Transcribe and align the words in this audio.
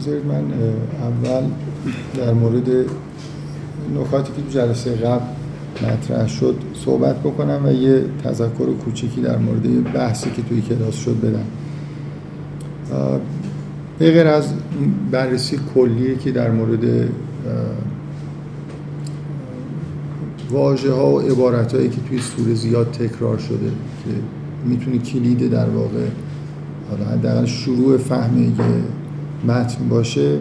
بذارید 0.00 0.26
من 0.26 0.44
اول 1.02 1.42
در 2.16 2.32
مورد 2.32 2.68
نکاتی 4.00 4.32
که 4.32 4.42
تو 4.42 4.50
جلسه 4.50 4.94
قبل 4.94 5.24
مطرح 5.82 6.28
شد 6.28 6.56
صحبت 6.84 7.20
بکنم 7.20 7.60
و 7.64 7.72
یه 7.72 8.04
تذکر 8.24 8.72
کوچیکی 8.84 9.20
در 9.20 9.38
مورد 9.38 9.92
بحثی 9.92 10.30
که 10.30 10.42
توی 10.42 10.60
کلاس 10.60 10.94
شد 10.94 11.16
بدم. 11.20 11.44
به 13.98 14.10
غیر 14.12 14.26
از 14.26 14.44
بررسی 15.10 15.60
کلیه 15.74 16.16
که 16.16 16.30
در 16.30 16.50
مورد 16.50 17.08
واژه 20.50 20.92
ها 20.92 21.10
و 21.10 21.20
عبارت 21.20 21.74
هایی 21.74 21.88
که 21.88 22.00
توی 22.08 22.18
سوره 22.18 22.54
زیاد 22.54 22.90
تکرار 22.90 23.38
شده 23.38 23.70
که 24.04 24.10
می‌تونه 24.66 24.98
کلید 24.98 25.50
در 25.50 25.68
واقع 25.68 26.06
حداقل 27.12 27.44
شروع 27.44 27.96
فهم 27.96 28.42
یه 28.42 28.50
متن 29.46 29.88
باشه 29.88 30.38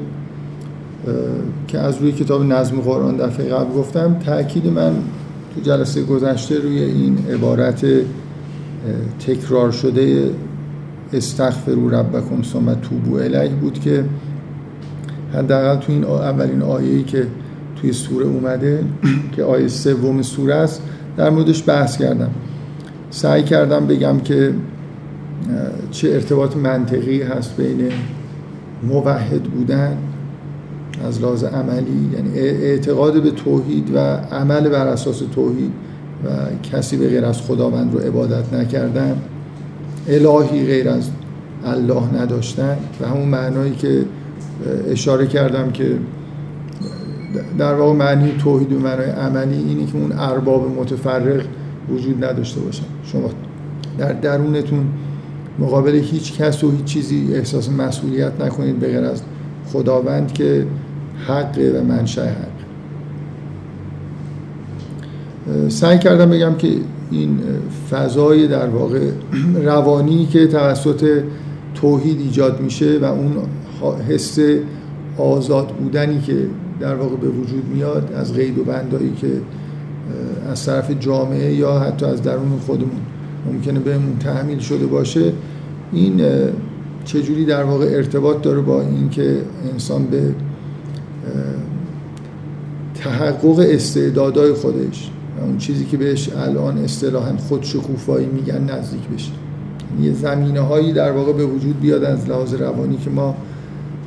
که 1.68 1.80
از 1.80 1.98
روی 1.98 2.12
کتاب 2.12 2.44
نظم 2.44 2.82
قرآن 2.82 3.18
دفعه 3.18 3.50
قبل 3.50 3.74
گفتم 3.74 4.20
تاکید 4.26 4.68
من 4.68 4.94
تو 5.56 5.62
جلسه 5.62 6.04
گذشته 6.04 6.60
روی 6.60 6.84
این 6.84 7.18
عبارت 7.34 7.86
تکرار 9.20 9.72
شده 9.72 10.32
استغفروا 11.14 11.90
ربکم 11.90 12.44
ثم 12.44 12.74
توبو 12.74 13.16
الیه 13.16 13.56
بود 13.56 13.80
که 13.80 14.04
حداقل 15.34 15.76
تو 15.76 15.92
این 15.92 16.04
اولین 16.04 16.62
آیه‌ای 16.62 17.04
که 17.04 17.28
توی 17.82 17.94
سوره 17.94 18.26
اومده 18.26 18.84
که 19.36 19.44
آیه 19.44 19.68
سوم 19.68 20.22
سوره 20.22 20.56
است 20.56 20.82
در 21.18 21.30
موردش 21.30 21.64
بحث 21.68 21.98
کردم. 21.98 22.30
سعی 23.10 23.44
کردم 23.44 23.88
بگم 23.88 24.20
که 24.20 24.54
چه 25.92 26.10
ارتباط 26.10 26.58
منطقی 26.58 27.22
هست 27.22 27.58
بین 27.58 27.92
موحد 28.84 29.44
بودن 29.44 29.98
از 31.08 31.22
لحاظ 31.22 31.44
عملی 31.44 32.10
یعنی 32.14 32.40
اعتقاد 32.40 33.24
به 33.24 33.32
توحید 33.32 33.96
و 33.96 33.98
عمل 34.32 34.70
بر 34.70 34.88
اساس 34.88 35.22
توحید 35.36 35.72
و 36.26 36.30
کسی 36.72 36.98
به 36.98 37.10
غیر 37.10 37.26
از 37.26 37.42
خداوند 37.42 37.94
رو 37.94 38.00
عبادت 38.00 38.54
نکردن 38.54 39.22
الهی 40.08 40.66
غیر 40.66 40.90
از 40.90 41.10
الله 41.66 42.22
نداشتن 42.22 42.78
و 43.02 43.08
همون 43.08 43.28
معنایی 43.28 43.76
که 43.76 44.06
اشاره 44.88 45.28
کردم 45.28 45.72
که 45.72 45.98
در 47.58 47.74
واقع 47.74 47.94
معنی 47.94 48.32
توحید 48.32 48.74
و 48.74 48.80
معنای 48.80 49.10
عملی 49.10 49.58
اینه 49.58 49.86
که 49.86 49.98
اون 49.98 50.12
ارباب 50.12 50.80
متفرق 50.80 51.42
وجود 51.90 52.24
نداشته 52.24 52.62
باشن. 52.62 52.84
شما 53.04 53.30
در 53.98 54.14
درونتون 54.14 54.86
مقابل 55.60 55.96
هیچ 55.96 56.38
کس 56.38 56.64
و 56.64 56.72
هیچ 56.72 56.84
چیزی 56.84 57.34
احساس 57.34 57.70
مسئولیت 57.70 58.42
نکنید 58.42 58.80
به 58.80 58.88
غیر 58.88 59.04
از 59.04 59.22
خداوند 59.74 60.34
که 60.34 60.66
حقه 61.28 61.80
و 61.80 61.84
منشأ 61.84 62.26
حق. 62.26 62.60
سعی 65.70 66.00
کردم 66.00 66.30
بگم 66.30 66.56
که 66.56 66.68
این 67.12 67.40
فضای 67.92 68.48
در 68.48 68.68
واقع 68.68 69.12
روانی 69.64 70.26
که 70.26 70.48
توسط 70.48 71.24
توحید 71.76 72.20
ایجاد 72.20 72.62
میشه 72.62 73.00
و 73.00 73.06
اون 73.06 73.32
حس 74.10 74.40
آزاد 75.18 75.68
بودنی 75.68 76.22
که 76.22 76.48
در 76.80 76.96
واقع 76.96 77.16
به 77.16 77.28
وجود 77.28 77.64
میاد 77.74 78.14
از 78.16 78.34
قید 78.34 78.58
و 78.58 78.64
بندایی 78.64 79.14
که 79.22 79.28
از 80.52 80.66
طرف 80.66 80.92
جامعه 81.00 81.54
یا 81.54 81.80
حتی 81.80 82.06
از 82.06 82.22
درون 82.22 82.60
خودمون 82.66 83.02
ممکنه 83.46 83.80
بهمون 83.80 84.18
تحمیل 84.18 84.60
شده 84.60 84.86
باشه 84.86 85.34
این 85.94 86.22
چجوری 87.06 87.46
در 87.46 87.64
واقع 87.64 87.86
ارتباط 87.86 88.42
داره 88.42 88.62
با 88.62 88.82
اینکه 88.82 89.38
انسان 89.74 90.06
به 90.06 90.22
تحقق 92.96 93.60
استعدادهای 93.60 94.54
خودش 94.54 95.10
اون 95.42 95.58
چیزی 95.58 95.86
که 95.86 95.98
بهش 95.98 96.30
الان 96.30 96.78
اصطلاحا 96.78 97.38
خودشکوفایی 97.38 98.26
میگن 98.26 98.64
نزدیک 98.64 99.08
بشه. 99.14 99.32
یه 100.02 100.14
زمینه 100.14 100.60
هایی 100.60 100.94
در 100.94 101.12
واقع 101.12 101.34
به 101.34 101.46
وجود 101.46 101.82
بیاد 101.82 102.04
از 102.04 102.30
لحاظ 102.30 102.54
روانی 102.54 102.98
که 102.98 103.10
ما 103.10 103.36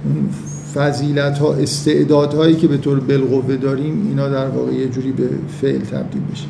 اون 0.04 0.28
فضیلت 0.74 1.38
ها 1.38 1.54
استعداد 1.54 2.34
هایی 2.34 2.56
که 2.56 2.68
به 2.68 2.76
طور 2.76 3.00
بالقوه 3.00 3.56
داریم 3.56 4.06
اینا 4.08 4.28
در 4.28 4.48
واقع 4.48 4.72
یه 4.72 4.88
جوری 4.88 5.12
به 5.12 5.28
فعل 5.60 5.80
تبدیل 5.80 6.22
بشه. 6.32 6.46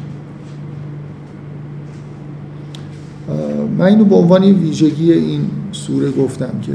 من 3.79 3.87
اینو 3.87 4.05
به 4.05 4.15
عنوان 4.15 4.45
ویژگی 4.45 5.13
این 5.13 5.41
سوره 5.73 6.11
گفتم 6.11 6.61
که 6.63 6.73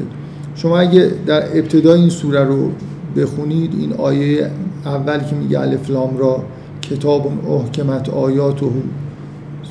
شما 0.56 0.80
اگه 0.80 1.12
در 1.26 1.58
ابتدای 1.58 2.00
این 2.00 2.10
سوره 2.10 2.44
رو 2.44 2.72
بخونید 3.18 3.74
این 3.80 3.94
آیه 3.94 4.52
اول 4.86 5.20
که 5.20 5.36
میگه 5.36 5.60
الف 5.60 5.90
لام 5.90 6.18
را 6.18 6.44
کتاب 6.82 7.52
احکمت 7.52 8.10
آیاته 8.10 8.66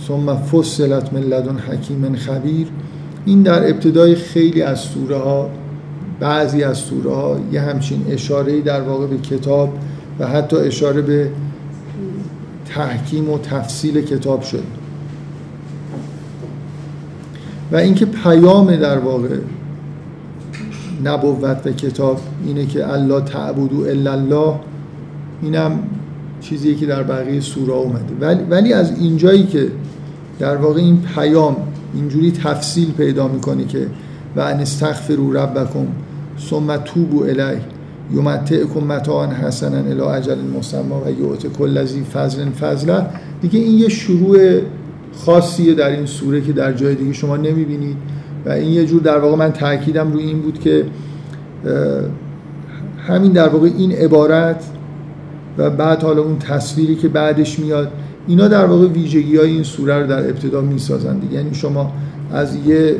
ثم 0.09 0.37
فصلت 0.37 1.13
من 1.13 1.21
لدن 1.21 1.57
حکیم 1.59 2.15
خبیر. 2.15 2.67
این 3.25 3.43
در 3.43 3.71
ابتدای 3.71 4.15
خیلی 4.15 4.63
از 4.63 4.81
سوره 4.81 5.17
ها 5.17 5.51
بعضی 6.21 6.63
از 6.63 6.79
سوره 6.79 7.11
ها 7.11 7.37
یه 7.53 7.61
همچین 7.61 8.07
اشاره 8.11 8.61
در 8.61 8.81
واقع 8.81 9.07
به 9.07 9.19
کتاب 9.19 9.79
و 10.19 10.27
حتی 10.27 10.57
اشاره 10.57 11.03
به 11.03 11.31
تحکیم 12.67 13.31
و 13.31 13.39
تفصیل 13.39 14.01
کتاب 14.01 14.43
شد. 14.43 14.63
و 17.73 17.77
اینکه 17.77 18.07
پیام 18.07 18.77
در 18.77 18.99
واقع 18.99 19.37
نبوت 21.05 21.67
و 21.67 21.73
کتاب 21.73 22.21
اینه 22.47 22.67
که 22.67 22.93
الله 22.93 23.21
تعبدو 23.21 23.81
الا 23.81 24.13
الله 24.13 24.55
اینم 25.43 25.79
چیزی 26.41 26.75
که 26.75 26.87
در 26.87 27.03
بقیه 27.03 27.41
سوره 27.41 27.73
اومده. 27.73 28.15
ولی, 28.21 28.43
ولی 28.51 28.73
از 28.73 29.01
اینجایی 29.01 29.47
که 29.47 29.69
در 30.39 30.57
واقع 30.57 30.81
این 30.81 31.03
پیام 31.15 31.57
اینجوری 31.95 32.33
تفصیل 32.33 32.93
پیدا 32.93 33.29
می‌کنه 33.29 33.65
که 33.65 33.87
و 34.37 34.41
ان 34.41 34.61
استغفروا 34.61 35.33
ربکم 35.33 35.87
ثم 36.51 36.77
توبوا 36.77 37.27
الیه 37.27 37.61
یمتعکم 38.15 38.81
متاعا 38.81 39.27
حسنا 39.27 39.77
الی 39.77 40.01
اجل 40.01 40.39
مسمى 40.59 40.95
و 41.07 41.21
یؤت 41.21 41.47
کل 41.47 41.85
ذی 41.85 42.05
فضل 42.05 42.51
فضله. 42.51 43.07
دیگه 43.43 43.59
این 43.59 43.79
یه 43.79 43.89
شروع 43.89 44.61
خاصیه 45.17 45.75
در 45.75 45.91
این 45.91 46.07
سوره 46.07 46.41
که 46.41 46.53
در 46.53 46.73
جای 46.73 46.95
دیگه 46.95 47.13
شما 47.13 47.37
نمی‌بینید. 47.37 47.97
و 48.47 48.51
این 48.51 48.73
یه 48.73 48.87
جور 48.87 49.03
در 49.03 49.19
واقع 49.19 49.37
من 49.37 49.53
تاکیدم 49.53 50.13
روی 50.13 50.25
این 50.25 50.39
بود 50.39 50.61
که 50.61 50.85
همین 53.09 53.33
در 53.33 53.49
واقع 53.49 53.69
این 53.79 53.93
عبارت 53.93 54.65
و 55.59 55.71
بعد 55.71 56.03
حالا 56.03 56.23
اون 56.23 56.39
تصویری 56.39 56.97
که 56.97 57.09
بعدش 57.09 57.59
میاد 57.59 57.93
اینا 58.29 58.49
در 58.49 58.65
واقع 58.65 58.87
ویژگی 58.87 59.37
های 59.37 59.51
این 59.51 59.63
سوره 59.63 60.01
رو 60.01 60.07
در 60.07 60.19
ابتدا 60.19 60.61
می‌سازند 60.61 61.33
یعنی 61.33 61.55
شما 61.55 61.93
از 62.33 62.57
یه 62.67 62.97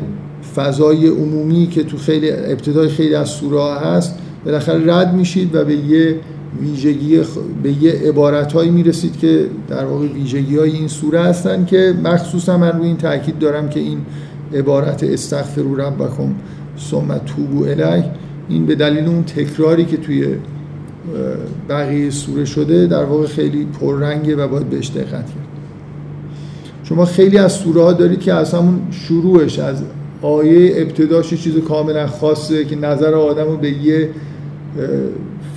فضای 0.55 1.07
عمومی 1.07 1.67
که 1.67 1.83
تو 1.83 1.97
خیلی 1.97 2.31
ابتدای 2.31 2.87
خیلی 2.87 3.15
از 3.15 3.29
سوره 3.29 3.59
ها 3.59 3.79
هست 3.79 4.15
بالاخره 4.45 4.93
رد 4.93 5.13
میشید 5.13 5.55
و 5.55 5.65
به 5.65 5.75
یه 5.75 6.19
ویژگی 6.61 7.21
به 7.63 7.83
یه 7.83 7.91
عبارت 7.91 8.53
هایی 8.53 8.71
می‌رسید 8.71 9.17
که 9.17 9.45
در 9.69 9.85
واقع 9.85 10.07
ویژگی 10.07 10.57
های 10.57 10.71
این 10.71 10.87
سوره 10.87 11.21
هستن 11.21 11.65
که 11.65 11.93
مخصوصا 12.03 12.57
من 12.57 12.71
روی 12.71 12.87
این 12.87 12.97
تاکید 12.97 13.39
دارم 13.39 13.69
که 13.69 13.79
این 13.79 13.97
عبارت 14.53 15.03
استغفروا 15.03 15.87
ربکم 15.87 16.35
ثم 16.79 17.17
توبو 17.17 17.63
الیه. 17.63 18.05
این 18.49 18.65
به 18.65 18.75
دلیل 18.75 19.05
اون 19.05 19.23
تکراری 19.23 19.85
که 19.85 19.97
توی 19.97 20.27
بقیه 21.69 22.09
سوره 22.09 22.45
شده 22.45 22.87
در 22.87 23.03
واقع 23.03 23.27
خیلی 23.27 23.65
پررنگه 23.65 24.35
و 24.35 24.47
باید 24.47 24.69
بهش 24.69 24.89
دقت 24.89 25.11
کرد. 25.11 25.47
شما 26.83 27.05
خیلی 27.05 27.37
از 27.37 27.51
سوره 27.51 27.81
ها 27.81 27.93
دارید 27.93 28.19
که 28.19 28.33
از 28.33 28.53
همون 28.53 28.79
شروعش 28.91 29.59
از 29.59 29.83
آیه 30.21 30.81
ابتداش 30.81 31.33
چیز 31.33 31.57
کاملا 31.57 32.07
خاصه 32.07 32.65
که 32.65 32.75
نظر 32.75 33.13
آدم 33.13 33.45
رو 33.45 33.57
به 33.57 33.71
یه 33.71 34.09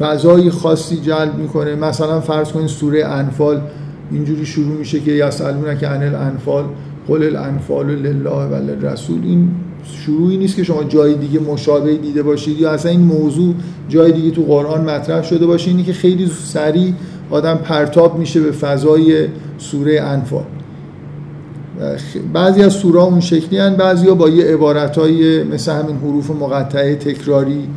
فضای 0.00 0.50
خاصی 0.50 0.96
جلب 0.96 1.38
می‌کنه. 1.38 1.74
مثلا 1.74 2.20
فرض 2.20 2.52
کنید 2.52 2.66
سوره 2.66 3.06
انفال 3.06 3.60
اینجوری 4.10 4.46
شروع 4.46 4.76
میشه 4.78 5.00
که 5.00 5.12
یسالون 5.12 5.78
که 5.78 5.86
عن 5.86 6.02
الانفال 6.02 6.64
قل 7.08 7.22
الانفال 7.22 7.86
لله 7.86 8.30
و 8.30 8.54
للرسول. 8.54 9.20
این 9.22 9.50
شروعی 9.84 10.36
نیست 10.36 10.56
که 10.56 10.64
شما 10.64 10.84
جای 10.84 11.14
دیگه 11.14 11.40
مشابه 11.40 11.96
دیده 11.96 12.22
باشید 12.22 12.60
یا 12.60 12.70
اصلا 12.70 12.90
این 12.90 13.00
موضوع 13.00 13.54
جای 13.88 14.12
دیگه 14.12 14.30
تو 14.30 14.42
قرآن 14.42 14.80
مطرح 14.90 15.22
شده 15.22 15.46
باشه. 15.46 15.70
اینی 15.70 15.82
که 15.82 15.92
خیلی 15.92 16.26
سریع 16.44 16.92
آدم 17.30 17.54
پرتاب 17.54 18.18
میشه 18.18 18.40
به 18.40 18.52
فضای 18.52 19.26
سوره 19.58 20.00
انفال. 20.00 20.44
بعضی 22.32 22.62
از 22.62 22.72
سوره 22.72 23.02
اون 23.02 23.20
شکلی 23.20 23.58
هن 23.58 23.74
بعضی 23.74 24.08
ها 24.08 24.14
با 24.14 24.28
یه 24.28 24.44
عبارت 24.44 24.98
های 24.98 25.44
مثل 25.44 25.72
همین 25.72 25.96
حروف 25.96 26.30
مقطعه 26.30 26.94
تکراری 26.94 27.68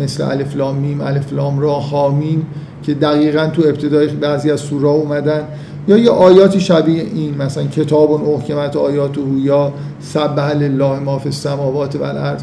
مثل 0.00 0.30
الف 0.30 0.56
لام 0.56 0.76
میم 0.76 1.00
الف 1.00 1.32
لام 1.32 1.58
را 1.58 1.72
حامیم 1.72 2.46
که 2.82 2.94
دقیقا 2.94 3.46
تو 3.46 3.62
ابتدای 3.62 4.06
بعضی 4.08 4.50
از 4.50 4.60
سوره 4.60 4.88
اومدن. 4.88 5.42
یا 5.88 5.98
یه 5.98 6.10
آیاتی 6.10 6.60
شبیه 6.60 7.02
این 7.02 7.34
مثلا 7.36 7.64
کتاب 7.64 8.28
احکمت 8.30 8.76
آیات 8.76 9.10
یا 9.44 9.72
سبح 10.00 10.52
لله 10.52 10.98
ما 10.98 11.18
فی 11.18 11.28
السماوات 11.28 11.96
و 11.96 12.02
الارض. 12.02 12.40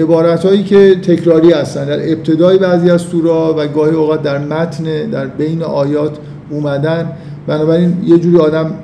عبارت 0.00 0.44
هایی 0.44 0.64
که 0.64 0.94
تکراری 0.94 1.52
هستن. 1.52 1.84
در 1.84 2.12
ابتدای 2.12 2.58
بعضی 2.58 2.90
از 2.90 3.00
سوره 3.00 3.30
و 3.30 3.68
گاهی 3.68 3.94
اوقات 3.94 4.22
در 4.22 4.38
متن 4.38 5.10
در 5.10 5.26
بین 5.26 5.62
آیات 5.62 6.18
اومدن. 6.50 7.12
بنابراین 7.46 7.96
یه 8.04 8.18
جوری 8.18 8.38
آدم 8.38 8.74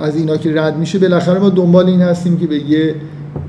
از 0.00 0.16
اینا 0.16 0.36
که 0.36 0.60
رد 0.60 0.76
میشه 0.78 0.98
بالاخره 0.98 1.38
ما 1.38 1.48
دنبال 1.48 1.86
این 1.86 2.02
هستیم 2.02 2.36
که 2.38 2.46
به 2.46 2.56
یه 2.56 2.94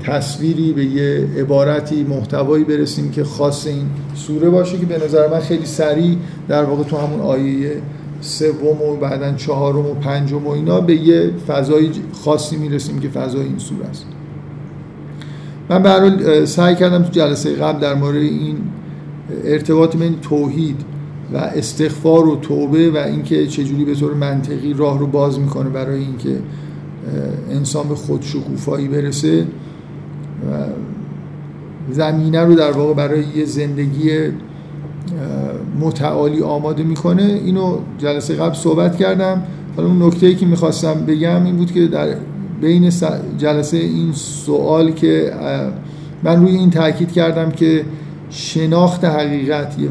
تصویری 0.06 0.72
به 0.72 0.84
یه 0.84 1.28
عبارتی 1.38 2.04
محتوایی 2.04 2.64
برسیم 2.64 3.10
که 3.10 3.24
خاص 3.24 3.66
این 3.66 3.86
سوره 4.14 4.50
باشه 4.50 4.78
که 4.78 4.86
به 4.86 5.04
نظر 5.04 5.30
من 5.30 5.40
خیلی 5.40 5.66
سریع 5.66 6.16
در 6.48 6.64
واقع 6.64 6.82
تو 6.82 6.96
همون 6.96 7.20
آیه 7.20 7.82
سوم 8.20 8.82
و 8.82 8.96
بعدا 8.96 9.32
چهارم 9.32 9.86
و 9.86 9.94
پنجم 9.94 10.46
و 10.46 10.50
اینا 10.50 10.80
به 10.80 10.94
یه 10.94 11.30
فضای 11.48 11.90
خاصی 12.24 12.56
می‌رسیم 12.56 13.00
که 13.00 13.08
فضای 13.08 13.42
این 13.42 13.58
سوره 13.58 13.86
است. 13.86 14.06
من 15.68 15.82
به 15.82 16.46
سعی 16.46 16.74
کردم 16.74 17.02
تو 17.02 17.10
جلسه 17.10 17.54
قبل 17.54 17.80
در 17.80 17.94
مورد 17.94 18.16
این 18.16 18.56
ارتباط 19.44 19.96
بین 19.96 20.14
توحید 20.22 20.76
و 21.34 21.36
استغفار 21.36 22.28
و 22.28 22.36
توبه 22.36 22.90
و 22.90 22.96
اینکه 22.96 23.46
چجوری 23.46 23.84
به 23.84 23.94
طور 23.94 24.14
منطقی 24.14 24.74
راه 24.74 24.98
رو 24.98 25.06
باز 25.06 25.38
می‌کنه 25.38 25.68
برای 25.68 26.00
اینکه 26.00 26.38
انسان 27.50 27.88
به 27.88 27.94
خودشکوفایی 27.94 28.88
برسه. 28.88 29.46
زمینه 31.90 32.40
رو 32.40 32.54
در 32.54 32.70
واقع 32.70 32.94
برای 32.94 33.24
یه 33.36 33.44
زندگی 33.44 34.10
متعالی 35.80 36.42
آماده 36.42 36.82
می‌کنه. 36.82 37.22
اینو 37.22 37.78
جلسه 37.98 38.34
قبل 38.34 38.54
صحبت 38.54 38.96
کردم. 38.96 39.42
حالا 39.76 39.88
اون 39.88 40.02
نکته 40.02 40.34
که 40.34 40.46
می‌خواستم 40.46 40.94
بگم 41.06 41.44
این 41.44 41.56
بود 41.56 41.72
که 41.72 41.86
در 41.86 42.08
بین 42.60 42.90
جلسه 43.38 43.76
این 43.76 44.12
سوال 44.12 44.90
که 44.90 45.32
من 46.22 46.42
روی 46.42 46.50
این 46.56 46.70
تاکید 46.70 47.12
کردم 47.12 47.50
که 47.50 47.84
شناخت 48.30 49.04
حقیقت 49.04 49.78
یه 49.78 49.88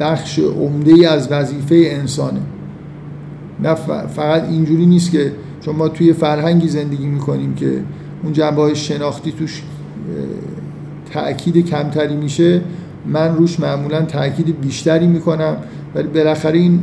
بخش 0.00 0.38
عمده 0.38 0.92
ای 0.94 1.06
از 1.06 1.32
وظیفه 1.32 1.88
انسانه. 1.90 2.40
نه 3.62 3.74
فقط 4.06 4.44
اینجوری 4.48 4.86
نیست 4.86 5.10
که 5.10 5.32
چون 5.60 5.76
ما 5.76 5.88
توی 5.88 6.12
فرهنگی 6.12 6.68
زندگی 6.68 7.06
می‌کنیم 7.06 7.54
که 7.54 7.82
اون 8.22 8.32
جنبه 8.32 8.62
های 8.62 8.76
شناختی 8.76 9.32
توش 9.32 9.62
تأکید 11.12 11.70
کمتری 11.70 12.16
میشه. 12.16 12.60
من 13.06 13.36
روش 13.36 13.60
معمولا 13.60 14.02
تأکید 14.02 14.60
بیشتری 14.60 15.06
می‌کنم 15.06 15.56
ولی 15.94 16.08
بالاخره 16.08 16.58
این 16.58 16.82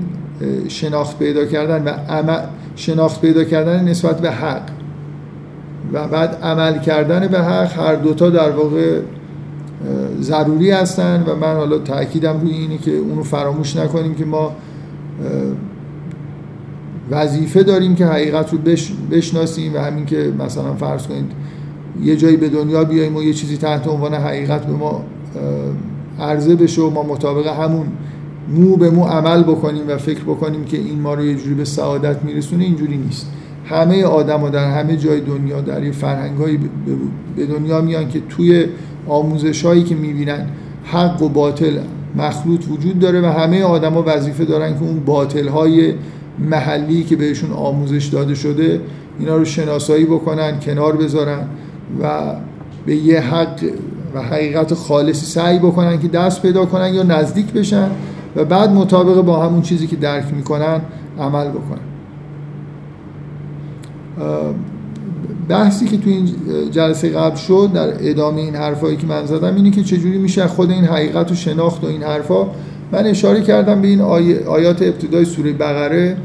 شناخت 0.67 1.19
پیدا 1.19 1.45
کردن 1.45 1.83
و 1.83 1.89
عمل 1.89 2.39
شناخت 2.75 3.21
پیدا 3.21 3.43
کردن 3.43 3.83
نسبت 3.83 4.21
به 4.21 4.31
حق 4.31 4.69
و 5.93 6.07
بعد 6.07 6.37
عمل 6.43 6.79
کردن 6.79 7.27
به 7.27 7.39
حق 7.39 7.79
هر 7.79 7.95
دوتا 7.95 8.29
در 8.29 8.49
واقع 8.49 8.99
ضروری 10.21 10.71
هستن. 10.71 11.23
و 11.27 11.35
من 11.35 11.55
حالا 11.55 11.77
تاکیدم 11.77 12.39
روی 12.41 12.51
اینه 12.51 12.77
که 12.77 12.91
اونو 12.91 13.23
فراموش 13.23 13.75
نکنیم 13.75 14.15
که 14.15 14.25
ما 14.25 14.55
وظیفه 17.11 17.63
داریم 17.63 17.95
که 17.95 18.05
حقیقت 18.05 18.53
رو 18.53 18.57
بشناسیم 19.11 19.75
و 19.75 19.77
همین 19.77 20.05
که 20.05 20.33
مثلا 20.39 20.73
فرض 20.73 21.07
کنید 21.07 21.31
یه 22.03 22.15
جایی 22.15 22.37
به 22.37 22.49
دنیا 22.49 22.83
بیاییم 22.83 23.15
و 23.15 23.23
یه 23.23 23.33
چیزی 23.33 23.57
تحت 23.57 23.87
عنوان 23.87 24.13
حقیقت 24.13 24.65
به 24.65 24.73
ما 24.73 25.03
عرضه 26.19 26.55
بشه 26.55 26.81
و 26.81 26.89
ما 26.89 27.03
مطابق 27.03 27.47
همون 27.47 27.87
مو 28.49 28.75
به 28.75 28.89
مو 28.89 29.03
عمل 29.03 29.43
بکنیم 29.43 29.87
و 29.87 29.97
فکر 29.97 30.23
بکنیم 30.23 30.65
که 30.65 30.77
این 30.77 30.99
ما 30.99 31.13
رو 31.13 31.25
یه 31.25 31.35
جوری 31.35 31.55
به 31.55 31.65
سعادت 31.65 32.23
میرسونه 32.23 32.63
اینجوری 32.63 32.97
نیست. 32.97 33.31
همه 33.65 34.03
آدم 34.03 34.39
ها 34.39 34.49
در 34.49 34.71
همه 34.71 34.97
جای 34.97 35.21
دنیا 35.21 35.61
در 35.61 35.83
یه 35.83 35.91
فرهنگ 35.91 36.59
به 37.35 37.45
دنیا 37.45 37.81
میان 37.81 38.09
که 38.09 38.21
توی 38.29 38.65
آموزش 39.07 39.65
هایی 39.65 39.83
که 39.83 39.95
می‌بینن 39.95 40.47
حق 40.83 41.21
و 41.21 41.29
باطل 41.29 41.77
مخلوط 42.15 42.67
وجود 42.69 42.99
داره 42.99 43.21
و 43.21 43.25
همه 43.25 43.63
آدما 43.63 44.03
وظیفه 44.07 44.45
دارن 44.45 44.73
که 44.73 44.81
اون 44.81 44.99
باطل 44.99 45.47
های 45.47 45.93
محلی 46.39 47.03
که 47.03 47.15
بهشون 47.15 47.51
آموزش 47.51 48.05
داده 48.05 48.35
شده 48.35 48.81
اینا 49.19 49.37
رو 49.37 49.45
شناسایی 49.45 50.05
بکنن 50.05 50.59
کنار 50.59 50.95
بذارن 50.95 51.47
و 52.01 52.21
به 52.85 52.95
یه 52.95 53.19
حق 53.19 53.59
و 54.15 54.21
حقیقت 54.21 54.73
خالصی 54.73 55.25
سعی 55.25 55.59
بکنن 55.59 55.99
که 55.99 56.07
دست 56.07 56.41
پیدا 56.41 56.65
کنن 56.65 56.93
یا 56.93 57.03
نزدیک 57.03 57.53
بشن 57.53 57.89
و 58.35 58.45
بعد 58.45 58.69
مطابق 58.69 59.21
با 59.21 59.45
همون 59.45 59.61
چیزی 59.61 59.87
که 59.87 59.95
درک 59.95 60.33
می‌کنن 60.33 60.81
عمل 61.19 61.49
بکنن. 61.49 61.79
بحثی 65.49 65.85
که 65.85 65.97
تو 65.97 66.09
این 66.09 66.29
جلسه 66.71 67.09
قبل 67.09 67.35
شد 67.35 67.69
در 67.73 68.09
ادامه 68.09 68.41
این 68.41 68.55
حرفایی 68.55 68.97
که 68.97 69.07
من 69.07 69.25
زدم 69.25 69.55
اینه 69.55 69.71
که 69.71 69.83
چجوری 69.83 70.17
میشه 70.17 70.47
خود 70.47 70.71
این 70.71 70.83
حقیقت 70.83 71.31
و 71.31 71.35
شناخت 71.35 71.83
و 71.83 71.87
این 71.87 72.03
حرفا 72.03 72.47
من 72.91 73.05
اشاره 73.05 73.41
کردم 73.41 73.81
به 73.81 73.87
این 73.87 74.01
آیات 74.47 74.81
ابتدای 74.81 75.25
سوره 75.25 75.53
بقره 75.53 76.17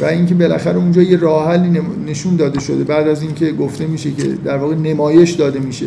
و 0.00 0.04
اینکه 0.04 0.34
بالاخره 0.34 0.76
اونجا 0.76 1.02
یه 1.02 1.16
راه 1.16 1.48
حلی 1.48 1.80
نشون 2.06 2.36
داده 2.36 2.60
شده. 2.60 2.84
بعد 2.84 3.08
از 3.08 3.22
اینکه 3.22 3.52
گفته 3.52 3.86
میشه 3.86 4.10
که 4.10 4.22
در 4.44 4.56
واقع 4.56 4.74
نمایش 4.74 5.30
داده 5.30 5.58
میشه 5.58 5.86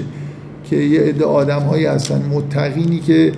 که 0.70 0.76
یه 0.76 1.02
عده 1.02 1.26
آدم 1.26 1.60
هایی 1.60 1.86
هستن 1.86 2.22
متقینی 2.32 3.00
که 3.00 3.32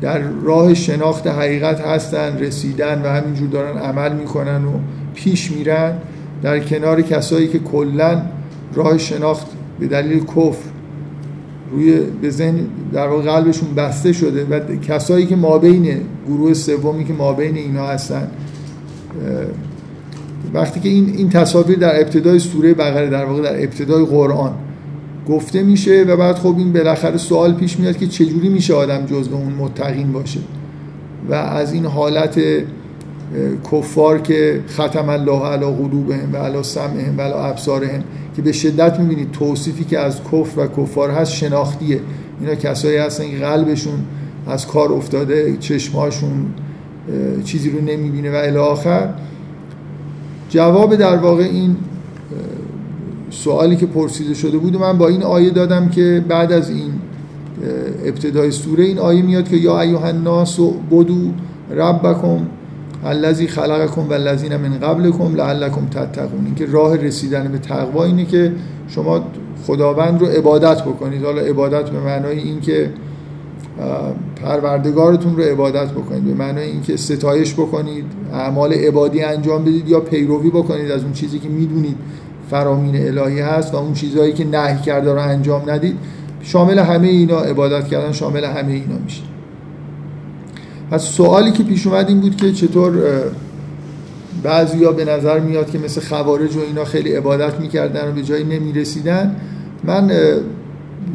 در 0.00 0.18
راه 0.42 0.74
شناخت 0.74 1.26
حقیقت 1.26 1.80
هستن 1.80 2.38
رسیدن 2.38 3.02
و 3.04 3.08
همینجور 3.08 3.48
دارن 3.48 3.78
عمل 3.78 4.12
می‌کنن 4.12 4.64
و 4.64 4.70
پیش 5.14 5.50
میرن 5.52 5.92
در 6.42 6.58
کنار 6.58 7.02
کسایی 7.02 7.48
که 7.48 7.58
کلا 7.58 8.22
راه 8.74 8.98
شناخت 8.98 9.46
به 9.80 9.86
دلیل 9.86 10.24
کفر 10.24 10.73
روی 11.72 12.00
به 12.22 12.30
ذهن 12.30 12.54
در 12.92 13.08
واقع 13.08 13.22
قلبشون 13.22 13.74
بسته 13.74 14.12
شده 14.12 14.44
و 14.44 14.76
کسایی 14.76 15.26
که 15.26 15.36
مابین 15.36 16.00
گروه 16.28 16.54
سومی 16.54 17.04
که 17.04 17.12
مابین 17.12 17.56
اینا 17.56 17.86
هستن 17.86 18.28
وقتی 20.54 20.80
که 20.80 20.88
این 20.88 21.14
این 21.16 21.28
تصاویر 21.28 21.78
در 21.78 22.00
ابتدای 22.00 22.38
سوره 22.38 22.74
بقره 22.74 23.10
در 23.10 23.24
واقع 23.24 23.42
در 23.42 23.62
ابتدای 23.62 24.04
قرآن 24.04 24.52
گفته 25.28 25.62
میشه 25.62 26.04
و 26.08 26.16
بعد 26.16 26.36
خب 26.36 26.54
این 26.58 26.72
بالاخره 26.72 27.16
سوال 27.16 27.54
پیش 27.54 27.78
میاد 27.78 27.96
که 27.96 28.06
چجوری 28.06 28.48
میشه 28.48 28.74
آدم 28.74 29.06
جزو 29.06 29.34
اون 29.34 29.52
متقین 29.52 30.12
باشه 30.12 30.40
و 31.30 31.34
از 31.34 31.72
این 31.72 31.86
حالت 31.86 32.40
کفار 33.72 34.20
که 34.20 34.60
ختم 34.68 35.08
الله 35.08 35.46
علی 35.46 35.64
قلوبهم 35.66 36.32
و 36.32 36.36
علی 36.36 36.62
سمعهم 36.62 37.18
و 37.18 37.20
علی 37.20 37.32
ابصارهم 37.32 38.04
که 38.36 38.42
به 38.42 38.52
شدت 38.52 39.00
می‌بینید 39.00 39.30
توصیفی 39.30 39.84
که 39.84 39.98
از 39.98 40.20
کفر 40.32 40.60
و 40.60 40.66
کفار 40.66 41.10
هست 41.10 41.32
شناختیه. 41.32 42.00
اینا 42.40 42.54
کسایی 42.54 42.96
هستن 42.96 43.30
که 43.30 43.36
قلبشون 43.36 43.98
از 44.46 44.66
کار 44.66 44.92
افتاده 44.92 45.56
چشمهاشون 45.60 46.46
چیزی 47.44 47.70
رو 47.70 47.80
نمی‌بینه 47.80 48.30
و 48.30 48.34
الی 48.34 48.56
آخر. 48.56 49.08
جواب 50.50 50.96
در 50.96 51.16
واقع 51.16 51.42
این 51.42 51.76
سوالی 53.30 53.76
که 53.76 53.86
پرسیده 53.86 54.34
شده 54.34 54.58
بود 54.58 54.76
من 54.76 54.98
با 54.98 55.08
این 55.08 55.22
آیه 55.22 55.50
دادم 55.50 55.88
که 55.88 56.24
بعد 56.28 56.52
از 56.52 56.70
این 56.70 56.92
ابتدای 58.04 58.50
سوره 58.50 58.84
این 58.84 58.98
آیه 58.98 59.22
میاد 59.22 59.48
که 59.48 59.56
یا 59.56 59.80
ایها 59.80 60.06
الناس 60.06 60.60
بدو 60.90 61.30
ربکم 61.70 62.46
الذی 63.04 63.46
خلقکم 63.46 64.06
و 64.08 64.18
من 64.58 64.78
قبلکم 64.78 65.34
لعلکم 65.34 65.86
تتقون. 65.86 66.44
اینکه 66.46 66.66
راه 66.66 66.96
رسیدن 66.96 67.48
به 67.48 67.58
تقوا 67.58 68.04
اینه 68.04 68.24
که 68.24 68.52
شما 68.88 69.24
خداوند 69.66 70.20
رو 70.20 70.26
عبادت 70.26 70.82
بکنید. 70.82 71.24
حالا 71.24 71.40
عبادت 71.40 71.90
به 71.90 72.00
معنای 72.00 72.38
اینکه 72.38 72.90
پروردگارتون 74.44 75.36
رو 75.36 75.42
عبادت 75.42 75.90
بکنید. 75.90 76.24
به 76.24 76.34
معنای 76.34 76.70
اینکه 76.70 76.96
ستایش 76.96 77.54
بکنید 77.54 78.04
اعمال 78.32 78.72
عبادی 78.72 79.22
انجام 79.22 79.62
بدید 79.64 79.88
یا 79.88 80.00
پیروی 80.00 80.50
بکنید 80.50 80.90
از 80.90 81.02
اون 81.02 81.12
چیزی 81.12 81.38
که 81.38 81.48
می‌دونید 81.48 81.96
فرامین 82.50 82.96
الهی 82.96 83.40
هست 83.40 83.74
و 83.74 83.76
اون 83.76 83.92
چیزهایی 83.92 84.32
که 84.32 84.44
نهی 84.44 84.78
کرده 84.78 85.12
رو 85.12 85.20
انجام 85.20 85.70
ندید. 85.70 85.96
شامل 86.42 86.78
همه 86.78 87.08
اینا 87.08 87.40
عبادت 87.40 87.88
کردن 87.88 88.12
شامل 88.12 88.44
همه 88.44 88.72
اینا 88.72 88.98
میشه. 89.04 89.22
پس 90.90 91.02
سوالی 91.02 91.52
که 91.52 91.62
پیش 91.62 91.86
اومد 91.86 92.08
این 92.08 92.20
بود 92.20 92.36
که 92.36 92.52
چطور 92.52 92.92
بعضیا 94.42 94.92
به 94.92 95.04
نظر 95.04 95.40
میاد 95.40 95.70
که 95.70 95.78
مثل 95.78 96.00
خوارج 96.00 96.56
و 96.56 96.60
اینا 96.60 96.84
خیلی 96.84 97.12
عبادت 97.12 97.60
می‌کردن 97.60 98.08
و 98.08 98.12
به 98.12 98.22
جایی 98.22 98.44
نمی‌رسیدن. 98.44 99.36
من 99.84 100.10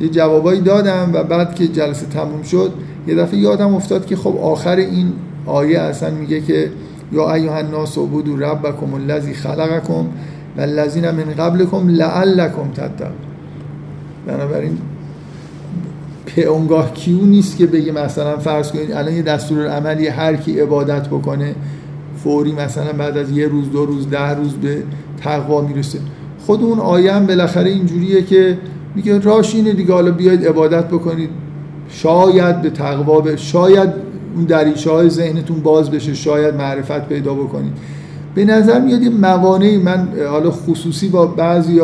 یه 0.02 0.10
جوابایی 0.10 0.62
دادم 0.62 1.10
و 1.14 1.24
بعد 1.24 1.56
که 1.56 1.68
جلسه 1.68 2.06
تموم 2.06 2.42
شد 2.42 2.74
یه 3.08 3.16
دفعه 3.16 3.40
یادم 3.40 3.76
افتاد 3.76 4.06
که 4.06 4.16
خب 4.16 4.38
آخر 4.38 4.76
این 4.76 5.14
آیه 5.46 5.80
اصلا 5.80 6.10
میگه 6.10 6.42
که 6.42 6.72
یا 7.12 7.34
ایها 7.34 7.58
الناس 7.58 7.98
عبدوا 7.98 8.52
ربکم 8.52 8.94
الذی 8.94 9.34
خلقکم 9.34 10.06
و 10.58 10.62
الذین 10.62 11.12
من 11.12 11.24
قبلکم 11.24 11.90
لعلکم 11.90 12.72
تتقون. 12.76 13.12
بنابراین 14.28 14.78
پیامگاه 16.36 16.94
کیو 16.94 17.22
نیست 17.22 17.58
که 17.58 17.66
بگه 17.66 17.92
مثلا 17.92 18.38
فرض 18.38 18.72
کنید 18.72 18.92
الان 18.92 19.14
یه 19.14 19.22
دستور 19.22 19.68
عملی 19.68 20.08
هر 20.08 20.36
کی 20.36 20.60
عبادت 20.60 21.08
بکنه 21.08 21.56
فوری 22.24 22.52
مثلا 22.52 22.94
بعد 22.94 23.18
از 23.18 23.32
یه 23.32 23.48
روز 23.48 23.72
دو 23.72 23.86
روز 23.86 24.10
ده 24.10 24.34
روز 24.34 24.54
به 24.54 24.84
تقوا 25.24 25.62
می‌رسه. 25.62 26.00
خود 26.46 26.64
اون 26.64 26.80
آیه 26.80 27.14
هم 27.14 27.26
بالاخره 27.26 27.70
اینجوریه 27.70 28.22
که 28.22 28.58
میگه 28.96 29.20
راش 29.20 29.56
اینه 29.56 29.74
دیگه 29.74 29.94
حالا 29.94 30.12
بیاید 30.12 30.48
عبادت 30.48 30.88
بکنید. 30.88 31.30
شاید 31.90 32.62
به 32.62 32.70
تقوا 32.70 33.22
به 33.22 33.38
شاید 33.38 33.90
اون 34.36 34.46
دریچه 34.46 34.92
های 34.92 35.10
ذهنتون 35.10 35.60
باز 35.60 35.92
بشه 35.92 36.14
شاید 36.14 36.56
معرفت 36.56 37.08
پیدا 37.08 37.34
بکنید. 37.34 37.74
به 38.36 38.46
نظر 38.46 38.80
میاد 38.80 39.02
یه 39.02 39.10
موانعی 39.10 39.78
من 39.78 40.08
حالا 40.30 40.52
خصوصی 40.52 41.10
با 41.10 41.26
بعضی 41.26 41.80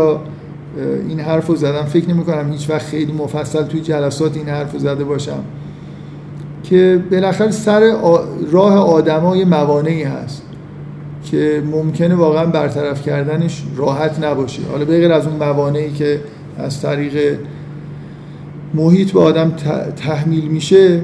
این 1.09 1.19
حرف 1.19 1.47
رو 1.47 1.55
زدم. 1.55 1.85
فکر 1.85 2.09
نمی 2.09 2.23
کنم 2.23 2.51
هیچ 2.51 2.69
وقت 2.69 2.85
خیلی 2.85 3.11
مفصل 3.11 3.63
توی 3.63 3.81
جلسات 3.81 4.37
این 4.37 4.49
حرف 4.49 4.73
رو 4.73 4.79
زده 4.79 5.03
باشم. 5.03 5.43
که 6.63 7.03
بالاخره 7.11 7.51
سر 7.51 7.95
راه 8.51 8.77
آدمای 8.77 9.45
موانعی 9.45 10.03
هست 10.03 10.41
که 11.31 11.63
ممکنه 11.71 12.15
واقعا 12.15 12.45
برطرف 12.45 13.05
کردنش 13.05 13.63
راحت 13.77 14.23
نباشه. 14.23 14.61
حالا 14.71 14.85
بغیر 14.85 15.11
از 15.13 15.27
اون 15.27 15.35
موانعی 15.35 15.91
که 15.91 16.19
از 16.57 16.81
طریق 16.81 17.37
محیط 18.73 19.11
به 19.11 19.19
آدم 19.19 19.53
تحمیل 19.95 20.47
میشه 20.47 21.01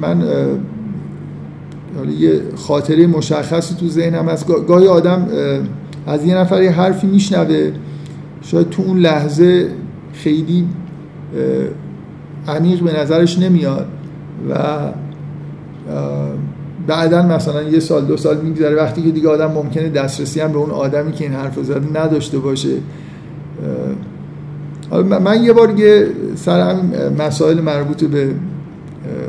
من 0.00 0.22
حالا 1.96 2.10
یه 2.10 2.40
خاطره 2.56 3.06
مشخصی 3.06 3.74
تو 3.74 3.88
ذهنم 3.88 4.28
هست. 4.28 4.46
گاهی 4.46 4.86
آدم 4.86 5.28
از 6.06 6.24
یه 6.24 6.36
نفر 6.36 6.62
یه 6.62 6.70
حرفی 6.70 7.06
میشنوه 7.06 7.72
شاید 8.42 8.70
تو 8.70 8.82
اون 8.82 8.98
لحظه 8.98 9.70
خیلی 10.12 10.68
عمیق 12.48 12.82
به 12.82 13.00
نظرش 13.00 13.38
نمیاد 13.38 13.86
و 14.50 14.54
بعدا 16.86 17.22
مثلا 17.22 17.62
یه 17.62 17.80
سال 17.80 18.04
دو 18.04 18.16
سال 18.16 18.40
میگذره 18.40 18.76
وقتی 18.76 19.02
که 19.02 19.10
دیگه 19.10 19.28
آدم 19.28 19.52
ممکنه 19.52 19.88
دسترسی 19.88 20.40
هم 20.40 20.52
به 20.52 20.58
اون 20.58 20.70
آدمی 20.70 21.12
که 21.12 21.24
این 21.24 21.34
حرف 21.34 21.62
زده 21.62 22.00
نداشته 22.00 22.38
باشه. 22.38 22.76
من 25.20 25.42
یه 25.42 25.52
بار 25.52 25.78
یه 25.78 26.08
سر 26.34 26.70
همین 26.70 26.92
مسائل 27.18 27.60
مربوط 27.60 28.04
به 28.04 28.34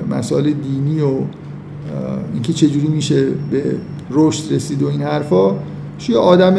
مسائل 0.09 0.43
دینی 0.43 1.01
و 1.01 1.11
اینکه 2.33 2.53
چجوری 2.53 2.87
میشه 2.87 3.25
به 3.51 3.63
رشد 4.11 4.53
رسید 4.53 4.83
و 4.83 4.87
این 4.87 5.01
حرفا 5.01 5.55
یه 6.09 6.17
آدم 6.17 6.55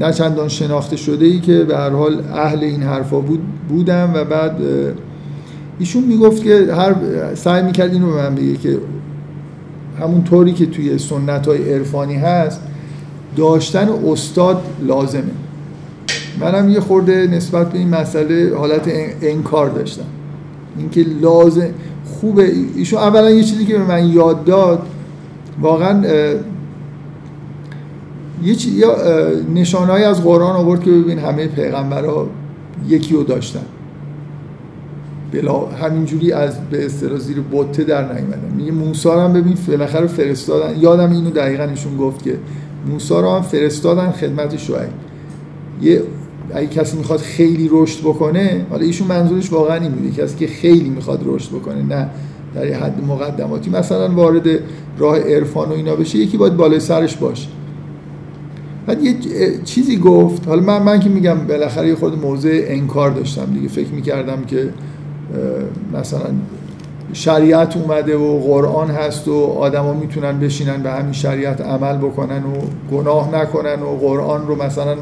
نه 0.00 0.12
چندان 0.12 0.48
شناخته 0.48 0.96
شده 0.96 1.26
ای 1.26 1.40
که 1.40 1.64
به 1.64 1.76
هر 1.76 1.90
حال 1.90 2.22
اهل 2.34 2.64
این 2.64 2.82
حرفا 2.82 3.20
بود 3.20 3.40
بودم 3.68 4.10
و 4.14 4.24
بعد 4.24 4.56
ایشون 5.78 6.04
می‌گفت 6.04 6.42
که 6.42 6.74
هر 6.74 6.94
سعی 7.34 7.62
می‌کرد 7.62 7.92
اینو 7.92 8.06
به 8.06 8.16
من 8.16 8.34
بگه 8.34 8.56
که 8.56 8.78
همون 10.00 10.24
طوری 10.24 10.52
که 10.52 10.66
توی 10.66 10.98
سنت 10.98 11.46
های 11.46 11.74
عرفانی 11.74 12.14
هست 12.14 12.60
داشتن 13.36 13.88
استاد 14.06 14.62
لازمه. 14.86 15.22
منم 16.40 16.70
یه 16.70 16.80
خورده 16.80 17.26
نسبت 17.26 17.72
به 17.72 17.78
این 17.78 17.88
مسئله 17.88 18.56
حالت 18.56 18.88
انکار 19.22 19.68
داشتم. 19.68 20.04
اینکه 20.78 21.06
لازم 21.22 21.68
خوبه. 22.04 22.52
ایشون 22.76 22.98
اولا 22.98 23.30
یه 23.30 23.44
چیزی 23.44 23.66
که 23.66 23.78
به 23.78 23.84
من 23.84 24.08
یاد 24.08 24.44
داد 24.44 24.82
واقعا 25.60 26.04
یه 28.44 28.54
چیز 28.54 28.78
یا 28.78 28.96
نشانهایی 29.54 30.04
از 30.04 30.22
قرآن 30.22 30.56
آورد 30.56 30.82
که 30.82 30.90
ببین 30.90 31.18
همه 31.18 31.46
پیغمبرها 31.46 32.26
یکی 32.88 33.14
رو 33.14 33.22
داشتن. 33.22 33.64
بلا 35.32 35.66
همینجوری 35.66 36.32
از 36.32 36.54
به 36.70 36.86
اصطلاح 36.86 37.18
زیر 37.18 37.40
بوته 37.40 37.84
در 37.84 38.02
نیومدن. 38.02 38.52
میگه 38.56 38.72
موسی 38.72 39.08
هم 39.08 39.32
ببین 39.32 39.54
بالاخره 39.68 40.06
فرستادن. 40.06 40.80
یادم 40.80 41.12
اینو 41.12 41.30
دقیقا 41.30 41.64
ایشون 41.64 41.96
گفت 41.96 42.22
که 42.22 42.38
موسی 42.86 43.14
رو 43.14 43.30
هم 43.30 43.42
فرستادن 43.42 44.10
خدمت 44.10 44.56
شعیب. 44.56 44.88
یه 45.82 46.02
اگه 46.54 46.66
کسی 46.66 46.96
می‌خواد 46.96 47.20
خیلی 47.20 47.68
رشد 47.72 48.00
بکنه 48.00 48.66
حالا 48.70 48.84
ایشون 48.84 49.08
منظورش 49.08 49.52
واقعا 49.52 49.76
این 49.76 49.92
بوده 49.92 50.22
کسی 50.22 50.36
که 50.36 50.46
خیلی 50.46 50.88
می‌خواد 50.88 51.20
رشد 51.24 51.50
بکنه 51.50 51.82
نه 51.82 52.08
در 52.54 52.66
یه 52.66 52.76
حد 52.76 53.04
مقدماتی. 53.08 53.70
مثلا 53.70 54.14
وارد 54.14 54.46
راه 54.98 55.18
عرفان 55.18 55.68
و 55.68 55.72
اینا 55.72 55.96
بشه 55.96 56.18
یکی 56.18 56.36
باید 56.36 56.56
بالای 56.56 56.80
سرش 56.80 57.16
باشه. 57.16 57.48
بعد 58.88 59.04
یه 59.04 59.14
چیزی 59.64 59.96
گفت. 59.96 60.48
حالا 60.48 60.62
من, 60.62 60.82
من 60.82 61.00
که 61.00 61.08
میگم 61.08 61.46
بالاخره 61.48 61.88
یه 61.88 61.94
خود 61.94 62.18
موضع 62.18 62.64
انکار 62.68 63.10
داشتم 63.10 63.46
دیگه. 63.54 63.68
فکر 63.68 63.88
می‌کردم 63.88 64.44
که 64.44 64.68
مثلا 65.92 66.30
شریعت 67.12 67.76
اومده 67.76 68.16
و 68.16 68.38
قرآن 68.38 68.90
هست 68.90 69.28
و 69.28 69.34
آدما 69.58 69.92
می‌تونن 69.92 70.40
بشینن 70.40 70.82
به 70.82 70.90
همین 70.90 71.12
شریعت 71.12 71.60
عمل 71.60 71.96
بکنن 71.96 72.42
و 72.44 72.56
گناه 72.92 73.34
نکنن 73.34 73.82
و 73.82 73.96
قرآن 73.96 74.46
رو 74.46 74.62
مثلا 74.62 74.96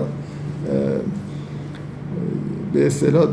به 2.73 2.87
اصطلاح 2.87 3.27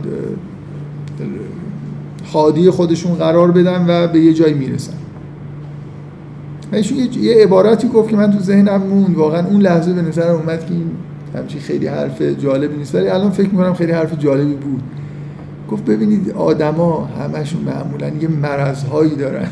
حادی 2.33 2.69
خودشون 2.69 3.15
قرار 3.15 3.51
بدن 3.51 3.85
و 3.87 4.07
به 4.07 4.19
یه 4.19 4.33
جای 4.33 4.53
می‌رسن. 4.53 4.93
ایشون 6.73 6.97
یه 7.21 7.43
عبارتی 7.43 7.87
گفت 7.87 8.09
که 8.09 8.15
من 8.15 8.31
تو 8.31 8.39
ذهنم 8.39 8.81
موند. 8.81 9.15
واقعا 9.15 9.47
اون 9.47 9.61
لحظه 9.61 9.93
به 9.93 10.01
نظر 10.01 10.31
اومد 10.31 10.65
که 10.65 10.73
این 10.73 10.91
همچین 11.35 11.61
خیلی 11.61 11.87
حرف 11.87 12.21
جالبی 12.21 12.77
نیست. 12.77 12.95
ولی 12.95 13.07
الان 13.07 13.31
فکر 13.31 13.49
می‌کنم 13.49 13.73
خیلی 13.73 13.91
حرف 13.91 14.19
جالبی 14.19 14.53
بود. 14.53 14.83
گفت 15.71 15.85
ببینید 15.85 16.31
آدما 16.31 17.05
همشون 17.05 17.61
معمولا 17.61 18.07
یه 18.21 18.27
مرضهایی 18.27 19.15
دارن 19.15 19.47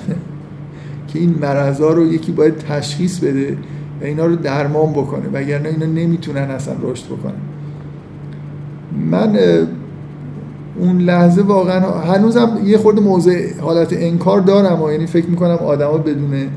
که 1.08 1.20
این 1.20 1.36
مرضها 1.42 1.90
رو 1.90 2.14
یکی 2.14 2.32
باید 2.32 2.58
تشخیص 2.58 3.20
بده 3.20 3.58
و 4.02 4.06
اینا 4.06 4.26
رو 4.26 4.36
درمان 4.36 4.92
بکنه. 4.92 5.24
وگرنه 5.34 5.70
اینا 5.70 5.86
نمی‌تونن 5.86 6.42
اصلا 6.42 6.74
رشد 6.82 7.06
بکنن. 7.06 7.34
من 9.12 9.38
اون 10.80 10.98
لحظه 10.98 11.42
واقعا 11.42 11.80
هنوزم 12.02 12.60
یه 12.66 12.78
خورده 12.78 13.02
موضع 13.02 13.60
حالت 13.60 13.94
انکار 13.94 14.42
دارم 14.42 14.82
و 14.82 14.92
یعنی 14.92 15.06
فکر 15.06 15.28
می‌کنم 15.28 15.56
آدما 15.56 15.98
بدون 15.98 16.48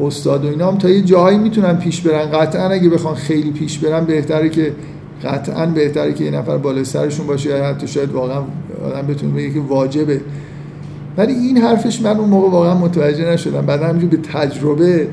استاد 0.00 0.44
و 0.44 0.48
اینا 0.48 0.68
هم 0.68 0.78
تا 0.78 0.88
یه 0.88 1.02
جاهایی 1.02 1.38
می‌تونن 1.38 1.76
پیش 1.76 2.00
برن. 2.00 2.30
قطعا 2.30 2.68
اگه 2.68 2.88
بخوان 2.88 3.14
خیلی 3.14 3.50
پیش 3.50 3.78
برن 3.78 4.04
بهتره 4.04 4.48
که 4.48 4.72
قطعا 5.24 5.66
بهتره 5.66 6.12
که 6.12 6.24
یه 6.24 6.30
نفر 6.30 6.58
بالای 6.58 6.84
سرشون 6.84 7.26
باشه 7.26 7.50
یا 7.50 7.64
حتی 7.64 7.88
شاید 7.88 8.12
واقعا 8.12 8.42
آدم 8.84 9.06
بتونه 9.06 9.32
بگه 9.32 9.50
که 9.50 9.60
واجبه. 9.60 10.20
ولی 11.16 11.32
این 11.32 11.58
حرفش 11.58 12.02
من 12.02 12.16
اون 12.16 12.28
موقع 12.28 12.50
واقعا 12.50 12.74
متوجه 12.74 13.30
نشدم. 13.30 13.66
بعد 13.66 13.82
همینجور 13.82 14.10
به 14.10 14.16
تجربه 14.16 15.08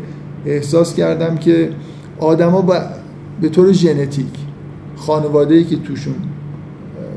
احساس 0.45 0.95
کردم 0.95 1.37
که 1.37 1.69
آدما 2.19 2.61
با 2.61 2.79
به 3.41 3.49
طور 3.49 3.71
ژنتیک 3.71 4.25
خانواده 4.95 5.55
ای 5.55 5.63
که 5.63 5.75
توشون 5.75 6.15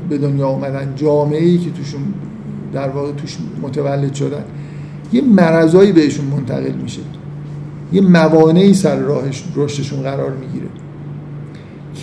به 0.09 0.17
دنیا 0.17 0.47
اومدن 0.47 0.93
جامعه 0.95 1.43
ای 1.43 1.57
که 1.57 1.71
توشون 1.71 2.01
در 2.73 2.89
واقع 2.89 3.11
توش 3.11 3.37
متولد 3.61 4.13
شدن 4.13 4.43
یه 5.13 5.21
مرضایی 5.21 5.91
بهشون 5.91 6.25
منتقل 6.25 6.71
میشه. 6.71 7.01
یه 7.93 8.01
موانعی 8.01 8.73
سر 8.73 8.95
راهش 8.95 9.43
رشدشون 9.55 10.01
قرار 10.01 10.31
می‌گیره. 10.31 10.67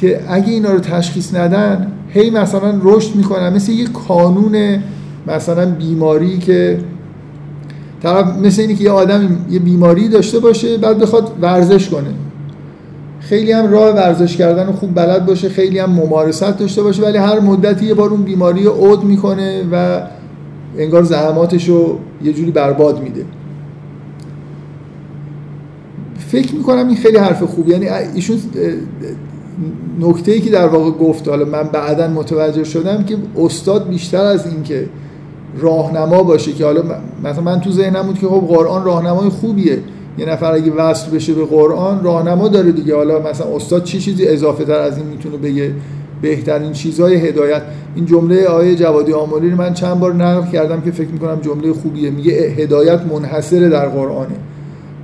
که 0.00 0.20
اگه 0.28 0.52
اینا 0.52 0.72
رو 0.72 0.78
تشخیص 0.78 1.34
ندن 1.34 1.92
هی 2.08 2.30
مثلا 2.30 2.80
رشد 2.82 3.14
می‌کنن. 3.14 3.52
مثل 3.52 3.72
یه 3.72 3.86
کانون 4.08 4.82
مثلا 5.26 5.70
بیماری 5.70 6.38
که 6.38 6.78
طرف 8.02 8.26
مثل 8.36 8.62
اینی 8.62 8.74
که 8.74 8.84
یه 8.84 8.90
آدم 8.90 9.46
یه 9.50 9.58
بیماری 9.58 10.08
داشته 10.08 10.38
باشه 10.38 10.78
بعد 10.78 10.98
بخواد 10.98 11.32
ورزش 11.40 11.88
کنه. 11.88 12.10
خیلی 13.20 13.52
هم 13.52 13.70
راه 13.70 13.94
ورزش 13.94 14.36
کردن 14.36 14.72
خوب 14.72 14.94
بلد 14.94 15.26
باشه 15.26 15.48
خیلی 15.48 15.78
هم 15.78 15.90
ممارست 15.90 16.58
داشته 16.58 16.82
باشه 16.82 17.02
ولی 17.02 17.18
هر 17.18 17.40
مدتی 17.40 17.86
یه 17.86 17.94
بار 17.94 18.10
اون 18.10 18.22
بیماری 18.22 18.66
عود 18.66 19.04
می‌کنه 19.04 19.64
و 19.72 20.00
انگار 20.78 21.02
زحماتش 21.02 21.68
رو 21.68 21.98
یه 22.24 22.32
جوری 22.32 22.50
برباد 22.50 23.02
میده. 23.02 23.24
فکر 26.32 26.54
می‌کنم 26.54 26.88
این 26.88 26.96
خیلی 26.96 27.16
حرف 27.16 27.42
خوب. 27.42 27.68
یعنی 27.68 27.88
ایشون 28.14 28.38
نکته 30.00 30.32
ای 30.32 30.40
که 30.40 30.50
در 30.50 30.66
واقع 30.66 30.90
گفت 30.90 31.28
حالا 31.28 31.44
من 31.44 31.62
بعدا 31.62 32.08
متوجه 32.08 32.64
شدم 32.64 33.04
که 33.04 33.16
استاد 33.38 33.88
بیشتر 33.88 34.24
از 34.24 34.46
این 34.46 34.62
که 34.62 34.86
راهنما 35.58 36.22
باشه 36.22 36.52
که 36.52 36.64
حالا 36.64 36.82
مثلا 37.24 37.42
من 37.42 37.60
تو 37.60 37.72
ذهنم 37.72 38.02
بود 38.02 38.18
که 38.18 38.26
خب 38.26 38.44
قرآن 38.48 38.84
راهنمای 38.84 39.28
خوبیه. 39.28 39.78
یه 40.18 40.26
نفر 40.26 40.52
اگه 40.52 40.72
وصل 40.72 41.10
بشه 41.10 41.34
به 41.34 41.44
قرآن 41.44 42.04
راهنما 42.04 42.48
داره 42.48 42.72
دیگه. 42.72 42.96
حالا 42.96 43.30
مثلا 43.30 43.56
استاد 43.56 43.84
چی 43.84 43.98
چیزی 43.98 44.28
اضافه 44.28 44.64
تر 44.64 44.80
از 44.80 44.98
این 44.98 45.06
می‌تونه 45.06 45.36
بگه؟ 45.36 45.72
بهترین 46.22 46.72
چیزهای 46.72 47.14
هدایت. 47.14 47.62
این 47.94 48.06
جمله 48.06 48.46
آیه 48.46 48.74
جوادی 48.76 49.12
آمولی 49.12 49.50
رو 49.50 49.56
من 49.56 49.74
چند 49.74 50.00
بار 50.00 50.14
نقل 50.14 50.50
کردم 50.50 50.80
که 50.80 50.90
فکر 50.90 51.08
می‌کنم 51.08 51.40
جمله 51.40 51.72
خوبیه. 51.72 52.10
میگه 52.10 52.32
هدایت 52.32 53.00
منحصره 53.12 53.68
در 53.68 53.88
قرآنه. 53.88 54.34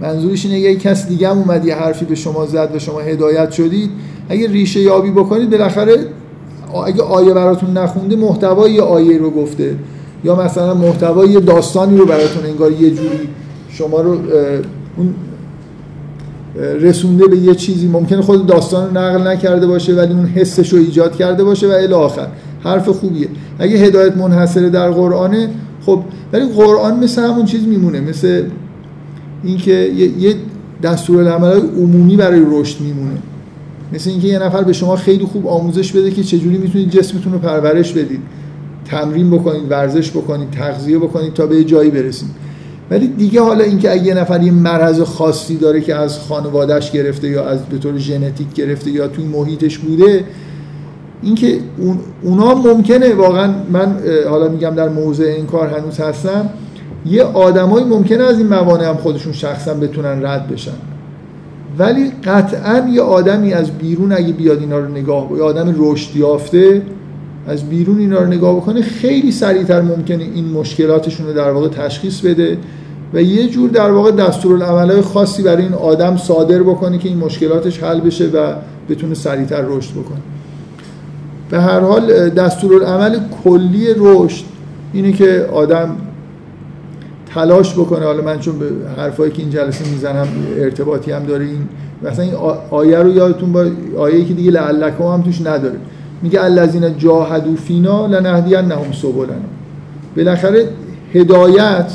منظورش 0.00 0.44
اینه 0.44 0.58
یه 0.58 0.76
کس 0.76 1.08
دیگه 1.08 1.28
هم 1.28 1.38
اومد 1.38 1.64
یه 1.64 1.74
حرفی 1.74 2.04
به 2.04 2.14
شما 2.14 2.46
زد 2.46 2.70
و 2.74 2.78
شما 2.78 3.00
هدایت 3.00 3.50
شدید 3.50 3.90
اگه 4.28 4.48
ریشه 4.48 4.80
یابی 4.80 5.10
بکنید 5.10 5.50
بالاخره 5.50 6.06
اگه 6.86 7.02
آیه 7.02 7.34
براتون 7.34 7.78
نخونده 7.78 8.16
محتوای 8.16 8.72
یه 8.72 8.82
آیه 8.82 9.18
رو 9.18 9.30
گفته. 9.30 9.76
یا 10.24 10.44
مثلا 10.44 10.74
محتوای 10.74 11.28
یه 11.28 11.40
داستانی 11.40 11.96
رو 11.96 12.06
براتون 12.06 12.44
انگار 12.44 12.72
یه 12.72 12.90
جوری 12.90 13.28
شما 13.68 14.00
رو 14.00 14.18
اون 14.96 15.14
رسونده 16.80 17.26
به 17.26 17.36
یه 17.36 17.54
چیزی. 17.54 17.88
ممکنه 17.88 18.22
خود 18.22 18.46
داستان 18.46 18.86
رو 18.86 18.98
نقل 18.98 19.26
نکرده 19.26 19.66
باشه 19.66 19.94
ولی 19.94 20.12
اون 20.12 20.26
حسش 20.26 20.72
رو 20.72 20.78
ایجاد 20.78 21.16
کرده 21.16 21.44
باشه 21.44 21.68
و 21.68 21.70
الی 21.70 21.94
آخر. 21.94 22.26
حرف 22.64 22.88
خوبیه. 22.88 23.28
اگه 23.58 23.76
هدایت 23.76 24.16
منحصره 24.16 24.70
در 24.70 24.90
قرآنه 24.90 25.48
خب 25.86 26.02
ولی 26.32 26.52
قرآن 26.52 27.04
مثل 27.04 27.22
همون 27.22 27.44
چیز 27.44 27.66
میمونه 27.66 28.00
مثل 28.00 28.42
اینکه 29.46 29.72
یه 30.18 30.34
دستورالعملای 30.82 31.60
عمومی 31.60 32.16
برای 32.16 32.42
رشد 32.50 32.80
میمونه. 32.80 33.18
مثل 33.92 34.10
اینکه 34.10 34.28
یه 34.28 34.38
نفر 34.38 34.62
به 34.62 34.72
شما 34.72 34.96
خیلی 34.96 35.24
خوب 35.24 35.46
آموزش 35.46 35.92
بده 35.92 36.10
که 36.10 36.22
چجوری 36.22 36.58
می‌تونید 36.58 36.90
جسمتون 36.90 37.32
رو 37.32 37.38
پرورش 37.38 37.92
بدید. 37.92 38.20
تمرین 38.84 39.30
بکنید 39.30 39.70
ورزش 39.70 40.10
بکنید 40.10 40.50
تغذیه 40.50 40.98
بکنید 40.98 41.32
تا 41.32 41.46
به 41.46 41.64
جایی 41.64 41.90
برسید. 41.90 42.28
ولی 42.90 43.06
دیگه 43.06 43.40
حالا 43.40 43.64
اینکه 43.64 43.92
اگه 43.92 44.02
یه 44.02 44.14
نفر 44.14 44.42
یه 44.42 44.52
مرض 44.52 45.00
خاصی 45.00 45.56
داره 45.56 45.80
که 45.80 45.94
از 45.94 46.18
خانوادهش 46.18 46.90
گرفته 46.90 47.28
یا 47.28 47.44
از 47.44 47.66
به 47.66 47.78
طور 47.78 47.98
ژنتیک 47.98 48.54
گرفته 48.54 48.90
یا 48.90 49.08
توی 49.08 49.24
محیطش 49.24 49.78
بوده 49.78 50.24
اینکه 51.22 51.58
اون 51.78 51.98
اونا 52.22 52.54
ممکنه 52.54 53.14
واقعا 53.14 53.54
من 53.72 53.96
حالا 54.28 54.48
میگم 54.48 54.70
در 54.70 54.88
موضع 54.88 55.24
این 55.24 55.46
کار 55.46 55.68
هنوز 55.68 56.00
هستم 56.00 56.50
یه 57.06 57.22
آدمایی 57.22 57.84
ممکنه 57.84 58.24
از 58.24 58.38
این 58.38 58.46
موانع 58.46 58.88
هم 58.88 58.96
خودشون 58.96 59.32
شخصا 59.32 59.74
بتونن 59.74 60.26
رد 60.26 60.48
بشن. 60.48 60.72
ولی 61.78 62.12
قطعا 62.24 62.88
یه 62.92 63.02
آدمی 63.02 63.52
از 63.52 63.70
بیرون 63.70 64.12
اگه 64.12 64.32
بیاد 64.32 64.60
اینا 64.60 64.78
رو 64.78 64.88
نگاه 64.88 65.28
یه 65.36 65.42
آدم 65.42 65.74
رشد 65.78 66.16
یافته 66.16 66.82
از 67.48 67.68
بیرون 67.68 67.98
اینا 67.98 68.18
رو 68.20 68.26
نگاه 68.26 68.56
بکنه 68.56 68.82
خیلی 68.82 69.32
سریعتر 69.32 69.80
ممکنه 69.80 70.24
این 70.24 70.44
مشکلاتشون 70.44 71.26
رو 71.26 71.32
در 71.32 71.50
واقع 71.50 71.68
تشخیص 71.68 72.20
بده 72.20 72.58
و 73.14 73.22
یه 73.22 73.48
جور 73.48 73.70
در 73.70 73.90
واقع 73.90 74.10
دستورالعملای 74.10 75.00
خاصی 75.00 75.42
برای 75.42 75.62
این 75.62 75.74
آدم 75.74 76.16
صادر 76.16 76.62
بکنه 76.62 76.98
که 76.98 77.08
این 77.08 77.18
مشکلاتش 77.18 77.82
حل 77.82 78.00
بشه 78.00 78.26
و 78.26 78.54
بتونه 78.88 79.14
سریعتر 79.14 79.62
رشد 79.68 79.90
بکنه. 79.90 80.18
به 81.50 81.60
هر 81.60 81.80
حال 81.80 82.28
دستورالعمل 82.28 83.18
کلی 83.44 83.86
رشد 83.96 84.44
اینه 84.92 85.12
که 85.12 85.48
آدم 85.52 85.96
تلاش 87.36 87.74
بکنه. 87.74 88.04
حالا 88.04 88.22
من 88.22 88.38
چون 88.38 88.58
به 88.58 88.66
حرفایی 88.96 89.32
که 89.32 89.42
این 89.42 89.50
جلسه 89.50 89.88
می‌زنم 89.88 90.28
ارتباطی 90.58 91.12
هم 91.12 91.22
داره 91.22 91.44
این 91.44 91.68
مثلا 92.02 92.24
این 92.24 92.34
آیه 92.70 92.98
رو 92.98 93.10
یادتون 93.10 93.52
با 93.52 93.66
آیه 93.98 94.24
که 94.24 94.34
دیگه 94.34 94.50
لعلکم 94.50 95.04
هم 95.04 95.22
توش 95.22 95.40
نداره. 95.40 95.76
میگه 96.22 96.44
الذین 96.44 96.98
جاهدوا 96.98 97.54
فینا 97.54 98.06
لنهدینهم 98.06 98.92
سبلنا. 98.92 99.34
بالاخره 100.16 100.68
هدایت 101.14 101.92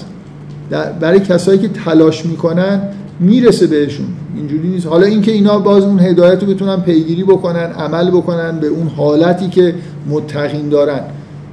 برای 0.99 1.19
کسایی 1.19 1.59
که 1.59 1.67
تلاش 1.67 2.25
می‌کنن 2.25 2.81
می‌رسه 3.19 3.67
بهشون. 3.67 4.05
اینجوری 4.35 4.67
نیست. 4.67 4.87
حالا 4.87 5.05
اینکه 5.05 5.31
اینا 5.31 5.59
باز 5.59 5.83
اون 5.83 5.99
هدایت 5.99 6.43
رو 6.43 6.49
بتونن 6.49 6.81
پیگیری 6.81 7.23
بکنن 7.23 7.71
عمل 7.71 8.11
بکنن 8.11 8.59
به 8.59 8.67
اون 8.67 8.87
حالتی 8.87 9.47
که 9.47 9.75
متقین 10.09 10.69
دارن. 10.69 10.99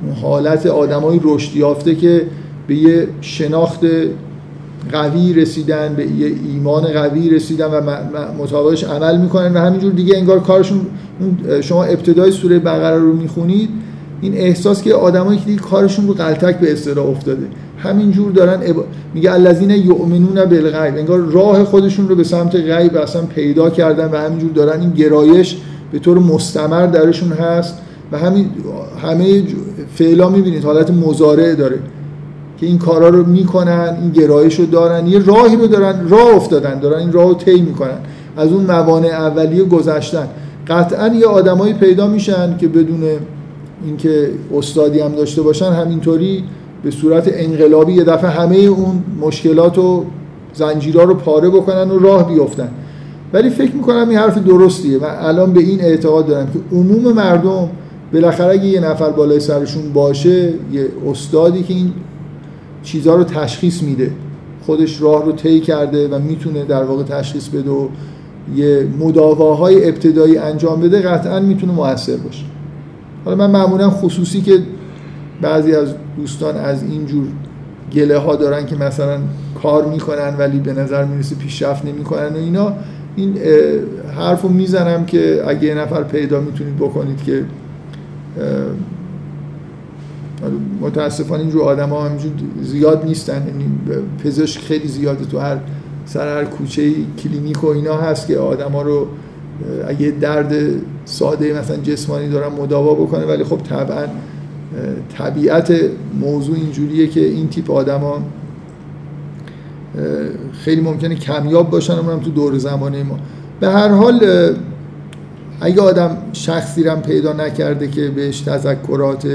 اون 0.03 0.15
حالت 0.23 0.67
آدمای 0.67 1.21
رشد 1.25 1.57
یافته 1.57 1.95
که 1.95 2.23
به 2.69 2.75
یه 2.75 3.09
شناخت 3.21 3.81
قوی 4.93 5.33
رسیدن 5.33 5.95
به 5.95 6.07
یه 6.07 6.33
ایمان 6.53 6.83
قوی 6.83 7.31
رسیدن 7.31 7.67
و 7.67 7.81
مطابقش 8.39 8.85
عمل 8.85 9.21
می‌کنن 9.21 9.55
و 9.55 9.59
همینجور 9.59 9.93
دیگه 9.93 10.17
انگار 10.17 10.41
کارشون 10.41 10.81
شما 11.61 11.85
ابتدای 11.85 12.31
سوره 12.31 12.59
بقره 12.59 12.99
رو 12.99 13.13
می‌خونید 13.13 13.69
این 14.21 14.35
احساس 14.35 14.83
که 14.83 14.95
آدمایی 14.95 15.39
که 15.39 15.45
دیگه 15.45 15.61
کارشون 15.61 16.09
رو 16.09 16.15
قلتک 16.15 16.61
به 16.61 16.73
اصطلاح 16.73 17.07
افتاده. 17.07 17.47
همینجور 17.79 18.33
دارن 18.33 18.61
میگه 19.15 19.33
الذین 19.33 19.71
یؤمنون 19.71 20.45
بالغیب 20.45 20.97
انگار 20.97 21.19
راه 21.19 21.65
خودشون 21.65 22.09
رو 22.09 22.15
به 22.15 22.25
سمت 22.25 22.57
غیب 22.57 22.97
اصلا 22.97 23.23
پیدا 23.23 23.71
کردن 23.71 24.11
و 24.11 24.17
همینجور 24.17 24.51
دارن 24.51 24.81
این 24.81 24.91
گرایش 24.91 25.57
به 25.93 25.99
طور 25.99 26.19
مستمر 26.19 26.87
درشون 26.87 27.33
هست 27.33 27.79
و 28.13 28.19
همین 28.19 28.51
همه 29.03 29.43
فعلا 29.95 30.29
می‌بینید 30.29 30.65
حالت 30.65 30.91
مزارع 30.91 31.55
داره. 31.55 31.79
که 32.61 32.67
این 32.67 32.79
کارا 32.79 33.09
رو 33.09 33.27
می‌کنن 33.27 33.97
این 34.01 34.11
گرایش 34.11 34.55
رو 34.61 34.67
دارن 34.67 35.07
یه 35.07 35.19
راهی 35.19 35.57
رو 35.57 35.67
دارن 35.67 36.09
راه 36.09 36.35
افتادن 36.35 36.81
دارن 36.81 36.99
این 36.99 37.13
راه 37.13 37.29
رو 37.29 37.35
طی 37.35 37.61
می‌کنن 37.61 37.99
از 38.37 38.53
اون 38.53 38.65
موانع 38.65 39.09
اولیه 39.09 39.65
گذشتن. 39.65 40.29
قطعا 40.69 41.07
یه 41.07 41.27
آدمایی 41.27 41.73
پیدا 41.73 42.07
میشن 42.07 42.57
که 42.59 42.69
بدون 42.69 43.03
اینکه 43.85 44.31
استادی 44.57 45.01
هم 45.01 45.13
داشته 45.13 45.43
باشن 45.43 45.73
همینطوری 45.73 46.45
به 46.83 46.91
صورت 46.91 47.31
انقلابی 47.33 47.93
یه 47.93 48.05
دفعه 48.05 48.31
همه 48.31 48.57
اون 48.57 49.03
مشکلات 49.21 49.79
و 49.79 50.05
زنجیرها 50.55 51.03
رو 51.03 51.15
پاره 51.15 51.49
بکنن 51.49 51.91
و 51.91 51.99
راه 51.99 52.35
بیفتن 52.35 52.69
ولی 53.33 53.51
فکر 53.51 53.75
می‌کنم 53.75 54.09
این 54.09 54.19
حرف 54.19 54.39
درستیه 54.39 54.99
و 54.99 55.05
الان 55.21 55.53
به 55.53 55.61
این 55.61 55.81
اعتقاد 55.81 56.27
دارم 56.27 56.47
که 56.47 56.77
عموم 56.77 57.13
مردم 57.13 57.69
بالاخره 58.13 58.53
اگه 58.53 58.65
یه 58.65 58.81
نفر 58.81 59.11
بالای 59.11 59.41
سرشون 59.41 59.93
باشه 59.93 60.53
یه 60.73 60.89
استادی 61.11 61.63
که 61.63 61.75
این 61.75 61.93
چیزها 62.83 63.15
رو 63.15 63.25
تشخیص 63.25 63.83
میده. 63.83 64.11
خودش 64.67 65.03
راه 65.03 65.25
رو 65.25 65.33
طی 65.33 65.61
کرده 65.61 66.09
و 66.09 66.19
می‌تونه 66.19 66.65
در 66.65 66.85
واقع 66.85 67.03
تشخیص 67.03 67.49
بده 67.49 67.71
و 67.71 67.89
یه 68.57 68.89
مداواهای 68.99 69.89
ابتدایی 69.89 70.39
انجام 70.39 70.81
بده 70.81 71.01
قطعا 71.01 71.41
می‌تونه 71.41 71.73
موثر 71.73 72.17
باشه. 72.17 72.45
حالا 73.25 73.37
من 73.37 73.51
معمولا 73.51 73.91
خصوصی 73.91 74.41
که 74.41 74.59
بعضی 75.43 75.75
از 75.75 75.95
دوستان 76.17 76.57
از 76.57 76.83
اینجور 76.83 77.25
گله 77.93 78.19
ها 78.19 78.37
دارن 78.37 78.67
که 78.67 78.77
مثلا 78.77 79.19
کار 79.63 79.85
می‌کنن 79.85 80.35
ولی 80.39 80.59
به 80.59 80.73
نظر 80.73 81.05
می‌رسه 81.05 81.37
پیشرفت 81.37 81.85
نمی‌کنن 81.85 82.29
و 82.29 82.37
اینا 82.37 82.73
این 83.17 83.39
حرف 84.19 84.43
رو 84.43 84.49
می‌زنم 84.49 85.07
که 85.07 85.43
اگه 85.47 85.65
یه 85.65 85.75
نفر 85.75 86.03
پیدا 86.03 86.41
می‌تونید 86.41 86.77
بکنید 86.77 87.23
که 87.23 87.45
متاسفانه 90.81 91.41
اینجور 91.41 91.63
آدم 91.63 91.89
ها 91.89 92.09
زیاد 92.63 93.05
نیستن. 93.05 93.47
یعنی 93.47 93.65
پزشک 94.25 94.61
خیلی 94.61 94.89
زیاده 94.89 95.25
تو 95.25 95.39
هر 95.39 95.57
سر 96.05 96.39
هر 96.39 96.45
کوچه 96.45 96.93
کلینیک 97.23 97.65
و 97.65 97.67
اینا 97.67 97.97
هست 97.97 98.27
که 98.27 98.39
آدم 98.39 98.73
ها 98.73 98.83
رو 98.83 99.07
اگه 99.89 100.11
درد 100.21 100.55
ساده 101.05 101.61
مثلا 101.61 101.77
جسمانی 101.77 102.29
دارن 102.29 102.53
مداوا 102.53 102.95
بکنه. 102.95 103.25
ولی 103.25 103.45
خب 103.45 103.57
طبعا 103.57 104.07
طبیعت 105.19 105.73
موضوع 106.21 106.57
اینجوریه 106.57 107.07
که 107.07 107.21
این 107.21 107.49
تیپ 107.49 107.71
آدما 107.71 108.23
خیلی 110.53 110.81
ممکنه 110.81 111.15
کمیاب 111.15 111.71
باشن 111.71 111.93
اونم 111.93 112.21
تو 112.21 112.31
دور 112.31 112.59
زمانه 112.59 113.03
ما. 113.03 113.19
به 113.61 113.69
هر 113.69 113.89
حال 113.89 114.21
اگه 115.61 115.81
آدم 115.81 116.17
شخصی 116.33 116.85
رم 116.85 117.03
پیدا 117.03 117.33
نکرده 117.33 117.89
که 117.89 118.09
بهش 118.09 118.41
تذکرات 118.41 119.27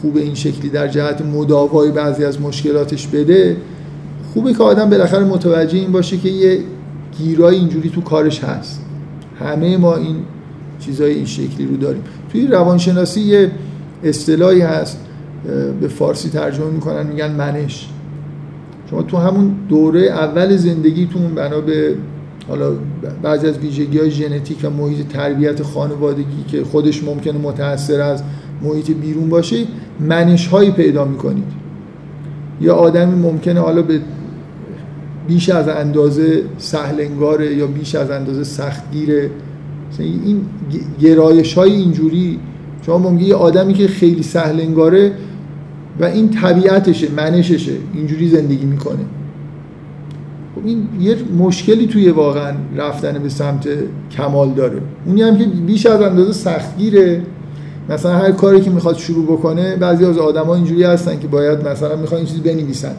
خوب 0.00 0.16
این 0.16 0.34
شکلی 0.34 0.70
در 0.70 0.88
جهت 0.88 1.22
مداوای 1.22 1.90
بعضی 1.90 2.24
از 2.24 2.40
مشکلاتش 2.40 3.06
بده 3.06 3.56
خوبه 4.34 4.52
که 4.52 4.62
آدم 4.62 4.90
بالاخره 4.90 5.24
متوجه 5.24 5.78
این 5.78 5.92
باشه 5.92 6.16
که 6.16 6.28
یه 6.28 6.60
گیرای 7.18 7.56
اینجوری 7.56 7.90
تو 7.90 8.00
کارش 8.00 8.44
هست. 8.44 8.82
همه 9.40 9.76
ما 9.76 9.96
این 9.96 10.16
چیزای 10.80 11.14
این 11.14 11.26
شکلی 11.26 11.66
رو 11.66 11.76
داریم. 11.76 12.02
توی 12.32 12.46
روانشناسی 12.46 13.20
یه 13.20 13.50
اصطلاحی 14.04 14.60
هست 14.60 14.98
به 15.80 15.88
فارسی 15.88 16.28
ترجمه 16.28 16.70
می‌کنن 16.70 17.06
میگن 17.06 17.32
منش. 17.32 17.88
شما 18.90 19.02
تو 19.02 19.16
همون 19.16 19.54
دوره 19.68 20.00
اول 20.00 20.56
زندگیتون 20.56 21.34
بنا 21.34 21.60
به 21.60 21.94
حالا 22.48 22.72
بعضی 23.22 23.46
از 23.46 23.58
ویژگی 23.58 23.98
های 23.98 24.10
ژنتیک 24.10 24.58
و 24.62 24.70
محیط 24.70 25.08
تربیت 25.08 25.62
خانوادگی 25.62 26.44
که 26.48 26.64
خودش 26.64 27.04
ممکنه 27.04 27.38
متاثر 27.38 28.00
از 28.00 28.22
محیط 28.62 28.90
بیرون 28.90 29.28
باشه 29.28 29.56
منش 30.00 30.46
هایی 30.46 30.70
پیدا 30.70 31.04
می‌کنید. 31.04 31.58
یا 32.60 32.74
آدمی 32.74 33.22
ممکنه 33.22 33.60
حالا 33.60 33.82
به 33.82 34.00
بیش 35.28 35.48
از 35.48 35.68
اندازه 35.68 36.42
سهلنگاره 36.58 37.54
یا 37.54 37.66
بیش 37.66 37.94
از 37.94 38.10
اندازه 38.10 38.44
سختگیره. 38.44 39.30
این 39.98 40.40
گرایش 41.00 41.54
های 41.54 41.72
اینجوری 41.72 42.38
شما 42.86 42.98
ممکنه 42.98 43.28
یه 43.28 43.34
آدمی 43.34 43.74
که 43.74 43.88
خیلی 43.88 44.22
سهلنگاره 44.22 45.12
و 46.00 46.04
این 46.04 46.30
طبیعتشه 46.30 47.08
منششه 47.16 47.72
اینجوری 47.94 48.28
زندگی 48.28 48.66
می‌کنه. 48.66 49.04
خب 50.54 50.66
این 50.66 50.88
یه 51.00 51.16
مشکلی 51.38 51.86
توی 51.86 52.08
واقعا 52.10 52.52
رفتن 52.76 53.22
به 53.22 53.28
سمت 53.28 53.68
کمال 54.10 54.50
داره. 54.50 54.80
اونی 55.06 55.22
هم 55.22 55.38
که 55.38 55.44
بیش 55.44 55.86
از 55.86 56.00
اندازه 56.00 56.32
سختگیره 56.32 57.22
مثلا 57.88 58.12
هر 58.12 58.32
کاری 58.32 58.60
که 58.60 58.70
می‌خواد 58.70 58.96
شروع 58.96 59.24
بکنه 59.24 59.76
بعضی 59.76 60.04
از 60.04 60.18
آدما 60.18 60.54
اینجوری 60.54 60.84
هستن 60.84 61.18
که 61.18 61.28
باید 61.28 61.68
مثلا 61.68 61.96
می‌خوان 61.96 62.18
این 62.18 62.26
چیزی 62.26 62.40
بنویسن. 62.40 62.92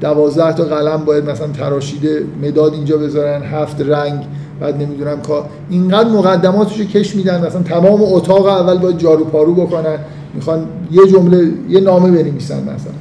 دوازده 0.00 0.52
تا 0.52 0.64
قلم 0.64 1.04
باید 1.04 1.30
مثلا 1.30 1.46
تراشیده 1.46 2.22
مداد 2.42 2.72
اینجا 2.72 2.96
بذارن 2.96 3.42
هفت 3.42 3.80
رنگ 3.80 4.26
بعد 4.60 4.82
نمی‌دونم 4.82 5.20
کار 5.20 5.44
اینقدر 5.70 6.08
مقدماتشو 6.08 6.84
کش 6.84 7.16
میدن 7.16 7.46
مثلا 7.46 7.62
تمام 7.62 8.00
اتاق 8.02 8.46
اول 8.46 8.78
باید 8.78 8.98
جارو 8.98 9.24
پارو 9.24 9.54
بکنن. 9.54 9.98
می‌خوان 10.34 10.66
یه 10.90 11.06
جمله 11.06 11.52
یه 11.68 11.80
نامه 11.80 12.10
بنویسن 12.10 12.60
مثلا. 12.62 12.92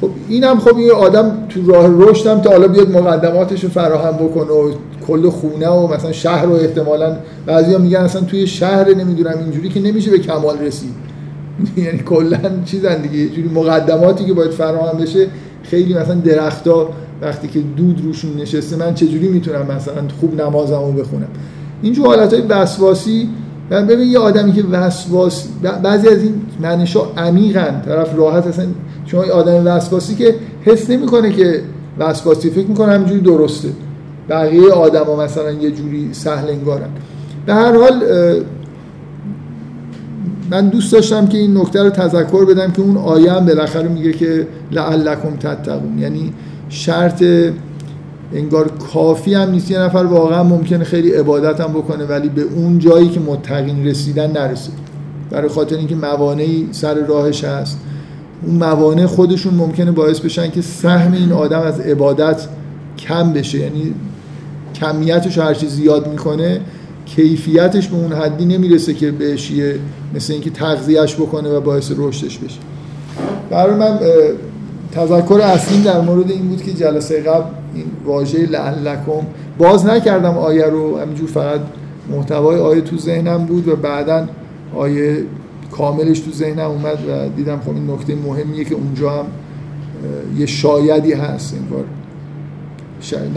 خب 0.00 0.10
اینم 0.28 0.58
خب 0.58 0.76
این 0.76 0.90
آدم 0.90 1.32
تو 1.48 1.66
راه 1.66 1.86
رشدم 2.10 2.40
تا 2.40 2.50
حالا 2.50 2.68
بیاد 2.68 2.90
مقدماتش 2.90 3.64
رو 3.64 3.70
فراهم 3.70 4.16
بکنه 4.16 4.52
و 4.52 4.72
کل 5.06 5.30
خونه 5.30 5.68
و 5.68 5.94
مثلا 5.94 6.12
شهر 6.12 6.46
رو 6.46 6.52
احتمالا 6.52 7.16
بعضیا 7.46 7.78
میگن 7.78 7.98
اصلا 7.98 8.22
توی 8.22 8.46
شهر 8.46 8.94
نمی‌دونم 8.94 9.38
اینجوری 9.38 9.68
که 9.68 9.80
نمیشه 9.80 10.10
به 10.10 10.18
کمال 10.18 10.58
رسید. 10.58 10.94
یعنی 11.76 11.98
کلا 11.98 12.38
چیزن 12.64 13.02
دیگه 13.02 13.16
یه 13.16 13.28
جوری 13.28 13.48
مقدماتی 13.48 14.24
که 14.24 14.32
باید 14.32 14.50
فراهم 14.50 14.98
بشه 14.98 15.26
خیلی 15.62 15.94
مثلا 15.94 16.14
درختا 16.14 16.88
وقتی 17.22 17.48
که 17.48 17.60
دود 17.76 18.00
روشون 18.04 18.36
نشسته 18.36 18.76
من 18.76 18.94
چجوری 18.94 19.28
می‌تونم 19.28 19.66
مثلا 19.76 20.02
خوب 20.20 20.40
نمازمو 20.40 20.92
بخونم؟ 20.92 21.28
اینجور 21.82 22.06
حالت 22.06 22.32
های 22.32 22.42
وسواسی 22.42 23.28
من 23.70 23.86
ببین 23.86 24.08
یه 24.08 24.18
آدمی 24.18 24.52
که 24.52 24.62
وسواس 24.62 25.48
بعضی 25.82 26.08
از 26.08 26.22
این 26.22 26.34
معنیشا 26.60 27.00
عمیقن 27.16 27.82
طرف 27.84 28.16
راحت 28.16 28.46
اصلا 28.46 28.66
شما 29.06 29.22
آدم 29.22 29.66
وسواسی 29.66 30.14
که 30.14 30.34
حس 30.62 30.90
نمی‌کنه 30.90 31.32
که 31.32 31.62
وسواسی 31.98 32.50
فکر 32.50 32.66
می‌کنه 32.66 32.92
همینجوری 32.92 33.20
درسته. 33.20 33.68
بقیه 34.28 34.72
آدما 34.72 35.16
مثلا 35.16 35.50
یه 35.50 35.70
جوری 35.70 36.08
سهل 36.12 36.48
انگارن. 36.48 36.88
به 37.46 37.54
هر 37.54 37.76
حال 37.76 38.02
من 40.50 40.68
دوست 40.68 40.92
داشتم 40.92 41.26
که 41.26 41.38
این 41.38 41.58
نکته 41.58 41.82
رو 41.82 41.90
تذکر 41.90 42.44
بدم 42.44 42.70
که 42.70 42.82
اون 42.82 42.96
آیه 42.96 43.32
هم 43.32 43.46
بالاخره 43.46 43.88
میگه 43.88 44.12
که 44.12 44.46
لعلکم 44.72 45.36
تتقون. 45.36 45.98
یعنی 45.98 46.32
شرط 46.68 47.24
انگار 48.34 48.68
کافی 48.92 49.34
هم 49.34 49.50
نیست. 49.50 49.70
یه 49.70 49.78
نفر 49.78 49.98
واقعا 49.98 50.42
ممکنه 50.42 50.84
خیلی 50.84 51.10
عبادت 51.10 51.60
هم 51.60 51.72
بکنه 51.72 52.04
ولی 52.04 52.28
به 52.28 52.42
اون 52.42 52.78
جایی 52.78 53.08
که 53.08 53.20
متقین 53.20 53.86
رسیدن 53.86 54.30
نرسه. 54.30 54.70
برای 55.30 55.48
خاطر 55.48 55.76
اینکه 55.76 55.94
موانعی 55.94 56.68
سر 56.72 56.94
راهش 56.94 57.44
هست. 57.44 57.78
اون 58.42 58.54
موانع 58.54 59.06
خودشون 59.06 59.54
ممکنه 59.54 59.90
باعث 59.90 60.20
بشن 60.20 60.50
که 60.50 60.62
سهم 60.62 61.12
این 61.12 61.32
آدم 61.32 61.60
از 61.60 61.80
عبادت 61.80 62.46
کم 62.98 63.32
بشه. 63.32 63.58
یعنی 63.58 63.94
کمیتش 64.74 65.38
هر 65.38 65.54
چیز 65.54 65.70
زیاد 65.70 66.08
می‌کنه 66.08 66.60
کیفیتش 67.06 67.88
به 67.88 67.96
اون 67.96 68.12
حدی 68.12 68.44
نمی‌رسه 68.44 68.94
که 68.94 69.10
بهش 69.10 69.52
مثل 70.14 70.32
اینکه 70.32 70.50
تغذیهش 70.50 71.14
بکنه 71.14 71.48
و 71.48 71.60
باعث 71.60 71.92
رشدش 71.96 72.38
بشه. 72.38 72.58
برای 73.50 73.76
من 73.76 73.98
تذکر 74.92 75.40
اصلی 75.42 75.82
در 75.82 76.00
مورد 76.00 76.30
این 76.30 76.48
بود 76.48 76.62
که 76.62 76.72
جلسه 76.72 77.20
قبل 77.20 77.57
این 77.74 77.84
واژه 78.04 78.46
لعلکم. 78.46 79.26
باز 79.58 79.86
نکردم 79.86 80.38
آیه 80.38 80.66
رو 80.66 80.98
همینجور 80.98 81.28
فقط 81.28 81.60
محتوای 82.10 82.60
آیه 82.60 82.80
تو 82.80 82.98
ذهنم 82.98 83.44
بود 83.46 83.68
و 83.68 83.76
بعدا 83.76 84.26
آیه 84.76 85.16
کاملش 85.70 86.20
تو 86.20 86.32
ذهنم 86.32 86.70
اومد 86.70 86.98
و 87.08 87.28
دیدم 87.36 87.60
خب 87.60 87.70
این 87.70 87.90
نکته 87.90 88.14
مهمیه 88.14 88.64
که 88.64 88.74
اونجا 88.74 89.10
هم 89.10 89.26
یه 90.38 90.46
شایدی 90.46 91.12
هست 91.12 91.54
انگار. 91.54 91.84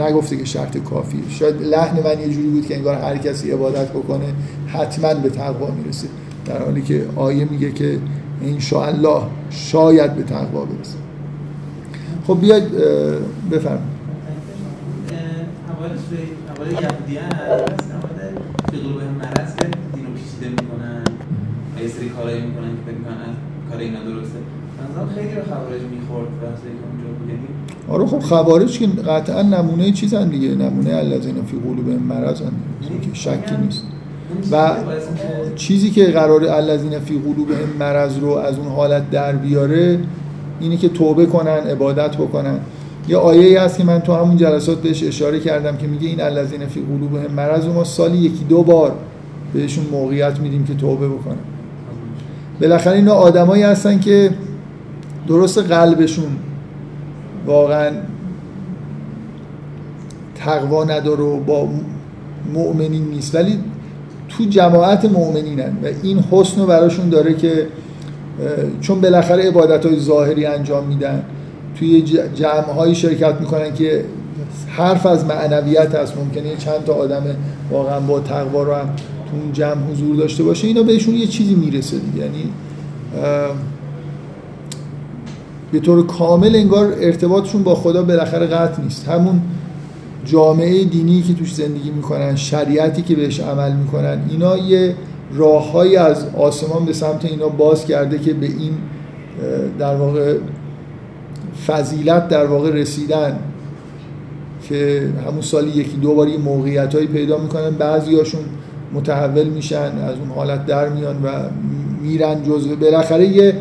نگفته 0.00 0.36
که 0.36 0.44
شرط 0.44 0.78
کافیه 0.78 1.20
شاید 1.28 1.62
لحن 1.62 1.96
من 1.96 2.20
یه 2.20 2.28
جوری 2.28 2.48
بود 2.48 2.66
که 2.66 2.76
انگار 2.76 2.94
هر 2.94 3.16
کسی 3.16 3.50
عبادت 3.50 3.88
بکنه 3.88 4.24
حتما 4.66 5.14
به 5.14 5.28
تقوا 5.30 5.70
می‌رسه. 5.70 6.08
در 6.46 6.62
حالی 6.62 6.82
که 6.82 7.04
آیه 7.16 7.44
میگه 7.50 7.72
که 7.72 7.98
ان 8.44 8.82
الله 8.82 9.22
شاید 9.50 10.14
به 10.14 10.22
تقوا 10.22 10.64
برسه. 10.64 10.96
خب 12.26 12.40
بیاید 12.40 12.64
بفرمایید. 13.50 13.91
اول 16.12 16.72
یهودیان 16.72 17.28
به 18.72 18.78
قلوب 18.78 19.02
مرض 19.18 19.56
که 19.56 19.66
دینو 19.94 20.08
پیچیده 20.16 20.48
می‌کنن. 20.48 21.02
یه 21.82 21.88
سری 21.88 22.08
کارایی 22.08 22.40
می‌کنن 22.40 22.68
که 22.68 22.82
فکر 22.86 22.98
می‌کنن 22.98 23.32
کار 23.70 23.80
اینا 23.80 23.98
درسته. 23.98 24.38
خیلی 25.14 25.34
رو 25.34 25.42
خوارج 25.42 25.82
می‌خورد 25.82 26.28
بحثی 26.40 26.62
که 26.62 26.84
اونجا 26.90 27.08
بود. 27.18 27.28
یعنی 27.28 27.46
آره 27.88 28.06
خب 28.06 28.18
خوارج 28.18 28.78
که 28.78 28.86
قطعا 28.86 29.42
نمونه 29.42 29.92
چیزن 29.92 30.28
دیگه 30.28 30.48
نمونه 30.48 30.94
الذین 30.94 31.34
فی 31.34 31.56
قلوب 31.56 31.88
مرض 32.08 32.40
که 33.02 33.14
شکی 33.14 33.56
نیست. 33.64 33.82
و 34.52 34.70
چیزی 35.56 35.90
که 35.90 36.04
قرار 36.04 36.44
الذین 36.44 36.98
فی 36.98 37.18
قلوب 37.18 37.48
مرض 37.78 38.18
رو 38.18 38.28
از 38.28 38.58
اون 38.58 38.68
حالت 38.68 39.10
در 39.10 39.32
بیاره 39.32 39.98
اینه 40.60 40.76
که 40.76 40.88
توبه 40.88 41.26
کنن 41.26 41.48
عبادت 41.48 42.16
بکنن. 42.16 42.58
یه 43.08 43.16
آیه 43.16 43.60
هست 43.60 43.78
که 43.78 43.84
من 43.84 44.00
تو 44.00 44.14
همون 44.14 44.36
جلسات 44.36 44.78
بهش 44.78 45.02
اشاره 45.02 45.40
کردم 45.40 45.76
که 45.76 45.86
میگه 45.86 46.08
این 46.08 46.20
الذین 46.20 46.66
فی 46.66 46.80
قلوبهم 46.80 47.34
مرض 47.34 47.66
ما 47.66 47.84
سالی 47.84 48.18
یکی 48.18 48.44
دو 48.44 48.62
بار 48.62 48.94
بهشون 49.54 49.84
موقعیت 49.92 50.40
میدیم 50.40 50.64
که 50.64 50.74
توبه 50.74 51.08
بکنن. 51.08 51.36
بالاخره 52.60 52.96
اینا 52.96 53.14
آدمایی 53.14 53.62
هستن 53.62 54.00
که 54.00 54.30
درست 55.28 55.58
قلبشون 55.58 56.36
واقعا 57.46 57.90
تقوا 60.34 60.84
نداره 60.84 61.22
و 61.22 61.40
با 61.40 61.68
مؤمنین 62.54 63.04
نیست. 63.04 63.34
ولی 63.34 63.58
تو 64.28 64.44
جماعت 64.44 65.04
مؤمنینن 65.04 65.76
و 65.82 65.86
این 66.02 66.18
حسن 66.30 66.60
رو 66.60 66.66
براشون 66.66 67.08
داره 67.08 67.34
که 67.34 67.66
چون 68.80 69.00
بالاخره 69.00 69.48
عبادت 69.48 69.86
های 69.86 69.98
ظاهری 69.98 70.46
انجام 70.46 70.84
میدن. 70.84 71.24
توی 71.78 72.02
جمع 72.34 72.92
شرکت 72.92 73.40
می‌کنن 73.40 73.74
که 73.74 74.04
حرف 74.68 75.06
از 75.06 75.24
معنویت 75.26 75.94
هست. 75.94 76.16
ممکنه 76.16 76.56
چند 76.56 76.84
تا 76.86 76.94
آدم 76.94 77.22
واقعا 77.70 78.00
با 78.00 78.20
تقوا 78.20 78.62
رو 78.62 78.74
هم 78.74 78.86
تو 79.30 79.36
اون 79.42 79.52
جمع 79.52 79.90
حضور 79.92 80.16
داشته 80.16 80.42
باشه. 80.42 80.66
اینا 80.66 80.82
بهشون 80.82 81.14
یه 81.14 81.26
چیزی 81.26 81.54
می‌رسه 81.54 81.96
یعنی 82.16 82.52
به 85.72 85.80
طور 85.80 86.06
کامل 86.06 86.56
انگار 86.56 86.94
ارتباطشون 87.00 87.62
با 87.62 87.74
خدا 87.74 88.02
بالاخره 88.02 88.46
قطع 88.46 88.82
نیست. 88.82 89.08
همون 89.08 89.40
جامعه 90.24 90.84
دینی 90.84 91.22
که 91.22 91.34
توش 91.34 91.54
زندگی 91.54 91.90
می‌کنن 91.90 92.36
شریعتی 92.36 93.02
که 93.02 93.14
بهش 93.14 93.40
عمل 93.40 93.72
می‌کنن 93.72 94.18
اینا 94.30 94.56
یه 94.58 94.94
راههایی 95.34 95.96
از 95.96 96.26
آسمان 96.38 96.84
به 96.84 96.92
سمت 96.92 97.24
اینا 97.24 97.48
باز 97.48 97.86
کرده 97.86 98.18
که 98.18 98.32
به 98.32 98.46
این 98.46 98.72
در 99.78 99.96
واقع 99.96 100.36
فضیلت 101.66 102.28
در 102.28 102.46
واقع 102.46 102.70
رسیدن 102.70 103.38
که 104.68 105.08
همون 105.26 105.40
سالی 105.40 105.70
یکی 105.70 105.96
دو 105.96 106.14
بار 106.14 106.28
یه 106.28 106.38
موقعیت 106.38 106.94
هایی 106.94 107.06
پیدا 107.06 107.38
می‌کنن. 107.38 107.70
بعضی 107.70 108.16
هاشون 108.16 108.40
متحول 108.92 109.44
میشن 109.44 109.78
از 109.78 110.18
اون 110.18 110.28
حالت 110.34 110.66
در 110.66 110.88
میان 110.88 111.16
و 111.22 111.28
میرن 112.02 112.42
جزوه 112.42 112.74
بالاخره 112.76 113.26
یه 113.26 113.54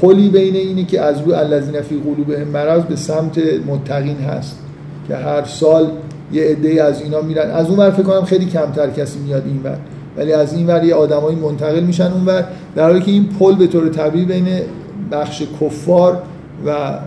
پلی 0.00 0.28
بین 0.28 0.56
اینه 0.56 0.84
که 0.84 1.00
از 1.00 1.20
روی 1.20 1.34
الذین 1.34 1.80
فی 1.80 2.00
قلوبهم 2.04 2.48
مرض 2.48 2.82
به 2.82 2.96
سمت 2.96 3.38
متقین 3.66 4.16
هست 4.16 4.58
که 5.08 5.16
هر 5.16 5.44
سال 5.44 5.90
یه 6.32 6.42
عده 6.44 6.82
از 6.82 7.02
اینا 7.02 7.20
میرن. 7.20 7.50
از 7.50 7.68
اون 7.68 7.78
ور 7.78 7.90
فکر 7.90 8.02
کنم 8.02 8.24
خیلی 8.24 8.46
کمتر 8.46 8.90
کسی 8.90 9.18
میاد 9.18 9.42
این 9.46 9.60
ور. 9.64 9.78
ولی 10.16 10.32
از 10.32 10.54
این 10.54 10.66
ور 10.66 10.84
یه 10.84 10.94
آدمایی 10.94 11.36
منتقل 11.36 11.80
میشن 11.80 12.12
اون 12.12 12.26
ور. 12.26 12.44
در 12.74 12.82
حالی 12.82 13.00
که 13.00 13.10
این 13.10 13.28
پل 13.38 13.54
به 13.54 13.66
طور 13.66 13.88
طبیعی 13.88 14.24
بین 14.24 14.46
بخش 15.12 15.42
کفار 15.60 16.22
و 16.66 16.98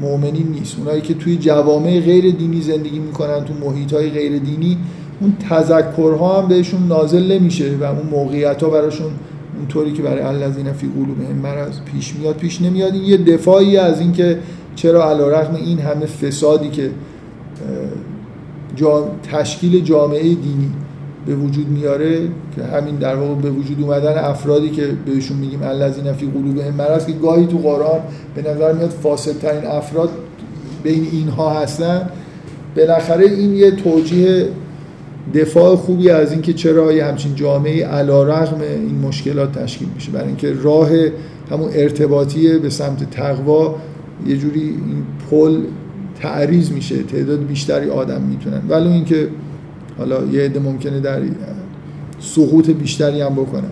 مؤمنین 0.00 0.48
نیست. 0.48 0.78
اونایی 0.78 1.00
که 1.00 1.14
توی 1.14 1.36
جوامع 1.36 2.00
غیر 2.00 2.34
دینی 2.34 2.60
زندگی 2.60 2.98
می‌کنن 2.98 3.44
تو 3.44 3.54
محیط 3.66 3.92
های 3.92 4.10
غیر 4.10 4.38
دینی 4.38 4.78
اون 5.20 5.36
تذکرها 5.50 6.42
هم 6.42 6.48
بهشون 6.48 6.88
نازل 6.88 7.32
نمیشه 7.32 7.76
و 7.80 7.84
اون 7.84 8.06
موقعیت 8.10 8.62
ها 8.62 8.70
براشون 8.70 9.10
اونطوری 9.58 9.92
که 9.92 10.02
برای 10.02 10.22
الذین 10.22 10.72
فی 10.72 10.86
قلوبهم 10.86 11.36
مرض 11.36 11.80
پیش 11.92 12.14
میاد 12.14 12.36
پیش 12.36 12.62
نمیاد. 12.62 12.94
این 12.94 13.02
یه 13.02 13.16
دفاعی 13.16 13.76
از 13.76 14.00
اینکه 14.00 14.38
چرا 14.76 15.10
علیرغم 15.10 15.54
این 15.54 15.78
همه 15.78 16.06
فسادی 16.06 16.68
که 16.68 16.90
تشکیل 19.22 19.80
جامعه 19.80 20.22
دینی 20.22 20.70
به 21.26 21.34
وجود 21.34 21.68
میاره 21.68 22.18
که 22.56 22.62
همین 22.62 22.96
در 22.96 23.14
واقع 23.14 23.34
به 23.34 23.50
وجود 23.50 23.82
اومدن 23.82 24.18
افرادی 24.18 24.70
که 24.70 24.88
بهشون 25.06 25.36
میگیم 25.36 25.62
الذین 25.62 26.12
فی 26.12 26.26
قلوبهم 26.26 26.74
مرض 26.74 27.06
که 27.06 27.12
گاهی 27.12 27.46
تو 27.46 27.58
قرآن 27.58 28.00
به 28.34 28.42
نظر 28.42 28.72
میاد 28.72 28.90
فاصل 28.90 29.32
ترین 29.32 29.66
افراد 29.66 30.10
بین 30.82 31.06
اینها 31.12 31.50
هستن. 31.50 32.08
بالاخره 32.76 33.26
این 33.26 33.54
یه 33.54 33.70
توجیه 33.70 34.48
دفاع 35.34 35.76
خوبی 35.76 36.10
از 36.10 36.32
اینکه 36.32 36.52
چرا 36.52 36.92
یه 36.92 37.04
همچین 37.04 37.34
جامعه 37.34 37.86
علا 37.86 38.22
رغم 38.22 38.60
این 38.60 38.98
مشکلات 38.98 39.58
تشکیل 39.58 39.88
میشه. 39.94 40.12
برای 40.12 40.26
اینکه 40.26 40.54
راه 40.62 40.90
همون 41.50 41.70
ارتباطی 41.74 42.58
به 42.58 42.70
سمت 42.70 43.10
تقوا 43.10 43.74
یه 44.26 44.36
جوری 44.36 44.60
این 44.60 45.02
پل 45.30 45.60
تعریض 46.20 46.72
میشه. 46.72 47.02
تعداد 47.02 47.46
بیشتری 47.46 47.90
آدم 47.90 48.20
می‌تونن. 48.20 48.62
ولی 48.68 48.88
اینکه 48.88 49.28
حالا 50.00 50.24
یه 50.24 50.42
عده 50.42 50.60
ممکنه 50.60 51.00
در 51.00 51.22
سقوط 52.20 52.70
بیشتری 52.70 53.20
هم 53.20 53.34
بکنن 53.34 53.70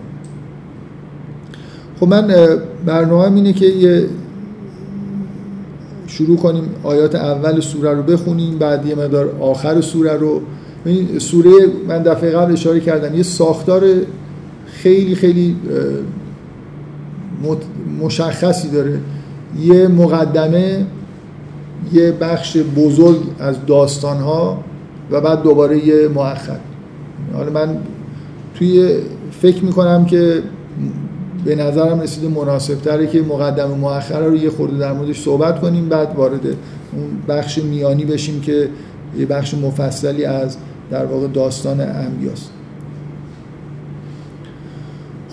خب 1.99 2.07
من 2.07 2.35
برنامه 2.85 3.35
اینه 3.35 3.53
که 3.53 3.65
یه 3.65 4.05
شروع 6.07 6.37
کنیم 6.37 6.63
آیات 6.83 7.15
اول 7.15 7.59
سوره 7.59 7.93
رو 7.93 8.03
بخونیم 8.03 8.57
بعد 8.57 8.85
یه 8.85 8.95
مدار 8.95 9.35
آخر 9.39 9.81
سوره 9.81 10.13
رو. 10.13 10.41
این 10.85 11.19
سوره 11.19 11.51
من 11.87 12.03
دفعه 12.03 12.31
قبل 12.31 12.53
اشاره 12.53 12.79
کردم 12.79 13.17
یه 13.17 13.23
ساختار 13.23 13.83
خیلی 14.65 15.15
خیلی 15.15 15.55
مشخصی 18.01 18.69
داره. 18.69 18.99
یه 19.61 19.87
مقدمه 19.87 20.85
یه 21.93 22.11
بخش 22.11 22.57
بزرگ 22.57 23.19
از 23.39 23.65
داستان 23.65 24.17
ها 24.17 24.63
و 25.11 25.21
بعد 25.21 25.43
دوباره 25.43 25.87
یه 25.87 26.07
مؤخر 26.07 26.59
حالا 27.33 27.51
من 27.51 27.77
توی 28.55 28.97
فکر 29.41 29.65
می‌کنم 29.65 30.05
که 30.05 30.43
به 31.45 31.55
نظرم 31.55 32.01
رسیده 32.01 32.27
مناسب 32.27 32.75
تره 32.75 33.07
که 33.07 33.21
مقدم 33.21 33.71
مؤخر 33.71 34.19
رو 34.19 34.35
یه 34.35 34.49
خورده 34.49 34.77
در 34.77 34.93
موردش 34.93 35.21
صحبت 35.21 35.61
کنیم 35.61 35.89
بعد 35.89 36.15
وارد 36.15 36.45
اون 36.45 36.55
بخش 37.27 37.57
میانی 37.57 38.05
بشیم 38.05 38.41
که 38.41 38.69
یه 39.19 39.25
بخش 39.25 39.53
مفصلی 39.53 40.25
از 40.25 40.57
در 40.91 41.05
واقع 41.05 41.27
داستان 41.27 41.81
انبیاست. 41.81 42.51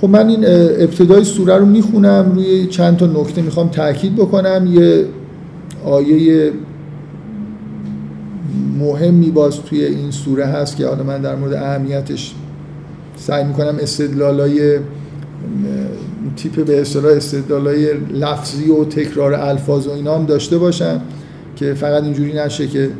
خب 0.00 0.08
من 0.08 0.28
این 0.28 0.44
ابتدای 0.82 1.24
سوره 1.24 1.56
رو 1.56 1.66
می‌خونم 1.66 2.32
روی 2.34 2.66
چند 2.66 2.96
تا 2.96 3.06
نکته 3.06 3.42
می‌خوام 3.42 3.68
تاکید 3.68 4.16
بکنم. 4.16 4.68
یه 4.72 5.04
آیه 5.84 6.52
مهمی 8.78 9.30
باز 9.30 9.60
توی 9.62 9.84
این 9.84 10.10
سوره 10.10 10.46
هست 10.46 10.76
که 10.76 10.86
حالا 10.86 11.02
من 11.02 11.20
در 11.20 11.36
مورد 11.36 11.54
اهمیتش 11.54 12.34
سعی 13.16 13.44
می‌کنم 13.44 13.76
استدلالای 13.80 14.78
تیپ 16.36 16.64
به 16.64 16.80
اصطلاح 16.80 17.12
استدلالای 17.12 17.92
لفظی 18.14 18.70
و 18.70 18.84
تکرار 18.84 19.34
الفاظ 19.34 19.86
و 19.86 19.90
اینا 19.90 20.14
هم 20.14 20.26
داشته 20.26 20.58
باشم 20.58 21.00
که 21.56 21.74
فقط 21.74 22.02
اینجوری 22.02 22.32
نشه 22.32 22.66
که 22.66 22.90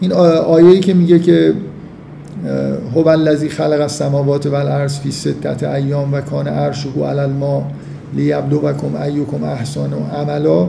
این 0.00 0.12
آیه‌ای 0.12 0.80
که 0.80 0.94
میگه 0.94 1.18
که 1.18 1.54
هو 2.94 3.08
الذی 3.08 3.48
خلق 3.48 3.80
السماوات 3.80 4.46
والارض 4.46 4.98
فی 4.98 5.12
ستت 5.12 5.62
ایام 5.62 6.14
و 6.14 6.20
کان 6.20 6.48
عرشه 6.48 6.88
علی 6.88 7.20
الماء 7.20 7.62
لیبلوکم 8.14 8.96
ایکم 8.96 9.44
احسن 9.44 9.92
عملا. 9.92 10.68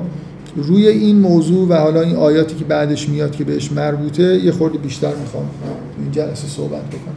روی 0.55 0.87
این 0.87 1.19
موضوع 1.19 1.67
و 1.67 1.73
حالا 1.73 2.01
این 2.01 2.15
آیاتی 2.15 2.55
که 2.55 2.65
بعدش 2.65 3.09
میاد 3.09 3.31
که 3.31 3.43
بهش 3.43 3.71
مربوطه 3.71 4.39
یه 4.39 4.51
خورده 4.51 4.77
بیشتر 4.77 5.15
می‌خوام 5.15 5.45
این 5.99 6.11
جلسه 6.11 6.47
صحبت 6.47 6.81
بکنم. 6.81 7.15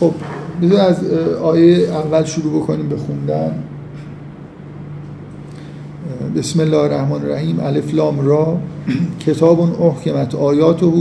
خب 0.00 0.12
بذار 0.62 0.80
از 0.80 1.04
آیه 1.42 1.88
اول 1.88 2.24
شروع 2.24 2.62
بکنیم 2.62 2.88
به 2.88 2.96
بسم 6.36 6.60
الله 6.60 6.76
الرحمن 6.76 7.22
الرحیم. 7.22 7.60
الف 7.60 7.94
لام 7.94 8.20
را. 8.20 8.58
کتاب 9.26 9.82
احکمت 9.82 10.34
آیاته 10.34 10.92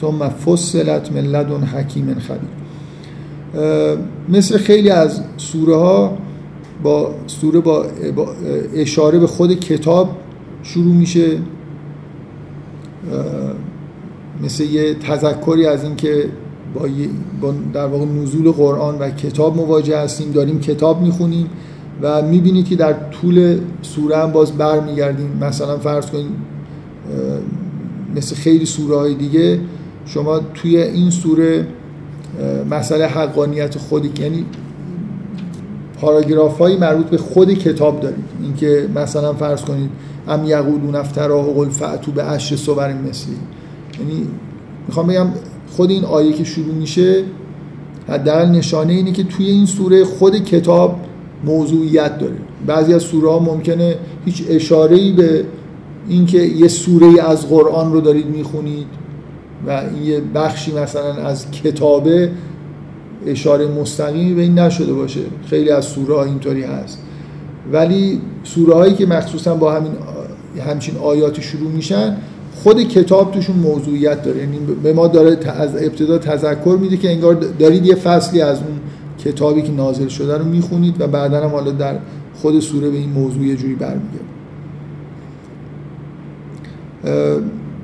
ثم 0.00 0.28
فصلت 0.28 1.12
من 1.12 1.20
لدن 1.20 1.62
حکیم 1.62 2.16
خبیر. 2.18 2.50
مثل 4.28 4.58
خیلی 4.58 4.90
از 4.90 5.20
سوره 5.36 5.76
ها 5.76 6.18
با 6.82 7.14
سوره 7.26 7.60
با 7.60 7.86
اشاره 8.74 9.18
به 9.18 9.26
خود 9.26 9.60
کتاب 9.60 10.16
شروع 10.62 10.94
میشه. 10.94 11.38
مثل 14.42 14.64
یه 14.64 14.94
تذکری 14.94 15.66
از 15.66 15.84
اینکه 15.84 16.28
با, 16.74 16.88
با 17.40 17.54
در 17.72 17.86
واقع 17.86 18.04
نزول 18.04 18.50
قرآن 18.50 18.98
و 18.98 19.10
کتاب 19.10 19.56
مواجه 19.56 19.98
هستیم 19.98 20.30
داریم 20.32 20.60
کتاب 20.60 21.02
می‌خونیم 21.02 21.50
و 22.02 22.22
می‌بینید 22.22 22.68
که 22.68 22.76
در 22.76 22.92
طول 22.92 23.58
سوره 23.82 24.16
هم 24.16 24.32
باز 24.32 24.52
برمیگردیم. 24.52 25.38
مثلا 25.40 25.78
فرض 25.78 26.06
کنید 26.06 26.26
مثل 28.16 28.34
خیلی 28.34 28.66
سوره 28.66 28.96
های 28.96 29.14
دیگه 29.14 29.60
شما 30.06 30.38
توی 30.38 30.76
این 30.76 31.10
سوره 31.10 31.66
مسئله 32.70 33.06
حقانیت 33.06 33.78
خودی 33.78 34.10
یعنی 34.22 34.44
پاراگراف 36.00 36.58
های 36.58 36.76
مربوط 36.76 37.06
به 37.06 37.18
خود 37.18 37.52
کتاب 37.52 38.00
دارید 38.00 38.24
اینکه 38.42 38.88
مثلا 38.94 39.32
فرض 39.32 39.62
کنید 39.62 39.90
ام 40.28 40.44
یقولون 40.44 40.94
افتراه 40.94 41.48
و 41.48 41.52
قل 41.54 41.68
فعتو 41.68 42.12
به 42.12 42.22
عشر 42.22 42.56
صور 42.56 42.92
مثلی 42.92 43.36
یعنی 44.00 44.26
می‌خوام 44.88 45.06
بگم 45.06 45.26
خود 45.70 45.90
این 45.90 46.04
آیه 46.04 46.32
که 46.32 46.44
شروع 46.44 46.74
میشه 46.74 47.24
حداقل 48.08 48.48
نشانه 48.48 48.92
اینه 48.92 49.12
که 49.12 49.24
توی 49.24 49.46
این 49.46 49.66
سوره 49.66 50.04
خود 50.04 50.44
کتاب 50.44 50.96
موضوعیت 51.44 52.18
داره. 52.18 52.36
بعضی 52.66 52.94
از 52.94 53.02
سوره 53.02 53.30
ها 53.30 53.38
ممکنه 53.38 53.96
هیچ 54.24 54.44
اشاره 54.48 54.96
ای 54.96 55.12
به 55.12 55.44
اینکه 56.08 56.38
یه 56.38 56.68
سوره 56.68 57.22
از 57.22 57.48
قرآن 57.48 57.92
رو 57.92 58.00
دارید 58.00 58.26
می‌خونید 58.26 58.86
و 59.66 59.70
این 59.70 60.04
یه 60.04 60.20
بخشی 60.34 60.72
مثلا 60.72 61.12
از 61.12 61.50
کتابه. 61.50 62.30
اشاره 63.26 63.66
مستقیمی 63.66 64.34
به 64.34 64.42
این 64.42 64.58
نشده 64.58 64.92
باشه. 64.92 65.20
خیلی 65.46 65.70
از 65.70 65.84
سوره 65.84 66.14
ها 66.14 66.24
اینطوری 66.24 66.62
هست. 66.62 66.98
ولی 67.72 68.20
سوره 68.44 68.74
هایی 68.74 68.94
که 68.94 69.06
مخصوصا 69.06 69.54
با 69.54 69.72
همین 69.72 69.92
همچین 70.66 70.96
آیاتی 70.96 71.42
شروع 71.42 71.70
میشن 71.70 72.16
خود 72.62 72.88
کتاب 72.88 73.32
توشون 73.32 73.56
موضوعیت 73.56 74.22
داره. 74.22 74.38
یعنی 74.38 74.58
به 74.82 74.92
ما 74.92 75.06
داره 75.06 75.38
از 75.50 75.76
ابتدا 75.76 76.18
تذکر 76.18 76.78
میده 76.80 76.96
که 76.96 77.10
انگار 77.10 77.34
دارید 77.34 77.86
یه 77.86 77.94
فصلی 77.94 78.40
از 78.40 78.58
اون 78.58 78.80
کتابی 79.18 79.62
که 79.62 79.72
نازل 79.72 80.08
شده 80.08 80.38
رو 80.38 80.44
می‌خونید 80.44 81.00
و 81.00 81.06
بعدا 81.06 81.44
هم 81.44 81.50
حالا 81.50 81.70
در 81.70 81.98
خود 82.34 82.60
سوره 82.60 82.90
به 82.90 82.96
این 82.96 83.10
موضوع 83.10 83.42
یه 83.42 83.56
جوری 83.56 83.74
برمیگرده. 83.74 84.26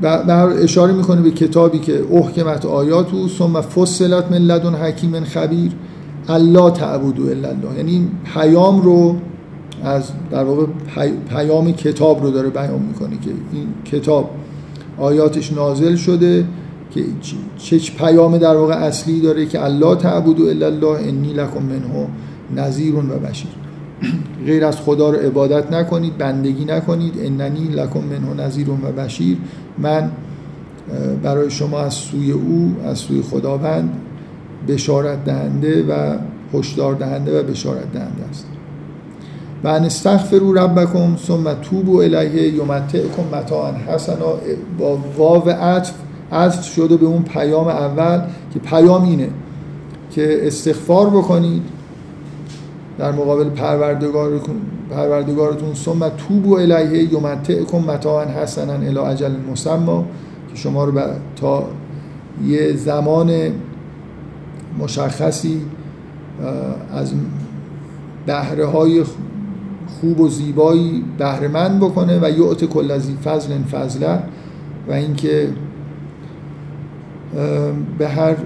و 0.02 0.32
اشاره 0.62 0.92
می‌کنه 0.92 1.20
به 1.20 1.30
کتابی 1.30 1.78
که 1.78 2.04
احکمت 2.12 2.66
آیاتو 2.66 3.28
ثم 3.28 3.60
فصلت 3.60 4.30
من 4.30 4.38
لدن 4.38 4.74
حکیم 4.74 5.24
خبیر 5.24 5.72
الله 6.28 6.70
تعبدو 6.70 7.22
الا 7.22 7.48
الله. 7.48 7.76
یعنی 7.76 8.08
پیام 8.34 8.82
رو 8.82 9.16
از 9.84 10.02
در 10.30 10.44
واقع 10.44 10.66
پیام 11.28 11.72
کتاب 11.72 12.22
رو 12.22 12.30
داره 12.30 12.48
بیان 12.50 12.82
می‌کنه 12.82 13.10
که 13.10 13.30
این 13.52 13.66
کتاب 13.84 14.30
آیاتش 14.98 15.52
نازل 15.52 15.96
شده 15.96 16.44
که 16.90 17.04
چه 17.58 17.78
پیام 17.78 18.38
در 18.38 18.56
واقع 18.56 18.74
اصلی 18.74 19.20
داره 19.20 19.46
که 19.46 19.64
الله 19.64 19.96
تعبدو 19.96 20.44
الا 20.44 20.66
الله 20.66 21.08
انی 21.08 21.32
لکم 21.32 21.62
منه 21.62 22.08
نذیر 22.56 22.94
و 22.94 23.00
بشیر. 23.00 23.61
غیر 24.46 24.64
از 24.64 24.76
خدا 24.76 25.10
رو 25.10 25.16
عبادت 25.16 25.72
نکنید 25.72 26.18
بندگی 26.18 26.64
نکنید. 26.64 27.14
اننی 27.22 27.64
لکم 27.64 28.00
منه 28.00 28.44
نذیر 28.44 28.70
و 28.70 28.74
بشیر. 28.76 29.38
من 29.78 30.10
برای 31.22 31.50
شما 31.50 31.80
از 31.80 31.94
سوی 31.94 32.32
او 32.32 32.76
از 32.84 32.98
سوی 32.98 33.22
خداوند 33.22 33.90
بشارت 34.68 35.24
دهنده 35.24 35.82
و 35.82 36.16
هشدار 36.54 36.94
دهنده 36.94 37.40
و 37.40 37.42
بشارت 37.42 37.92
دهنده 37.92 38.24
است. 38.30 38.46
و 39.64 39.68
ان 39.68 39.84
استغفروا 39.84 40.52
ربکم 40.52 41.16
ثم 41.16 41.54
توبوا 41.54 42.02
الیه 42.02 42.54
یمتعکم 42.54 43.22
متاعا 43.32 43.72
حسنا. 43.72 44.34
با 44.78 44.98
واو 45.16 45.48
عطف 45.50 45.92
عطف 46.32 46.64
شده 46.64 46.96
به 46.96 47.06
اون 47.06 47.22
پیام 47.22 47.68
اول 47.68 48.20
که 48.54 48.58
پیام 48.58 49.04
اینه 49.04 49.28
که 50.10 50.46
استغفار 50.46 51.10
بکنید 51.10 51.62
در 53.02 53.12
مقابل 53.12 53.48
پروردگارتون 53.48 54.56
پروردگارتون 54.90 55.74
ثم 55.74 56.08
توبوا 56.08 56.58
الیه 56.58 57.12
یمتعکم 57.14 57.78
متاعا 57.78 58.24
حسنا 58.24 58.72
الی 58.72 58.98
اجل 58.98 59.32
مسمى 59.52 60.04
که 60.50 60.56
شما 60.56 60.84
رو 60.84 61.00
تا 61.36 61.64
یه 62.46 62.76
زمان 62.76 63.32
مشخصی 64.78 65.60
از 66.92 67.12
بهره 68.26 68.66
های 68.66 69.04
خوب 70.00 70.20
و 70.20 70.28
زیبایی 70.28 71.04
بهرهمند 71.18 71.80
بکنه 71.80 72.18
و 72.22 72.30
یعط 72.30 72.64
کل 72.64 72.90
از 72.90 73.10
فضل 73.24 73.62
فضله 73.62 74.18
و 74.88 74.92
اینکه 74.92 75.48
به 77.98 78.08
هر 78.08 78.36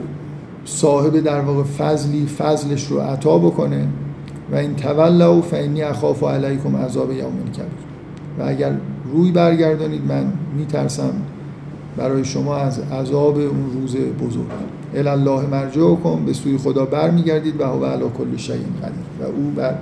صاحب 0.65 1.21
در 1.21 1.41
واقع 1.41 1.63
فضلی 1.63 2.27
فضلش 2.27 2.87
رو 2.87 3.01
عطا 3.01 3.39
بکنه. 3.39 3.89
و 4.53 4.57
این 4.57 4.75
تولوا 4.75 5.41
فانی 5.41 5.83
اخاف 5.83 6.23
علیکم 6.23 6.77
عذاب 6.77 7.13
یوم 7.13 7.33
کبیر. 7.57 7.67
و 8.39 8.43
اگر 8.47 8.73
روی 9.13 9.33
برگردانید 9.33 10.03
من 10.09 10.33
میترسم 10.57 11.13
برای 11.97 12.25
شما 12.25 12.57
از 12.57 12.79
عذاب 12.79 13.39
اون 13.39 13.73
روز 13.81 13.97
بزرگ. 13.97 14.47
ال 14.95 15.09
الله 15.09 15.47
مرجعکم 15.47 16.25
به 16.27 16.33
سوی 16.33 16.59
خدا 16.59 16.85
برمیگردید 16.85 17.61
و 17.61 17.65
هو 17.65 17.85
علی 17.85 18.05
کل 18.19 18.37
شیء 18.37 18.55
قدیر. 18.55 19.07
و 19.21 19.25
او 19.25 19.53
بر 19.57 19.75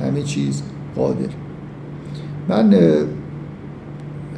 همه 0.00 0.22
چیز 0.22 0.62
قادر. 0.96 1.28
من 2.48 2.74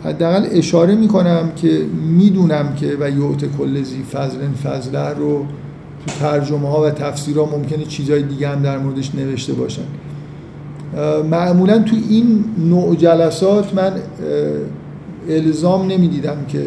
حداقل 0.04 0.46
اشاره 0.50 0.94
می‌کنم 0.94 1.52
که 1.56 1.80
می‌دونم 2.16 2.74
که 2.74 2.96
و 3.00 3.10
یعت 3.10 3.56
کل 3.58 3.82
زی 3.82 4.02
فضل 4.02 4.38
فضله 4.64 5.08
رو 5.08 5.46
تو 6.06 6.12
ترجمه 6.20 6.68
ها 6.68 6.82
و 6.82 6.90
تفسیرها 6.90 7.44
ممکنه 7.44 7.84
چیزهای 7.84 8.22
دیگه 8.22 8.48
هم 8.48 8.62
در 8.62 8.78
موردش 8.78 9.14
نوشته 9.14 9.52
باشن. 9.52 9.82
معمولا 11.30 11.78
تو 11.78 11.96
این 12.08 12.44
نوع 12.58 12.96
جلسات 12.96 13.74
من 13.74 13.92
الزام 15.28 15.86
نمی‌دیدم 15.86 16.36
که 16.48 16.64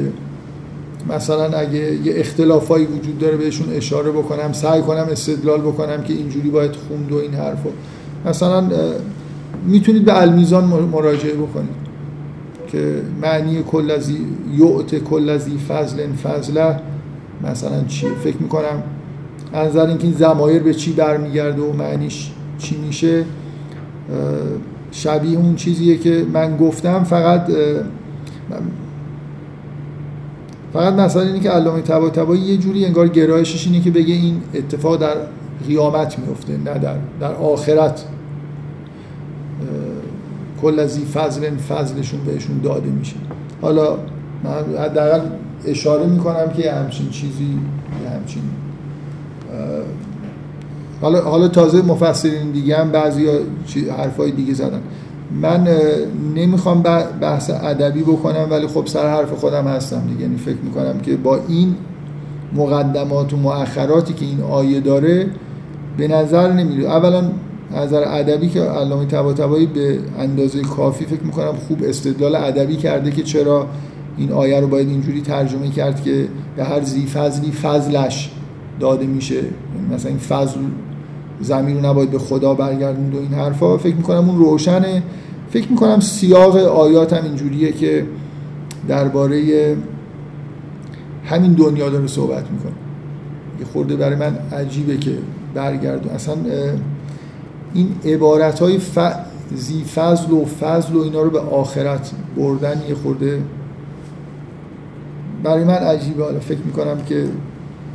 مثلا 1.10 1.58
اگه 1.58 1.80
یه 2.06 2.14
اختلافایی 2.16 2.86
وجود 2.86 3.20
داره 3.20 3.38
بهشون 3.38 3.68
اشاره 3.74 4.12
بکنم 4.12 4.54
سعی 4.54 4.82
کنم 4.82 5.08
استدلال 5.12 5.62
بکنم 5.62 6.04
که 6.04 6.14
اینجوری 6.14 6.50
باید 6.50 6.76
خوند 6.76 7.12
و 7.12 7.16
این 7.16 7.34
حرفو 7.34 7.70
مثلا 8.26 8.64
می‌تونید 9.68 10.06
به 10.06 10.22
المیزان 10.22 10.64
مراجعه 10.64 11.34
بکنید 11.34 11.88
که 12.72 13.02
معنی 13.22 13.64
کل 13.64 13.92
از 13.92 14.10
یعت 14.58 14.96
کل 14.96 15.30
از 15.30 15.48
فضل 15.68 16.14
فضله 16.24 16.80
مثلا 17.44 17.84
چیه؟ 17.88 18.10
فکر 18.24 18.38
می‌کنم 18.38 18.84
نظر 19.54 19.86
اینکه 19.88 20.04
این 20.04 20.14
زمایر 20.14 20.64
به 20.64 20.74
چی 20.74 20.94
برمیگرده 20.94 21.62
و 21.62 21.74
معنیش 21.74 22.32
چی 22.58 22.78
میشه 22.78 23.26
شبیه 24.92 25.38
اون 25.38 25.56
چیزیه 25.56 25.98
که 25.98 26.26
من 26.34 26.58
گفتم. 26.58 27.04
فقط 27.04 27.52
فقط 30.74 30.94
مثلا 30.94 31.22
اینه 31.22 31.40
که 31.40 31.50
علامه 31.50 31.82
طباطبایی 31.82 32.42
یه 32.42 32.58
جوری 32.58 32.86
انگار 32.86 33.08
گرایشش 33.08 33.68
اینه 33.68 33.82
که 33.82 33.92
بگه 33.92 34.14
این 34.14 34.42
اتفاق 34.54 35.02
در 35.02 35.16
قیامت 35.68 36.20
میفته 36.20 36.58
نه 36.58 36.80
در 36.80 36.96
در 37.20 37.34
آخرت. 37.34 38.06
کل 40.62 40.80
از 40.80 41.00
فضل 41.00 41.50
فضلشون 41.58 42.20
بهشون 42.26 42.62
داده 42.64 42.90
میشه. 42.90 43.16
حالا 43.62 43.98
من 44.44 44.78
حداقل 44.80 45.22
اشاره 45.66 46.06
می‌کنم 46.06 46.50
که 46.58 46.72
همچین 46.72 47.10
چیزی 47.10 47.60
همچین 48.16 48.42
حالا 51.02 51.22
حالا 51.22 51.48
تازه 51.48 51.82
مفسرین 51.82 52.52
دیگه 52.52 52.78
هم 52.78 52.92
بعضی 52.92 53.28
حرفای 53.98 54.32
دیگه 54.32 54.54
زدن. 54.54 54.82
من 55.42 55.68
نمی‌خوام 56.36 56.84
بحث 57.22 57.50
ادبی 57.50 58.02
بکنم 58.02 58.48
ولی 58.52 58.68
خب 58.68 58.86
سر 58.86 59.10
حرف 59.10 59.32
خودم 59.34 59.68
هستم 59.68 60.08
دیگه. 60.08 60.22
یعنی 60.22 60.38
فکر 60.38 60.58
می‌کنم 60.64 61.00
که 61.00 61.16
با 61.16 61.40
این 61.48 61.76
مقدمات 62.56 63.34
و 63.34 63.38
مؤخراتی 63.38 64.14
که 64.14 64.26
این 64.26 64.42
آیه 64.42 64.80
داره 64.80 65.26
به 65.98 66.08
نظر 66.08 66.52
نمیره 66.54 66.90
اولا 66.90 67.24
نظر 67.76 68.04
ادبی 68.08 68.50
که 68.50 68.62
علامه 68.62 69.06
طباطبایی 69.06 69.66
به 69.66 70.00
اندازه 70.20 70.62
کافی 70.62 71.06
فکر 71.06 71.24
می‌کنم 71.24 71.54
خوب 71.68 71.84
استدلال 71.84 72.36
ادبی 72.36 72.76
کرده 72.76 73.12
که 73.12 73.24
چرا 73.24 73.68
این 74.18 74.32
آیه 74.32 74.60
رو 74.60 74.68
باید 74.68 74.90
اینجوری 74.90 75.22
ترجمه 75.22 75.70
کرد 75.70 76.04
که 76.04 76.28
به 76.56 76.64
هر 76.64 76.82
زی 76.82 77.06
فضلی 77.06 77.52
فضلش 77.52 78.32
داده 78.80 79.06
میشه. 79.06 79.36
یعنی 79.36 79.96
مثلا 79.96 80.10
این 80.10 80.20
فضل 80.20 80.60
زمین 81.42 81.76
رو 81.76 81.86
نباید 81.86 82.12
به 82.12 82.20
خدا 82.20 82.54
برگردوند 82.54 83.16
و 83.16 83.20
این 83.20 83.34
حرفا. 83.34 83.78
فکر 83.78 83.96
می‌کنم 83.96 84.30
اون 84.30 84.40
روشنه. 84.40 85.04
فکر 85.50 85.70
می‌کنم 85.70 86.00
سیاق 86.00 86.56
آیات 86.56 87.14
هم 87.14 87.24
اینجوریه 87.24 87.72
که 87.72 88.06
درباره 88.88 89.76
همین 91.26 91.54
دنیا 91.54 91.90
داره 91.90 92.08
صحبت 92.08 92.52
می‌کنه. 92.52 92.72
یه 93.60 93.66
خورده 93.66 93.96
برای 93.96 94.16
من 94.16 94.38
عجیبه 94.54 94.98
که 94.98 95.18
برگردون. 95.54 96.12
اصلا 96.12 96.36
این 97.74 97.90
عبارت 98.06 98.60
های 98.60 98.78
ف... 98.78 99.00
زی 99.56 99.84
فضل 99.84 100.32
و 100.32 100.46
فضل 100.46 100.96
و 100.96 101.02
اینا 101.02 101.22
رو 101.22 101.30
به 101.30 101.40
آخرت 101.40 102.12
بردن 102.38 102.82
یه 102.90 102.96
خورده 102.96 103.42
برای 105.44 105.64
من 105.64 105.74
عجیبه. 105.74 106.24
حالا 106.24 106.40
فکر 106.40 106.60
می‌کنم 106.66 106.98
که 107.06 107.26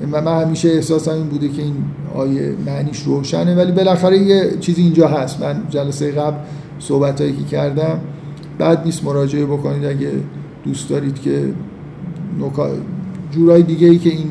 من 0.06 0.42
همیشه 0.42 0.68
احساسم 0.68 1.10
این 1.10 1.26
بوده 1.26 1.48
که 1.48 1.62
این 1.62 1.74
آیه 2.14 2.54
معنیش 2.66 3.02
روشنه 3.02 3.54
ولی 3.54 3.72
بالاخره 3.72 4.18
یه 4.18 4.50
چیزی 4.60 4.82
اینجا 4.82 5.08
هست. 5.08 5.42
من 5.42 5.62
جلسه 5.70 6.10
قبل 6.10 6.36
صحبت 6.78 7.20
هایی 7.20 7.32
که 7.32 7.44
کردم 7.44 8.00
بعد 8.58 8.84
نیست 8.84 9.04
مراجعه 9.04 9.46
بکنید 9.46 9.84
اگه 9.84 10.10
دوست 10.64 10.88
دارید 10.88 11.20
که 11.20 11.52
نکا... 12.40 12.68
جورای 13.30 13.62
دیگه 13.62 13.88
ای 13.88 13.98
که 13.98 14.10
این 14.10 14.30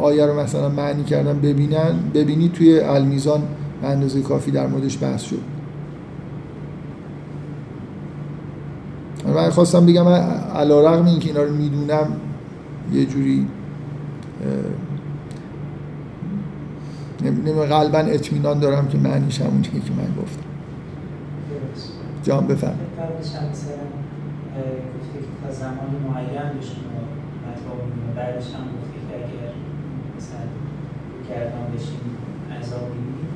آیه 0.00 0.26
رو 0.26 0.40
مثلا 0.40 0.68
معنی 0.68 1.04
کردم 1.04 1.40
ببینن 1.40 1.94
ببینید 2.14 2.52
توی 2.52 2.80
المیزان 2.80 3.42
اندازه 3.84 4.22
کافی 4.22 4.50
در 4.50 4.66
موردش 4.66 4.98
بحث 5.02 5.22
شد. 5.22 5.40
من 9.34 9.50
خواستم 9.50 9.86
بگم 9.86 10.08
علا 10.08 10.80
رقم 10.80 11.06
این 11.06 11.18
که 11.18 11.28
اینا 11.28 11.42
رو 11.42 11.54
می‌دونم 11.54 12.06
یه 12.92 13.06
جوری 13.06 13.46
نمی 17.22 17.66
قلبا 17.66 17.98
اطمینان 17.98 18.58
دارم 18.60 18.88
که 18.88 18.98
معنیش 18.98 19.40
همون 19.40 19.62
که 19.62 19.70
من 19.72 20.22
گفتم. 20.22 20.42
جان 22.22 22.46
بفرم. 22.46 22.78
تا 25.42 25.52
زمان 25.52 25.90
معین 26.08 26.48
به 26.56 26.62
شما 26.70 27.00
مطابق 27.46 27.92
بعدش 28.16 28.46
هم 28.54 28.64
گفته 28.74 28.98
که 29.06 29.14
اگر 29.22 29.52
مثلا 30.16 30.44
گردان 31.28 31.66
بشین 31.74 32.04
عذاب 32.58 32.86
ببینید 32.90 33.30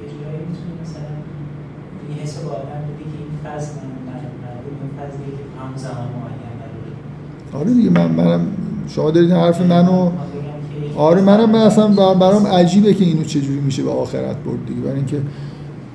یه 0.00 0.06
جورایی 0.12 0.42
می‌تونی 0.48 0.74
مثلا 0.82 1.12
این 2.08 2.18
حس 2.18 2.38
با 2.38 2.50
آدم 2.50 2.80
بدی 2.88 3.04
که 3.12 3.18
این 3.24 3.36
فضل 3.44 3.74
من 4.06 4.20
مربوط 4.44 4.74
این 4.82 4.92
فضلی 4.98 5.30
که 5.36 5.44
همون 5.60 5.76
زمان 5.76 6.08
معین 6.16 6.42
نداره 6.62 6.92
آره 7.60 7.70
دیگه 7.74 7.90
من 7.90 8.10
منم 8.18 8.46
شما 8.88 9.10
دارید 9.10 9.30
حرف 9.30 9.60
منو 9.60 10.10
آره 10.98 11.22
منم 11.22 11.50
من 11.50 11.58
اصلا 11.58 12.14
برام 12.14 12.46
عجیبه 12.46 12.94
که 12.94 13.04
اینو 13.04 13.22
چجوری 13.22 13.60
میشه 13.60 13.82
به 13.82 13.90
آخرت 13.90 14.36
برد 14.36 14.66
دیگه. 14.68 14.80
برای 14.80 14.96
اینکه 14.96 15.16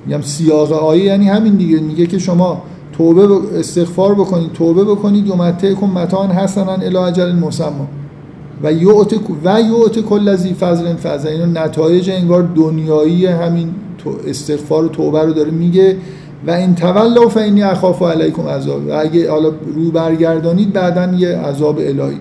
میگم 0.06 0.20
سیاق 0.22 0.72
آیه 0.72 1.04
یعنی 1.04 1.28
همین 1.28 1.54
دیگه. 1.54 1.80
میگه 1.80 2.06
که 2.06 2.18
شما 2.18 2.62
توبه 2.92 3.28
استغفار 3.58 4.14
بکنید 4.14 4.52
توبه 4.52 4.84
بکنید 4.84 5.26
یومته 5.26 5.74
کن 5.74 5.86
متان 5.86 6.30
حسنا 6.30 6.72
الی 6.72 6.96
اجل 6.96 7.32
مسمى 7.32 7.86
و 8.62 8.72
یعت 8.72 9.14
و 9.44 9.60
یعت 9.60 9.98
کل 10.00 10.36
ذی 10.36 10.54
فضل 10.54 10.94
فضل. 10.94 11.28
اینو 11.28 11.46
نتایج 11.46 12.10
انگار 12.10 12.48
دنیایی 12.54 13.26
همین 13.26 13.74
استغفار 14.26 14.84
و 14.84 14.88
توبه 14.88 15.22
رو 15.22 15.32
داره 15.32 15.50
میگه. 15.50 15.96
و 16.46 16.50
این 16.50 16.74
تولا 16.74 17.28
فینی 17.28 17.62
اخاف 17.62 18.02
علیکم 18.02 18.42
عذاب. 18.42 18.86
و 18.86 18.92
اگه 18.92 19.30
حالا 19.30 19.48
رو 19.74 19.90
برگردانید 19.90 20.72
بعدا 20.72 21.12
یه 21.18 21.36
عذاب 21.36 21.78
الهی. 21.78 22.18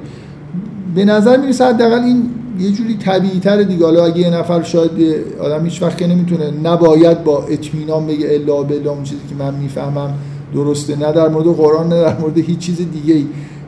به 0.95 1.05
نظر 1.05 1.37
می‌رسه 1.37 1.65
حداقل 1.65 2.03
این 2.03 2.29
یه 2.59 2.71
جوری 2.71 2.97
طبیعی 2.97 3.39
تر 3.39 3.63
دیگه. 3.63 3.85
حالا 3.85 4.05
اگه 4.05 4.19
یه 4.19 4.29
نفر 4.29 4.63
شاید 4.63 4.91
آدم 5.39 5.63
هیچ 5.63 5.81
وقت 5.81 5.97
که 5.97 6.07
نمی‌تونه 6.07 6.51
نباید 6.63 7.23
با 7.23 7.43
اطمینان 7.43 8.07
بگه 8.07 8.27
الا 8.29 8.63
بالله 8.63 8.89
اون 8.89 9.03
چیزی 9.03 9.21
که 9.29 9.35
من 9.35 9.53
می‌فهمم 9.55 10.13
درسته. 10.53 10.95
نه 10.95 11.11
در 11.11 11.29
مورد 11.29 11.45
قرآن 11.45 11.89
نه 11.89 12.01
در 12.01 12.17
مورد 12.17 12.37
هیچ 12.37 12.59
چیز 12.59 12.77
دیگه 12.77 13.13
ای 13.13 13.25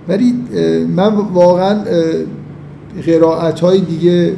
ولی 0.07 0.33
من 0.95 1.15
واقعا 1.15 1.79
قرائت 3.05 3.59
های 3.59 3.81
دیگه 3.81 4.33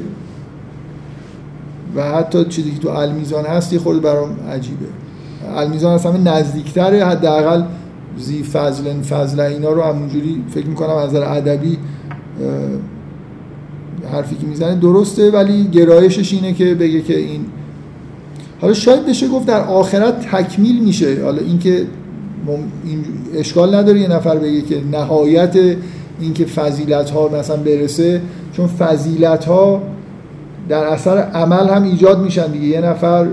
و 1.95 2.03
حتی 2.03 2.45
چیزی 2.45 2.71
که 2.71 2.79
تو 2.79 2.89
المیزان 2.89 3.45
هست 3.45 3.73
یه 3.73 3.79
خورده 3.79 3.99
برام 3.99 4.29
عجیبه. 4.49 4.85
المیزان 5.55 5.93
هست 5.93 6.05
همه 6.05 6.17
نزدیکتره. 6.17 7.05
حداقل 7.05 7.63
زی 8.17 8.43
فضل 8.43 9.01
فضل 9.01 9.39
اینا 9.39 9.71
رو 9.71 9.81
همونجوری 9.81 10.43
فکر 10.49 10.67
می‌کنم 10.67 10.95
از 10.95 11.09
نظر 11.09 11.23
ادبی 11.23 11.77
حرفی 14.07 14.35
که 14.35 14.47
می‌زنه 14.47 14.75
درسته 14.75 15.31
ولی 15.31 15.63
گرایشش 15.63 16.33
اینه 16.33 16.53
که 16.53 16.75
بگه 16.75 17.01
که 17.01 17.17
این 17.17 17.45
حالا 18.61 18.73
شاید 18.73 19.05
بشه 19.05 19.27
گفت 19.27 19.45
در 19.45 19.61
آخرت 19.61 20.31
تکمیل 20.31 20.83
میشه. 20.83 21.23
حالا 21.23 21.41
اینکه 21.41 21.85
این 22.85 23.05
اشکال 23.35 23.75
نداره 23.75 23.99
یه 23.99 24.07
نفر 24.07 24.37
بگه 24.37 24.61
که 24.61 24.81
نهایت 24.91 25.55
اینکه 26.19 26.45
فضیلت 26.45 27.09
ها 27.09 27.29
مثلا 27.39 27.57
برسه 27.57 28.21
چون 28.53 28.67
فضیلت 28.67 29.45
ها 29.45 29.81
در 30.69 30.83
اثر 30.83 31.17
عمل 31.17 31.69
هم 31.69 31.83
ایجاد 31.83 32.21
میشن 32.21 32.51
دیگه. 32.51 32.65
یه 32.65 32.81
نفر 32.81 33.27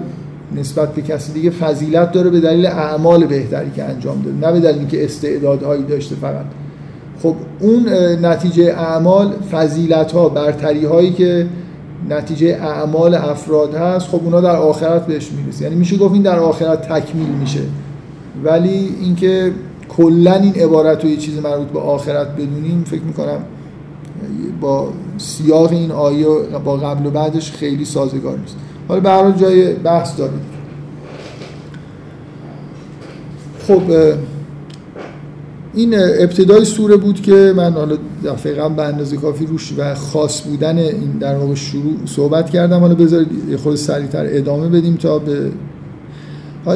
نسبت 0.56 0.94
به 0.94 1.02
کسی 1.02 1.32
دیگه 1.32 1.50
فضیلت 1.50 2.12
داره 2.12 2.30
به 2.30 2.40
دلیل 2.40 2.66
اعمال 2.66 3.26
بهتری 3.26 3.70
که 3.76 3.84
انجام 3.84 4.22
داده 4.22 4.46
نه 4.46 4.52
به 4.52 4.60
دلیل 4.60 4.78
اینکه 4.78 5.04
استعدادهایی 5.04 5.82
داشته 5.82 6.14
فقط. 6.14 6.44
خب 7.24 7.34
اون 7.60 7.88
نتیجه 8.26 8.64
اعمال 8.64 9.32
فضیلت 9.52 10.12
ها 10.12 10.28
برتری 10.28 10.84
هایی 10.84 11.12
که 11.12 11.46
نتیجه 12.08 12.46
اعمال 12.46 13.14
افراد 13.14 13.74
هست 13.74 14.08
خب 14.08 14.20
اونا 14.24 14.40
در 14.40 14.56
آخرت 14.56 15.06
بهش 15.06 15.32
می‌رسه. 15.32 15.64
یعنی 15.64 15.76
میشه 15.76 15.96
گفت 15.96 16.14
این 16.14 16.22
در 16.22 16.38
آخرت 16.38 16.88
تکمیل 16.88 17.28
میشه. 17.28 17.60
ولی 18.44 18.88
اینکه 19.00 19.52
کلا 19.88 20.34
این 20.34 20.54
عبارت 20.54 21.04
رو 21.04 21.10
یه 21.10 21.16
چیز 21.16 21.38
مربوط 21.38 21.68
به 21.68 21.80
آخرت 21.80 22.28
بدونیم 22.28 22.84
فکر 22.86 23.02
می‌کنم 23.02 23.38
با 24.60 24.88
سیاق 25.18 25.72
این 25.72 25.90
آیه 25.90 26.26
با 26.64 26.76
قبل 26.76 27.06
و 27.06 27.10
بعدش 27.10 27.52
خیلی 27.52 27.84
سازگار 27.84 28.38
نیست. 28.38 28.56
حالا 28.88 29.00
به 29.00 29.38
جای 29.38 29.72
بحث 29.72 30.18
دارید 30.18 30.54
خب 33.68 33.82
این 35.76 35.94
ابتدای 35.94 36.64
سوره 36.64 36.96
بود 36.96 37.22
که 37.22 37.52
من 37.56 37.72
حالا 37.72 37.96
دفعه 38.24 38.68
به 38.68 38.82
اندازه 38.82 39.16
کافی 39.16 39.46
روش 39.46 39.72
و 39.78 39.94
خاص 39.94 40.42
بودن 40.42 40.78
این 40.78 41.18
در 41.20 41.36
واقع 41.36 41.54
شروع 41.54 41.94
صحبت 42.06 42.50
کردم. 42.50 42.80
حالا 42.80 42.94
بذارید 42.94 43.56
خود 43.56 43.74
سریعتر 43.74 44.26
ادامه 44.28 44.68
بدیم 44.68 44.96
تا 44.96 45.18
به 45.18 45.50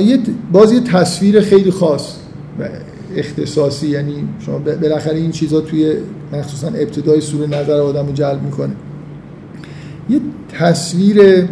یه 0.00 0.18
باز 0.52 0.72
تصویر 0.72 1.40
خیلی 1.40 1.70
خاص 1.70 2.16
و 2.60 2.68
اختصاصی 3.16 3.88
یعنی 3.88 4.14
شما 4.40 4.58
بالاخره 4.58 5.16
این 5.16 5.30
چیزها 5.30 5.60
توی 5.60 5.92
مخصوصا 6.32 6.66
ابتدای 6.66 7.20
سوره 7.20 7.46
نظر 7.46 7.80
آدم 7.80 8.06
رو 8.06 8.12
جلب 8.12 8.42
می‌کنه. 8.42 8.72
یه 10.10 10.20
تصویر 10.58 11.48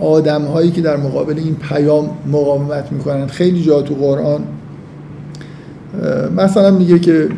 آدم 0.00 0.42
هایی 0.42 0.70
که 0.70 0.80
در 0.80 0.96
مقابل 0.96 1.38
این 1.38 1.56
پیام 1.56 2.10
مقاومت 2.32 2.92
می‌کنن. 2.92 3.26
خیلی 3.26 3.62
جا 3.62 3.82
تو 3.82 3.94
قرآن 3.94 4.44
مثلا 6.36 6.70
میگه 6.70 6.98
که 6.98 7.28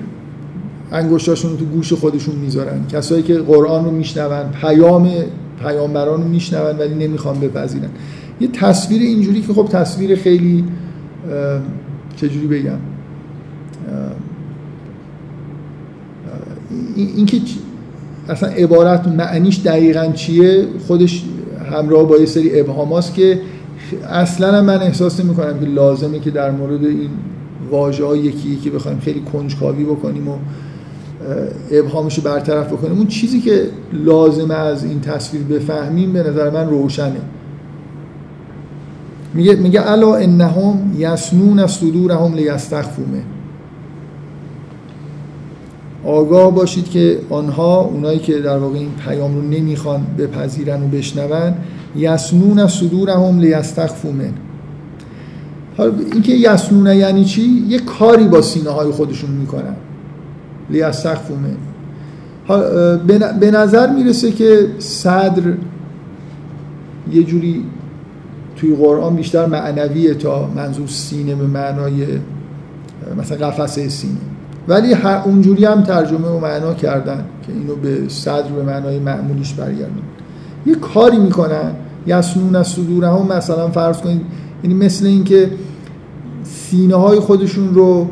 انگشتاشون 0.93 1.57
تو 1.57 1.65
گوش 1.65 1.93
خودشون 1.93 2.35
می‌ذارن. 2.35 2.87
کسایی 2.93 3.23
که 3.23 3.35
قرآن 3.39 3.85
رو 3.85 3.91
میشنون 3.91 4.51
پیام 4.61 5.11
پیامبران 5.63 6.23
رو 6.23 6.29
میشنون 6.29 6.79
ولی 6.79 6.95
نمی‌خوان 6.95 7.41
بپذیرن. 7.41 7.89
یه 8.41 8.49
تصویر 8.49 9.03
اینجوری 9.03 9.41
که 9.41 9.53
خب 9.53 9.69
تصویر 9.73 10.17
خیلی 10.17 10.65
چجوری 12.17 12.47
بگم؟ 12.47 12.79
اینکه 16.97 17.37
این 17.37 17.47
اصلا 18.29 18.49
عبارت 18.49 19.09
معنیش 19.09 19.61
دقیقا 19.65 20.07
چیه؟ 20.07 20.67
خودش 20.87 21.25
همراه 21.73 22.09
با 22.09 22.17
یه 22.17 22.27
سری 22.27 22.61
ابهاماست 22.61 23.15
که 23.15 23.41
اصلا 24.11 24.63
من 24.63 24.83
احساس 24.83 25.21
نمی 25.21 25.35
کنم 25.35 25.61
که 25.61 25.67
لازمه 25.67 26.19
که 26.19 26.31
در 26.31 26.51
مورد 26.51 26.85
این 26.85 27.11
واژه 27.71 28.05
ها 28.05 28.17
یکی 28.17 28.49
یکی 28.49 28.71
بخوایم 28.71 28.99
خیلی 28.99 29.21
کنجکاوی 29.33 29.85
بکنیم 29.85 30.29
و 30.29 30.37
ابهامش 31.71 32.19
رو 32.19 32.23
برطرف 32.23 32.67
بکنیم. 32.73 32.99
اون 32.99 33.07
چیزی 33.07 33.41
که 33.41 33.67
لازمه 33.93 34.55
از 34.55 34.85
این 34.85 35.01
تصویر 35.01 35.43
بفهمیم 35.43 36.13
به 36.13 36.23
نظر 36.23 36.51
من 36.51 36.71
روشنه. 36.71 37.21
میگه 39.35 39.55
میگه 39.55 39.91
الا 39.91 40.15
انهم 40.15 40.97
یسنون 40.99 41.67
صدورهم 41.67 42.35
لیستخفومه 42.35 43.23
آگاه 46.05 46.55
باشید 46.55 46.91
که 46.91 47.19
آنها 47.31 47.81
اونایی 47.81 48.19
که 48.19 48.39
در 48.39 48.59
واقع 48.59 48.79
این 48.79 48.91
پیام 49.07 49.35
رو 49.35 49.43
نمی‌خوان 49.43 50.07
بپذیرن 50.19 50.83
و 50.83 50.87
بشنون 50.87 51.55
یسنون 51.97 52.67
صدورهم 52.67 53.41
لیستخفومه 53.41 54.33
حالا 55.77 55.93
اینکه 56.13 56.33
یسنونه 56.33 56.97
یعنی 56.97 57.25
چی؟ 57.25 57.65
یه 57.69 57.79
کاری 57.79 58.29
با 58.29 58.43
سینه 58.43 58.71
های 58.71 58.91
خودشون 58.91 59.31
می‌کنن. 59.31 59.77
لیستخفومه 60.71 61.51
به 63.41 63.51
نظر 63.51 63.93
می‌رسه 63.93 64.33
که 64.33 64.67
صدر 64.79 65.43
یه 67.13 67.23
جوری 67.23 67.65
توی 68.57 68.75
قرآن 68.75 69.17
بیشتر 69.17 69.47
معنویه 69.47 70.15
تا 70.15 70.51
منظور 70.57 70.89
سینه 70.89 71.35
به 71.35 71.47
معنای 71.47 72.07
مثلا 73.19 73.49
قفسه 73.49 73.89
سینه. 73.89 74.15
ولی 74.69 74.95
اونجوری 75.25 75.65
هم 75.65 75.83
ترجمه 75.83 76.29
و 76.29 76.41
معنا 76.41 76.75
کردن 76.75 77.25
که 77.47 77.53
اینو 77.53 77.77
به 77.77 78.09
صدر 78.09 78.49
به 78.49 78.63
معنای 78.63 78.99
معمولیش 78.99 79.53
برگردن 79.53 80.03
یه 80.67 80.75
کاری 80.75 81.19
می‌کنن. 81.19 81.73
یسنون 82.07 82.57
از 82.57 82.67
صدوره 82.67 83.09
هم 83.09 83.27
مثلا 83.37 83.69
فرض 83.69 83.99
کنید 83.99 84.21
یعنی 84.65 84.75
مثل 84.75 85.07
اینکه 85.07 85.51
سینه 86.45 86.95
های 86.95 87.21
خودشون 87.21 87.75
رو 87.75 88.09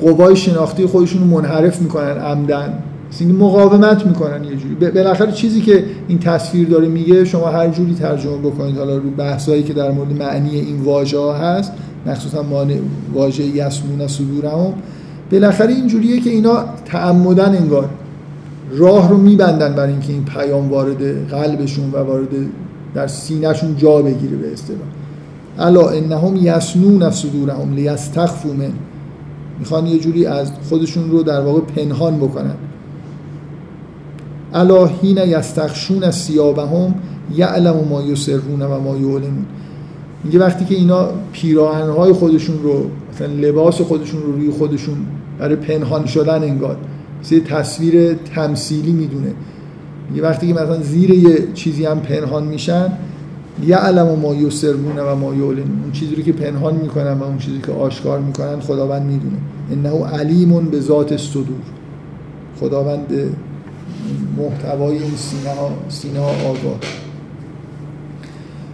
قوای 0.00 0.36
شناختی 0.36 0.86
خودشون 0.86 1.22
رو 1.22 1.26
منحرف 1.26 1.82
می‌کنن 1.82 2.18
عمدن. 2.18 2.78
سینه 3.10 3.32
مقاومت 3.32 4.06
می‌کنن 4.06 4.44
یه 4.44 4.56
جوری. 4.56 4.90
بالاخره 4.90 5.32
چیزی 5.32 5.60
که 5.60 5.84
این 6.08 6.18
تصویر 6.18 6.68
داره 6.68 6.88
میگه 6.88 7.24
شما 7.24 7.48
هر 7.48 7.68
جوری 7.68 7.94
ترجمه 7.94 8.36
بکنید 8.36 8.78
حالا 8.78 8.96
رو 8.96 9.10
بحثایی 9.10 9.62
که 9.62 9.72
در 9.72 9.90
مورد 9.90 10.12
معنی 10.12 10.58
این 10.58 10.80
واژه 10.82 11.18
ها 11.18 11.34
هست 11.34 11.72
مخصوصا 12.06 12.44
واژه 13.14 13.44
یسمون 13.44 14.06
صدورهم 14.06 14.74
بالاخره 15.32 15.72
اینجوریه 15.72 16.20
که 16.20 16.30
اینا 16.30 16.64
تعمدن 16.84 17.56
انگار 17.56 17.88
راه 18.70 19.08
رو 19.08 19.16
میبندن 19.16 19.74
برای 19.74 19.92
اینکه 19.92 20.12
این 20.12 20.24
پیام 20.24 20.70
وارد 20.70 21.28
قلبشون 21.28 21.90
و 21.90 21.96
وارد 21.96 22.28
در 22.94 23.06
سینهشون 23.06 23.76
جا 23.76 24.02
بگیره 24.02 24.36
به 24.36 24.52
اصطلاح. 24.52 24.80
الا 25.58 25.88
انهم 25.88 26.36
یسنون 26.36 27.10
صدورهم 27.10 27.74
لیستخفوا 27.74 28.52
من 28.52 28.72
می‌خوان 29.58 29.86
یه 29.86 29.98
جوری 29.98 30.26
از 30.26 30.52
خودشون 30.68 31.10
رو 31.10 31.22
در 31.22 31.40
واقع 31.40 31.60
پنهان 31.60 32.16
بکنن. 32.16 32.54
الا 34.54 34.86
حین 34.86 35.18
یستخشون 35.18 36.04
از 36.04 36.14
سیابهم 36.14 36.94
یعلم 37.34 37.84
ما 37.90 38.02
یسرون 38.02 38.62
و 38.62 38.80
ما 38.80 38.96
یعلنون. 38.96 39.46
میگه 40.24 40.38
وقتی 40.38 40.64
که 40.64 40.74
اینا 40.74 41.08
پیراهنهای 41.32 42.12
خودشون 42.12 42.62
رو 42.62 42.86
مثلا 43.14 43.26
لباس 43.26 43.80
خودشون 43.80 44.22
رو 44.22 44.32
روی 44.32 44.50
خودشون 44.50 44.96
برای 45.38 45.56
پنهان 45.56 46.06
شدن 46.06 46.42
انگار 46.42 46.76
مثل 47.22 47.40
تصویر 47.40 48.14
تمثیلی 48.14 48.92
می‌دونه. 48.92 49.32
میگه 50.10 50.22
وقتی 50.22 50.46
که 50.48 50.54
مثلا 50.54 50.80
زیر 50.80 51.10
یه 51.10 51.48
چیزی 51.54 51.84
هم 51.84 52.00
پنهان 52.00 52.44
میشن 52.44 52.92
علم 53.70 54.08
و 54.08 54.16
ما 54.16 54.34
یسرون 54.34 54.98
و 54.98 55.16
ما 55.16 55.34
یعلنون 55.34 55.80
اون 55.82 55.92
چیزی 55.92 56.14
رو 56.14 56.22
که 56.22 56.32
پنهان 56.32 56.74
می‌کنن 56.74 57.12
و 57.12 57.22
اون 57.22 57.38
چیزی 57.38 57.58
که 57.66 57.72
آشکار 57.72 58.20
می‌کنن 58.20 58.60
خداوند 58.60 59.02
می‌دونه. 59.02 59.36
انه 59.72 60.06
علیمون 60.06 60.64
به 60.64 60.80
ذات 60.80 61.16
صدور 61.16 61.46
خداوند 62.60 63.06
محتوای 64.36 64.98
این 64.98 65.16
سینه 65.16 65.50
ها, 65.50 65.70
سینه 65.88 66.20
ها 66.20 66.30
آگاه 66.30 66.76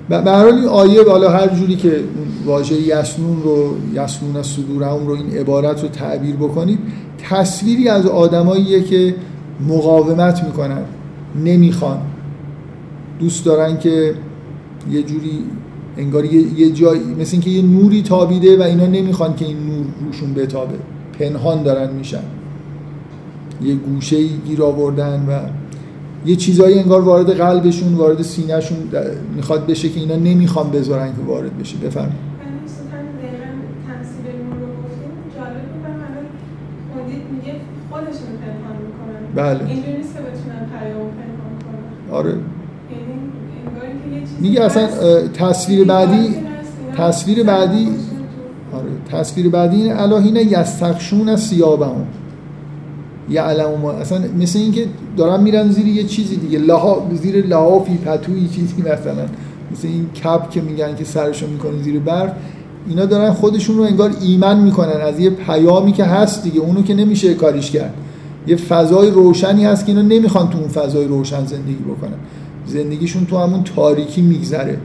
به 0.09 0.31
حال 0.31 0.55
این 0.55 0.65
آیه 0.65 1.03
بالا 1.03 1.31
هر 1.31 1.47
جوری 1.47 1.77
که 1.77 2.01
واژه 2.45 2.75
یسنون 2.75 3.43
رو 3.43 3.77
یسنون 3.95 4.37
از 4.37 4.47
صدورهم 4.47 5.07
رو 5.07 5.15
این 5.15 5.31
عبارت 5.31 5.83
رو 5.83 5.89
تعبیر 5.89 6.37
بکنید 6.37 6.79
تصویری 7.31 7.89
از 7.89 8.07
آدماییه 8.07 8.83
که 8.83 9.15
مقاومت 9.69 10.45
می‌کنن. 10.45 10.83
نمی‌خوان. 11.37 11.99
دوست 13.19 13.45
دارن 13.45 13.79
که 13.79 14.15
یه 14.91 15.03
جوری 15.03 15.45
انگار 15.97 16.25
یه 16.25 16.71
جایی 16.71 17.15
مثل 17.21 17.33
اینکه 17.33 17.51
یه 17.51 17.63
نوری 17.63 18.03
تابیده 18.03 18.59
و 18.59 18.63
اینا 18.63 18.87
نمی‌خوان 18.87 19.37
که 19.37 19.45
این 19.45 19.57
نور 19.57 19.87
روشون 20.05 20.35
بتابه. 20.35 20.79
پنهان 21.19 21.63
دارن 21.63 21.95
میشن. 21.95 22.23
یه 23.63 23.75
گوشه 23.75 24.27
گیر 24.27 24.63
آوردن 24.63 25.27
و 25.29 25.41
یه 26.29 26.37
چیزایی 26.37 26.79
انگار 26.79 27.01
وارد 27.01 27.31
قلبشون 27.31 27.95
وارد 27.95 28.23
سینهشون 28.23 28.79
می‌خواد 29.37 29.67
بشه 29.67 29.89
که 29.89 30.01
اینا 30.01 30.17
نمی‌خوان 30.17 30.71
بذارن 30.71 31.07
که 31.07 31.23
وارد 31.27 31.59
بشه. 31.59 31.77
بفرمایید. 31.77 32.29
بله 39.35 39.65
اینجوری 39.67 39.97
نیست 39.97 40.15
که 40.15 40.21
بتونن 40.21 40.67
پیام 40.73 41.09
پنهان 41.19 41.55
کنن 41.65 41.98
آره. 42.13 42.35
میگه 44.41 44.65
اصلا 44.65 44.89
تصویر 45.29 45.85
بعدی 45.85 46.35
تصویر 46.97 47.43
بعدی 47.43 47.89
آره 48.73 48.91
تصویر 49.13 49.49
بعدی 49.49 49.83
این 49.83 49.93
الهین 49.93 50.37
یستخشون 50.37 51.29
از 51.29 51.41
سیابهم 51.41 52.07
یعلم 53.31 53.71
ما 53.83 53.93
اصلا 53.93 54.19
مثل 54.39 54.59
اینکه 54.59 54.87
دارن 55.17 55.43
میرن 55.43 55.69
زیر 55.69 55.87
یه 55.87 56.05
چیزی 56.05 56.37
دیگه 56.37 56.59
لها 56.59 57.07
زیر 57.23 57.47
لحافی 57.47 57.97
پتوی 57.97 58.49
چیزی 58.49 58.83
مثلا. 58.83 59.27
مثل 59.73 59.89
این 59.89 60.11
کپ 60.11 60.51
که 60.51 60.61
میگن 60.61 60.97
که 60.97 61.05
سرشو 61.05 61.47
می‌کنه 61.47 61.83
زیر 61.83 62.01
برف. 62.01 62.33
اینا 62.89 63.05
دارن 63.05 63.33
خودشون 63.33 63.77
رو 63.79 63.83
انگار 63.83 64.13
ایمن 64.21 64.61
می‌کنن 64.61 65.01
از 65.01 65.21
یه 65.21 65.31
پیامی 65.31 65.93
که 65.93 66.05
هست 66.05 66.43
دیگه 66.43 66.61
اونو 66.61 66.83
که 66.83 66.95
نمیشه 66.95 67.35
کاریش 67.35 67.71
کرد. 67.71 67.95
یه 68.49 68.57
فضای 68.57 69.11
روشنی 69.11 69.65
هست 69.65 69.87
که 69.87 69.93
اینا 69.93 70.03
نمی‌خوان 70.03 70.51
تو 70.51 70.59
اون 70.59 70.69
فضای 70.69 71.05
روشن 71.05 71.47
زندگی 71.47 71.85
بکنن. 71.89 72.19
زندگیشون 72.67 73.27
تو 73.27 73.39
همون 73.39 73.65
تاریکی 73.65 74.23
میگذره 74.23 74.79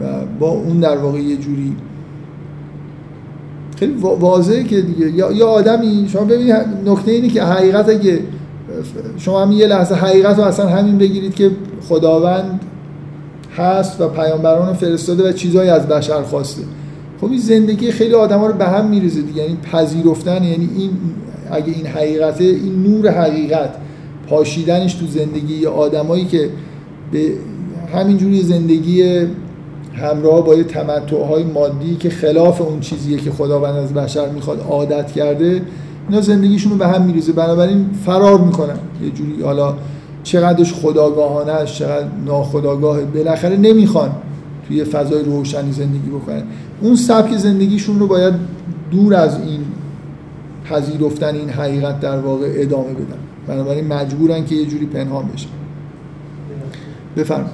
و 0.00 0.04
با 0.38 0.48
اون 0.48 0.80
در 0.80 0.96
واقع 0.96 1.18
یه 1.18 1.36
جوری 1.36 1.76
خیلی 3.76 3.94
واضحه 4.00 4.64
که 4.64 4.80
دیگه. 4.80 5.10
یا 5.10 5.48
آدمی 5.48 6.08
شما 6.12 6.24
ببینید 6.24 6.54
نکته 6.86 7.10
اینه 7.10 7.28
که 7.28 7.42
حقیقت 7.42 7.88
اگه 7.88 8.20
شما 9.18 9.42
هم 9.42 9.52
یه 9.52 9.66
لحظه 9.66 9.94
حقیقت 9.94 10.38
رو 10.38 10.44
اصلا 10.44 10.68
همین 10.68 10.98
بگیرید 10.98 11.34
که 11.34 11.50
خداوند 11.88 12.60
هست 13.56 14.00
و 14.00 14.08
پیامبران 14.08 14.74
فرستاده 14.74 15.28
و 15.28 15.32
چیزهایی 15.32 15.70
از 15.70 15.86
بشر 15.86 16.22
خواسته. 16.22 16.62
خب 17.20 17.26
این 17.26 17.38
زندگی 17.38 17.90
خیلی 17.90 18.14
آدم 18.14 18.38
ها 18.38 18.46
رو 18.46 18.52
به 18.52 18.66
هم 18.66 18.86
میریزه 18.86 19.22
دیگه. 19.22 19.42
یعنی 19.42 19.56
پذیرفتن 19.72 20.44
یعنی 20.44 20.68
این 20.76 20.90
اگه 21.50 21.72
این 21.72 21.86
حقیقته 21.86 22.44
این 22.44 22.82
نور 22.82 23.10
حقیقت 23.10 23.70
پاشیدنش 24.28 24.94
تو 24.94 25.06
زندگی 25.06 25.66
آدمایی 25.66 26.24
که 26.24 26.50
به 27.12 27.32
همینجوری 27.94 28.42
زندگی 28.42 29.26
همراه 29.94 30.44
با 30.46 30.54
یه 30.54 30.64
های 31.28 31.44
مادی 31.44 31.96
که 31.96 32.10
خلاف 32.10 32.60
اون 32.60 32.80
چیزیه 32.80 33.18
که 33.18 33.30
خداوند 33.30 33.76
از 33.76 33.94
بشر 33.94 34.28
می‌خواد 34.28 34.60
عادت 34.68 35.12
کرده 35.12 35.62
اینا 36.08 36.20
زندگیشون 36.20 36.72
رو 36.72 36.78
به 36.78 36.86
هم 36.86 37.02
میریزه. 37.02 37.32
بنابراین 37.32 37.86
فرار 38.06 38.40
می‌کنن. 38.40 38.78
یه 39.04 39.10
جوری 39.10 39.42
حالا 39.42 39.74
چقدرش 40.22 40.72
خداگاهانه 40.72 41.52
است 41.52 41.74
چقدر 41.74 42.06
ناخداگاه 42.26 43.00
بالاخره 43.00 43.56
نمی‌خوان 43.56 44.10
توی 44.68 44.84
فضای 44.84 45.22
روشنی 45.22 45.72
زندگی 45.72 46.10
بکنن. 46.10 46.42
اون 46.80 46.96
سبک 46.96 47.36
زندگیشون 47.36 47.98
رو 47.98 48.06
باید 48.06 48.34
دور 48.90 49.14
از 49.14 49.36
این 49.46 49.60
پذیرفتن 50.70 51.34
این 51.34 51.50
حقیقت 51.50 52.00
در 52.00 52.18
واقع 52.18 52.46
ادامه 52.54 52.92
بدن. 52.92 53.18
بنابراین 53.46 53.86
مجبورن 53.86 54.44
که 54.44 54.54
یه 54.54 54.66
جوری 54.66 54.86
پنهان 54.86 55.28
بشن. 55.28 55.48
بفرم 57.16 57.50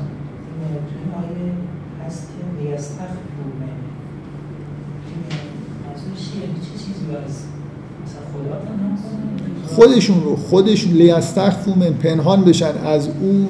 خودشون 9.67 10.23
رو 10.25 10.37
خودشون 10.37 10.93
لیستخفو 10.93 11.75
من 11.75 11.91
پنهان 11.91 12.45
بشن 12.45 12.73
از 12.85 13.09
او 13.09 13.49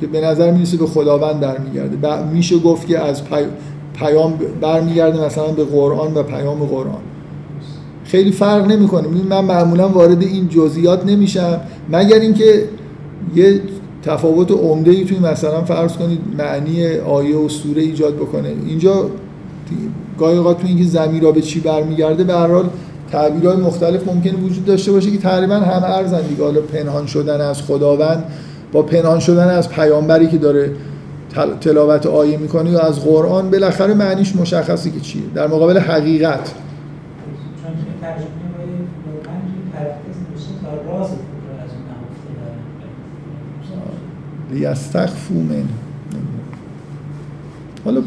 که 0.00 0.06
به 0.06 0.20
نظر 0.20 0.50
می‌رسه 0.50 0.76
به 0.76 0.86
خداوند 0.86 1.40
در 1.40 1.58
میگرده 1.58 2.22
میشه 2.22 2.58
گفت 2.58 2.86
که 2.86 2.98
از 2.98 3.22
پیام 3.94 4.38
برمیگرده 4.60 5.24
مثلا 5.24 5.46
به 5.46 5.64
قرآن 5.64 6.14
و 6.14 6.22
پیام 6.22 6.58
قرآن. 6.58 7.15
خیلی 8.06 8.32
فرق 8.32 8.66
نمی‌کنه. 8.66 9.08
من 9.30 9.44
معمولا 9.44 9.88
وارد 9.88 10.22
این 10.22 10.48
جزئیات 10.48 11.06
نمیشم. 11.06 11.60
مگر 11.92 12.20
اینکه 12.20 12.64
یه 13.34 13.60
تفاوت 14.02 14.50
عمده 14.50 14.90
ای 14.90 15.04
توی 15.04 15.18
مثلا 15.18 15.64
فرض 15.64 15.92
کنید 15.92 16.20
معنی 16.38 16.86
آیه 16.98 17.36
و 17.36 17.48
سوره 17.48 17.82
ایجاد 17.82 18.14
بکنه. 18.14 18.48
اینجا 18.66 19.10
گاهی 20.18 20.38
اوقات 20.38 20.60
تو 20.60 20.66
اینکه 20.66 20.84
زمین 20.84 21.22
را 21.22 21.32
به 21.32 21.40
چی 21.40 21.60
برمیگرده 21.60 22.24
به 22.24 22.32
هر 22.32 22.46
حال 22.46 22.68
تعبیرهای 23.12 23.56
مختلف 23.56 24.08
ممکنه 24.08 24.32
وجود 24.32 24.64
داشته 24.64 24.92
باشه 24.92 25.10
که 25.10 25.18
تقریبا 25.18 25.54
همه 25.54 25.84
ارزن 25.84 26.22
دیگه. 26.22 26.44
حالا 26.44 26.60
پنهان 26.60 27.06
شدن 27.06 27.40
از 27.40 27.62
خداوند 27.62 28.24
با 28.72 28.82
پنهان 28.82 29.20
شدن 29.20 29.48
از 29.48 29.68
پیامبری 29.68 30.26
که 30.26 30.38
داره 30.38 30.70
تلاوت 31.60 32.06
آیه 32.06 32.36
می‌کنه 32.36 32.70
یا 32.70 32.80
از 32.80 33.00
قرآن 33.00 33.50
بالاخره 33.50 33.94
معنیش 33.94 34.36
مشخصه 34.36 34.90
که 34.90 35.00
چیه. 35.00 35.22
در 35.34 35.46
مقابل 35.46 35.78
حقیقت. 35.78 36.52
لیستخفو 44.58 45.34
من 45.34 45.64
حالا 47.84 48.02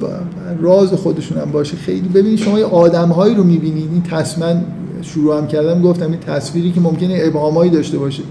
راز 0.61 0.93
خودشون 0.93 1.37
هم 1.37 1.51
باشه. 1.51 1.77
خیلی 1.77 2.07
ببینید 2.07 2.39
شما 2.39 2.59
یه 2.59 2.65
آدم 2.65 3.09
هایی 3.09 3.35
رو 3.35 3.43
می‌بینید. 3.43 3.89
این 3.91 4.03
تصمیم 4.03 4.65
شروع 5.01 5.37
هم 5.37 5.47
کردم 5.47 5.81
گفتم 5.81 6.11
این 6.11 6.19
تصویری 6.19 6.71
که 6.71 6.81
ممکنه 6.81 7.19
ابهامایی 7.23 7.71
داشته 7.71 7.97
باشه. 7.97 8.23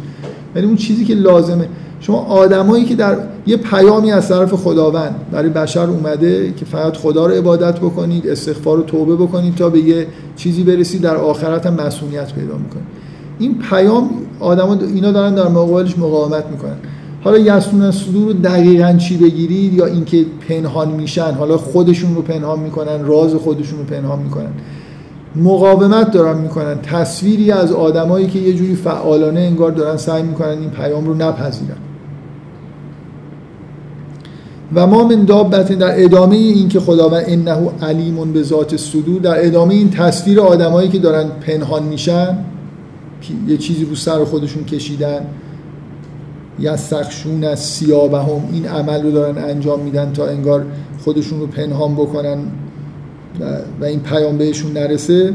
ولی 0.55 0.66
اون 0.66 0.77
چیزی 0.77 1.05
که 1.05 1.14
لازمه. 1.14 1.69
شما 2.01 2.19
آدمایی 2.19 2.85
که 2.85 2.95
در 2.95 3.16
یه 3.47 3.57
پیامی 3.57 4.12
از 4.12 4.29
طرف 4.29 4.55
خداوند 4.55 5.14
برای 5.33 5.49
بشر 5.49 5.85
اومده 5.85 6.53
که 6.57 6.64
فقط 6.64 6.97
خدا 6.97 7.27
رو 7.27 7.35
عبادت 7.35 7.79
بکنید 7.79 8.29
استغفار 8.29 8.79
و 8.79 8.83
توبه 8.83 9.16
بکنید 9.16 9.55
تا 9.55 9.71
به 9.71 9.79
یه 9.79 10.07
چیزی 10.37 10.62
برسید 10.62 11.01
در 11.01 11.16
آخرت 11.16 11.66
هم 11.66 11.75
مسئولیت 11.75 12.33
پیدا 12.33 12.57
می‌کنید 12.57 12.85
این 13.39 13.59
پیام 13.59 14.11
آدما 14.41 14.75
اینا 14.75 15.12
دارن 15.12 15.35
در 15.35 15.49
مقابلش 15.49 15.99
مقاومت 15.99 16.45
می‌کنن. 16.47 16.77
حالا 17.25 17.39
یسون 17.39 17.91
صدور 17.91 18.27
رو 18.27 18.33
دقیقا 18.33 18.93
چی 18.93 19.16
بگیرید 19.16 19.75
یا 19.75 19.87
اینکه 19.87 20.27
پنهان 20.49 20.91
میشن؟ 20.91 21.33
حالا 21.33 21.57
خودشون 21.57 22.14
رو 22.14 22.23
پنهان 22.23 22.61
می‌کنن 22.61 23.05
راز 23.05 23.35
خودشون 23.35 23.79
رو 23.79 23.85
پنهان 23.85 24.19
می‌کنن. 24.19 24.51
مقاومت 25.37 26.11
دارن 26.11 26.39
می‌کنن. 26.39 26.79
تصویری 26.83 27.51
از 27.51 27.73
آدمایی 27.73 28.27
که 28.27 28.39
یه 28.39 28.55
جوری 28.55 28.75
فعالانه 28.75 29.41
انگار 29.41 29.71
دارن 29.71 29.97
سعی 29.97 30.23
می‌کنن 30.23 30.59
این 30.59 30.71
پیام 30.71 31.07
رو 31.07 31.14
نپذیرن. 31.14 31.77
و 34.75 34.87
ما 34.87 35.05
من 35.09 35.25
دابت 35.25 35.73
در 35.73 36.05
ادامه 36.05 36.37
این 36.37 36.69
که 36.69 36.81
خداوند 36.81 37.25
انه 37.27 37.71
علیمون 37.83 38.33
به 38.33 38.43
ذات 38.43 38.77
صدور 38.77 39.21
در 39.21 39.47
ادامه 39.47 39.75
این 39.75 39.91
تصویر 39.91 40.41
آدمایی 40.41 40.89
که 40.89 40.99
دارن 40.99 41.29
پنهان 41.47 41.83
میشن 41.83 42.39
یه 43.49 43.57
چیزی 43.57 43.85
رو 43.85 43.95
سر 43.95 44.25
خودشون 44.25 44.64
کشیدن. 44.64 45.21
یستخشون 46.61 47.44
از 47.44 47.61
سیابهم 47.61 48.48
این 48.52 48.66
عمل 48.66 49.02
رو 49.02 49.11
دارن 49.11 49.44
انجام 49.44 49.80
میدن 49.80 50.12
تا 50.12 50.26
انگار 50.26 50.66
خودشون 51.04 51.40
رو 51.40 51.46
پنهان 51.46 51.94
بکنن 51.94 52.38
و 53.80 53.84
این 53.84 54.00
پیام 54.00 54.38
بهشون 54.38 54.72
نرسه. 54.72 55.32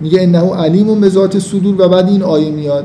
میگه 0.00 0.22
انه 0.22 0.54
علیم 0.54 1.00
به 1.00 1.08
ذات 1.08 1.38
صدور 1.38 1.74
و 1.82 1.88
بعد 1.88 2.08
این 2.08 2.22
آیه 2.22 2.50
میاد 2.50 2.84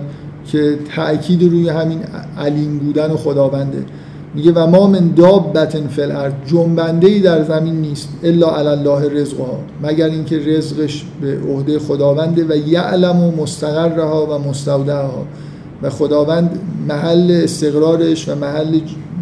که 0.51 0.79
تأکید 0.95 1.43
روی 1.43 1.69
همین 1.69 1.99
علیم 2.37 2.77
بودن 2.77 3.11
و 3.11 3.17
خداونده. 3.17 3.85
میگه 4.35 4.51
و 4.51 4.67
ما 4.67 4.87
من 4.87 5.11
دابت 5.15 5.87
فی 5.87 6.01
الارض 6.01 6.33
جنبنده 6.45 7.19
در 7.19 7.43
زمین 7.43 7.75
نیست 7.75 8.09
الا 8.23 8.55
علی 8.55 8.67
الله 8.67 9.21
رزقها. 9.21 9.59
مگر 9.83 10.05
اینکه 10.05 10.39
رزقش 10.39 11.05
به 11.21 11.37
عهده 11.49 11.79
خداونده 11.79 12.45
و 12.49 12.55
یعلم 12.67 13.23
و 13.23 13.31
مستقرها 13.31 14.25
و 14.25 14.49
مستودعها. 14.49 15.25
و 15.83 15.89
خداوند 15.89 16.59
محل 16.87 17.41
استقرارش 17.43 18.29
و 18.29 18.35
محل 18.35 18.79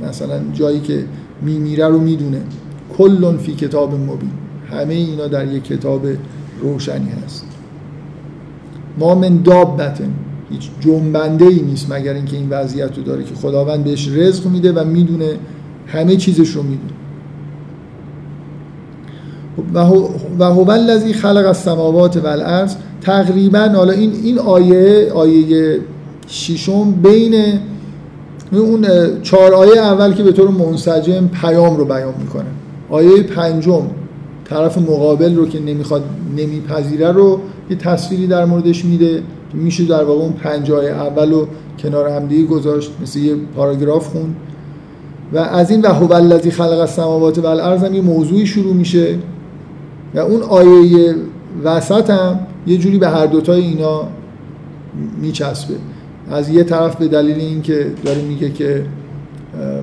مثلا 0.10 0.40
جایی 0.54 0.80
که 0.80 1.04
میمیره 1.42 1.88
رو 1.88 2.00
می‌دونه. 2.00 2.42
کلون 2.98 3.38
فی 3.38 3.56
کتاب 3.56 3.94
مبین. 3.94 4.32
همه 4.72 4.94
اینا 4.94 5.28
در 5.28 5.54
یک 5.54 5.64
کتاب 5.64 6.02
روشنی 6.62 7.10
هست. 7.26 7.46
ما 9.00 9.16
من 9.16 9.42
دابتن. 9.42 10.14
هیچ 10.50 10.70
جنبنده 10.80 11.46
ای 11.46 11.62
نیست 11.62 11.92
مگر 11.92 12.14
اینکه 12.14 12.38
این 12.38 12.50
وضعیت 12.50 12.98
رو 12.98 13.04
داره 13.04 13.24
که 13.24 13.36
خداوند 13.36 13.84
بهش 13.84 14.08
رزق 14.08 14.48
میده 14.48 14.72
و 14.72 14.84
می‌دونه 14.84 15.30
همه 15.88 16.16
چیزش 16.16 16.50
رو 16.50 16.64
می‌دونه. 16.64 16.94
و 20.40 20.46
هو 20.46 20.72
الذی 20.72 21.14
خلق 21.14 21.46
السماوات 21.48 22.18
و 22.18 22.28
الارض 22.28 22.76
تقریبا 23.02 23.60
حالا 23.60 23.94
این 23.94 24.12
این 24.24 24.40
آیه 24.40 25.12
آیه 25.12 25.80
ششم 26.28 26.92
بین 26.92 27.60
اون 28.52 28.86
چهار 29.24 29.54
آیه 29.54 29.82
اول 29.82 30.14
که 30.14 30.24
به 30.24 30.32
طور 30.32 30.50
منسجم 30.50 31.28
پیام 31.28 31.78
رو 31.78 31.86
بیان 31.86 32.14
می‌کنه. 32.20 32.46
آیه 32.90 33.24
پنجم 33.24 33.84
طرف 34.46 34.78
مقابل 34.78 35.36
رو 35.36 35.48
که 35.48 35.60
نمی‌خواد 35.60 36.04
نمیپذیره 36.38 37.12
رو 37.12 37.40
یه 37.70 37.76
تصویری 37.76 38.28
در 38.28 38.46
موردش 38.46 38.86
میده 38.86 39.24
میشه 39.54 39.86
در 39.86 40.04
واقع 40.04 40.22
اون 40.22 40.32
پنج 40.32 40.72
آیه 40.72 40.90
اول 40.90 41.32
رو 41.32 41.48
کنار 41.80 42.10
همدیگه 42.10 42.48
گذاشت 42.48 42.92
مثل 43.02 43.20
یه 43.20 43.36
پاراگراف 43.56 44.08
خون 44.08 44.36
و 45.34 45.38
از 45.38 45.72
این 45.72 45.82
و 45.82 45.88
هو 45.88 46.14
الذی 46.14 46.52
خلق 46.52 46.80
السماوات 46.80 47.40
و 47.40 47.46
الارض 47.46 47.84
هم 47.84 47.96
یه 47.96 48.02
موضوعی 48.02 48.46
شروع 48.46 48.74
میشه. 48.74 49.18
و 50.16 50.20
اون 50.20 50.42
آیه 50.42 51.16
وسط 51.64 52.10
هم 52.10 52.40
یه 52.68 52.78
جوری 52.78 52.98
به 52.98 53.10
هر 53.10 53.26
دوتای 53.26 53.62
اینا 53.62 54.04
میچسبه. 55.22 55.76
از 56.32 56.50
یه 56.50 56.64
طرف 56.64 56.96
به 56.96 57.08
دلیل 57.08 57.40
اینکه 57.40 57.88
داره 58.06 58.22
میگه 58.22 58.50
که 58.50 58.86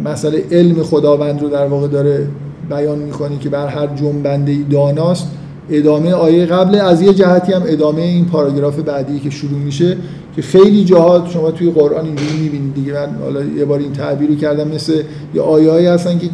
مسئله 0.04 0.44
علم 0.50 0.82
خداوند 0.82 1.42
رو 1.42 1.48
در 1.48 1.66
واقع 1.66 1.88
داره 1.88 2.26
بیان 2.70 2.98
می‌کنه 2.98 3.38
که 3.38 3.48
بر 3.48 3.66
هر 3.66 3.86
جنبنده 3.86 4.56
داناست 4.70 5.28
ادامه 5.70 6.12
آیه 6.12 6.46
قبل 6.46 6.74
از 6.74 7.02
یه 7.02 7.14
جهتی 7.14 7.52
هم 7.52 7.62
ادامه 7.66 8.02
این 8.02 8.24
پاراگراف 8.24 8.78
بعدی 8.78 9.20
که 9.20 9.30
شروع 9.30 9.58
میشه 9.58 9.96
که 10.36 10.42
خیلی 10.42 10.84
جاها 10.84 11.28
شما 11.28 11.50
توی 11.50 11.70
قرآن 11.70 12.04
اینجوری 12.04 12.38
می‌بینید 12.42 12.74
دیگه. 12.74 12.92
من 12.92 13.08
حالا 13.22 13.44
یه 13.44 13.64
بار 13.64 13.78
این 13.78 13.92
تعبیر 13.92 14.28
رو 14.28 14.34
کردم 14.34 14.68
مثل 14.68 15.02
یه 15.34 15.42
آیه 15.42 15.90
هستن 15.90 16.18
که 16.18 16.28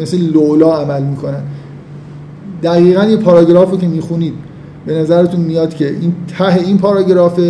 مثل 0.00 0.18
لولا 0.32 0.72
عمل 0.76 1.02
می‌کنن. 1.02 1.42
دقیقا 2.62 3.04
یه 3.04 3.16
پاراگراف 3.16 3.70
رو 3.70 3.76
که 3.76 3.88
می‌خونید 3.88 4.34
به 4.86 4.94
نظرتون 4.94 5.40
میاد 5.40 5.74
که 5.74 5.86
این 5.86 6.12
ته 6.38 6.62
این 6.66 6.78
پاراگراف 6.78 7.40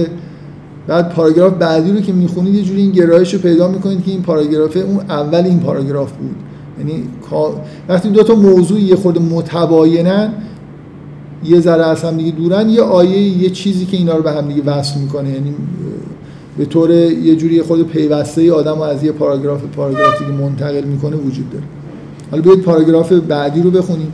بعد 0.91 1.09
پاراگراف 1.09 1.53
بعدی 1.53 1.93
رو 1.93 2.01
که 2.01 2.13
می‌خونید 2.13 2.55
یه 2.55 2.63
جوری 2.63 2.81
این 2.81 2.91
گرایش 2.91 3.35
رو 3.35 3.41
پیدا 3.41 3.69
می‌کنید 3.69 4.05
که 4.05 4.11
این 4.11 4.23
پاراگراف 4.23 4.77
اون 4.77 4.97
اول 4.97 5.45
این 5.45 5.61
پاراگراف 5.61 6.13
بود. 6.13 6.35
یعنی 6.79 7.03
وقتی 7.89 8.09
دو 8.09 8.23
تا 8.23 8.35
موضوع 8.35 8.81
یه 8.81 8.97
خورده 8.97 9.21
متباینن 9.21 10.33
یه 11.45 11.61
ذره 11.61 11.87
از 11.87 12.03
هم 12.05 12.17
دیگه 12.17 12.31
دورن 12.31 12.69
یه 12.69 12.83
آیه 12.83 13.19
یه 13.21 13.51
چیزی 13.51 13.87
که 13.87 13.97
اینا 13.97 14.17
رو 14.17 14.23
به 14.23 14.33
هم 14.33 14.49
دیگه 14.49 14.63
وصل 14.63 15.01
می‌کنه. 15.01 15.31
یعنی 15.31 15.55
به 16.59 16.65
طور 16.65 16.91
یه 16.91 17.37
جوری 17.37 17.63
خود 17.63 17.87
پیوسته 17.87 18.53
آدم 18.53 18.75
رو 18.75 18.83
از 18.83 19.05
یه 19.05 19.13
پاراگراف 19.13 19.61
پاراگراف 19.77 20.19
دیگه 20.19 20.33
منتقل 20.33 20.85
می‌کنه 20.85 21.17
وجود 21.17 21.51
داره. 21.51 21.65
حالا 22.31 22.43
بیاید 22.43 22.61
پاراگراف 22.61 23.13
بعدی 23.13 23.63
رو 23.63 23.71
بخونیم. 23.71 24.13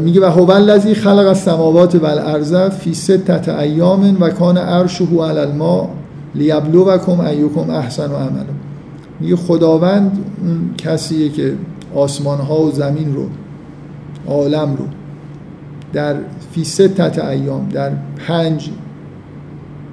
میگه 0.00 0.20
و 0.20 0.24
هو 0.24 0.50
الذی 0.50 0.94
خلق 0.94 1.26
السماوات 1.26 1.94
و 1.94 2.06
الارض 2.06 2.54
فی 2.54 2.94
ستت 2.94 3.48
ایام 3.48 4.16
و 4.20 4.30
کان 4.30 4.58
عرشه 4.58 5.04
علی 5.04 5.38
الماء 5.38 5.88
لیبلوکم 6.34 7.20
ایکم 7.20 7.70
احسن 7.70 8.10
و 8.10 8.14
عملا 8.16 8.44
میگه 9.20 9.36
خداوند 9.36 10.18
اون 10.42 10.74
کسیه 10.78 11.28
که 11.28 11.54
آسمان 11.94 12.38
ها 12.38 12.60
و 12.60 12.70
زمین 12.70 13.14
رو 13.14 13.26
عالم 14.26 14.76
رو 14.76 14.84
در 15.92 16.14
فی 16.52 16.64
ستت 16.64 17.18
ایام 17.18 17.68
در 17.68 17.90
پنج 18.26 18.70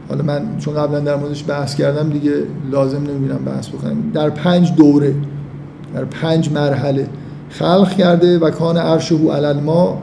حالا 0.09 0.23
من 0.23 0.57
چون 0.57 0.73
قبلا 0.73 0.99
در 0.99 1.15
موردش 1.15 1.43
بحث 1.47 1.75
کردم 1.75 2.09
دیگه 2.09 2.33
لازم 2.71 2.97
نمی‌بینم 2.97 3.45
بحث 3.45 3.69
بکنم. 3.69 4.11
در 4.13 4.29
پنج 4.29 4.75
دوره 4.75 5.15
در 5.95 6.05
پنج 6.05 6.51
مرحله 6.51 7.07
خلق 7.49 7.97
کرده 7.97 8.39
و 8.39 8.49
کان 8.49 8.77
عرشه 8.77 9.15
علی 9.15 9.45
الماء 9.45 9.93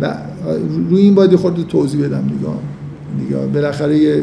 و 0.00 0.14
روی 0.90 1.02
این 1.02 1.14
باید 1.14 1.36
خود 1.36 1.66
توضیح 1.68 2.06
بدم 2.06 2.22
دیگه. 2.22 2.52
دیگه 3.18 3.36
بالاخره 3.36 3.98
یه 3.98 4.22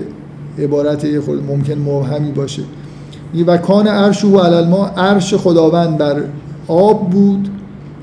عبارت 0.59 1.03
یه 1.03 1.21
خود 1.21 1.43
ممکن 1.43 1.73
مبهمی 1.73 2.31
باشه. 2.31 2.61
و 3.47 3.57
کان 3.57 3.87
عرشه 3.87 4.27
علی 4.27 4.55
الماء 4.55 4.89
عرش 4.97 5.33
خداوند 5.33 5.97
بر 5.97 6.21
آب 6.67 7.09
بود 7.09 7.49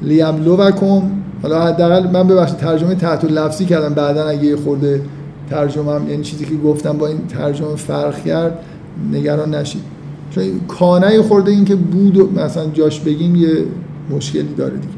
لیبلوکم 0.02 1.02
حالا 1.42 1.66
حداقل 1.66 2.10
من 2.10 2.28
ببخشید 2.28 2.56
ترجمه 2.56 2.94
تحت 2.94 3.24
لفظی 3.24 3.64
کردم 3.64 3.94
بعدا 3.94 4.28
اگه 4.28 4.56
خورده 4.56 5.00
ترجمه 5.50 5.92
هم 5.92 6.08
یعنی 6.10 6.22
چیزی 6.22 6.44
که 6.44 6.56
گفتم 6.56 6.98
با 6.98 7.06
این 7.06 7.18
ترجمه 7.28 7.76
فرق 7.76 8.24
کرد 8.24 8.58
نگران 9.12 9.54
نشید. 9.54 9.82
چون 10.30 10.44
کانه 10.68 11.22
خورده 11.22 11.50
این 11.50 11.64
که 11.64 11.74
بود 11.74 12.38
مثلا 12.38 12.66
جاش 12.66 13.00
بگیم 13.00 13.36
یه 13.36 13.48
مشکلی 14.10 14.54
داره 14.54 14.76
دیگه. 14.76 14.94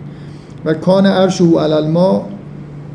و 0.65 0.75
کان 0.75 1.07
عرش 1.07 1.41
او 1.41 1.61
الماء 1.61 2.23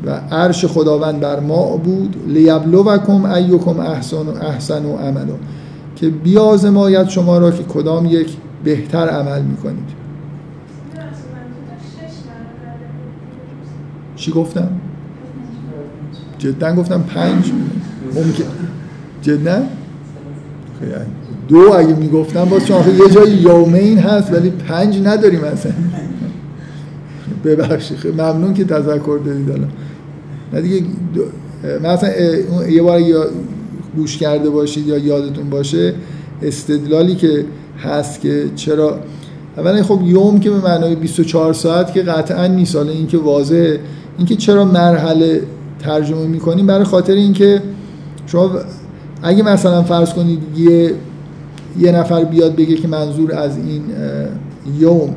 و 0.06 0.10
عرش 0.10 0.64
خداوند 0.64 1.20
بر 1.20 1.40
ما 1.40 1.76
بود 1.76 2.16
لیبلوکم 2.26 3.24
ایکم 3.24 3.80
احسن 3.80 4.28
احسن 4.28 4.84
و 4.84 4.96
عملو 4.96 5.34
که 5.96 6.08
بیازماید 6.08 7.08
شما 7.08 7.38
را 7.38 7.50
که 7.50 7.62
کدام 7.62 8.06
یک 8.06 8.36
بهتر 8.64 9.08
عمل 9.08 9.42
می‌کنید. 9.42 10.04
چی 14.16 14.32
گفتم؟ 14.32 14.68
جدا 16.38 16.74
گفتم 16.74 17.02
پنج. 17.02 17.52
ممکن 18.14 18.44
جدا؟ 19.22 19.62
دو 21.48 21.72
اگه 21.76 21.94
می‌گفتم 21.94 22.44
باز 22.44 22.66
چون 22.66 22.76
یه 22.76 23.14
جای 23.14 23.30
یومین 23.30 23.98
هست 23.98 24.32
ولی 24.32 24.50
پنج 24.50 25.00
نداریم 25.04 25.44
اصلا. 25.44 25.72
ببخشید 27.44 27.98
ممنون 28.06 28.54
که 28.54 28.64
تذکر 28.64 29.18
دادید 29.24 29.50
الان. 29.50 29.70
نه 30.52 30.60
دیگه 30.60 30.86
مثلا 31.84 32.10
یه 32.68 32.82
بار 32.82 33.00
گوش 33.96 34.16
کرده 34.16 34.50
باشید 34.50 34.86
یا 34.86 34.98
یادتون 34.98 35.50
باشه 35.50 35.94
استدلالی 36.42 37.14
که 37.14 37.44
هست 37.84 38.20
که 38.20 38.44
چرا 38.56 38.98
اولا 39.56 39.82
خب 39.82 40.00
یوم 40.04 40.40
که 40.40 40.50
به 40.50 40.60
معنای 40.60 40.94
24 40.94 41.52
ساعت 41.52 41.92
که 41.92 42.02
قطعا 42.02 42.46
نیست. 42.46 42.76
حالا 42.76 42.92
این 42.92 43.06
که 43.06 43.18
واضحه. 43.18 43.80
اینکه 44.18 44.36
چرا 44.36 44.64
مرحله 44.64 45.40
ترجمه 45.78 46.26
می‌کنیم؟ 46.26 46.66
برای 46.66 46.84
خاطر 46.84 47.12
اینکه 47.12 47.62
شما 48.26 48.50
اگه 49.22 49.42
مثلا 49.42 49.82
فرض 49.82 50.12
کنید 50.12 50.38
یه 50.56 50.94
یه 51.78 51.92
نفر 51.92 52.24
بیاد 52.24 52.56
بگه 52.56 52.74
که 52.74 52.88
منظور 52.88 53.34
از 53.34 53.56
این 53.56 53.82
یوم 54.78 55.14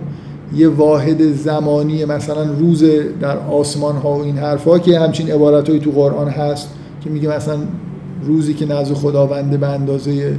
یه 0.56 0.70
واحد 0.70 1.34
زمانی 1.34 2.06
مثلا 2.06 2.44
روز 2.44 2.84
در 3.22 3.38
آسمان 3.38 3.96
ها 3.96 4.14
و 4.14 4.24
این 4.24 4.38
حرفا 4.38 4.80
که 4.80 5.00
همچین 5.00 5.32
عبارت 5.32 5.80
تو 5.80 5.92
قرآن 5.92 6.28
هست 6.28 6.70
که 7.04 7.10
میگه 7.10 7.36
مثلا 7.36 7.58
روزی 8.24 8.54
که 8.54 8.66
نزد 8.66 8.94
خداونده 8.94 9.58
به 9.58 9.68
اندازه 9.68 10.36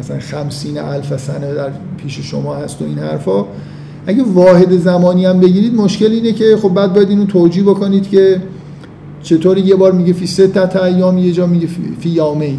مثلا 0.00 0.18
خمسین 0.18 0.78
الف 0.78 1.16
سنه 1.16 1.54
در 1.54 1.70
پیش 1.96 2.20
شما 2.20 2.54
هست 2.54 2.82
و 2.82 2.84
این 2.84 2.98
حرفا. 2.98 3.44
اگه 4.06 4.22
واحد 4.22 4.78
زمانی 4.78 5.26
هم 5.26 5.40
بگیرید 5.40 5.74
مشکل 5.74 6.12
اینه 6.12 6.32
که 6.32 6.56
خب 6.62 6.68
بعد 6.68 6.94
باید 6.94 7.08
اینو 7.08 7.24
توجیه 7.24 7.62
بکنید 7.62 8.08
که 8.08 8.42
چطور 9.22 9.58
یه 9.58 9.76
بار 9.76 9.92
میگه 9.92 10.12
فی 10.12 10.26
ست 10.26 10.76
ایام 10.76 11.18
یه 11.18 11.32
جا 11.32 11.46
میگه 11.46 11.66
فی 12.00 12.08
یامین 12.08 12.58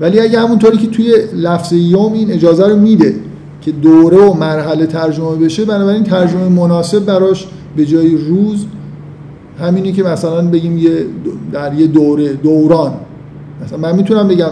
ولی 0.00 0.20
اگه 0.20 0.40
همونطوری 0.40 0.78
که 0.78 0.86
توی 0.86 1.14
لفظ 1.34 1.72
یوم 1.72 2.12
این 2.12 2.32
اجازه 2.32 2.68
رو 2.68 2.76
میده 2.76 3.14
که 3.60 3.72
دوره 3.72 4.16
و 4.16 4.34
مرحله 4.34 4.86
ترجمه 4.86 5.36
بشه 5.36 5.64
بنابراین 5.64 6.02
ترجمه 6.02 6.48
مناسب 6.48 7.04
براش 7.04 7.46
به 7.76 7.86
جای 7.86 8.16
روز 8.16 8.66
همینی 9.60 9.92
که 9.92 10.02
مثلا 10.02 10.42
بگیم 10.42 10.78
یه 10.78 11.06
در 11.52 11.74
یه 11.74 11.86
دوره 11.86 12.32
دوران. 12.32 12.92
مثلا 13.64 13.78
من 13.78 13.96
می‌تونم 13.96 14.28
بگم 14.28 14.50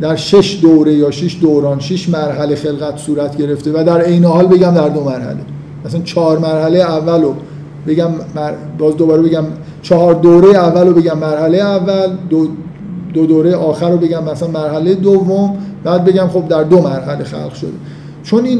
در 0.00 0.16
شش 0.16 0.58
دوره 0.62 0.94
یا 0.94 1.10
شش 1.10 1.38
دوران 1.40 1.80
شش 1.80 2.08
مرحله 2.08 2.54
خلقت 2.54 2.96
صورت 2.96 3.36
گرفته 3.36 3.72
و 3.72 3.84
در 3.84 4.00
عین 4.00 4.24
حال 4.24 4.46
بگم 4.46 4.74
در 4.74 4.88
دو 4.88 5.04
مرحله. 5.04 5.40
مثلا 5.84 6.00
چهار 6.00 6.38
مرحله 6.38 6.78
اولو 6.78 7.32
بگم 7.86 8.10
باز 8.78 8.96
دوباره 8.96 9.22
بگم 9.22 9.44
چهار 9.82 10.14
دوره 10.14 10.48
اولو 10.48 10.92
بگم 10.92 11.18
مرحله 11.18 11.58
اول 11.58 12.16
دو, 12.30 12.48
دو 13.14 13.26
دوره 13.26 13.54
آخر 13.54 13.90
رو 13.90 13.96
بگم 13.96 14.24
مثلا 14.24 14.48
مرحله 14.48 14.94
دوم 14.94 15.56
بعد 15.84 16.04
بگم 16.04 16.28
خب 16.28 16.48
در 16.48 16.62
دو 16.62 16.80
مرحله 16.80 17.24
خلق 17.24 17.54
شده. 17.54 17.70
چون 18.22 18.44
این 18.44 18.58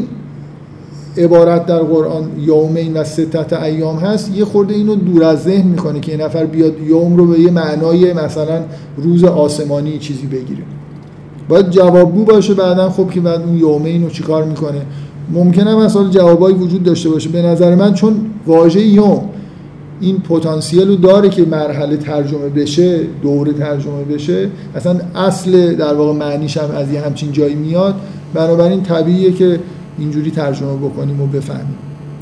عبارت 1.16 1.66
در 1.66 1.78
قرآن 1.78 2.24
یومین 2.38 2.96
و 2.96 3.04
ستت 3.04 3.52
ایام 3.52 3.96
هست 3.96 4.36
یه 4.36 4.44
خورده 4.44 4.74
اینو 4.74 4.94
دور 4.94 5.24
از 5.24 5.42
ذهن 5.42 5.66
می‌کنه 5.66 6.00
که 6.00 6.12
یه 6.12 6.18
نفر 6.18 6.46
بیاد 6.46 6.72
یوم 6.86 7.16
رو 7.16 7.26
به 7.26 7.40
یه 7.40 7.50
معنای 7.50 8.12
مثلا 8.12 8.60
روز 8.96 9.24
آسمانی 9.24 9.98
چیزی 9.98 10.26
بگیره. 10.26 10.62
باید 11.48 11.70
جوابگو 11.70 12.24
باشه 12.24 12.54
بعدا 12.54 12.90
خب 12.90 13.10
که 13.10 13.20
بعد 13.20 13.40
اون 13.42 13.58
یومین 13.58 14.02
رو 14.02 14.10
چیکار 14.10 14.44
می‌کنه. 14.44 14.80
ممکنه 15.32 15.74
مثلا 15.74 16.08
جوابایی 16.08 16.56
وجود 16.56 16.82
داشته 16.82 17.08
باشه. 17.08 17.28
به 17.28 17.42
نظر 17.42 17.74
من 17.74 17.94
چون 17.94 18.20
واژه 18.46 18.80
یوم 18.80 19.22
این 20.00 20.20
پتانسیل 20.20 20.88
رو 20.88 20.96
داره 20.96 21.28
که 21.28 21.44
مرحله 21.44 21.96
ترجمه 21.96 22.48
بشه 22.48 23.00
دوره 23.22 23.52
ترجمه 23.52 24.04
بشه. 24.04 24.50
اصلا 24.74 25.00
اصل 25.14 25.74
در 25.74 25.94
واقع 25.94 26.18
معنیش 26.18 26.56
هم 26.56 26.70
از 26.70 26.92
یه 26.92 27.00
همچین 27.00 27.32
جایی 27.32 27.54
میاد. 27.54 27.94
بنابراین 28.34 28.82
طبیعیه 28.82 29.32
که 29.32 29.60
اینجوری 29.98 30.30
ترجمه 30.30 30.76
بکنیم 30.76 31.20
و 31.20 31.26
بفهمیم. 31.26 31.78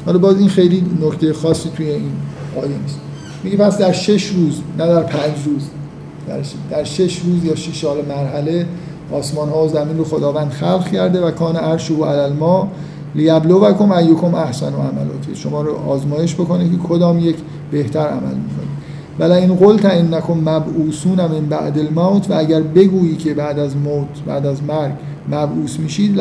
حالا 0.07 0.19
باز 0.19 0.39
این 0.39 0.49
خیلی 0.49 0.85
نکته 1.03 1.33
خاصی 1.33 1.71
توی 1.77 1.91
این 1.91 2.13
آیه 2.57 2.79
نیست. 2.83 3.01
میگه 3.45 3.57
پس 3.57 3.79
در 3.79 3.93
شش 3.93 4.27
روز 4.27 4.61
نه 4.79 4.87
در 4.87 5.03
پنج 5.03 5.35
روز. 5.47 5.63
در, 6.29 6.41
در 6.77 6.85
شش 6.85 7.19
روز 7.19 7.45
یا 7.45 7.55
شش 7.55 7.81
سال 7.81 7.97
مرحله 8.09 8.67
آسمان 9.13 9.49
ها 9.49 9.65
و 9.65 9.69
زمین 9.69 9.99
رو 9.99 10.05
خداوند 10.05 10.51
خلق 10.51 10.91
کرده 10.93 11.21
و 11.21 11.31
کان 11.31 11.57
عرش 11.57 11.91
و 11.91 12.05
علل 12.05 12.33
ما 12.33 12.69
لیبلوکم 13.15 13.93
ایکم 13.93 14.35
احسن 14.35 14.73
و 14.75 14.81
عملات 14.81 15.35
شما 15.35 15.63
رو 15.63 15.77
آزمایش 15.77 16.35
بکنه 16.35 16.71
که 16.71 16.77
کدام 16.89 17.19
یک 17.19 17.37
بهتر 17.71 18.07
عمل 18.07 18.35
می‌کنه 18.35 18.69
ولی 19.19 19.33
این 19.33 19.55
قلت 19.55 19.85
انکم 19.85 20.33
مبعوثون 20.33 21.21
من 21.21 21.47
بعد 21.51 21.79
الموت 21.79 22.31
و 22.31 22.35
اگر 22.35 22.61
بگویی 22.61 23.17
که 23.17 23.35
بعد 23.35 23.59
از 23.59 23.77
موت 23.77 24.07
بعد 24.27 24.47
از 24.47 24.63
مرگ 24.63 24.93
مبعوث 25.29 25.79
میشید 25.79 26.21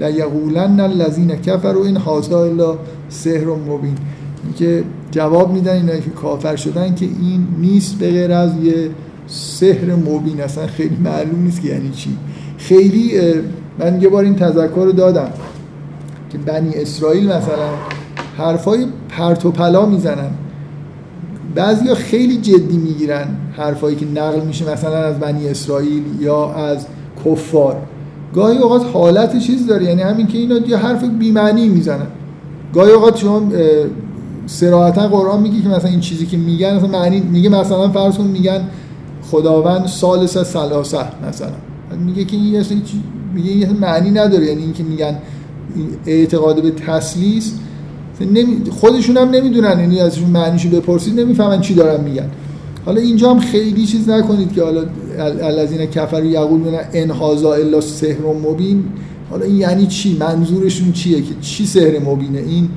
لیقولن 0.00 0.80
الذین 0.80 1.36
کفروا 1.36 1.84
این 1.84 1.96
هذا 1.96 2.44
الا 2.44 2.78
سحر 3.08 3.44
مبین. 3.44 3.94
که 4.58 4.84
جواب 5.10 5.52
میدن 5.52 5.72
اینا 5.72 5.96
که 5.96 6.10
کافر 6.10 6.56
شدن 6.56 6.94
که 6.94 7.04
این 7.04 7.46
نیست 7.60 7.98
به 7.98 8.10
غیر 8.10 8.32
از 8.32 8.50
یه 8.62 8.90
سحر 9.26 9.94
مبین. 9.94 10.40
اصلا 10.40 10.66
خیلی 10.66 10.96
معلوم 11.04 11.42
نیست 11.42 11.62
که 11.62 11.68
یعنی 11.68 11.90
چی. 11.90 12.16
خیلی 12.58 13.12
من 13.78 14.02
یه 14.02 14.08
بار 14.08 14.24
این 14.24 14.36
تذکر 14.36 14.84
رو 14.84 14.92
دادم 14.92 15.28
که 16.30 16.38
بنی 16.38 16.74
اسرائیل 16.74 17.26
مثلا 17.26 17.68
حرفای 18.38 18.86
پرت 19.08 19.46
و 19.46 19.50
پلا 19.50 19.86
می‌زنن. 19.86 20.30
بعضیا 21.54 21.94
خیلی 21.94 22.36
جدی 22.36 22.76
می‌گیرن 22.76 23.26
حرفایی 23.56 23.96
که 23.96 24.06
نقل 24.06 24.40
میشه 24.40 24.72
مثلا 24.72 24.96
از 24.96 25.18
بنی 25.18 25.48
اسرائیل 25.48 26.02
یا 26.20 26.54
از 26.54 26.86
کفار. 27.24 27.76
گاهی 28.34 28.58
اوقات 28.58 28.86
حالت 28.92 29.38
چیز 29.38 29.66
داره 29.66 29.84
یعنی 29.84 30.02
همین 30.02 30.26
که 30.26 30.38
اینا 30.38 30.58
یه 30.58 30.76
حرف 30.76 31.04
بی‌معنی 31.04 31.68
می‌زنن. 31.68 32.06
گاهی 32.74 32.92
اوقات 32.92 33.16
شما 33.16 33.42
صراحتا 34.46 35.08
قرآن 35.08 35.42
میگه 35.42 35.62
که 35.62 35.68
مثلا 35.68 35.90
این 35.90 36.00
چیزی 36.00 36.26
که 36.26 36.36
میگن 36.36 36.76
مثلا 36.76 36.88
معنی 36.88 37.20
میگه 37.20 37.48
مثلا 37.48 37.88
فرض 37.88 38.16
کن 38.16 38.24
میگن 38.24 38.60
خداوند 39.30 39.86
سالس 39.86 40.38
سلاسه 40.38 40.98
مثلا. 41.28 41.52
میگه 42.04 42.24
که 42.24 42.36
این 42.36 42.64
میگه 43.34 43.50
این 43.50 43.78
معنی 43.80 44.10
نداره 44.10 44.46
یعنی 44.46 44.62
اینکه 44.62 44.82
میگن 44.82 45.18
اعتقاد 46.06 46.62
به 46.62 46.70
تسلیس 46.70 47.52
خودشون 48.70 49.16
هم 49.16 49.30
نمی‌دونن. 49.30 49.80
یعنی 49.80 50.00
ازشون 50.00 50.30
معنیشو 50.30 50.68
بپرسید 50.68 51.20
نمی‌فهمن 51.20 51.60
چی 51.60 51.74
دارن 51.74 52.04
میگن. 52.04 52.30
حالا 52.86 53.00
اینجا 53.00 53.30
هم 53.30 53.40
خیلی 53.40 53.86
چیز 53.86 54.08
نکنید 54.08 54.52
که 54.52 54.62
حالا 54.62 54.84
الذین 55.42 55.86
کفر 55.86 56.24
یقولون 56.24 56.74
ان 56.92 57.10
هاذا 57.10 57.54
الا 57.54 57.80
سحر 57.80 58.26
مبین. 58.50 58.84
حالا 59.30 59.44
این 59.44 59.56
یعنی 59.56 59.86
چی؟ 59.86 60.16
منظورشون 60.20 60.92
چیه 60.92 61.20
که 61.20 61.34
چی 61.40 61.66
سحر 61.66 61.98
مبینه؟ 61.98 62.38
این 62.38 62.68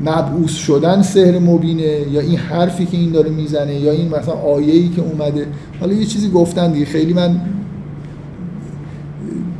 مبعوث 0.00 0.50
شدن 0.50 1.02
سحر 1.02 1.38
مبینه؟ 1.38 1.96
یا 2.12 2.20
این 2.20 2.36
حرفی 2.36 2.86
که 2.86 2.96
این 2.96 3.12
داره 3.12 3.30
می‌زنه؟ 3.30 3.74
یا 3.74 3.92
این 3.92 4.08
مثلا 4.08 4.34
آیه‌ای 4.34 4.88
که 4.88 5.02
اومده؟ 5.02 5.46
حالا 5.80 5.92
یه 5.92 6.04
چیزی 6.04 6.30
گفتن 6.30 6.72
دیگه. 6.72 6.84
خیلی 6.84 7.12
من 7.12 7.40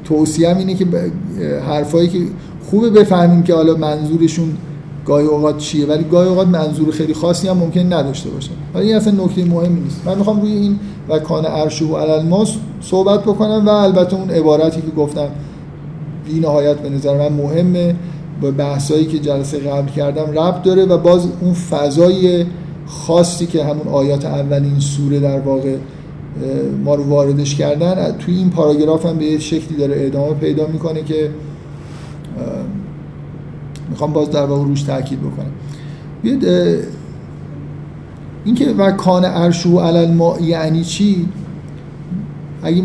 توصیهم 0.05 0.59
اینه 0.59 0.75
که 0.75 0.87
حرفایی 1.69 2.09
که 2.09 2.19
خوبه 2.73 2.91
بفهمیم 2.91 3.43
که 3.43 3.55
حالا 3.55 3.75
منظورشون 3.75 4.57
گاهی 5.07 5.27
اوقات 5.27 5.59
چیه 5.59 5.87
ولی 5.87 6.05
گاهی 6.05 6.29
اوقات 6.29 6.49
منظور 6.49 6.91
خیلی 6.91 7.15
خاصی 7.15 7.49
هم 7.49 7.57
ممکن 7.57 7.93
نداشته 7.93 8.31
باشه. 8.31 8.51
ولی 8.75 8.87
این 8.87 8.97
اصلا 8.97 9.25
نکته 9.25 9.45
مهمی 9.45 9.81
نیست. 9.81 10.01
من 10.07 10.19
می‌خوام 10.19 10.41
روی 10.41 10.53
این 10.53 10.79
و 11.09 11.19
کان 11.19 11.45
عرشه 11.45 11.85
و 11.85 11.95
الماس 11.95 12.57
صحبت 12.81 13.23
بکنم 13.23 13.67
و 13.67 13.69
البته 13.69 14.17
اون 14.17 14.31
عبارتی 14.31 14.81
که 14.81 14.91
گفتم 14.97 15.29
بی 16.25 16.41
نهایت 16.41 16.77
به 16.77 16.89
نظر 16.89 17.19
من 17.19 17.37
مهمه. 17.37 17.95
با 18.41 18.51
بحثایی 18.51 19.07
که 19.07 19.19
جلسه 19.19 19.59
قبل 19.59 19.89
کردم 19.89 20.39
ربط 20.39 20.63
داره 20.63 20.85
و 20.85 20.99
باز 20.99 21.29
اون 21.41 21.53
فضای 21.53 22.47
خاصی 22.87 23.47
که 23.47 23.65
همون 23.65 23.89
آیات 23.89 24.25
اولین 24.25 24.81
سوره 24.81 25.21
در 25.21 25.41
واقع 25.41 25.77
ما 26.85 26.95
رو 26.95 27.05
واردش 27.05 27.55
کردن 27.55 28.17
توی 28.19 28.37
این 28.37 28.51
پاراگراف 28.51 29.07
هم 29.07 29.19
به 29.19 29.25
یه 29.25 29.39
شکلی 29.39 29.79
داره 29.79 30.07
ادامه 30.07 30.35
پیدا 30.35 30.67
می‌کنه 30.67 31.03
که 31.03 31.31
می‌خوام 33.93 34.13
باز 34.13 34.31
در 34.31 34.45
واقع 34.45 34.65
روش 34.65 34.83
تاکید 34.83 35.21
بکنم. 35.21 35.53
بیاد 36.23 36.45
اینکه 38.45 38.75
و 38.79 38.91
کان 38.93 39.25
عرشو 39.25 39.81
علل 39.81 40.15
ما 40.15 40.39
یعنی 40.41 40.85
چی؟ 40.85 41.29
اگه 42.63 42.83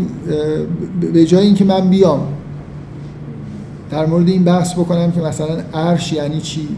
به 1.12 1.24
جای 1.24 1.46
اینکه 1.46 1.64
من 1.64 1.88
بیام 1.88 2.20
در 3.90 4.06
مورد 4.06 4.28
این 4.28 4.44
بحث 4.44 4.74
بکنم 4.74 5.12
که 5.12 5.20
مثلا 5.20 5.56
عرش 5.74 6.12
یعنی 6.12 6.40
چی؟ 6.40 6.68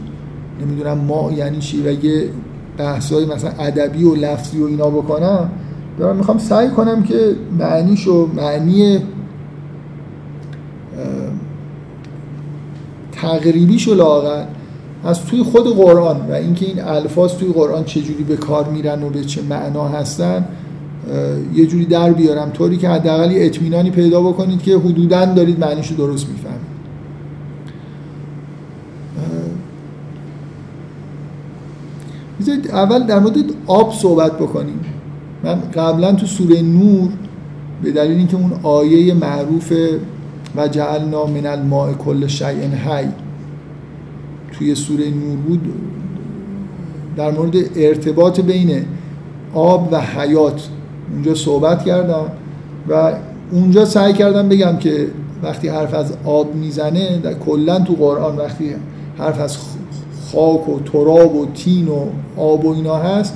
نمی‌دونم 0.61 0.97
ما 0.97 1.31
یعنی 1.31 1.57
چی؟ 1.57 1.81
و 1.81 2.05
یه 2.05 2.29
بحثای 2.77 3.25
مثلا 3.25 3.51
ادبی 3.59 4.03
و 4.03 4.15
لفظی 4.15 4.59
و 4.59 4.65
اینا 4.65 4.89
بکنم 4.89 5.49
دارم 5.99 6.15
می‌خوام 6.15 6.37
سعی 6.37 6.69
کنم 6.69 7.03
که 7.03 7.35
معنیش 7.59 8.07
و 8.07 8.27
معنی 8.35 8.97
تقریبیش 13.21 13.87
و 13.87 13.93
لاغر 13.93 14.43
از 15.03 15.25
توی 15.25 15.43
خود 15.43 15.75
قرآن 15.75 16.21
و 16.29 16.31
اینکه 16.31 16.65
این 16.65 16.81
الفاظ 16.81 17.33
توی 17.33 17.53
قرآن 17.53 17.83
چجوری 17.83 18.23
به 18.23 18.37
کار 18.37 18.69
میرن 18.69 19.03
و 19.03 19.09
به 19.09 19.23
چه 19.23 19.41
معنا 19.41 19.87
هستن 19.87 20.45
یه 21.55 21.65
جوری 21.65 21.85
در 21.85 22.13
بیارم. 22.13 22.49
طوری 22.49 22.77
که 22.77 22.89
حداقل 22.89 23.29
اطمینانی 23.35 23.91
پیدا 23.91 24.21
بکنید 24.21 24.61
که 24.61 24.77
حدودا 24.77 25.25
دارید 25.25 25.59
معنیش 25.59 25.87
رو 25.87 25.97
درست 25.97 26.27
می‌فهمید. 26.29 26.71
اول 32.71 33.03
در 33.03 33.19
مورد 33.19 33.35
آب 33.67 33.93
صحبت 33.93 34.37
بکنیم. 34.37 34.79
من 35.43 35.61
قبلا 35.75 36.11
تو 36.11 36.25
سوره 36.25 36.61
نور 36.61 37.09
به 37.83 37.91
دلیل 37.91 38.17
اینکه 38.17 38.37
اون 38.37 38.51
آیه 38.63 39.13
معروف 39.13 39.73
و 40.55 40.67
جعلنا 40.67 41.25
من 41.25 41.45
الماء 41.45 41.93
کل 41.93 42.27
شیء 42.27 42.67
حی. 42.85 43.07
توی 44.51 44.75
سوره 44.75 45.09
نور 45.09 45.37
بود 45.47 45.73
در 47.17 47.31
مورد 47.31 47.55
ارتباط 47.75 48.39
بین 48.39 48.85
آب 49.53 49.89
و 49.91 50.01
حیات. 50.01 50.67
اونجا 51.13 51.35
صحبت 51.35 51.85
کردم 51.85 52.25
و 52.89 53.13
اونجا 53.51 53.85
سعی 53.85 54.13
کردم 54.13 54.49
بگم 54.49 54.77
که 54.77 55.07
وقتی 55.43 55.67
حرف 55.67 55.93
از 55.93 56.13
آب 56.25 56.55
می‌زنه 56.55 57.17
در 57.17 57.33
کلا 57.33 57.79
تو 57.79 57.93
قرآن 57.93 58.37
وقتی 58.37 58.75
حرف 59.17 59.39
از 59.39 59.57
خاک 60.31 60.69
و 60.69 60.79
تراب 60.79 61.35
و 61.35 61.45
تین 61.45 61.87
و 61.87 62.05
آب 62.37 62.65
و 62.65 62.73
اینا 62.73 62.97
هست 62.97 63.33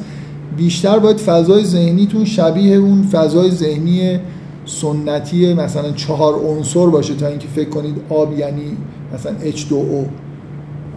بیشتر 0.57 0.99
باید 0.99 1.17
فضای 1.17 1.63
ذهنیتون 1.65 2.25
شبیه 2.25 2.75
اون 2.75 3.03
فضای 3.11 3.51
ذهنی 3.51 4.19
سنتی 4.65 5.53
مثلا 5.53 5.91
چهار 5.91 6.33
عنصر 6.33 6.85
باشه 6.85 7.15
تا 7.15 7.27
اینکه 7.27 7.47
فکر 7.47 7.69
کنید 7.69 7.95
آب 8.09 8.39
یعنی 8.39 8.77
مثلا 9.13 9.33
H2O 9.51 10.05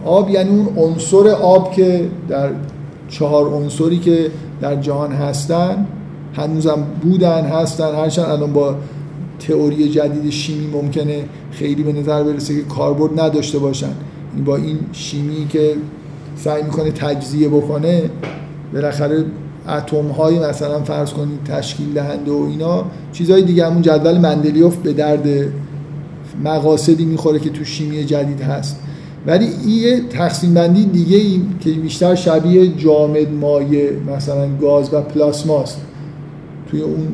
آب 0.05 0.29
یعنی 0.29 0.49
اون 0.49 0.67
عنصر 0.77 1.27
آب 1.27 1.71
که 1.71 2.09
در 2.29 2.49
چهار 3.09 3.47
عنصری 3.47 3.99
که 3.99 4.31
در 4.61 4.75
جهان 4.75 5.11
هستن 5.11 5.85
هنوزم 6.33 6.83
بودن 7.01 7.45
هستن 7.45 7.95
هرچند 7.95 8.29
الان 8.29 8.53
با 8.53 8.75
تئوری 9.39 9.89
جدید 9.89 10.29
شیمی 10.29 10.67
ممکنه 10.67 11.23
خیلی 11.51 11.83
به 11.83 11.93
نظر 11.93 12.23
برسه 12.23 12.55
که 12.55 12.61
کاربرد 12.61 13.19
نداشته 13.19 13.59
باشن. 13.59 13.91
یعنی 14.31 14.45
با 14.45 14.55
این 14.55 14.79
شیمی 14.91 15.47
که 15.47 15.75
سعی 16.35 16.63
می‌کنه 16.63 16.91
تجزیه 16.91 17.49
بکنه 17.49 18.09
بالاخره 18.73 19.25
اتم 19.67 20.07
های 20.07 20.39
مثلا 20.39 20.79
فرض 20.79 21.13
کنید 21.13 21.43
تشکیل 21.43 21.93
دهنده 21.93 22.31
و 22.31 22.47
اینا 22.49 22.85
چیزهای 23.13 23.41
دیگه 23.41 23.65
همون 23.65 23.81
جدول 23.81 24.17
مندلیوف 24.17 24.77
به 24.77 24.93
درد 24.93 25.27
مقاصدی 26.43 27.05
می‌خوره 27.05 27.39
که 27.39 27.49
تو 27.49 27.63
شیمی 27.63 28.05
جدید 28.05 28.41
هست. 28.41 28.79
ولی 29.27 29.47
این 29.65 30.07
تقسیم 30.09 30.53
بندی 30.53 30.85
دیگه 30.85 31.17
ای 31.17 31.41
که 31.59 31.71
بیشتر 31.71 32.15
شبیه 32.15 32.67
جامد 32.67 33.31
مایع 33.31 33.91
مثلا 34.15 34.47
گاز 34.61 34.93
و 34.93 35.01
پلاسماست 35.01 35.81
توی 36.71 36.81
اون 36.81 37.07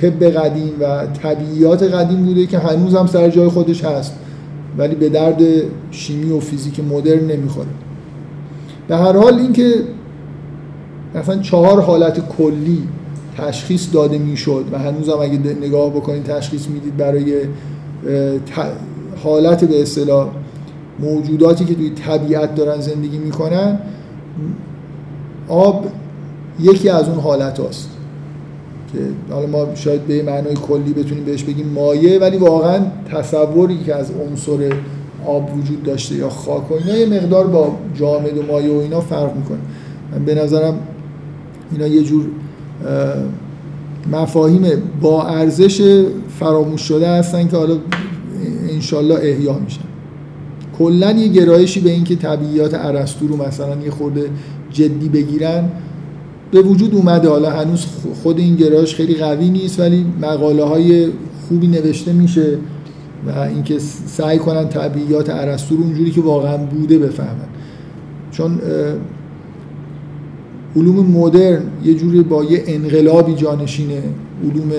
طب 0.00 0.24
قدیم 0.24 0.72
و 0.80 1.06
طبیعیات 1.06 1.82
قدیم 1.82 2.24
بوده 2.24 2.46
که 2.46 2.58
هنوز 2.58 2.94
هم 2.94 3.06
سر 3.06 3.28
جای 3.28 3.48
خودش 3.48 3.84
هست 3.84 4.14
ولی 4.78 4.94
به 4.94 5.08
درد 5.08 5.42
شیمی 5.90 6.32
و 6.32 6.40
فیزیک 6.40 6.80
مدرن 6.80 7.24
نمی‌خوره. 7.24 7.68
به 8.88 8.96
هر 8.96 9.16
حال 9.16 9.38
اینکه 9.38 9.74
مثلا 11.14 11.38
چهار 11.38 11.80
حالت 11.80 12.28
کلی 12.28 12.88
تشخیص 13.36 13.86
داده 13.92 14.18
می‌شد 14.18 14.64
و 14.72 14.78
هنوز 14.78 15.08
هم 15.08 15.20
اگه 15.20 15.38
نگاه 15.62 15.90
بکنید 15.90 16.24
تشخیص 16.24 16.68
می‌دید 16.68 16.96
برای 16.96 17.34
حالت 19.22 19.64
به 19.64 19.82
اصطلاح 19.82 20.28
موجوداتی 21.00 21.64
که 21.64 21.74
توی 21.74 21.90
طبیعت 21.90 22.54
دارن 22.54 22.80
زندگی 22.80 23.18
می‌کنن 23.18 23.78
آب 25.48 25.86
یکی 26.60 26.88
از 26.88 27.08
اون 27.08 27.18
حالت 27.18 27.60
هاست 27.60 27.88
که 28.92 28.98
حالا 29.34 29.46
ما 29.46 29.74
شاید 29.74 30.06
به 30.06 30.22
معنای 30.22 30.54
کلی 30.54 30.92
بتونیم 30.92 31.24
بهش 31.24 31.42
بگیم 31.42 31.68
مایه 31.68 32.18
ولی 32.18 32.36
واقعا 32.36 32.80
تصوری 33.12 33.78
که 33.78 33.94
از 33.94 34.10
عنصر 34.10 34.72
آب 35.26 35.58
وجود 35.58 35.82
داشته 35.82 36.14
یا 36.14 36.28
خاک 36.28 36.70
و 36.70 36.74
اینا 36.74 36.96
یه 36.96 37.06
مقدار 37.06 37.46
با 37.46 37.72
جامد 37.94 38.38
و 38.38 38.42
مایه 38.42 38.72
و 38.72 38.78
اینا 38.78 39.00
فرق 39.00 39.36
می‌کنه. 39.36 39.58
من 40.12 40.24
به 40.24 40.34
نظرم 40.34 40.78
اینا 41.72 41.86
یه 41.86 42.02
جور 42.02 42.24
مفاهیم 44.12 44.62
با 45.00 45.26
ارزش 45.26 46.04
فراموش 46.38 46.80
شده 46.80 47.08
هستن 47.08 47.48
که 47.48 47.56
حالا 47.56 47.76
انشالله 48.70 49.14
احیا 49.14 49.58
میشن. 49.58 49.80
کلا 50.78 51.12
یه 51.12 51.28
گرایشی 51.28 51.80
به 51.80 51.90
اینکه 51.90 52.16
طبیعیات 52.16 52.74
ارسطو 52.74 53.26
رو 53.26 53.46
مثلا 53.46 53.76
یه 53.84 53.90
خورده 53.90 54.30
جدی 54.70 55.08
بگیرن 55.08 55.64
به 56.50 56.62
وجود 56.62 56.94
اومده. 56.94 57.28
حالا 57.28 57.50
هنوز 57.50 57.86
خود 58.22 58.38
این 58.38 58.56
گرایش 58.56 58.94
خیلی 58.94 59.14
قوی 59.14 59.50
نیست 59.50 59.80
ولی 59.80 60.06
مقاله 60.22 60.64
های 60.64 61.08
خوبی 61.48 61.66
نوشته 61.66 62.12
میشه 62.12 62.58
و 63.26 63.38
اینکه 63.38 63.78
سعی 64.06 64.38
کنن 64.38 64.68
طبیعیات 64.68 65.30
ارسطو 65.30 65.76
رو 65.76 65.82
اونجوری 65.82 66.10
که 66.10 66.20
واقعا 66.20 66.56
بوده 66.56 66.98
بفهمن. 66.98 67.48
چون 68.30 68.60
علوم 70.76 71.06
مدرن 71.06 71.62
یه 71.84 71.94
جوری 71.94 72.22
با 72.22 72.44
یه 72.44 72.62
انقلابی 72.66 73.34
جانشینه. 73.34 74.02
علوم 74.44 74.72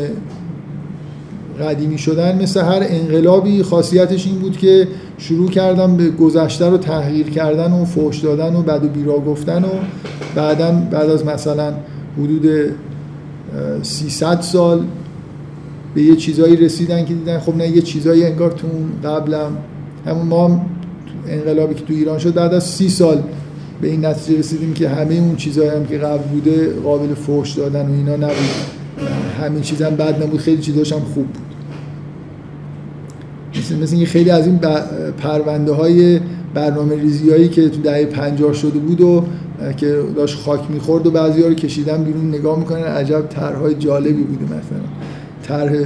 قدیمی 1.61 1.97
شدن 1.97 2.41
مثل 2.41 2.61
هر 2.61 2.83
انقلابی 2.87 3.63
خاصیتش 3.63 4.27
این 4.27 4.35
بود 4.35 4.57
که 4.57 4.87
شروع 5.17 5.49
کردن 5.49 5.97
به 5.97 6.09
گذشته 6.09 6.69
رو 6.69 6.77
تحقیر 6.77 7.29
کردن 7.29 7.71
و 7.71 7.85
فوش 7.85 8.19
دادن 8.19 8.55
و 8.55 8.61
بد 8.61 8.85
و 8.85 8.87
بیرا 8.87 9.19
گفتن 9.19 9.63
و 9.63 9.67
بعدا 10.35 10.71
بعد 10.91 11.09
از 11.09 11.25
مثلا 11.25 11.73
حدود 12.17 12.71
300 13.81 14.41
سال 14.41 14.85
به 15.95 16.01
یه 16.01 16.15
چیزایی 16.15 16.55
رسیدن 16.55 17.05
که 17.05 17.13
دیدن 17.13 17.39
خب 17.39 17.55
نه 17.55 17.67
یه 17.67 17.81
چیزایی 17.81 18.25
انگار 18.25 18.51
تو 18.51 18.67
قبلم. 19.09 19.57
همون 20.05 20.27
ما 20.27 20.61
انقلابی 21.27 21.73
که 21.73 21.85
تو 21.85 21.93
ایران 21.93 22.19
شد 22.19 22.33
بعد 22.33 22.53
از 22.53 22.63
سی 22.63 22.89
سال 22.89 23.23
به 23.81 23.87
این 23.87 24.05
نتیجه 24.05 24.39
رسیدیم 24.39 24.73
که 24.73 24.89
همه 24.89 25.15
اون 25.15 25.35
چیزهایی 25.35 25.69
هم 25.69 25.85
که 25.85 25.97
قبل 25.97 26.23
بوده 26.23 26.73
قابل 26.83 27.13
فوش 27.13 27.53
دادن 27.53 27.89
و 27.89 27.93
اینا 27.93 28.15
نبود. 28.15 28.33
همین 29.41 29.61
چیزا 29.61 29.85
هم 29.87 29.95
بد 29.95 30.23
نبود. 30.23 30.39
خیلی 30.39 30.61
چیزاش 30.61 30.93
هم 30.93 30.99
خوب 30.99 31.25
بود. 31.25 31.43
مثل, 33.55 33.75
مثل 33.75 34.05
خیلی 34.05 34.29
از 34.29 34.47
این 34.47 34.59
پرونده 35.17 35.71
های 35.71 36.19
برنامه 36.53 36.95
ریزی 36.95 37.29
هایی 37.29 37.49
که 37.49 37.69
تو 37.69 37.81
دهه 37.81 38.05
پنجاه 38.05 38.53
شده 38.53 38.79
بود 38.79 39.01
و 39.01 39.23
که 39.77 40.03
داشت 40.15 40.39
خاک 40.39 40.71
می‌خورد 40.71 41.07
و 41.07 41.11
بعضی 41.11 41.41
ها 41.41 41.47
رو 41.47 41.53
کشیدن 41.53 42.03
بیرون 42.03 42.27
نگاه 42.29 42.59
می‌کنن. 42.59 42.83
عجب 42.83 43.27
طرحهای 43.29 43.73
جالبی 43.73 44.23
بوده 44.23 44.45
مثلا. 44.45 44.83
طرح 45.43 45.85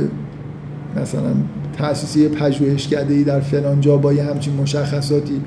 مثلا 1.01 1.33
تأسیسی 1.77 2.27
پژوهشکده 2.27 3.13
ای 3.13 3.23
در 3.23 3.39
فلان 3.39 3.81
جا 3.81 3.97
با 3.97 4.13
یه 4.13 4.23
همچین 4.23 4.53
مشخصاتی. 4.53 5.41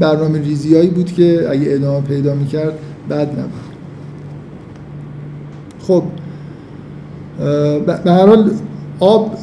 برنامه 0.00 0.38
ریزیایی 0.38 0.88
بود 0.88 1.12
که 1.12 1.46
اگه 1.50 1.66
ادامه 1.68 2.00
پیدا 2.00 2.34
می‌کرد 2.34 2.78
بد 3.10 3.28
نبود. 3.30 3.74
خب 5.86 6.02
به 8.04 8.12
هر 8.12 8.26
حال 8.26 8.50
آب 9.00 9.38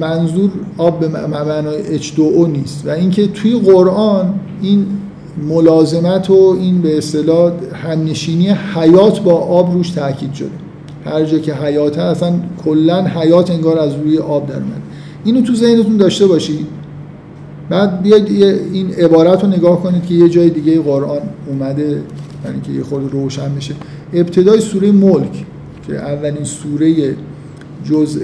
منظور 0.00 0.50
آب 0.78 1.00
به 1.00 1.08
معنای 1.08 1.98
H2O 1.98 2.48
نیست 2.48 2.86
و 2.86 2.90
اینکه 2.90 3.26
توی 3.26 3.60
قرآن 3.60 4.34
این 4.62 4.86
ملازمت 5.48 6.30
و 6.30 6.56
این 6.60 6.82
به 6.82 6.98
اصطلاح 6.98 7.52
همنشینی 7.72 8.48
حیات 8.48 9.20
با 9.20 9.34
آب 9.34 9.72
روش 9.72 9.90
تاکید 9.90 10.34
شده. 10.34 10.48
هر 11.04 11.24
جا 11.24 11.38
که 11.38 11.54
حیات 11.54 11.98
اصلا 11.98 12.32
کلا 12.64 13.04
حیات 13.04 13.50
انگار 13.50 13.78
از 13.78 13.94
روی 13.94 14.18
آب 14.18 14.46
در 14.46 14.54
اینو 15.24 15.40
تو 15.40 15.54
ذهنتون 15.54 15.96
داشته 15.96 16.26
باشید. 16.26 16.66
بعد 17.68 18.02
بیاید 18.02 18.28
این 18.72 18.94
عبارت 18.94 19.42
رو 19.42 19.48
نگاه 19.48 19.82
کنید 19.82 20.06
که 20.06 20.14
یه 20.14 20.28
جای 20.28 20.50
دیگه 20.50 20.80
قرآن 20.80 21.20
اومده 21.46 22.02
یعنی 22.44 22.60
که 22.62 22.72
یه 22.72 22.82
خود 22.82 23.12
روشن 23.12 23.54
بشه. 23.54 23.74
ابتدای 24.12 24.60
سوره 24.60 24.92
ملک 24.92 25.44
که 25.86 25.94
اولین 25.94 26.44
سوره 26.44 27.14
جزء 27.84 28.20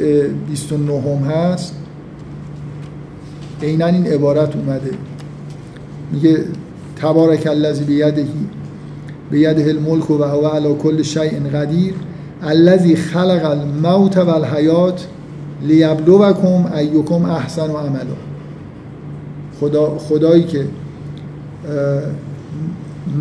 29 0.49 1.01
هم 1.01 1.30
هست 1.30 1.74
عینا 3.62 3.86
این 3.86 4.07
عبارت 4.07 4.57
اومده. 4.57 4.91
میگه 6.12 6.45
تبارک 6.97 7.47
الذی 7.47 7.84
بیده 7.84 8.26
بیده 9.30 9.70
الملک 9.70 10.11
و 10.11 10.24
هو 10.24 10.47
علی 10.47 10.74
کل 10.74 11.03
شیء 11.03 11.41
قدیر 11.55 11.95
الذی 12.43 12.97
خلق 12.97 13.51
الموت 13.51 14.16
والحیات 14.16 15.07
لیبلوکم 15.62 16.72
ایکم 16.76 17.24
احسن 17.24 17.70
و 17.70 17.76
عملا. 17.76 18.29
خدا 19.61 19.98
خدایی 19.98 20.44
که 20.44 20.64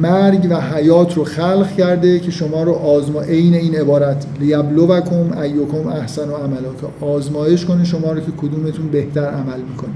مرگ 0.01 0.47
و 0.49 0.61
حیات 0.61 1.17
رو 1.17 1.23
خلق 1.23 1.75
کرده 1.77 2.19
که 2.19 2.31
شما 2.31 2.63
رو 2.63 2.73
آزما 2.73 3.21
عین 3.21 3.53
این 3.53 3.75
عبارت 3.75 4.25
لیبلوکم 4.39 5.37
ایکم 5.41 5.87
احسن 5.87 6.29
و 6.29 6.35
عملا 6.35 6.69
که 6.81 7.05
آزمایش 7.05 7.65
کنه 7.65 7.83
شما 7.83 8.11
رو 8.11 8.19
که 8.19 8.31
کدومتون 8.37 8.87
بهتر 8.87 9.25
عمل 9.25 9.59
می‌کنه 9.69 9.89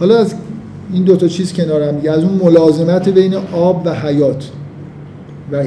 حالا 0.00 0.18
از 0.18 0.34
این 0.92 1.04
دوتا 1.04 1.28
چیز 1.28 1.52
کنارم 1.52 1.96
دیگه 1.96 2.10
از 2.10 2.24
اون 2.24 2.40
ملازمت 2.44 3.08
بین 3.08 3.34
آب 3.52 3.82
و 3.84 3.94
حیات. 3.94 4.50
و 5.52 5.64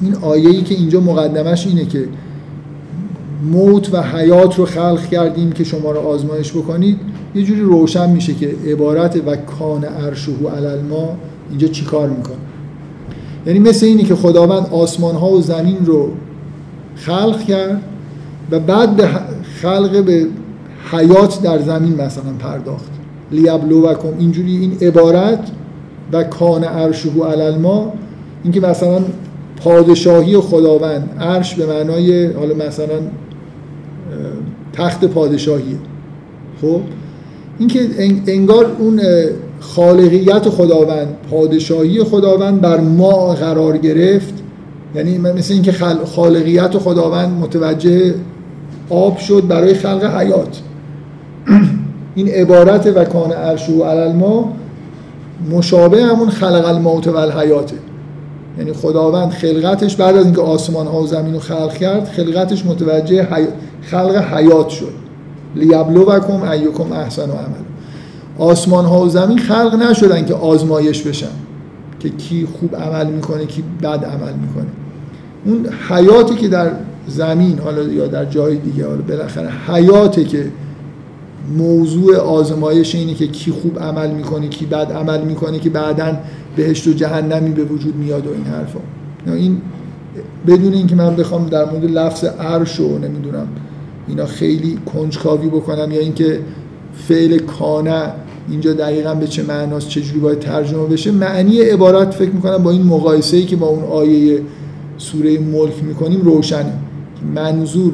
این 0.00 0.14
آیه‌ای 0.14 0.62
که 0.62 0.74
اینجا 0.74 1.00
مقدمش 1.00 1.66
اینه 1.66 1.86
که 1.86 2.04
موت 3.52 3.94
و 3.94 4.02
حیات 4.02 4.58
رو 4.58 4.66
خلق 4.66 5.06
کردیم 5.06 5.52
که 5.52 5.64
شما 5.64 5.90
رو 5.90 6.00
آزمایش 6.00 6.52
بکنید. 6.52 7.00
یه 7.34 7.42
جوری 7.42 7.60
روشن 7.60 8.10
میشه 8.10 8.34
که 8.34 8.54
عبارت 8.66 9.16
و 9.26 9.36
کان 9.36 9.84
عرشه 9.84 10.32
علل 10.56 10.80
ما 10.80 11.16
اینجا 11.50 11.68
چیکار 11.68 12.08
می‌کنه؟ 12.08 12.36
یعنی 13.46 13.58
مثل 13.58 13.86
اینی 13.86 14.02
که 14.02 14.14
خداوند 14.14 14.66
آسمان 14.72 15.14
ها 15.14 15.30
و 15.30 15.40
زمین 15.40 15.86
رو 15.86 16.10
خلق 16.96 17.44
کرد 17.44 17.82
و 18.50 18.60
بعد 18.60 18.96
به 18.96 19.08
خلق 19.62 20.04
به 20.04 20.26
حیات 20.92 21.42
در 21.42 21.58
زمین 21.58 21.94
مثلا 21.94 22.32
پرداخت. 22.38 22.90
لیبلوکم. 23.32 24.08
اینجوری 24.18 24.56
این 24.56 24.78
عبارت 24.82 25.50
و 26.12 26.24
کان 26.24 26.64
عرشه 26.64 27.10
علل 27.24 27.58
ما 27.58 27.92
اینکه 28.44 28.60
مثلا 28.60 29.00
پادشاهی 29.56 30.36
خداوند 30.36 31.16
عرش 31.20 31.54
به 31.54 31.66
معنای 31.66 32.32
حالا 32.32 32.54
مثلا 32.54 33.00
تخت 34.72 35.04
پادشاهیه. 35.04 35.76
خب؟ 36.62 36.80
اینکه 37.60 37.88
انگار 38.26 38.76
اون 38.78 39.00
خالقیت 39.60 40.48
خداوند 40.48 41.08
پادشاهی 41.30 42.04
خداوند 42.04 42.60
بر 42.60 42.80
ما 42.80 43.34
قرار 43.34 43.78
گرفت. 43.78 44.34
یعنی 44.94 45.18
مثل 45.18 45.54
اینکه 45.54 45.72
خالقیت 46.04 46.78
خداوند 46.78 47.40
متوجه 47.40 48.14
آب 48.90 49.18
شد 49.18 49.44
برای 49.48 49.74
خلق 49.74 50.04
حیات. 50.04 50.60
این 52.14 52.28
عبارت 52.28 52.86
و 52.86 53.04
کان 53.04 53.32
عرش 53.32 53.68
و 53.68 54.12
ما 54.12 54.52
مشابه 55.50 56.04
همون 56.04 56.30
خلق 56.30 56.68
الموت 56.68 57.08
و 57.08 57.16
الحیاته 57.16 57.76
یعنی 58.58 58.72
خداوند 58.72 59.30
خلقتش 59.30 59.96
بعد 59.96 60.16
از 60.16 60.24
اینکه 60.24 60.40
آسمان 60.40 60.86
ها 60.86 61.02
و 61.02 61.06
زمین 61.06 61.32
رو 61.34 61.40
خلق 61.40 61.74
کرد 61.74 62.04
خلقتش 62.04 62.66
متوجه 62.66 63.28
خلق 63.82 64.16
حیات 64.16 64.68
شد. 64.68 65.09
لیبلوکم 65.56 66.42
ایکم 66.42 66.92
احسن 66.92 67.30
و 67.30 67.32
عمل. 67.32 67.64
آسمان 68.38 68.84
ها 68.84 69.00
و 69.00 69.08
زمین 69.08 69.38
خلق 69.38 69.74
نشدن 69.74 70.24
که 70.24 70.34
آزمایش 70.34 71.02
بشن. 71.02 71.26
که 72.00 72.08
کی 72.08 72.48
خوب 72.60 72.76
عمل 72.76 73.06
می‌کنه 73.06 73.46
کی 73.46 73.64
بد 73.82 74.04
عمل 74.04 74.32
می‌کنه. 74.32 74.66
اون 75.44 75.66
حیاتی 75.88 76.34
که 76.34 76.48
در 76.48 76.70
زمین 77.06 77.58
حالا 77.58 77.82
یا 77.82 78.06
در 78.06 78.24
جای 78.24 78.56
دیگه 78.56 78.86
حالا 78.86 79.02
بالاخره 79.02 79.50
حیاتی 79.68 80.24
که 80.24 80.46
موضوع 81.58 82.16
آزمایش 82.16 82.94
اینه 82.94 83.14
که 83.14 83.26
کی 83.26 83.50
خوب 83.50 83.78
عمل 83.78 84.10
می‌کنه 84.10 84.48
کی 84.48 84.66
بد 84.66 84.92
عمل 84.92 85.20
می‌کنه 85.20 85.58
که 85.58 85.70
بعدا 85.70 86.16
بهشت 86.56 86.88
و 86.88 86.92
جهنمی 86.92 87.50
به 87.50 87.64
وجود 87.64 87.96
میاد 87.96 88.26
و 88.26 88.30
این 88.30 88.44
حرفا. 88.44 88.80
این 89.26 89.60
بدون 90.46 90.72
اینکه 90.72 90.96
من 90.96 91.16
بخوام 91.16 91.46
در 91.46 91.64
مورد 91.64 91.84
لفظ 91.84 92.24
عرش 92.24 92.80
و 92.80 92.98
نمی‌دونم 92.98 93.46
اینا 94.10 94.26
خیلی 94.26 94.78
کنجکاوی 94.94 95.48
بکنم 95.48 95.92
یا 95.92 96.00
اینکه 96.00 96.40
فعل 96.94 97.38
کانه 97.38 98.12
اینجا 98.50 98.72
دقیقا 98.72 99.14
به 99.14 99.26
چه 99.26 99.42
معناست 99.42 99.88
چجوری 99.88 100.20
باید 100.20 100.38
ترجمه 100.38 100.86
بشه. 100.86 101.10
معنی 101.10 101.60
عبارت 101.60 102.14
فکر 102.14 102.30
می‌کنم 102.30 102.62
با 102.62 102.70
این 102.70 102.82
مقایسه 102.82 103.36
ای 103.36 103.44
که 103.44 103.56
با 103.56 103.66
اون 103.66 103.84
آیه 103.84 104.40
سوره 104.98 105.38
ملک 105.38 105.84
می‌کنیم 105.84 106.20
روشنه. 106.20 106.72
منظور 107.34 107.92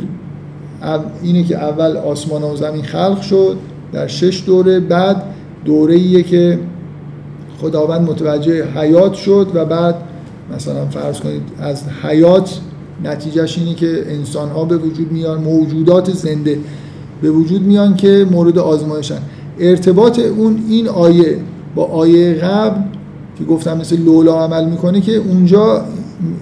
اینه 1.23 1.45
که 1.45 1.57
اول 1.57 1.97
آسمان 1.97 2.43
و 2.43 2.57
زمین 2.57 2.83
خلق 2.83 3.21
شد 3.21 3.57
در 3.93 4.07
شش 4.07 4.43
دوره 4.47 4.81
بعد 4.81 5.23
دوره 5.65 5.95
ایه 5.95 6.23
که 6.23 6.59
خداوند 7.61 8.11
متوجه 8.11 8.65
حیات 8.65 9.15
شد 9.15 9.51
و 9.55 9.65
بعد 9.65 9.95
مثلا 10.55 10.87
فرض 10.87 11.21
کنید 11.21 11.43
از 11.61 11.85
حیات 12.03 12.61
نتیجهش 13.05 13.59
اینه 13.59 13.75
که 13.75 14.05
انسان 14.09 14.49
ها 14.49 14.65
به 14.65 14.77
وجود 14.77 15.13
میان 15.13 15.41
موجودات 15.41 16.13
زنده 16.13 16.59
به 17.23 17.31
وجود 17.31 17.63
میان 17.63 17.97
که 17.97 18.27
مورد 18.31 18.59
آزمایشن 18.59 19.19
ارتباط 19.59 20.19
اون 20.19 20.65
این 20.69 20.89
آیه 20.89 21.39
با 21.75 21.85
آیه 21.85 22.35
قبل 22.35 22.81
که 23.39 23.45
گفتم 23.45 23.79
مثل 23.79 23.97
لولا 23.97 24.45
عمل 24.45 24.65
می‌کنه 24.65 25.01
که 25.01 25.17
اونجا 25.17 25.85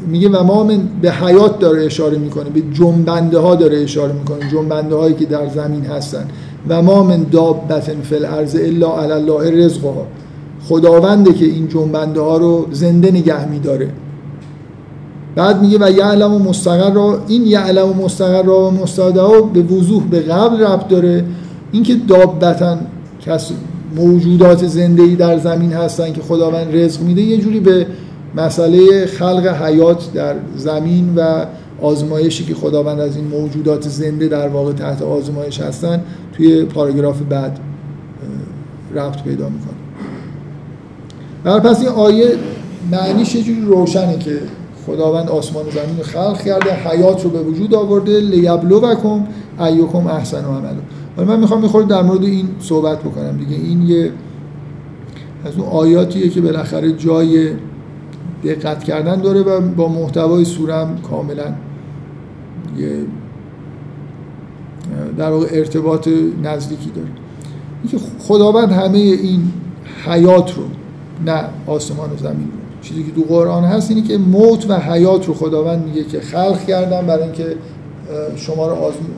میگه 0.09 0.29
و 0.29 0.43
ما 0.43 0.69
به 1.03 1.13
حیات 1.13 1.59
داره 1.59 1.85
اشاره 1.85 2.19
می‌کنه 2.19 2.51
به 2.51 2.63
جنبنده 2.73 3.39
ها 3.39 3.55
داره 3.55 3.79
اشاره 3.79 4.13
می‌کنه 4.13 4.51
جنبنده 4.53 4.95
هایی 4.95 5.15
که 5.15 5.25
در 5.25 5.49
زمین 5.49 5.85
هستن. 5.85 6.25
و 6.69 6.83
ما 6.83 7.03
من 7.03 7.27
دابت 7.31 7.81
فل 7.81 8.25
ارز 8.25 8.57
الا 8.57 9.01
الله 9.01 9.65
رزقها. 9.65 10.07
خداونده 10.69 11.33
که 11.33 11.45
این 11.45 11.69
جنبنده 11.69 12.21
ها 12.21 12.37
رو 12.37 12.67
زنده 12.73 13.11
نگه 13.11 13.49
میداره. 13.49 13.89
بعد 15.35 15.63
میگه 15.63 15.79
و 15.81 15.91
یعلم 15.91 16.35
و 16.35 16.39
مستقر 16.39 16.93
را 16.93 17.21
این 17.29 17.47
یعلم 17.47 17.89
و 17.89 18.05
مستقر 18.05 18.43
را 18.43 18.61
و 18.61 18.71
مستعده 18.71 19.23
به 19.53 19.63
وضوح 19.63 20.05
به 20.05 20.21
قبل 20.21 20.61
ربط 20.61 20.89
داره. 20.89 21.25
اینکه 21.73 21.95
دابتا 22.09 22.77
کس 23.27 23.51
موجودات 23.97 24.67
زنده 24.67 25.15
در 25.15 25.39
زمین 25.39 25.73
هستن 25.73 26.13
که 26.13 26.23
خداوند 26.23 26.77
رزق 26.77 27.03
میده 27.03 27.23
یه 27.23 27.39
جوری 27.39 27.61
به 27.61 27.87
مسئله 28.37 29.07
خلق 29.07 29.47
حیات 29.63 30.13
در 30.13 30.35
زمین 30.57 31.15
و 31.17 31.45
آزمایشی 31.83 32.45
که 32.45 32.55
خداوند 32.55 33.01
از 33.01 33.17
این 33.17 33.27
موجودات 33.27 33.89
زنده 33.89 34.29
در 34.29 34.49
واقع 34.49 34.73
تحت 34.73 35.03
آزمایش 35.03 35.61
هستن 35.61 36.01
توی 36.37 36.65
پاراگراف 36.65 37.21
بعد 37.31 37.59
ربط 38.95 39.23
پیدا 39.23 39.49
می‌کنه. 39.49 39.75
در 41.45 41.61
پس 41.61 41.81
این 41.81 41.89
آیه 41.89 42.37
معنیش 42.91 43.35
یه 43.35 43.43
جوری 43.43 43.61
روشنه 43.61 44.19
که 44.19 44.39
خداوند 44.87 45.29
آسمان 45.29 45.67
و 45.67 45.71
زمین 45.71 45.97
رو 45.97 46.03
خلق 46.03 46.43
کرده 46.43 46.75
حیات 46.75 47.25
رو 47.25 47.31
به 47.31 47.43
وجود 47.43 47.75
آورده 47.75 48.21
لیبلوکم 48.21 49.27
ایوکم 49.61 50.07
احسن 50.07 50.45
عملو. 50.45 50.81
حالا 51.17 51.29
من 51.29 51.41
می‌خوام 51.41 51.63
می‌خورد 51.63 51.87
در 51.87 52.03
مورد 52.03 52.23
این 52.23 52.49
صحبت 52.61 52.99
بکنم 53.01 53.37
دیگه. 53.37 53.57
این 53.57 53.83
یه 53.83 54.11
از 55.45 55.57
اون 55.57 55.69
آیاتیه 55.69 56.29
که 56.29 56.41
بالاخره 56.41 56.93
جای 56.93 57.51
دقت 58.45 58.85
کردن 58.85 59.21
داره 59.21 59.41
و 59.41 59.61
با 59.61 59.89
محتوای 59.89 60.45
سورم 60.45 60.99
کاملا 61.11 61.55
یه 62.79 62.89
در 65.19 65.31
واقع 65.31 65.47
ارتباط 65.51 66.09
نزدیکی 66.43 66.91
داره. 66.91 67.09
اینکه 67.83 67.99
خداوند 68.19 68.73
همه 68.73 68.99
این 68.99 69.53
حیات 70.07 70.57
رو 70.57 70.63
نه 71.27 71.45
آسمان 71.67 72.11
و 72.11 72.17
زمین 72.17 72.47
رو. 72.53 72.64
چیزی 72.85 73.03
که 73.03 73.13
تو 73.13 73.23
قرآن 73.23 73.65
هست 73.65 73.91
اینه 73.91 74.03
که 74.03 74.19
موت 74.19 74.71
و 74.71 74.79
حیات 74.79 75.27
رو 75.27 75.35
خداوند 75.35 75.85
میگه 75.87 76.05
که 76.05 76.21
خلق 76.21 76.67
کردم 76.67 77.07
برای 77.07 77.23
اینکه 77.23 77.57
شما 78.37 78.69
رو 78.69 78.77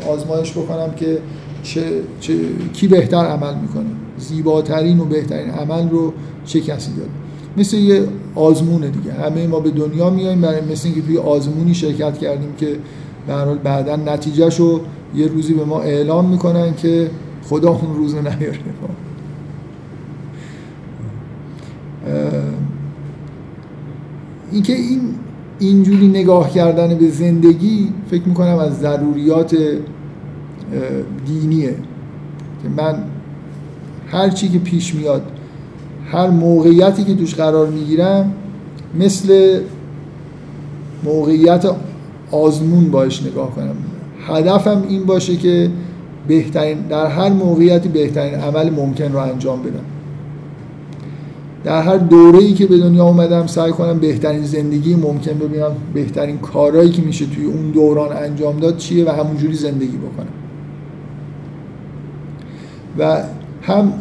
آزمایش 0.08 0.52
بکنم 0.52 0.90
که 0.96 1.18
چه, 1.62 1.82
چه، 2.20 2.34
کی 2.72 2.88
بهتر 2.88 3.24
عمل 3.24 3.54
می‌کنه. 3.54 3.86
زیباترین 4.18 5.00
و 5.00 5.04
بهترین 5.04 5.50
عمل 5.50 5.88
رو 5.88 6.12
چه 6.44 6.60
کسی 6.60 6.90
داره؟ 6.92 7.10
مثل 7.56 7.76
یه 7.76 8.04
آزمونه 8.34 8.88
دیگه. 8.88 9.12
همه 9.12 9.46
ما 9.46 9.60
به 9.60 9.70
دنیا 9.70 10.10
میایم 10.10 10.40
برای 10.40 10.60
مثل 10.60 10.88
اینکه 10.88 11.02
توی 11.02 11.18
آزمونی 11.18 11.74
شرکت 11.74 12.18
کردیم 12.18 12.54
که 12.58 12.76
به 13.26 13.34
حال 13.34 13.58
بعدا 13.58 13.96
نتیجهشو 13.96 14.80
یه 15.14 15.26
روزی 15.26 15.54
به 15.54 15.64
ما 15.64 15.80
اعلام 15.80 16.28
می‌کنن 16.28 16.74
که 16.74 17.10
خدا 17.48 17.70
اون 17.70 17.96
روز 17.96 18.14
نیاره. 18.14 18.58
اینکه 24.52 24.72
این 24.72 25.00
اینجوری 25.58 26.08
نگاه 26.08 26.50
کردن 26.50 26.94
به 26.94 27.08
زندگی 27.10 27.88
فکر 28.10 28.22
می‌کنم 28.28 28.58
از 28.58 28.78
ضروریات 28.78 29.56
دینیه. 31.26 31.74
که 32.62 32.68
من 32.76 32.94
هر 34.08 34.28
چی 34.28 34.48
که 34.48 34.58
پیش 34.58 34.94
میاد 34.94 35.22
هر 36.12 36.30
موقعیتی 36.30 37.04
که 37.04 37.14
توش 37.14 37.34
قرار 37.34 37.68
می‌گیرم 37.68 38.32
مثل 38.98 39.60
موقعیت 41.04 41.66
آزمون 42.30 42.90
باش 42.90 43.22
نگاه 43.22 43.50
کنم. 43.50 43.76
هدفم 44.26 44.82
این 44.88 45.04
باشه 45.04 45.36
که 45.36 45.70
بهترین 46.28 46.78
در 46.78 47.06
هر 47.06 47.28
موقعیتی 47.28 47.88
بهترین 47.88 48.34
عمل 48.34 48.70
ممکن 48.70 49.12
رو 49.12 49.18
انجام 49.18 49.62
بدم. 49.62 49.95
در 51.66 51.82
هر 51.82 51.96
دوره 51.96 52.38
ای 52.38 52.52
که 52.52 52.66
به 52.66 52.78
دنیا 52.78 53.04
اومدم 53.04 53.46
سعی 53.46 53.72
کنم 53.72 53.98
بهترین 53.98 54.44
زندگی 54.44 54.94
ممکن 54.94 55.32
ببینم 55.32 55.70
بهترین 55.94 56.38
کارهایی 56.38 56.90
که 56.90 57.02
میشه 57.02 57.26
توی 57.26 57.44
اون 57.44 57.70
دوران 57.70 58.16
انجام 58.16 58.60
داد 58.60 58.76
چیه 58.76 59.04
و 59.04 59.08
همونجوری 59.08 59.54
زندگی 59.54 59.96
بکنم. 59.96 60.26
و 62.98 63.22
هم 63.62 63.92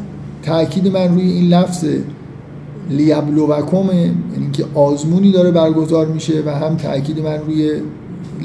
تاکید 0.44 0.88
من 0.88 1.14
روی 1.14 1.32
این 1.32 1.48
لفظ 1.50 1.86
لیبلوکم 2.90 3.90
یعنی 3.96 4.52
که 4.54 4.66
آزمونی 4.76 5.32
داره 5.32 5.52
برگزار 5.52 6.08
میشه 6.08 6.44
و 6.46 6.50
هم 6.50 6.76
تاکید 6.76 7.20
من 7.20 7.38
روی 7.38 7.72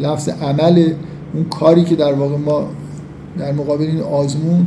لفظ 0.03 0.29
عمل 0.29 0.93
اون 1.35 1.45
کاری 1.45 1.85
که 1.85 1.97
در 1.97 2.13
واقع 2.13 2.37
ما 2.37 2.69
در 3.39 3.53
مقابل 3.53 3.85
این 3.85 4.01
آزمون 4.01 4.67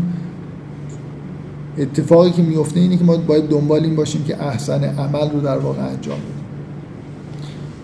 اتفاقی 1.77 2.31
که 2.31 2.41
میفته 2.41 2.79
اینه 2.79 2.97
که 2.97 3.03
ما 3.03 3.17
باید 3.17 3.49
دنبال 3.49 3.83
این 3.83 3.95
باشیم 3.95 4.23
که 4.23 4.43
احسن 4.43 4.83
عمل 4.83 5.29
رو 5.29 5.39
در 5.39 5.57
واقع 5.57 5.81
انجام 5.81 6.17
بدیم. 6.17 6.43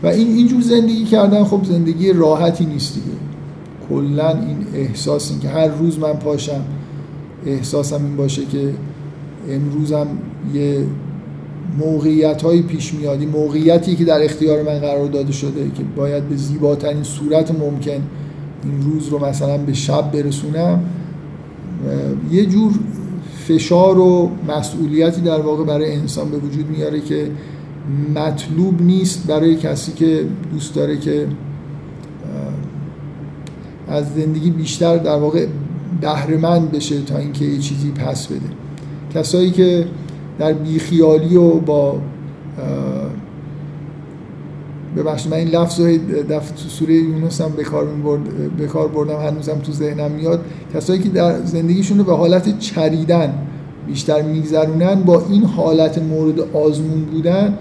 و 0.04 0.08
این 0.08 0.28
اینجور 0.28 0.62
زندگی 0.62 1.06
کردن 1.06 1.44
خب 1.44 1.64
زندگی 1.64 2.14
راحتی 2.14 2.66
نیست 2.66 2.94
دیگه. 2.94 3.18
کلا 3.90 4.30
این 4.30 4.58
احساس 4.74 5.32
این 5.32 5.40
که 5.40 5.50
هر 5.50 5.68
روز 5.68 6.00
من 6.00 6.14
پاشم 6.14 6.62
احساسم 7.46 8.06
این 8.06 8.16
باشه 8.16 8.46
که 8.46 8.74
امروزم 9.50 10.08
یه 10.54 10.86
موقعیت 11.80 12.42
های 12.42 12.62
پیش 12.62 12.94
میادی 12.94 13.26
موقعیتی 13.26 13.96
که 13.96 14.06
در 14.06 14.24
اختیار 14.24 14.64
من 14.64 14.80
قرار 14.80 15.08
داده 15.08 15.32
شده 15.32 15.72
که 15.76 15.84
باید 15.96 16.30
به 16.30 16.36
زیباترین 16.36 17.04
صورت 17.04 17.52
ممکن 17.52 17.92
این 18.64 18.82
روز 18.82 19.08
رو 19.08 19.26
مثلا 19.26 19.58
به 19.58 19.74
شب 19.74 20.12
برسونم 20.12 20.84
یه 22.32 22.46
جور 22.46 22.74
فشار 23.50 24.00
و 24.00 24.32
مسئولیتی 24.48 25.22
در 25.22 25.42
واقع 25.42 25.64
برای 25.64 25.96
انسان 25.96 26.30
به 26.30 26.38
وجود 26.38 26.70
میاره 26.70 27.02
که 27.02 27.32
مطلوب 28.16 28.82
نیست 28.82 29.28
برای 29.28 29.56
کسی 29.56 29.92
که 29.92 30.26
دوست 30.52 30.76
داره 30.76 30.98
که 30.98 31.28
از 33.88 34.14
زندگی 34.16 34.52
بیشتر 34.52 34.98
در 34.98 35.16
واقع 35.16 35.46
بهرهمند 36.02 36.72
بشه 36.72 37.02
تا 37.02 37.18
اینکه 37.18 37.46
یه 37.46 37.58
چیزی 37.58 37.92
پس 37.92 38.28
بده. 38.28 38.40
کسایی 39.14 39.52
که 39.52 39.86
در 40.40 40.54
بیخیالی 40.54 41.36
و 41.36 41.50
با 41.50 42.02
ببخشید 44.98 45.32
من 45.32 45.38
این 45.38 45.48
لفظ 45.48 45.82
دفعه 46.30 46.56
تو 46.56 46.70
سوره 46.70 46.94
یونس 46.94 47.42
هم 47.42 47.52
به 48.58 48.68
کار 48.68 48.88
بردم 48.88 49.20
هنوزم 49.20 49.60
تو 49.60 49.72
ذهنم 49.72 50.12
میاد. 50.12 50.40
کسایی 50.74 51.00
که 51.00 51.10
در 51.10 51.42
زندگیشون 51.46 51.98
رو 51.98 52.04
به 52.04 52.16
حالت 52.16 52.60
چریدن 52.60 53.34
بیشتر 53.88 54.22
میگذرونن 54.22 54.96
با 54.96 55.24
این 55.30 55.44
حالت 55.44 55.98
مورد 55.98 56.40
آزمون 56.40 57.02
بودن 57.02 57.58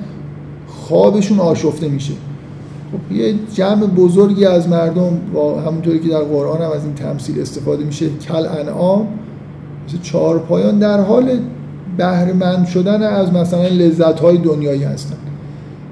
خوابشون 0.67 1.41
آشفته 1.41 1.89
میشه. 1.89 2.13
خب 2.93 3.13
یه 3.13 3.35
جمع 3.55 3.87
بزرگی 3.87 4.45
از 4.45 4.69
مردم 4.69 5.21
با 5.35 5.61
همونطوری 5.61 6.01
که 6.01 6.09
در 6.09 6.23
قرآن 6.23 6.63
هم 6.63 6.71
از 6.71 6.85
این 6.85 6.95
تمثیل 6.95 7.41
استفاده 7.41 7.85
میشه 7.85 8.09
کل 8.09 8.47
انعام 8.47 9.09
مثل 9.89 9.99
چهار 10.03 10.39
پایان 10.39 10.79
در 10.79 11.01
حال 11.01 11.39
بهرهمند 11.97 12.67
شدن 12.67 13.03
از 13.03 13.33
مثلا 13.33 13.69
لذت 13.69 14.21
های 14.21 14.39
دنیایی 14.39 14.83
هستن. 14.83 15.28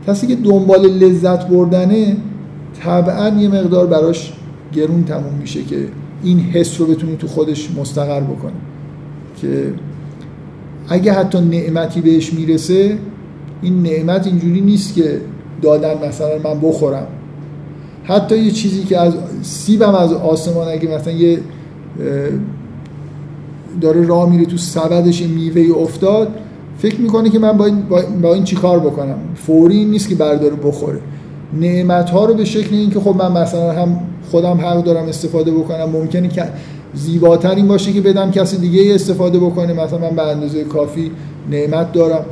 کسی 0.07 0.26
که 0.26 0.36
دنبال 0.36 0.86
لذت 0.86 1.48
بردنه 1.48 2.16
طبعا 2.82 3.28
یه 3.28 3.48
مقدار 3.48 3.86
براش 3.86 4.32
گرون 4.72 5.04
تموم 5.04 5.34
میشه 5.40 5.62
که 5.62 5.88
این 6.22 6.40
حس 6.40 6.80
رو 6.80 6.86
بتونی 6.86 7.16
تو 7.16 7.26
خودش 7.26 7.70
مستقر 7.70 8.20
بکنه 8.20 8.52
که 9.40 9.72
اگه 10.88 11.12
حتی 11.12 11.40
نعمتی 11.40 12.00
بهش 12.00 12.32
می‌رسه 12.32 12.98
این 13.62 13.82
نعمت 13.82 14.26
اینجوری 14.26 14.61
نیست 14.61 14.94
که 14.94 15.20
دادن 15.62 16.09
مثلا 16.09 16.38
من 16.44 16.61
بخورم. 16.61 17.07
حتی 18.04 18.38
یه 18.38 18.50
چیزی 18.50 18.82
که 18.82 18.98
از 19.00 19.14
سیبم 19.42 19.94
از 19.94 20.12
آسمان 20.12 20.68
اگه 20.68 20.88
مثلا 20.88 21.12
یه 21.12 21.40
داره 23.80 24.07
راه 24.07 24.30
میره 24.30 24.44
تو 24.44 24.57
سبدش 24.57 25.22
میوه 25.22 25.78
افتاد 25.78 26.28
فکر 26.79 27.01
می‌کنه 27.01 27.31
که 27.31 27.39
من 27.39 27.57
با 27.57 27.66
این, 27.66 27.83
با 28.22 28.35
این 28.35 28.45
چیکار 28.45 28.81
بکنم؟ 28.81 29.18
فوری 29.35 29.85
نیست 29.85 30.09
که 30.09 30.14
برداره 30.14 30.57
بخوره. 30.57 31.01
نعمت 31.61 32.11
ها 32.11 32.24
رو 32.24 32.35
به 32.35 32.45
شکل 32.45 32.77
اینکه 32.77 33.01
خب 33.01 33.16
من 33.16 33.43
مثلا 33.43 33.72
هم 33.72 34.01
خودم 34.31 34.61
حق 34.61 34.85
دارم 34.85 35.09
استفاده 35.09 35.51
بکنم 35.51 35.85
ممکنه 35.85 36.29
که 36.29 36.45
زیباتر 36.95 37.55
این 37.55 37.68
باشه 37.68 37.93
که 37.93 38.01
بدم 38.01 38.31
کسی 38.31 38.57
دیگه 38.57 38.95
استفاده 38.95 39.39
بکنه. 39.39 39.72
مثلا 39.72 39.99
من 39.99 40.16
به 40.16 40.22
اندازه 40.22 40.64
کافی 40.64 41.11
نعمت 41.51 41.93
دارم. 41.93 42.24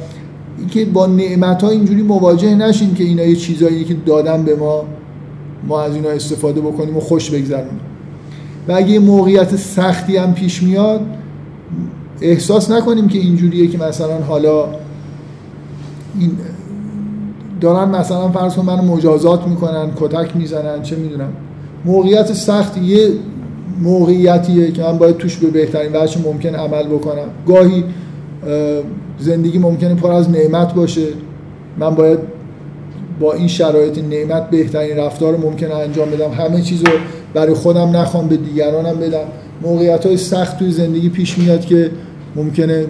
اینکه 0.58 0.84
با 0.84 1.06
نعمت 1.06 1.62
ها 1.62 1.70
اینجوری 1.70 2.02
مواجه 2.02 2.54
نشین 2.54 2.94
که 2.94 3.04
اینا 3.04 3.22
یه 3.22 3.36
چیزایی 3.36 3.84
که 3.84 3.94
دادن 4.06 4.42
به 4.42 4.56
ما 4.56 4.84
ما 5.66 5.82
از 5.82 5.94
اینا 5.94 6.08
استفاده 6.08 6.60
بکنیم 6.60 6.96
و 6.96 7.00
خوش 7.00 7.30
بگذرونیم. 7.30 7.80
و 8.68 8.72
اگه 8.72 8.98
موقعیت 8.98 9.56
سختی 9.56 10.16
هم 10.16 10.34
پیش 10.34 10.62
میاد 10.62 11.00
احساس 12.20 12.70
نکنیم 12.70 13.08
که 13.08 13.18
اینجوریه 13.18 13.66
که 13.66 13.78
مثلا 13.78 14.18
حالا 14.28 14.66
این 16.20 16.30
دارن 17.60 17.88
مثلا 17.88 18.28
فرض 18.28 18.54
کن 18.54 18.64
منو 18.64 18.82
مجازات 18.82 19.46
می‌کنن 19.46 19.90
کتک 19.96 20.36
می‌زنن 20.36 20.82
چه 20.82 20.96
می‌دونم. 20.96 21.32
موقعیت 21.84 22.32
سخت 22.32 22.78
یه 22.78 23.08
موقعیتیه 23.80 24.70
که 24.70 24.82
من 24.82 24.98
باید 24.98 25.16
توش 25.16 25.36
به 25.36 25.46
بهترین 25.46 25.96
وجه 25.96 26.18
ممکن 26.24 26.54
عمل 26.54 26.86
بکنم. 26.86 27.26
گاهی 27.46 27.84
زندگی 29.18 29.58
ممکنه 29.58 29.94
پر 29.94 30.12
از 30.12 30.30
نعمت 30.30 30.74
باشه. 30.74 31.06
من 31.78 31.94
باید 31.94 32.18
با 33.20 33.32
این 33.32 33.48
شرایط 33.48 33.98
نعمت 33.98 34.50
بهترین 34.50 34.96
رفتار 34.96 35.36
ممکن 35.36 35.72
انجام 35.72 36.10
بدم. 36.10 36.30
همه 36.30 36.62
چیز 36.62 36.80
رو 36.80 36.92
برای 37.34 37.54
خودم 37.54 37.96
نخوام 37.96 38.28
به 38.28 38.36
دیگرانم 38.36 38.96
بدم. 38.96 39.24
موقعیت 39.62 40.06
های 40.06 40.16
سخت 40.16 40.58
توی 40.58 40.70
زندگی 40.70 41.08
پیش 41.08 41.38
میاد 41.38 41.64
که 41.64 41.90
ممکنه 42.36 42.86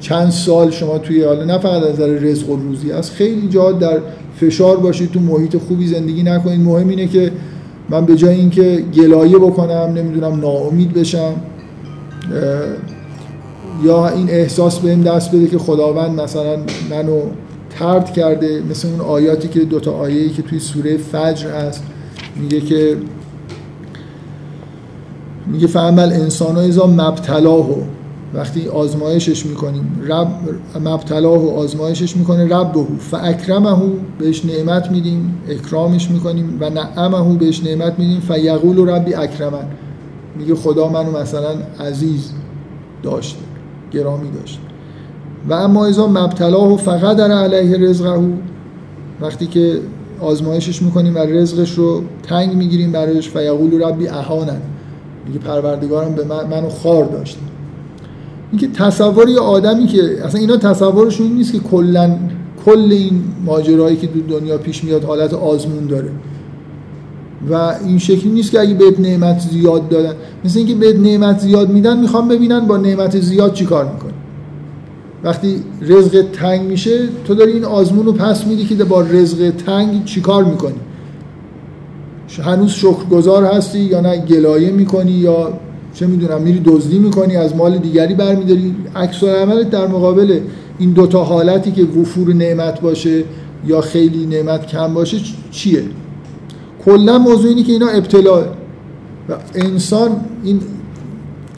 چند 0.00 0.30
سال 0.30 0.70
شما 0.70 0.98
توی 0.98 1.22
حالا 1.22 1.44
نه 1.44 1.58
فقط 1.58 1.82
از 1.82 1.92
نظر 1.92 2.06
رزق 2.06 2.50
و 2.50 2.56
روزی 2.56 2.92
از 2.92 3.10
خیلی 3.10 3.48
جا 3.48 3.72
در 3.72 3.98
فشار 4.40 4.76
باشید 4.76 5.10
تو 5.10 5.20
محیط 5.20 5.56
خوبی 5.56 5.86
زندگی 5.86 6.22
نکنید. 6.22 6.60
مهم 6.60 6.88
اینه 6.88 7.06
که 7.06 7.32
من 7.88 8.06
به 8.06 8.16
جای 8.16 8.34
اینکه 8.34 8.84
گلایه 8.94 9.38
بکنم 9.38 9.92
نمی‌دونم 9.96 10.40
ناامید 10.40 10.92
بشم 10.92 11.34
یا 13.84 14.08
این 14.08 14.30
احساس 14.30 14.78
بهم 14.78 15.02
دست 15.02 15.32
بده 15.32 15.46
که 15.46 15.58
خداوند 15.58 16.20
مثلا 16.20 16.56
منو 16.90 17.20
ترد 17.78 18.12
کرده 18.12 18.62
مثل 18.70 18.88
اون 18.88 19.00
آیاتی 19.00 19.48
که 19.48 19.60
دوتا 19.60 19.92
آیه‌ای 19.92 20.30
که 20.30 20.42
توی 20.42 20.58
سوره 20.58 20.96
فجر 20.96 21.50
هست 21.50 21.82
میگه 22.36 22.60
که 22.60 22.96
میگه 25.46 25.66
فعمل 25.66 26.12
انسان 26.12 26.56
ها 26.56 26.86
مبتلاه 26.86 27.66
وقتی 28.34 28.68
آزمایشش 28.68 29.46
می‌کنیم 29.46 30.00
رب 30.08 30.28
مبتلاه 30.84 31.44
و 31.44 31.50
آزمایشش 31.50 32.16
می‌کنه 32.16 32.56
رب 32.56 32.76
و 32.76 32.86
فاکرمه 32.98 33.76
بهش 34.18 34.44
نعمت 34.44 34.90
میدیم 34.90 35.38
اکرامش 35.48 36.10
می‌کنیم 36.10 36.58
و 36.60 36.70
نعمه 36.70 37.38
بهش 37.38 37.64
نعمت 37.64 37.98
میدیم 37.98 38.20
فیقول 38.20 38.88
ربی 38.88 39.14
اکرمن 39.14 39.64
میگه 40.38 40.54
خدا 40.54 40.88
منو 40.88 41.20
مثلا 41.20 41.54
عزیز 41.80 42.30
داشته 43.02 43.40
گرامی 43.92 44.30
داشته. 44.30 44.60
و 45.48 45.54
اما 45.54 45.86
ازا 45.86 46.06
مبتلاه 46.06 46.76
فقط 46.76 47.16
در 47.16 47.30
علیه 47.30 47.78
رزقه. 47.78 48.20
وقتی 49.20 49.46
که 49.46 49.80
آزمایشش 50.20 50.82
می‌کنیم 50.82 51.14
و 51.14 51.18
رزقش 51.18 51.74
رو 51.74 52.02
تنگ 52.22 52.54
می‌گیریم 52.54 52.92
برایش 52.92 53.30
فیقول 53.30 53.82
ربی 53.82 54.08
اهانن. 54.08 54.60
میگه 55.26 55.38
پروردگارم 55.38 56.14
به 56.14 56.24
من 56.24 56.46
منو 56.46 56.68
خار 56.68 57.04
داشته 57.04 57.40
اینکه 58.52 58.68
تصور 58.68 59.28
یه 59.28 59.40
آدمی 59.40 59.86
که 59.86 60.24
اصلا 60.24 60.40
اینا 60.40 60.56
تصورشون 60.56 61.26
نیست 61.26 61.52
که 61.52 61.58
کلا 61.58 62.16
کل 62.64 62.88
این 62.92 63.22
ماجرایی 63.44 63.96
که 63.96 64.06
دو 64.06 64.38
دنیا 64.38 64.58
پیش 64.58 64.84
میاد 64.84 65.04
حالت 65.04 65.34
آزمون 65.34 65.86
داره. 65.86 66.10
و 67.50 67.74
این 67.84 67.98
شکلی 67.98 68.30
نیست 68.30 68.50
که 68.50 68.60
اگه 68.60 68.74
بهت 68.74 69.00
نعمت 69.00 69.40
زیاد 69.40 69.88
دادن 69.88 70.14
مثل 70.44 70.58
اینکه 70.58 70.74
بهت 70.74 70.96
نعمت 70.96 71.40
زیاد 71.40 71.70
میدن 71.70 72.00
می‌خوام 72.00 72.28
ببینن 72.28 72.60
با 72.60 72.76
نعمت 72.76 73.20
زیاد 73.20 73.52
چیکار 73.52 73.84
می‌کنی 73.84 74.12
وقتی 75.24 75.62
رزق 75.82 76.24
تنگ 76.32 76.62
میشه 76.62 77.08
تو 77.24 77.34
داری 77.34 77.52
این 77.52 77.64
آزمون 77.64 78.06
رو 78.06 78.12
پس 78.12 78.46
میدی 78.46 78.64
که 78.64 78.84
با 78.84 79.00
رزق 79.00 79.50
تنگ 79.50 80.04
چیکار 80.04 80.44
می‌کنی؟ 80.44 80.80
هنوز 82.42 82.70
شکرگزار 82.70 83.44
هستی 83.44 83.78
یا 83.78 84.00
نه؟ 84.00 84.16
گلایه 84.16 84.70
می‌کنی 84.70 85.12
یا 85.12 85.52
چه 85.94 86.06
می‌دونم 86.06 86.42
میری 86.42 86.60
دزدی 86.64 86.98
می‌کنی 86.98 87.36
از 87.36 87.56
مال 87.56 87.78
دیگری 87.78 88.14
برمیداری؟ 88.14 88.74
عکس 88.96 89.24
عملت 89.24 89.70
در 89.70 89.86
مقابل 89.86 90.40
این 90.78 90.90
دوتا 90.90 91.24
حالتی 91.24 91.70
که 91.70 91.82
وفور 91.84 92.34
نعمت 92.34 92.80
باشه 92.80 93.24
یا 93.66 93.80
خیلی 93.80 94.26
نعمت 94.26 94.66
کم 94.66 94.94
باشه 94.94 95.16
چیه؟ 95.50 95.82
کلا 96.84 97.18
موضوع 97.18 97.48
اینه 97.48 97.62
که 97.62 97.72
اینا 97.72 97.88
ابتلاع 97.88 98.44
و 99.28 99.32
انسان 99.54 100.10
این 100.44 100.60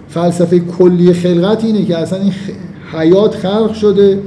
فلسفه 0.08 0.58
کلی 0.58 1.12
خلقت 1.12 1.64
اینه 1.64 1.84
که 1.84 1.98
اصلا 1.98 2.18
این 2.18 2.32
حیات 2.92 3.34
خلق 3.34 3.74
شده 3.74 4.22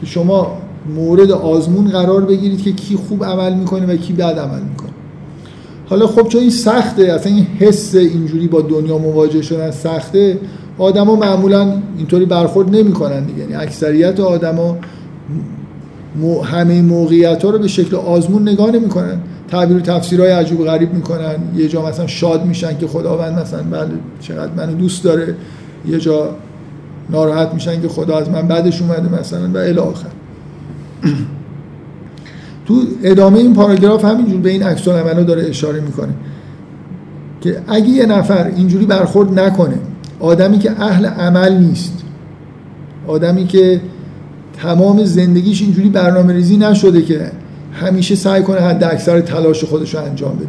که 0.00 0.06
شما 0.06 0.58
مورد 0.94 1.30
آزمون 1.30 1.88
قرار 1.88 2.24
بگیرید 2.24 2.62
که 2.62 2.72
کی 2.72 2.96
خوب 2.96 3.24
عمل 3.24 3.54
می‌کنه 3.54 3.86
و 3.86 3.96
کی 3.96 4.12
بد 4.12 4.38
عمل 4.38 4.62
می‌کنه. 4.62 4.88
حالا 5.90 6.06
خب 6.06 6.28
چون 6.28 6.40
این 6.40 6.50
سخته 6.50 7.02
اصلا 7.02 7.32
این 7.32 7.46
حس 7.58 7.94
اینجوری 7.94 8.48
با 8.48 8.60
دنیا 8.60 8.98
مواجه 8.98 9.42
شدن 9.42 9.70
سخته 9.70 10.38
آدما 10.78 11.16
معمولا 11.16 11.72
اینطوری 11.98 12.24
برخورد 12.24 12.76
نمی‌کنن 12.76 13.24
دیگه. 13.24 13.38
یعنی 13.38 13.54
اکثریت 13.54 14.20
آدما 14.20 14.76
همه 16.44 16.82
موقعیت 16.82 17.44
ها 17.44 17.50
رو 17.50 17.58
به 17.58 17.68
شکل 17.68 17.96
آزمون 17.96 18.48
نگاه 18.48 18.70
نمی‌کنن. 18.70 19.20
تعبیر 19.48 19.76
و 19.76 19.80
تفسیرهای 19.80 20.30
عجیب 20.30 20.64
غریب 20.64 20.94
می‌کنن. 20.94 21.36
یه 21.56 21.68
جا 21.68 21.86
مثلا 21.86 22.06
شاد 22.06 22.44
میشن 22.44 22.78
که 22.78 22.86
خداوند 22.86 23.38
مثلا 23.38 23.62
بله 23.62 23.90
چقدر 24.20 24.52
منو 24.56 24.74
دوست 24.74 25.04
داره. 25.04 25.34
یه 25.88 25.98
جا 25.98 26.28
ناراحت 27.10 27.54
میشن 27.54 27.82
که 27.82 27.88
خدا 27.88 28.18
از 28.18 28.30
من 28.30 28.48
بعدش 28.48 28.82
اومده 28.82 29.20
مثلا 29.20 29.48
و 29.54 29.56
الی 29.56 29.78
آخر. 29.78 30.08
تو 32.68 32.82
ادامه 33.02 33.38
این 33.38 33.54
پاراگراف 33.54 34.04
همینجور 34.04 34.40
به 34.40 34.50
این 34.50 34.62
عکس 34.62 34.88
العملا 34.88 35.22
داره 35.22 35.42
اشاره 35.48 35.80
می‌کنه 35.80 36.14
که 37.40 37.62
اگه 37.68 37.88
یه 37.88 38.06
نفر 38.06 38.52
اینجوری 38.56 38.86
برخورد 38.86 39.38
نکنه 39.38 39.78
آدمی 40.20 40.58
که 40.58 40.70
اهل 40.82 41.06
عمل 41.06 41.58
نیست 41.58 42.04
آدمی 43.06 43.46
که 43.46 43.80
تمام 44.62 45.04
زندگیش 45.04 45.62
اینجوری 45.62 45.88
برنامه 45.88 46.32
ریزی 46.32 46.56
نشده 46.56 47.02
که 47.02 47.30
همیشه 47.72 48.14
سعی 48.14 48.42
کنه 48.42 48.60
حد 48.60 48.84
اکثر 48.84 49.20
تلاش 49.20 49.64
خودش 49.64 49.94
رو 49.94 50.00
انجام 50.00 50.36
بده. 50.36 50.48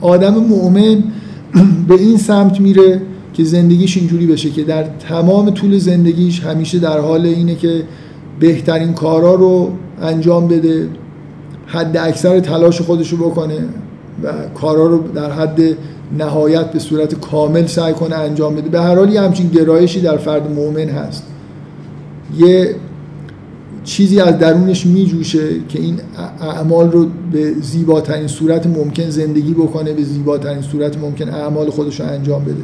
آدم 0.00 0.34
مؤمن 0.34 1.04
به 1.88 1.94
این 1.94 2.16
سمت 2.16 2.60
میره 2.60 3.00
که 3.32 3.44
زندگیش 3.44 3.96
اینجوری 3.96 4.26
بشه 4.26 4.50
که 4.50 4.64
در 4.64 4.82
تمام 4.82 5.50
طول 5.50 5.78
زندگیش 5.78 6.40
همیشه 6.40 6.78
در 6.78 7.00
حال 7.00 7.26
اینه 7.26 7.54
که 7.54 7.82
بهترین 8.40 8.92
کارا 8.92 9.34
رو 9.34 9.70
انجام 10.02 10.48
بده. 10.48 10.88
حد 11.66 11.96
اکثر 11.96 12.40
تلاش 12.40 12.80
خودش 12.80 13.12
رو 13.12 13.30
بکنه 13.30 13.58
و 14.22 14.32
کارا 14.54 14.86
رو 14.86 15.08
در 15.14 15.32
حد 15.32 15.60
نهایت 16.18 16.72
به 16.72 16.78
صورت 16.78 17.14
کامل 17.14 17.66
سعی 17.66 17.92
کنه 17.92 18.14
انجام 18.14 18.54
بده. 18.54 18.68
به 18.68 18.80
هر 18.80 18.94
حال 18.94 19.12
یه 19.12 19.20
همچین 19.20 19.48
گرایشی 19.48 20.00
در 20.00 20.16
فرد 20.16 20.50
مؤمن 20.52 20.88
هست. 20.88 21.22
یه 22.38 22.74
چیزی 23.84 24.20
از 24.20 24.38
درونش 24.38 24.86
میجوشه 24.86 25.48
که 25.68 25.80
این 25.80 26.00
اعمال 26.40 26.90
رو 26.90 27.06
به 27.32 27.52
زیباترین 27.60 28.26
صورت 28.26 28.66
ممکن 28.66 29.10
زندگی 29.10 29.54
بکنه 29.54 29.92
به 29.92 30.02
زیباترین 30.02 30.62
صورت 30.62 30.98
ممکن 30.98 31.28
اعمال 31.28 31.70
خودش 31.70 32.00
رو 32.00 32.06
انجام 32.06 32.44
بده 32.44 32.62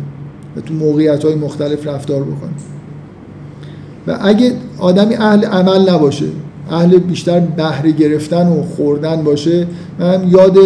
و 0.57 0.61
تو 0.61 0.75
موقعیت 0.75 1.25
های 1.25 1.35
مختلف 1.35 1.87
رفتار 1.87 2.23
بکنه. 2.23 2.51
و 4.07 4.19
اگه 4.23 4.53
آدمی 4.79 5.15
اهل 5.15 5.45
عمل 5.45 5.91
نباشه 5.91 6.27
اهل 6.71 6.99
بیشتر 6.99 7.41
بهره 7.41 7.91
گرفتن 7.91 8.49
و 8.49 8.63
خوردن 8.63 9.25
باشه. 9.25 9.67
من 9.99 10.29
یاد 10.31 10.57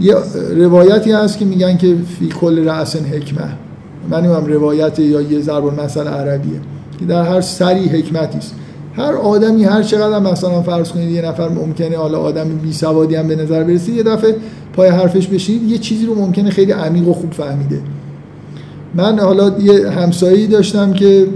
یه 0.00 0.14
روایتی 0.56 1.12
هست 1.12 1.38
که 1.38 1.44
میگن 1.44 1.76
که 1.76 1.96
فی 2.18 2.28
کل 2.28 2.68
رأس 2.68 2.96
حکمه. 2.96 3.48
من 4.10 4.24
هم 4.24 4.46
روایت 4.46 4.98
یا 4.98 5.20
یه 5.20 5.40
ضرب 5.40 5.80
مثل 5.80 6.06
عربیه. 6.06 6.60
که 7.00 7.04
در 7.06 7.22
هر 7.22 7.40
سری 7.40 7.84
حکمتی 7.84 8.38
است. 8.38 8.54
هر 8.96 9.12
آدمی 9.12 9.64
هر 9.64 9.82
چقدر 9.82 10.18
مثلا 10.18 10.62
فرض 10.62 10.92
کنید 10.92 11.10
یه 11.10 11.22
نفر 11.22 11.48
ممکنه 11.48 11.96
حالا 11.96 12.18
آدم 12.18 12.48
بی 12.48 12.72
سوادی 12.72 13.14
هم 13.14 13.28
به 13.28 13.36
نظر 13.36 13.64
برسه 13.64 13.92
یه 13.92 14.02
دفعه 14.02 14.36
پای 14.72 14.88
حرفش 14.88 15.26
بشید 15.26 15.62
یه 15.62 15.78
چیزی 15.78 16.06
رو 16.06 16.14
ممکنه 16.14 16.50
خیلی 16.50 16.72
عمیق 16.72 17.08
و 17.08 17.12
خوب 17.12 17.32
فهمیده. 17.32 17.80
من 18.94 19.18
حالا 19.18 19.58
یه 19.58 19.90
همسایی 19.90 20.46
داشتم 20.46 20.92
که 20.92 21.26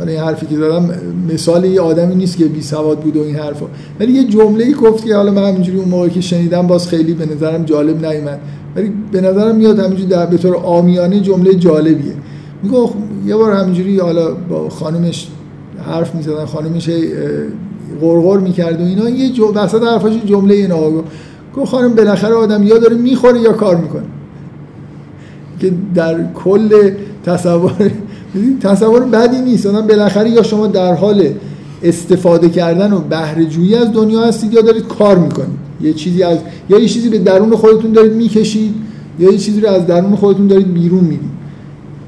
حالا 0.00 0.12
این 0.12 0.20
حرفی 0.20 0.46
که 0.46 0.56
زدم 0.56 0.90
مثال 1.32 1.64
یه 1.64 1.80
آدمی 1.80 2.14
نیست 2.14 2.36
که 2.36 2.44
بی 2.44 2.62
سواد 2.62 3.00
بود 3.00 3.16
و 3.16 3.22
این 3.22 3.36
حرفا. 3.36 3.66
ولی 4.00 4.12
یه 4.12 4.24
جمله 4.24 4.64
ای 4.64 4.72
گفت 4.72 5.04
که 5.04 5.16
حالا 5.16 5.32
من 5.32 5.48
همینجوری 5.48 5.78
اون 5.78 5.88
موقعی 5.88 6.10
که 6.10 6.20
شنیدم 6.20 6.66
باز 6.66 6.88
خیلی 6.88 7.14
به 7.14 7.26
نظرم 7.26 7.64
جالب 7.64 8.06
نیومد. 8.06 8.40
ولی 8.76 8.92
به 9.12 9.20
نظرم 9.20 9.56
میاد 9.56 9.78
همینجوری 9.78 10.08
در 10.08 10.26
به 10.26 10.36
طور 10.36 10.54
عامیانه 10.54 11.20
جمله 11.20 11.54
جالبیه. 11.54 12.12
میگه 12.62 12.76
یه 13.26 13.36
بار 13.36 13.52
همینجوری 13.52 13.98
حالا 13.98 14.34
با 14.34 14.68
خانمش 14.68 15.28
حرف 15.86 16.14
می‌زدن 16.14 16.44
خانمش 16.44 16.90
غرغر 18.00 18.38
می‌کرد 18.38 18.80
و 18.80 18.84
اینا. 18.84 19.08
یه 19.08 19.32
جو 19.32 19.52
وسط 19.54 19.82
حرفاش 19.82 20.12
جمله 20.26 20.54
این 20.54 20.72
آقا 20.72 20.90
گفت 21.56 21.70
خانم 21.70 21.94
بالاخره 21.94 22.34
آدم 22.34 22.62
یا 22.62 22.78
داره 22.78 22.96
می‌خوره 22.96 23.40
یا 23.40 23.52
کار 23.52 23.76
می‌کنه. 23.76 24.02
که 25.60 25.72
در 25.94 26.32
کل 26.44 26.90
تصور 27.24 27.90
تصور 28.60 29.00
بدی 29.00 29.40
نیست. 29.40 29.66
آدم 29.66 29.86
بالاخره 29.86 30.30
یا 30.30 30.42
شما 30.42 30.66
در 30.66 30.94
حال 30.94 31.28
استفاده 31.82 32.48
کردن 32.48 32.92
و 32.92 32.98
بهره 33.00 33.44
جویی 33.44 33.74
از 33.74 33.92
دنیا 33.92 34.20
هستید 34.20 34.54
یا 34.54 34.60
دارید 34.60 34.86
کار 34.86 35.18
می‌کنید. 35.18 35.60
یه 35.80 35.92
چیزی 35.92 36.22
از 36.22 36.38
یا 36.68 36.78
یه 36.78 36.88
چیزی 36.88 37.08
به 37.08 37.18
درون 37.18 37.56
خودتون 37.56 37.92
دارید 37.92 38.12
می‌کشید 38.12 38.74
یا 39.18 39.32
یه 39.32 39.38
چیزی 39.38 39.60
رو 39.60 39.68
از 39.68 39.86
درون 39.86 40.16
خودتون 40.16 40.46
دارید 40.46 40.74
بیرون 40.74 41.04
می‌دید 41.04 41.30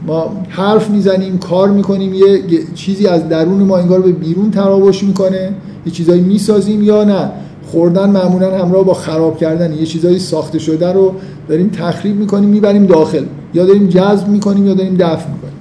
ما 0.06 0.36
حرف 0.48 0.90
می‌زنیم 0.90 1.38
کار 1.38 1.70
می‌کنیم 1.70 2.14
یه 2.14 2.42
چیزی 2.74 3.06
از 3.06 3.28
درون 3.28 3.62
ما 3.62 3.78
انگار 3.78 4.00
به 4.00 4.12
بیرون 4.12 4.50
تراوش 4.50 5.02
می‌کنه. 5.02 5.52
یه 5.86 5.92
چیزایی 5.92 6.20
می‌سازیم 6.20 6.82
یا 6.82 7.04
نه؟ 7.04 7.30
خوردن 7.66 8.10
معمولا 8.10 8.58
همراه 8.58 8.84
با 8.84 8.94
خراب 8.94 9.38
کردن. 9.38 9.72
یه 9.72 9.86
چیزایی 9.86 10.18
ساخته 10.18 10.58
شده 10.58 10.92
رو 10.92 11.14
داریم 11.48 11.68
تخریب 11.68 12.16
می‌کنیم 12.16 12.48
می‌بریم 12.48 12.86
داخل. 12.86 13.24
یا 13.54 13.66
داریم 13.66 13.88
جذب 13.88 14.28
می‌کنیم 14.28 14.66
یا 14.66 14.74
داریم 14.74 14.94
دفع 14.94 15.28
می‌کنیم. 15.30 15.52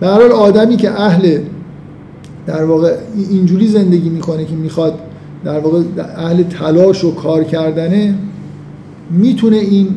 به 0.00 0.06
هر 0.06 0.22
آدمی 0.22 0.76
که 0.76 1.00
اهل 1.00 1.38
در 2.46 2.64
واقع 2.64 2.96
اینجوری 3.30 3.68
زندگی 3.68 4.08
می‌کنه 4.08 4.44
که 4.44 4.54
می‌خواد 4.54 4.98
در 5.44 5.58
واقع 5.58 5.82
اهل 6.16 6.42
تلاش 6.42 7.04
و 7.04 7.14
کار 7.14 7.44
کردنه 7.44 8.14
می‌تونه 9.10 9.56
این 9.56 9.88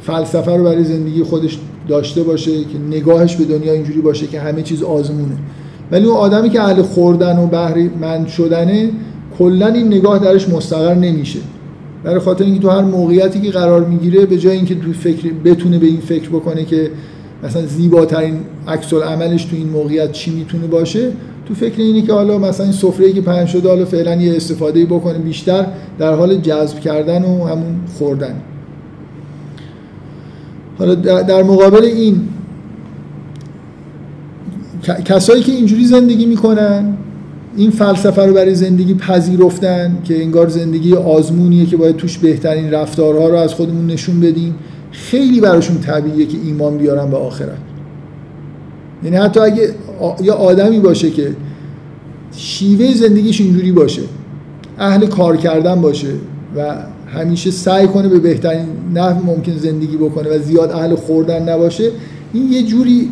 فلسفه 0.00 0.56
رو 0.56 0.64
برای 0.64 0.84
زندگی 0.84 1.22
خودش 1.22 1.58
داشته 1.88 2.22
باشه 2.22 2.50
که 2.60 2.78
نگاهش 2.90 3.36
به 3.36 3.44
دنیا 3.44 3.72
اینجوری 3.72 4.00
باشه 4.00 4.26
که 4.26 4.40
همه 4.40 4.62
چیز 4.62 4.82
آزمونه. 4.82 5.36
ولی 5.92 6.06
اون 6.06 6.16
آدمی 6.16 6.50
که 6.50 6.62
اهل 6.62 6.82
خوردن 6.82 7.38
و 7.38 7.46
بهری 7.46 7.90
مند 8.00 8.28
شدنه 8.28 8.90
کلا 9.38 9.66
این 9.66 9.86
نگاه 9.86 10.18
درش 10.18 10.48
مستقر 10.48 10.94
نمیشه. 10.94 11.38
برای 12.04 12.18
خاطر 12.18 12.44
اینکه 12.44 12.60
تو 12.60 12.68
هر 12.68 12.82
موقعیتی 12.82 13.40
که 13.40 13.50
قرار 13.50 13.84
می‌گیره 13.84 14.26
به 14.26 14.38
جای 14.38 14.56
اینکه 14.56 14.74
تو 14.74 14.92
فکر 14.92 15.32
بتونه 15.44 15.78
به 15.78 15.86
این 15.86 16.00
فکر 16.00 16.28
بکنه 16.28 16.64
که 16.64 16.90
مثلا 17.46 17.66
زیباترین 17.66 18.38
عکس 18.68 18.92
عملش 18.92 19.44
تو 19.44 19.56
این 19.56 19.68
موقعیت 19.68 20.12
چی 20.12 20.30
می‌تونه 20.30 20.66
باشه؟ 20.66 21.12
تو 21.48 21.54
فکر 21.54 21.80
اینه 21.80 22.02
که 22.02 22.12
حالا 22.12 22.38
مثلا 22.38 22.66
این 22.66 22.74
سفره‌ای 22.74 23.12
که 23.12 23.20
پهن 23.20 23.46
شده 23.46 23.68
حالا 23.68 23.84
فعلا 23.84 24.14
یه 24.14 24.36
استفاده 24.36 24.84
بکنه 24.84 25.18
بیشتر 25.18 25.66
در 25.98 26.14
حال 26.14 26.36
جذب 26.36 26.80
کردن 26.80 27.24
و 27.24 27.44
همون 27.44 27.80
خوردن. 27.98 28.34
حالا 30.78 30.94
در 31.22 31.42
مقابل 31.42 31.84
این 31.84 32.20
کسایی 35.04 35.42
که 35.42 35.52
اینجوری 35.52 35.84
زندگی 35.84 36.26
می‌کنن 36.26 36.96
این 37.56 37.70
فلسفه 37.70 38.22
رو 38.22 38.34
برای 38.34 38.54
زندگی 38.54 38.94
پذیرفتن 38.94 39.98
که 40.04 40.22
انگار 40.22 40.48
زندگی 40.48 40.94
آزمونیه 40.94 41.66
که 41.66 41.76
باید 41.76 41.96
توش 41.96 42.18
بهترین 42.18 42.70
رفتارها 42.70 43.28
رو 43.28 43.36
از 43.36 43.54
خودمون 43.54 43.86
نشون 43.86 44.20
بدیم. 44.20 44.54
خیلی 44.92 45.40
براشون 45.40 45.78
طبیعیه 45.78 46.26
که 46.26 46.38
ایمان 46.44 46.78
بیارن 46.78 47.10
به 47.10 47.16
آخرت. 47.16 47.58
یعنی 49.04 49.16
حتی 49.16 49.40
اگه 49.40 49.74
یا 50.22 50.34
آدمی 50.34 50.80
باشه 50.80 51.10
که 51.10 51.36
شیوه 52.36 52.94
زندگیش 52.94 53.40
اینجوری 53.40 53.72
باشه 53.72 54.02
اهل 54.78 55.06
کار 55.06 55.36
کردن 55.36 55.80
باشه 55.80 56.12
و 56.56 56.76
همیشه 57.06 57.50
سعی 57.50 57.86
کنه 57.86 58.08
به 58.08 58.18
بهترین 58.18 58.66
نحو 58.94 59.26
ممکن 59.26 59.56
زندگی 59.56 59.96
بکنه 59.96 60.28
و 60.28 60.38
زیاد 60.38 60.70
اهل 60.70 60.94
خوردن 60.94 61.48
نباشه 61.48 61.90
این 62.32 62.52
یه 62.52 62.62
جوری 62.62 63.10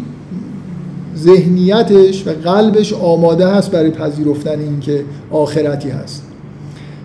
ذهنیتش 1.16 2.26
و 2.26 2.30
قلبش 2.30 2.92
آماده 2.92 3.48
هست 3.48 3.70
برای 3.70 3.90
پذیرفتن 3.90 4.60
اینکه 4.60 5.04
آخرتی 5.30 5.90
هست. 5.90 6.22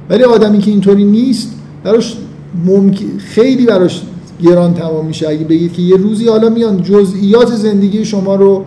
ولی 0.09 0.23
آدمی 0.23 0.59
که 0.59 0.71
اینطوری 0.71 1.03
نیست 1.03 1.53
براش 1.83 2.17
ممکن 2.65 3.17
خیلی 3.17 3.65
براش 3.65 4.01
گران 4.43 4.73
تمام 4.73 5.05
میشه. 5.05 5.29
اگه 5.29 5.45
بگید 5.45 5.73
که 5.73 5.81
یه 5.81 5.97
روزی 5.97 6.27
حالا 6.27 6.49
میان 6.49 6.83
جزئیات 6.83 7.55
زندگی 7.55 8.05
شما 8.05 8.35
رو 8.35 8.65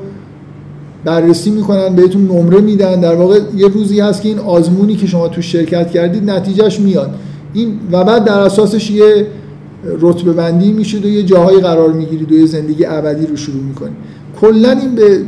بررسی 1.04 1.50
می‌کنن 1.50 1.96
بهتون 1.96 2.28
نمره 2.28 2.60
میدن. 2.60 3.00
در 3.00 3.14
واقع 3.14 3.40
یه 3.56 3.68
روزی 3.68 4.00
هست 4.00 4.22
که 4.22 4.28
این 4.28 4.38
آزمونی 4.38 4.96
که 4.96 5.06
شما 5.06 5.28
تو 5.28 5.42
شرکت 5.42 5.90
کردید 5.90 6.30
نتیجهش 6.30 6.80
میاد. 6.80 7.10
این 7.54 7.78
و 7.92 8.04
بعد 8.04 8.24
در 8.24 8.38
اساسش 8.38 8.90
یه 8.90 9.26
رتبه 10.00 10.32
بندی 10.32 10.72
میشید 10.72 11.04
و 11.04 11.08
یه 11.08 11.22
جاهایی 11.22 11.60
قرار 11.60 11.92
می‌گیرید 11.92 12.32
و 12.32 12.34
یه 12.38 12.46
زندگی 12.46 12.84
ابدی 12.86 13.26
رو 13.26 13.36
شروع 13.36 13.62
می‌کنید. 13.62 13.96
کلا 14.40 14.70
این 14.70 14.94
به 14.94 15.20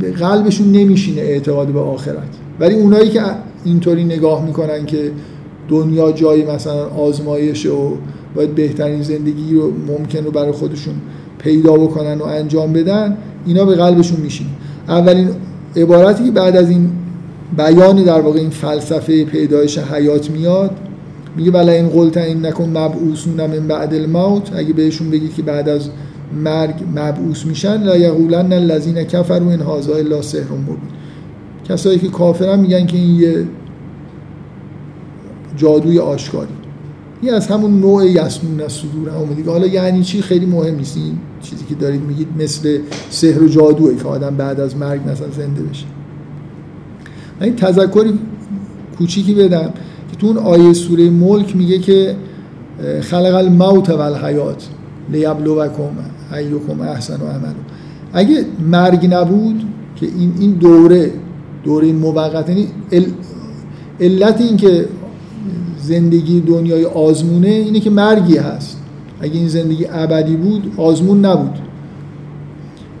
به 0.00 0.12
قلبشون 0.12 0.72
نمیشینه 0.72 1.20
اعتقاد 1.20 1.66
به 1.66 1.80
آخرت. 1.80 2.28
ولی 2.60 2.74
اونایی 2.74 3.10
که 3.10 3.22
اینطوری 3.64 4.04
نگاه 4.04 4.44
می‌کنن 4.44 4.86
که 4.86 5.10
دنیا 5.68 6.12
جایی 6.12 6.44
مثلا 6.44 6.86
آزمایشه 6.86 7.70
و 7.70 7.94
باید 8.36 8.54
بهترین 8.54 9.02
زندگی 9.02 9.54
رو 9.54 9.72
ممکن 9.88 10.24
رو 10.24 10.30
برای 10.30 10.52
خودشون 10.52 10.94
پیدا 11.38 11.72
بکنن 11.72 12.18
و 12.18 12.24
انجام 12.24 12.72
بدن 12.72 13.16
اینا 13.46 13.64
به 13.64 13.74
قلبشون 13.74 14.20
میشین. 14.20 14.46
اولین 14.88 15.28
عبارتی 15.76 16.24
که 16.24 16.30
بعد 16.30 16.56
از 16.56 16.70
این 16.70 16.90
بیان 17.56 18.02
در 18.02 18.20
واقع 18.20 18.38
این 18.38 18.50
فلسفه 18.50 19.24
پیدایش 19.24 19.78
حیات 19.78 20.30
میاد 20.30 20.70
میگه 21.36 21.50
ولی 21.50 21.70
این 21.70 21.88
قلت 21.88 22.16
این 22.16 22.46
نکن 22.46 22.68
مبعوثون 22.68 23.34
من 23.34 23.66
بعد 23.68 23.94
الموت. 23.94 24.52
اگه 24.56 24.72
بهشون 24.72 25.10
بگی 25.10 25.28
که 25.28 25.42
بعد 25.42 25.68
از 25.68 25.88
مرگ 26.44 26.74
مبعوث 26.96 27.46
میشن 27.46 27.82
لا 27.82 27.96
یقولن 27.96 28.52
الذین 28.52 29.04
کفروا 29.04 29.50
ان 29.50 29.60
هذا 29.60 29.96
الا 29.96 30.22
سحر 30.22 30.52
مبین. 30.52 30.76
کسایی 31.68 31.98
که 31.98 32.08
کافرن 32.08 32.58
میگن 32.58 32.86
که 32.86 32.96
این 32.96 33.20
یه 33.20 33.44
جادوی 35.56 35.98
آشکاری. 35.98 36.55
این 37.22 37.34
از 37.34 37.46
همون 37.46 37.80
نوع 37.80 38.06
یسمون 38.06 38.60
از 38.60 38.72
صدور 38.72 39.08
هم 39.08 39.34
دیگه 39.34 39.50
حالا 39.50 39.66
یعنی 39.66 40.02
چی؟ 40.02 40.22
خیلی 40.22 40.46
مهم 40.46 40.74
نیست. 40.74 40.96
این 40.96 41.18
چیزی 41.42 41.64
که 41.64 41.74
دارید 41.74 42.02
میگید 42.02 42.28
مثل 42.38 42.78
سحر 43.10 43.42
و 43.42 43.48
جادوه 43.48 43.96
که 43.96 44.08
آدم 44.08 44.36
بعد 44.36 44.60
از 44.60 44.76
مرگ 44.76 45.00
مثلا 45.00 45.30
زنده 45.30 45.62
بشه. 45.62 45.86
من 47.40 47.46
این 47.46 47.56
تذکری 47.56 48.18
کوچیکی 48.98 49.34
بدم 49.34 49.72
که 50.10 50.16
تو 50.18 50.26
اون 50.26 50.36
آیه 50.36 50.72
سوره 50.72 51.10
ملک 51.10 51.56
میگه 51.56 51.78
که 51.78 52.16
خلق 53.00 53.34
الموت 53.34 53.90
و 53.90 54.00
الحیات 54.00 54.68
لیبلوکم 55.12 55.90
ایکم 56.36 56.80
احسن 56.80 57.14
و 57.14 57.26
عمل 57.26 57.54
اگه 58.12 58.44
مرگ 58.70 59.14
نبود 59.14 59.62
که 59.96 60.06
این 60.06 60.32
این 60.40 60.50
دوره 60.50 61.12
دوره 61.64 61.86
این 61.86 61.96
موقت 61.96 62.48
یعنی 62.48 62.68
علت 64.00 64.40
این 64.40 64.56
که 64.56 64.88
زندگی 65.86 66.40
دنیای 66.40 66.84
آزمونه 66.84 67.48
اینه 67.48 67.80
که 67.80 67.90
مرگی 67.90 68.36
هست. 68.36 68.80
اگه 69.20 69.34
این 69.34 69.48
زندگی 69.48 69.86
ابدی 69.90 70.36
بود 70.36 70.72
آزمون 70.76 71.24
نبود. 71.24 71.58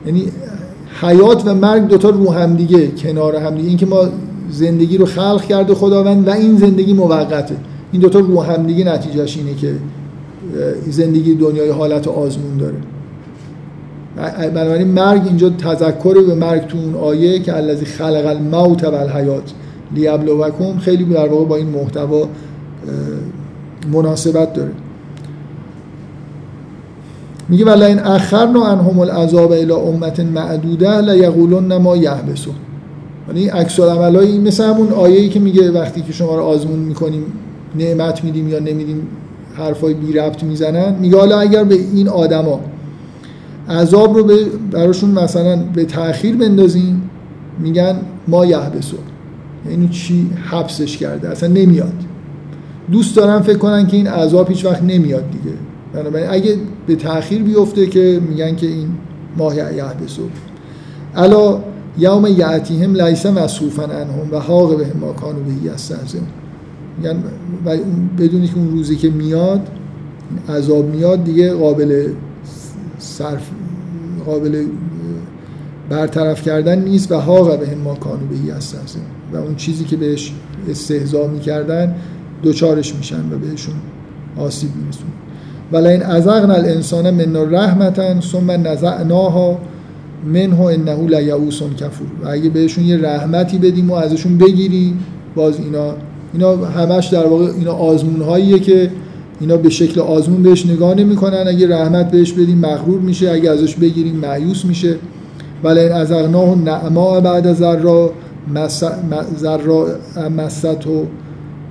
یعنی 0.06 0.22
حیات 1.00 1.46
و 1.46 1.54
مرگ 1.54 1.86
دوتا 1.86 2.10
رو 2.10 2.32
هم 2.32 2.56
دیگه 2.56 2.86
کنار 2.86 3.36
هم 3.36 3.54
دیگه. 3.54 3.68
این 3.68 3.76
که 3.76 3.86
ما 3.86 4.08
زندگی 4.50 4.98
رو 4.98 5.06
خلق 5.06 5.44
کرده 5.44 5.74
خداوند 5.74 6.28
و 6.28 6.30
این 6.30 6.56
زندگی 6.56 6.92
موقته. 6.92 7.56
این 7.92 8.02
دوتا 8.02 8.18
رو 8.18 8.42
هم 8.42 8.66
دیگه 8.66 8.84
نتیجهش 8.84 9.36
اینه 9.36 9.54
که 9.54 9.74
زندگی 10.90 11.34
دنیای 11.34 11.70
حالت 11.70 12.08
آزمون 12.08 12.56
داره. 12.58 12.76
بنابراین 14.50 14.88
مرگ 14.88 15.22
اینجا 15.26 15.50
تذکر 15.50 16.14
به 16.26 16.34
مرگ 16.34 16.66
تو 16.66 16.78
اون 16.78 16.94
آیه 16.94 17.38
که 17.38 17.56
الذی 17.56 17.84
خلق 17.84 18.26
الموت 18.26 18.84
و 18.84 18.94
الحیات 18.94 19.52
لیبلوکم. 19.94 20.78
خیلی 20.78 21.04
در 21.04 21.28
واقع 21.28 21.44
با 21.44 21.56
این 21.56 21.68
محتوا 21.68 22.28
مناسبت 23.92 24.52
داره. 24.52 24.72
میگه 27.48 27.64
ولی 27.64 27.84
این 27.84 27.98
اخرنا 27.98 28.66
عنهم 28.66 28.98
العذاب 28.98 29.52
الى 29.52 29.72
امت 29.72 30.20
معدوده 30.20 31.00
لا 31.00 31.16
یقولون 31.16 31.76
ما 31.76 31.96
یحبسون. 31.96 32.54
یعنی 33.28 33.48
عکس 33.48 33.80
العملای 33.80 34.38
مثل 34.38 34.64
همون 34.64 34.92
آیه‌ای 34.92 35.28
که 35.28 35.40
میگه 35.40 35.70
وقتی 35.70 36.02
که 36.02 36.12
شما 36.12 36.36
رو 36.36 36.42
آزمون 36.42 36.78
می‌کنیم 36.78 37.22
نعمت 37.74 38.24
میدیم 38.24 38.48
یا 38.48 38.58
نمیدیم 38.58 39.06
حرفای 39.54 39.94
بی 39.94 40.12
ربط 40.12 40.42
می‌زنن. 40.42 40.94
میگه 41.00 41.18
حالا 41.18 41.40
اگر 41.40 41.64
به 41.64 41.74
این 41.74 42.08
آدما 42.08 42.60
عذاب 43.68 44.16
رو 44.16 44.30
براشون 44.70 45.10
مثلا 45.10 45.56
به 45.74 45.84
تاخیر 45.84 46.36
بندازیم 46.36 47.10
میگن 47.58 47.96
ما 48.28 48.46
یحبسو 48.46 48.96
یعنی 49.70 49.88
چی؟ 49.88 50.30
حبسش 50.50 50.96
کرده. 50.96 51.28
اصلا 51.28 51.48
نمیاد. 51.48 52.05
دوست 52.90 53.16
دارم 53.16 53.42
فکر 53.42 53.58
کنن 53.58 53.86
که 53.86 53.96
این 53.96 54.06
عذاب 54.06 54.48
هیچ 54.48 54.64
وقت 54.64 54.82
نمیاد 54.82 55.30
دیگه. 55.30 55.56
بنابراین 55.92 56.30
اگه 56.30 56.56
به 56.86 56.96
تاخیر 56.96 57.42
بیفته 57.42 57.86
که 57.86 58.20
میگن 58.28 58.56
که 58.56 58.66
این 58.66 58.88
ماه 59.36 59.56
یحبسو 59.56 60.22
الا 61.16 61.60
یوم 61.98 62.26
یعتیهم 62.26 62.94
لیس 62.94 63.26
مصروفا 63.26 63.82
عنهم 63.82 64.32
و 64.32 64.36
حاق 64.36 64.78
به 64.78 64.86
ما 65.00 65.12
کانو 65.12 65.38
به 65.38 65.70
یستهزئون 65.72 66.26
میگن 66.98 67.22
بدونی 68.18 68.48
که 68.48 68.56
اون 68.56 68.70
روزی 68.70 68.96
که 68.96 69.10
میاد 69.10 69.68
عذاب 70.48 70.84
میاد 70.84 71.24
دیگه 71.24 71.52
قابل 71.52 72.08
صرف 72.98 73.50
قابل 74.26 74.64
برطرف 75.88 76.42
کردن 76.42 76.78
نیست 76.78 77.12
و 77.12 77.14
حاق 77.14 77.58
به 77.58 77.74
ما 77.74 77.94
کانو 77.94 78.26
به 78.26 78.36
یستهزئون 78.36 79.04
و 79.32 79.36
اون 79.36 79.56
چیزی 79.56 79.84
که 79.84 79.96
بهش 79.96 80.32
استهزا 80.70 81.26
می‌کردن 81.26 81.94
دوچارش 82.42 82.94
میشن 82.94 83.32
و 83.32 83.38
بهشون 83.38 83.74
آسیب 84.38 84.70
میرسون 84.84 85.08
ولی 85.72 85.88
این 85.88 86.02
ازغن 86.02 86.50
الانسان 86.50 87.10
من 87.10 87.54
رحمتا 87.54 88.20
ثم 88.20 88.50
نزعناها 88.50 89.58
منه 90.26 90.60
انه 90.60 91.06
لیعوس 91.06 91.62
کفور. 91.62 92.06
و 92.24 92.28
اگه 92.28 92.50
بهشون 92.50 92.84
یه 92.84 92.96
رحمتی 92.96 93.58
بدیم 93.58 93.90
و 93.90 93.94
ازشون 93.94 94.38
بگیریم 94.38 94.98
باز 95.34 95.60
اینا 95.60 95.94
اینا 96.32 96.56
همش 96.56 97.06
در 97.06 97.26
واقع 97.26 97.44
اینا 97.44 97.72
آزمون 97.72 98.22
هاییه 98.22 98.58
که 98.58 98.90
اینا 99.40 99.56
به 99.56 99.70
شکل 99.70 100.00
آزمون 100.00 100.42
بهش 100.42 100.66
نگاه 100.66 100.94
نمی‌کنن. 100.94 101.44
اگه 101.48 101.68
رحمت 101.68 102.10
بهش 102.10 102.32
بدیم 102.32 102.58
مغرور 102.58 103.00
میشه. 103.00 103.30
اگه 103.30 103.50
ازش 103.50 103.74
بگیریم 103.74 104.16
معیوس 104.16 104.64
میشه. 104.64 104.96
ولی 105.64 105.80
این 105.80 105.92
ازغناه 105.92 106.58
نعما 106.58 107.20
بعد 107.20 107.52
ذرا 107.52 108.12
مست 108.54 108.82
و 110.86 111.06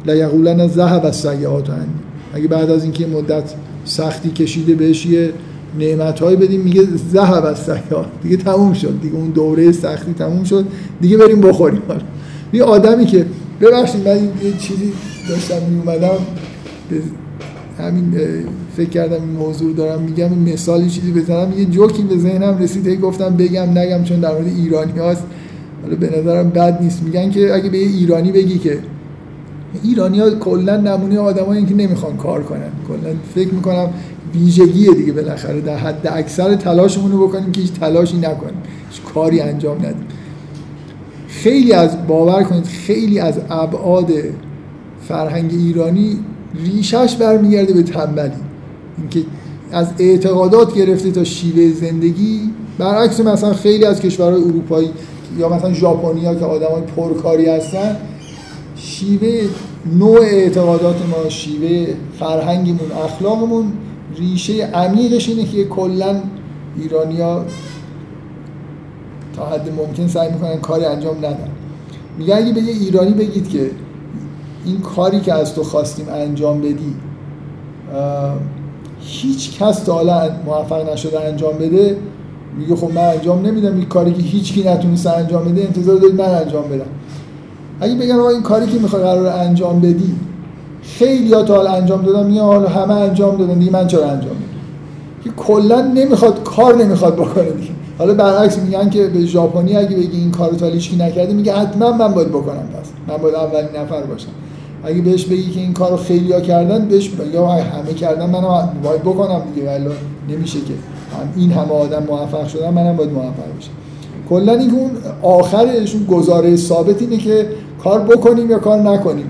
لیقولن 0.07 0.67
ذهب 0.67 1.05
از 1.05 1.15
سیعات 1.15 1.69
اگه 2.33 2.47
بعد 2.47 2.71
از 2.71 2.83
اینکه 2.83 3.07
مدت 3.07 3.53
سختی 3.85 4.29
کشیده 4.29 4.75
بهش 4.75 5.05
یه 5.05 5.33
نعمت 5.79 6.23
بدیم 6.23 6.61
میگه 6.61 6.81
ذهب 7.13 7.45
از 7.45 7.59
سیعات 7.59 8.05
دیگه 8.23 8.37
تموم 8.37 8.73
شد. 8.73 9.01
دیگه 9.01 9.15
اون 9.15 9.29
دوره 9.29 9.71
سختی 9.71 10.13
تموم 10.13 10.43
شد. 10.43 10.65
دیگه 11.01 11.17
بریم 11.17 11.41
بخوریم. 11.41 11.81
یه 12.53 12.63
آدمی 12.63 13.05
که 13.05 13.25
ببخشید 13.61 14.07
من 14.07 14.15
یه 14.15 14.57
چیزی 14.59 14.93
داشتم 15.29 15.55
می 15.69 15.79
اومدم 15.79 16.17
به 16.89 16.97
همین 17.83 18.13
فکر 18.77 18.89
کردم 18.89 19.13
این 19.13 19.31
موضوع 19.39 19.73
دارم 19.73 20.01
میگم. 20.01 20.29
این 20.29 20.53
مثالی 20.53 20.89
چیزی 20.89 21.11
بزنم. 21.11 21.53
یه 21.57 21.65
جوکی 21.65 22.03
به 22.03 22.17
ذهنم 22.17 22.57
رسید. 22.57 22.87
هی 22.87 22.97
گفتم 22.97 23.37
بگم 23.37 23.77
نگم 23.77 24.03
چون 24.03 24.19
در 24.19 24.31
مورد 24.31 24.47
ایرانی 24.47 24.99
هاست. 24.99 25.23
حالا 25.83 25.95
به 25.95 26.19
نظرم 26.19 26.49
بد 26.49 26.81
نیست. 26.81 27.03
میگن 27.03 27.31
که 27.31 27.55
اگه 27.55 27.69
به 27.69 27.77
یه 27.77 27.87
ایرانی 27.87 28.31
بگی 28.31 28.57
که 28.57 28.79
ایرانی 29.83 30.19
ها 30.19 30.29
کلا 30.29 30.77
نمونه 30.77 31.19
آدمایی 31.19 31.65
که 31.65 31.73
نمی‌خوان 31.73 32.17
کار 32.17 32.43
کنن. 32.43 32.71
کلا 32.87 33.15
فکر 33.35 33.53
می‌کنم 33.53 33.89
ویژگیه 34.33 34.93
دیگه 34.93 35.13
بالاخره. 35.13 35.61
در 35.61 35.77
حد 35.77 36.07
اکثر 36.07 36.55
تلاشمون 36.55 37.11
رو 37.11 37.27
بکنیم 37.27 37.51
که 37.51 37.61
هیچ 37.61 37.71
تلاشی 37.71 38.17
نکنیم. 38.17 38.61
هیچ 38.91 39.01
کاری 39.13 39.41
انجام 39.41 39.77
ندیم. 39.77 40.05
خیلی 41.27 41.73
از 41.73 42.07
باور 42.07 42.43
کنید 42.43 42.65
خیلی 42.65 43.19
از 43.19 43.39
ابعاد 43.49 44.11
فرهنگ 45.07 45.51
ایرانی 45.53 46.19
ریشش 46.65 47.15
برمیگرده 47.19 47.73
به 47.73 47.83
تنبلی. 47.83 48.31
اینکه 48.97 49.19
از 49.71 49.87
اعتقادات 49.99 50.75
گرفته 50.75 51.11
تا 51.11 51.23
شیوه 51.23 51.73
زندگی 51.73 52.39
برعکس 52.77 53.19
مثلا 53.19 53.53
خیلی 53.53 53.85
از 53.85 53.99
کشورهای 53.99 54.43
اروپایی 54.43 54.89
یا 55.39 55.49
مثلا 55.49 55.73
ژاپنیا 55.73 56.35
که 56.35 56.45
آدمای 56.45 56.81
پرکاری 56.95 57.45
هستن 57.45 57.95
شیوه 58.75 59.41
نوع 59.93 60.19
اعتقادات 60.19 60.95
ما 60.95 61.29
شیوه 61.29 61.93
فرهنگمون 62.19 62.91
اخلاقمون 63.05 63.73
ریشه 64.17 64.65
عمیقش 64.65 65.29
اینه 65.29 65.43
که 65.43 65.63
کلا 65.65 66.21
ایرانیا 66.77 67.45
تا 69.35 69.45
حد 69.45 69.71
ممکن 69.77 70.07
سعی 70.07 70.31
می‌کنن 70.31 70.57
کاری 70.57 70.85
انجام 70.85 71.17
ندن. 71.17 71.49
میگه 72.17 72.35
اگه 72.35 72.53
به 72.53 72.61
یه 72.61 72.73
ایرانی 72.73 73.11
بگید 73.11 73.49
که 73.49 73.71
این 74.65 74.81
کاری 74.81 75.19
که 75.19 75.33
از 75.33 75.55
تو 75.55 75.63
خواستیم 75.63 76.05
انجام 76.09 76.61
بدی 76.61 76.95
هیچ 78.99 79.59
کس 79.59 79.79
تا 79.79 79.93
حالا 79.93 80.29
موفق 80.45 80.93
نشده 80.93 81.19
انجام 81.19 81.53
بده 81.53 81.97
میگه 82.57 82.75
خب 82.75 82.91
من 82.91 83.01
انجام 83.01 83.45
نمیدم 83.45 83.75
این 83.75 83.85
کاری 83.85 84.13
که 84.13 84.21
هیچ 84.21 84.53
کی 84.53 84.63
نتونسته 84.63 85.09
انجام 85.09 85.45
بده 85.45 85.61
انتظار 85.61 85.95
دارید 85.97 86.21
من 86.21 86.25
انجام 86.25 86.63
بدم. 86.63 86.85
اگه 87.79 87.95
بگم 87.95 88.19
این 88.19 88.41
کاری 88.41 88.67
که 88.67 88.79
می‌خوای 88.79 89.03
قرار 89.03 89.27
انجام 89.27 89.79
بدی 89.79 90.15
خیلی 90.81 91.33
ها 91.33 91.43
تا 91.43 91.55
حالا 91.55 91.71
انجام 91.71 92.01
دادم 92.05 92.25
میگن 92.25 92.41
حالا 92.41 92.69
همه 92.69 92.93
انجام 92.93 93.37
دادن 93.37 93.59
دیگه 93.59 93.71
من 93.71 93.87
چرا 93.87 94.05
انجام 94.05 94.29
بدم؟ 94.29 95.23
که 95.23 95.29
کلا 95.29 95.81
نمی‌خواد 95.81 96.43
کار 96.43 96.75
نمی‌خواد 96.75 97.15
بکنه 97.15 97.51
دیگه. 97.51 97.71
حالا 97.97 98.13
برعکس 98.13 98.57
میگن 98.57 98.89
که 98.89 99.07
به 99.07 99.25
ژاپنی 99.25 99.75
اگه 99.75 99.95
بگی 99.95 100.17
این 100.17 100.31
کارو 100.31 100.55
تا 100.55 100.65
هیچکی 100.65 100.95
نکرده 100.95 101.33
میگه 101.33 101.53
حتما 101.53 101.91
من 101.91 102.13
باید 102.13 102.29
بکنم 102.29 102.67
پس. 102.73 102.89
من 103.07 103.17
باید 103.17 103.35
اولین 103.35 103.69
نفر 103.81 104.01
باشم. 104.01 104.27
اگه 104.83 105.01
بهش 105.01 105.25
بگی 105.25 105.51
که 105.51 105.59
این 105.59 105.73
کارو 105.73 105.97
خیلیا 105.97 106.41
کردن 106.41 106.85
بهش 106.85 107.11
یا 107.33 107.47
همه 107.47 107.93
کردن 107.93 108.29
منم 108.29 108.69
باید 108.83 109.01
بکنم 109.01 109.41
دیگه. 109.55 109.67
ولی 109.67 109.85
نمیشه 110.29 110.59
که. 110.59 110.73
هم 111.19 111.33
این 111.35 111.51
همه 111.51 111.71
آدم 111.71 112.03
موفق 112.07 112.47
شدن 112.47 112.69
منم 112.69 112.95
باید 112.95 113.11
موفق 113.11 113.53
باشم 113.55 113.71
کلا 114.29 114.53
اینکه 114.53 114.75
اون 114.75 114.91
آخرشون 115.21 116.05
گزاره 116.05 116.55
ثابت 116.55 117.01
اینه 117.01 117.17
که 117.17 117.47
کار 117.85 117.99
بکنیم 117.99 118.51
یا 118.51 118.59
کار 118.59 118.79
نکنیم. 118.79 119.25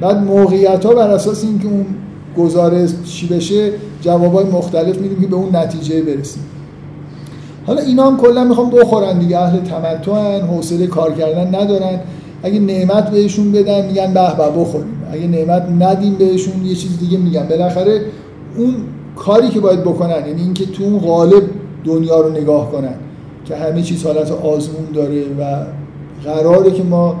بعد 0.00 0.16
موقعیت 0.16 0.84
ها 0.86 0.94
بر 0.94 1.10
اساس 1.10 1.44
اینکه 1.44 1.68
اون 1.68 1.86
گزاره 2.38 2.88
چی 3.04 3.26
بشه 3.26 3.72
جوابای 4.00 4.44
مختلف 4.44 4.98
میدیم 4.98 5.20
که 5.20 5.26
به 5.26 5.36
اون 5.36 5.56
نتیجه 5.56 6.02
برسیم. 6.02 6.42
حالا 7.66 7.80
اینا 7.80 8.10
هم 8.10 8.16
کلا 8.16 8.44
می‌خوام 8.44 8.70
بخورن 8.70 9.18
دیگه. 9.18 9.38
اهل 9.38 9.60
تمتعن 9.60 10.40
حوصله 10.40 10.86
کار 10.86 11.12
کردن 11.12 11.54
ندارن. 11.54 12.00
اگه 12.42 12.58
نعمت 12.58 13.10
بهشون 13.10 13.52
بدن 13.52 13.86
میگن 13.86 14.14
به 14.14 14.36
به 14.36 14.60
بخوریم. 14.60 15.02
اگه 15.12 15.26
نعمت 15.26 15.68
ندیم 15.80 16.14
بهشون 16.14 16.66
یه 16.66 16.74
چیز 16.74 16.98
دیگه 16.98 17.18
میگن. 17.18 17.48
بالاخره 17.48 18.00
اون 18.56 18.74
کاری 19.16 19.48
که 19.48 19.60
باید 19.60 19.80
بکنن 19.80 20.26
یعنی 20.26 20.42
اینکه 20.42 20.66
تو 20.66 20.84
اون 20.84 20.98
غالب 20.98 21.42
دنیا 21.84 22.20
رو 22.20 22.30
نگاه 22.30 22.72
کنن 22.72 22.94
که 23.44 23.56
همه 23.56 23.82
چیز 23.82 24.04
حالت 24.04 24.30
آزمون 24.30 24.86
داره 24.94 25.22
و 25.40 25.64
قراره 26.24 26.70
که 26.70 26.82
ما 26.82 27.16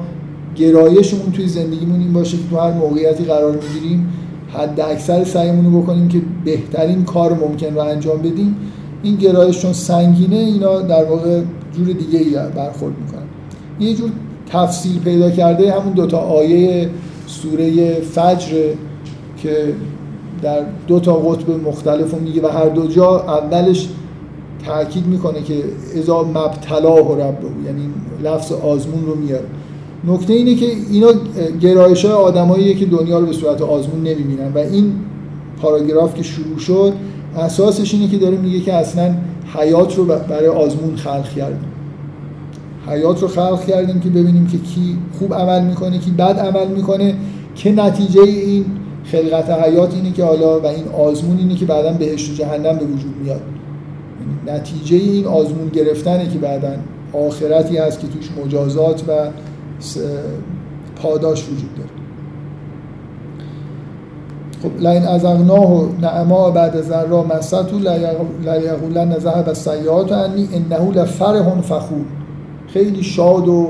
گرایشمون 0.58 1.32
توی 1.32 1.48
زندگیمون 1.48 2.00
این 2.00 2.12
باشه 2.12 2.36
که 2.36 2.42
تو 2.50 2.56
هر 2.56 2.72
موقعیتی 2.72 3.24
قرار 3.24 3.52
می‌گیریم 3.52 4.08
حد 4.52 4.80
اکثر 4.80 5.24
سعیمون 5.24 5.72
رو 5.72 5.82
بکنیم 5.82 6.08
که 6.08 6.22
بهترین 6.44 7.04
کار 7.04 7.32
ممکن 7.32 7.74
رو 7.74 7.80
انجام 7.80 8.18
بدیم. 8.18 8.56
این 9.02 9.16
گرایش 9.16 9.58
چون 9.58 9.72
سنگینه 9.72 10.36
اینا 10.36 10.80
در 10.80 11.04
واقع 11.04 11.40
جور 11.76 11.86
دیگه 11.86 12.18
ای 12.18 12.34
برخورد 12.56 12.94
می‌کنن. 13.04 13.22
یه 13.80 13.94
جور 13.94 14.10
تفصیل 14.50 14.98
پیدا 15.00 15.30
کرده 15.30 15.72
همون 15.72 15.92
دوتا 15.92 16.18
آیه 16.18 16.90
سوره 17.26 17.94
فجر 18.00 18.74
که 19.42 19.74
در 20.42 20.60
دو 20.86 21.00
تا 21.00 21.14
قطب 21.14 21.50
مختلف 21.68 22.14
میگه 22.14 22.42
و 22.42 22.46
هر 22.46 22.68
دو 22.68 22.86
جا 22.86 23.20
اولش 23.20 23.88
تاکید 24.66 25.06
می‌کنه 25.06 25.42
که 25.42 25.54
اذا 25.94 26.22
مبتلاه 26.22 27.20
رب 27.20 27.38
یعنی 27.66 27.82
لفظ 28.24 28.52
آزمون 28.52 29.06
رو 29.06 29.14
میاره. 29.14 29.44
نکته 30.04 30.32
اینه 30.32 30.54
که 30.54 30.66
اینا 30.90 31.08
گرایش 31.60 32.04
های 32.04 32.14
آدماییه 32.14 32.74
که 32.74 32.86
دنیا 32.86 33.18
رو 33.18 33.26
به 33.26 33.32
صورت 33.32 33.62
آزمون 33.62 34.00
نمی‌بینن 34.00 34.52
و 34.54 34.58
این 34.58 34.92
پاراگراف 35.62 36.14
که 36.14 36.22
شروع 36.22 36.58
شد 36.58 36.92
اساسش 37.36 37.94
اینه 37.94 38.08
که 38.08 38.18
داره 38.18 38.36
میگه 38.36 38.60
که 38.60 38.74
اصلا 38.74 39.14
حیات 39.58 39.96
رو 39.96 40.04
برای 40.04 40.46
آزمون 40.46 40.96
خلق 40.96 41.28
کردیم. 41.36 41.72
حیات 42.88 43.22
رو 43.22 43.28
خلق 43.28 43.66
کردیم 43.66 44.00
که 44.00 44.08
ببینیم 44.08 44.46
که 44.46 44.58
کی 44.58 44.98
خوب 45.18 45.34
عمل 45.34 45.64
می‌کنه 45.64 45.98
کی 45.98 46.10
بد 46.10 46.38
عمل 46.38 46.68
می‌کنه. 46.68 47.14
که 47.54 47.72
نتیجه 47.72 48.22
این 48.22 48.64
خلقت 49.04 49.50
حیات 49.50 49.94
اینه 49.94 50.12
که 50.12 50.24
حالا 50.24 50.60
و 50.60 50.66
این 50.66 50.88
آزمون 50.88 51.38
اینه 51.38 51.54
که 51.54 51.64
بعدا 51.64 51.92
بهشت 51.92 52.30
و 52.30 52.34
جهنم 52.34 52.78
به 52.78 52.84
وجود 52.84 53.14
میاد. 53.22 53.40
یعنی 54.46 54.58
نتیجه 54.58 54.96
این 54.96 55.26
آزمون 55.26 55.68
گرفتنه 55.68 56.28
که 56.28 56.38
بعدا 56.38 56.72
آخرتی 57.12 57.76
هست 57.76 58.00
که 58.00 58.06
توش 58.06 58.28
مجازات 58.44 59.02
و 59.08 59.12
پاداش 61.02 61.44
وجود 61.44 61.74
داره. 61.76 61.90
خب 64.62 64.86
لین 64.86 65.06
ازغناه 65.06 65.88
نعما 66.00 66.50
بعد 66.50 66.80
ذرا 66.80 67.22
مستو 67.22 67.78
لیقولن 68.44 69.18
ذهب 69.18 69.48
السیئات 69.48 70.12
انی 70.12 70.48
انه 70.52 70.92
لفرح 70.92 71.60
فخور. 71.60 72.04
خیلی 72.68 73.02
شاد 73.02 73.48
و 73.48 73.68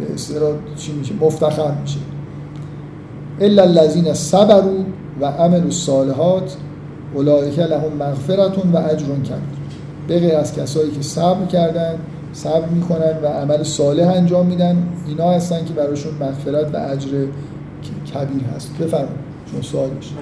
به 0.00 0.14
اصطلاح 0.14 0.52
چی 0.76 0.92
میشه؟ 0.92 1.14
مفتخر 1.20 1.72
میشه. 1.80 1.98
الا 3.40 3.62
الذين 3.62 4.14
صبروا 4.14 4.84
و 5.20 5.26
عملوا 5.26 5.64
الصالحات 5.64 6.56
اولئک 7.14 7.58
لهم 7.58 7.92
مغفرت 7.98 8.58
و 8.58 8.76
اجر 8.76 9.06
کبیر. 9.06 9.62
به 10.08 10.36
از 10.36 10.54
کسایی 10.54 10.90
که 10.90 11.02
صبر 11.02 11.46
کردن 11.46 11.94
صبر 12.32 12.68
می‌کنن 12.68 13.18
و 13.22 13.26
عمل 13.26 13.62
صالح 13.62 14.08
انجام 14.08 14.46
میدن. 14.46 14.88
اینا 15.06 15.30
هستن 15.30 15.64
که 15.64 15.72
براشون 15.72 16.12
مغفرت 16.20 16.74
و 16.74 16.76
اجر 16.76 17.26
کبیر 18.14 18.44
هست. 18.56 18.78
بفرمایید. 18.78 19.22
چون 19.52 19.62
سوال 19.62 19.90
میشه. 19.90 20.12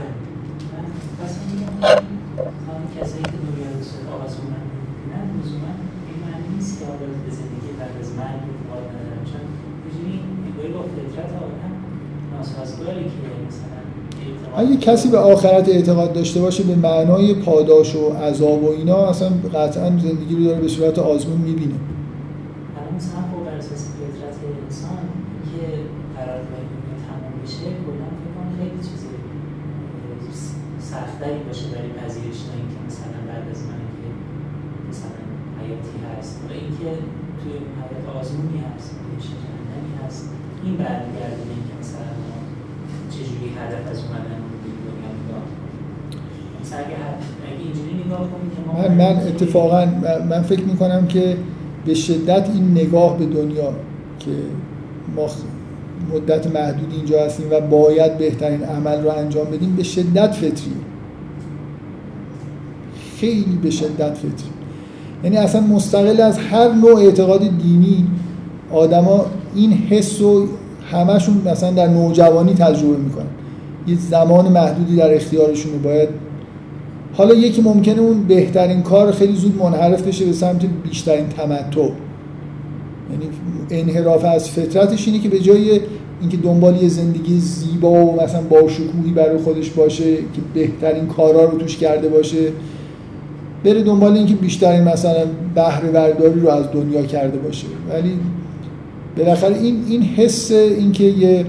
مثلا 13.49 13.71
اگه 14.57 14.77
کسی 14.77 15.09
به 15.09 15.19
آخرت 15.19 15.69
اعتقاد 15.69 16.13
داشته 16.13 16.41
باشه 16.41 16.63
به 16.63 16.77
معنای 16.77 17.35
پاداش 17.35 17.97
و 17.97 18.13
عذاب 18.13 18.65
و 18.65 18.71
اینا 18.71 19.07
اصلا 19.07 19.29
قطعا 19.55 19.89
زندگی 19.89 20.37
رو 20.37 20.45
داره 20.45 20.61
به 20.61 20.69
صورت 20.69 20.99
آزمون 20.99 21.39
می‌بینه 21.39 21.75
الان 22.77 22.95
مثلا 22.97 23.21
خب 23.31 23.45
بر 23.47 23.57
اساس 23.59 23.83
فطرت 23.89 24.37
انسان 24.65 25.03
که 25.49 25.63
قرار 26.17 26.41
دنیا 26.51 26.97
تمام 27.07 27.33
بشه 27.43 27.69
کلا 27.85 28.09
فکر 28.21 28.33
کنم 28.37 28.51
خیلی 28.59 28.79
چیز 28.89 29.01
سختری 30.91 31.41
باشه 31.49 31.67
برای 31.73 31.93
پذیرش 32.01 32.41
تا 32.47 32.53
اینکه 32.61 32.79
مثلا 32.89 33.19
بعد 33.29 33.45
از 33.53 33.61
من 33.69 33.83
که 33.97 34.07
مثلا 34.91 35.23
حیاتی 35.61 35.97
هست 36.07 36.35
و 36.47 36.49
اینکه 36.61 36.89
توی 37.39 37.53
اون 37.61 37.73
حیات 37.81 38.05
آزمونی 38.19 38.61
هست 38.69 38.91
بهش 39.07 39.27
جهنمی 39.43 39.93
هست 40.03 40.25
این 40.65 40.75
برمیگرده 40.83 41.43
به 41.49 41.53
اینکه 41.59 41.75
مثلا 41.83 42.11
ما 42.25 42.37
چجوری 43.15 43.49
هدف 43.59 43.85
از 43.93 43.99
اومدن 44.05 44.41
به 44.63 44.69
دنیا 44.87 45.11
نگاه 45.19 45.47
مثلا 46.60 46.60
من, 48.79 48.95
من 48.95 49.17
اتفاقا 49.17 49.87
من 50.31 50.43
فکر 50.43 50.63
می‌کنم 50.63 51.07
که 51.07 51.37
به 51.87 51.95
شدت 51.95 52.51
این 52.55 52.71
نگاه 52.71 53.19
به 53.19 53.27
دنیا 53.27 53.73
که 54.19 54.31
ما 55.17 55.27
مدت 56.15 56.47
محدود 56.47 56.93
اینجا 56.97 57.25
هستیم 57.25 57.47
و 57.51 57.61
باید 57.61 58.19
بهترین 58.19 58.63
عمل 58.63 59.03
رو 59.03 59.11
انجام 59.11 59.45
بدیم 59.45 59.77
به 59.77 59.83
شدت 59.83 60.33
فطری 60.33 60.73
خیلی 63.17 63.59
به 63.63 63.71
شدت 63.71 64.15
فطری 64.15 64.51
یعنی 65.25 65.37
اصلا 65.37 65.61
مستقل 65.61 66.21
از 66.21 66.39
هر 66.39 66.73
نوع 66.73 67.01
اعتقاد 67.01 67.41
دینی 67.41 68.07
آدما 68.73 69.27
این 69.55 69.73
حس 69.73 70.21
رو 70.21 70.47
همشون 70.93 71.43
مثلا 71.45 71.71
در 71.71 71.87
نوجوانی 71.87 72.55
تجربه 72.55 72.97
می‌کنن. 72.97 73.27
یه 73.87 73.97
زمان 73.97 74.49
محدودی 74.53 74.97
در 74.97 75.15
اختیارشونه 75.15 75.77
باید 75.77 76.09
حالا 77.13 77.35
یکی 77.35 77.63
ممکنه 77.63 78.01
اون 78.01 78.23
بهترین 78.23 78.83
کار 78.83 79.13
خیلی 79.13 79.37
زود 79.37 79.63
منحرف 79.63 80.03
بشه 80.03 80.25
به 80.25 80.33
سمت 80.33 80.67
بیشترین 80.83 81.29
تمتع. 81.29 81.89
یعنی 83.11 83.29
انحراف 83.71 84.25
از 84.25 84.51
فطرتش 84.51 85.09
اینه 85.09 85.21
که 85.21 85.29
به 85.29 85.39
جای 85.39 85.81
اینکه 86.21 86.37
دنبال 86.37 86.83
یه 86.83 86.89
زندگی 86.89 87.39
زیبا 87.39 87.91
و 87.91 88.23
مثلا 88.23 88.41
با 88.41 88.69
شکوهی 88.69 89.11
برای 89.15 89.39
خودش 89.39 89.71
باشه 89.71 90.17
که 90.17 90.41
بهترین 90.55 91.07
کارا 91.07 91.45
رو 91.45 91.59
توش 91.59 91.77
کرده 91.77 92.09
باشه 92.09 92.53
بره 93.65 93.83
دنبال 93.83 94.13
اینکه 94.13 94.35
بیشترین 94.35 94.83
مثلا 94.83 95.25
بهره 95.55 95.91
برداری 95.91 96.41
رو 96.41 96.49
از 96.49 96.65
دنیا 96.73 97.03
کرده 97.03 97.39
باشه. 97.39 97.67
ولی 97.91 98.13
بالاخره 99.17 99.57
این 99.59 99.85
این 99.89 100.03
حس 100.03 100.51
اینکه 100.53 101.05
یه 101.05 101.47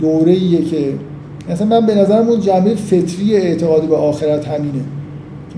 دوره 0.00 0.36
که 0.62 0.94
مثلا 1.50 1.66
من 1.66 1.86
به 1.86 1.94
نظرم 1.94 2.28
اون 2.28 2.40
جنبه 2.40 2.74
فطری 2.74 3.36
اعتقاد 3.36 3.88
به 3.88 3.96
آخرت 3.96 4.48
همینه. 4.48 4.84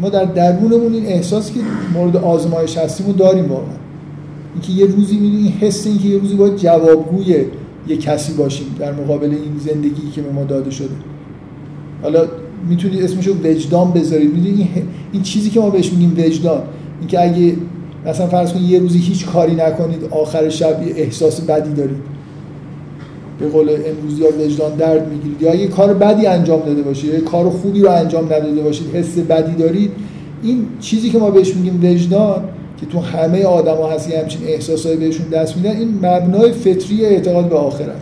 ما 0.00 0.08
در 0.08 0.24
درونمون 0.24 0.94
این 0.94 1.06
احساس 1.06 1.52
که 1.52 1.60
مورد 1.94 2.16
آزمایش 2.16 2.78
هستیم 2.78 3.06
رو 3.06 3.12
داریم 3.12 3.48
واقعا. 3.48 3.76
اینکه 4.54 4.72
یه 4.72 4.86
روزی 4.86 5.16
می‌دونی 5.16 5.42
این 5.42 5.52
حس 5.52 5.86
اینکه 5.86 6.08
یه 6.08 6.18
روزی 6.18 6.34
باید 6.34 6.56
جوابگوی 6.56 7.44
یه 7.88 7.96
کسی 7.96 8.32
باشیم 8.32 8.66
در 8.78 8.92
مقابل 8.92 9.30
این 9.30 9.58
زندگی 9.58 10.10
که 10.14 10.22
به 10.22 10.32
ما 10.32 10.44
داده 10.44 10.70
شده. 10.70 10.94
حالا 12.02 12.24
می‌تونید 12.68 13.02
اسمشو 13.02 13.34
وجدان 13.44 13.92
بذارید. 13.92 14.34
می‌دونید 14.34 14.68
این, 15.12 15.22
چیزی 15.22 15.50
که 15.50 15.60
ما 15.60 15.70
بهش 15.70 15.92
میگیم 15.92 16.14
وجدان 16.18 16.62
اینکه 17.00 17.22
اگه 17.22 17.56
مثلا 18.06 18.26
فرض 18.26 18.52
کنید 18.52 18.70
یه 18.70 18.78
روزی 18.78 18.98
هیچ 18.98 19.26
کاری 19.26 19.54
نکنید 19.54 20.04
آخر 20.10 20.48
شب 20.48 20.86
یه 20.86 20.94
احساس 20.96 21.40
بدی 21.40 21.72
دارید. 21.72 22.17
به 23.38 23.48
قول 23.48 23.70
امروزی 23.86 24.22
ها 24.22 24.28
وجدان 24.44 24.74
درد 24.74 25.08
می‌گیرید. 25.12 25.42
یا 25.42 25.54
یه 25.54 25.68
کار 25.68 25.94
بدی 25.94 26.26
انجام 26.26 26.60
داده 26.60 26.82
باشید 26.82 27.14
یا 27.14 27.20
کار 27.20 27.50
خوبی 27.50 27.80
رو 27.80 27.90
انجام 27.90 28.24
نداده 28.24 28.62
باشید 28.62 28.94
حس 28.94 29.18
بدی 29.18 29.52
دارید 29.52 29.90
این 30.42 30.66
چیزی 30.80 31.10
که 31.10 31.18
ما 31.18 31.30
بهش 31.30 31.54
میگیم 31.56 31.80
وجدان 31.84 32.44
که 32.80 32.86
تو 32.86 33.00
همه 33.00 33.44
آدما 33.44 33.88
هست 33.88 34.10
یه 34.10 34.18
همچین 34.18 34.40
احساسایی 34.46 34.96
بهشون 34.96 35.28
دست 35.28 35.56
میدن 35.56 35.70
این 35.70 35.94
مبنای 36.02 36.52
فطری 36.52 37.04
اعتقاد 37.04 37.48
به 37.48 37.56
آخرت. 37.56 37.96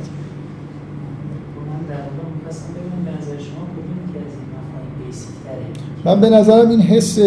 من 6.04 6.20
به 6.20 6.30
نظرم 6.30 6.70
این 6.70 6.80
حس 6.80 7.18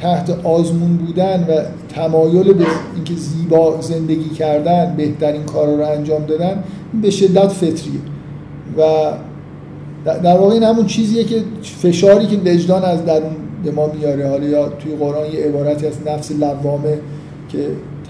تحت 0.00 0.30
آزمون 0.44 0.96
بودن 0.96 1.46
و 1.48 1.62
تمایل 1.94 2.52
به 2.52 2.66
اینکه 2.94 3.14
زیبا 3.14 3.80
زندگی 3.80 4.28
کردن 4.28 4.94
بهترین 4.96 5.42
کارا 5.42 5.74
رو 5.74 5.86
انجام 5.86 6.24
دادن 6.24 6.64
به 7.02 7.10
شدت 7.10 7.48
فطریه. 7.48 8.00
و 8.78 8.82
در 10.04 10.38
واقع 10.38 10.54
این 10.54 10.62
همون 10.62 10.86
چیزیه 10.86 11.24
که 11.24 11.42
فشاری 11.62 12.26
که 12.26 12.36
وجدان 12.36 12.84
از 12.84 13.04
درون 13.04 13.32
به 13.64 13.70
ما 13.70 13.86
میاره. 13.86 14.28
حالا 14.28 14.46
یا 14.46 14.68
توی 14.68 14.96
قرآن 14.96 15.32
یه 15.32 15.44
عبارتی 15.44 15.86
از 15.86 15.94
نفس 16.06 16.32
لوامه 16.32 16.98
که 17.48 17.58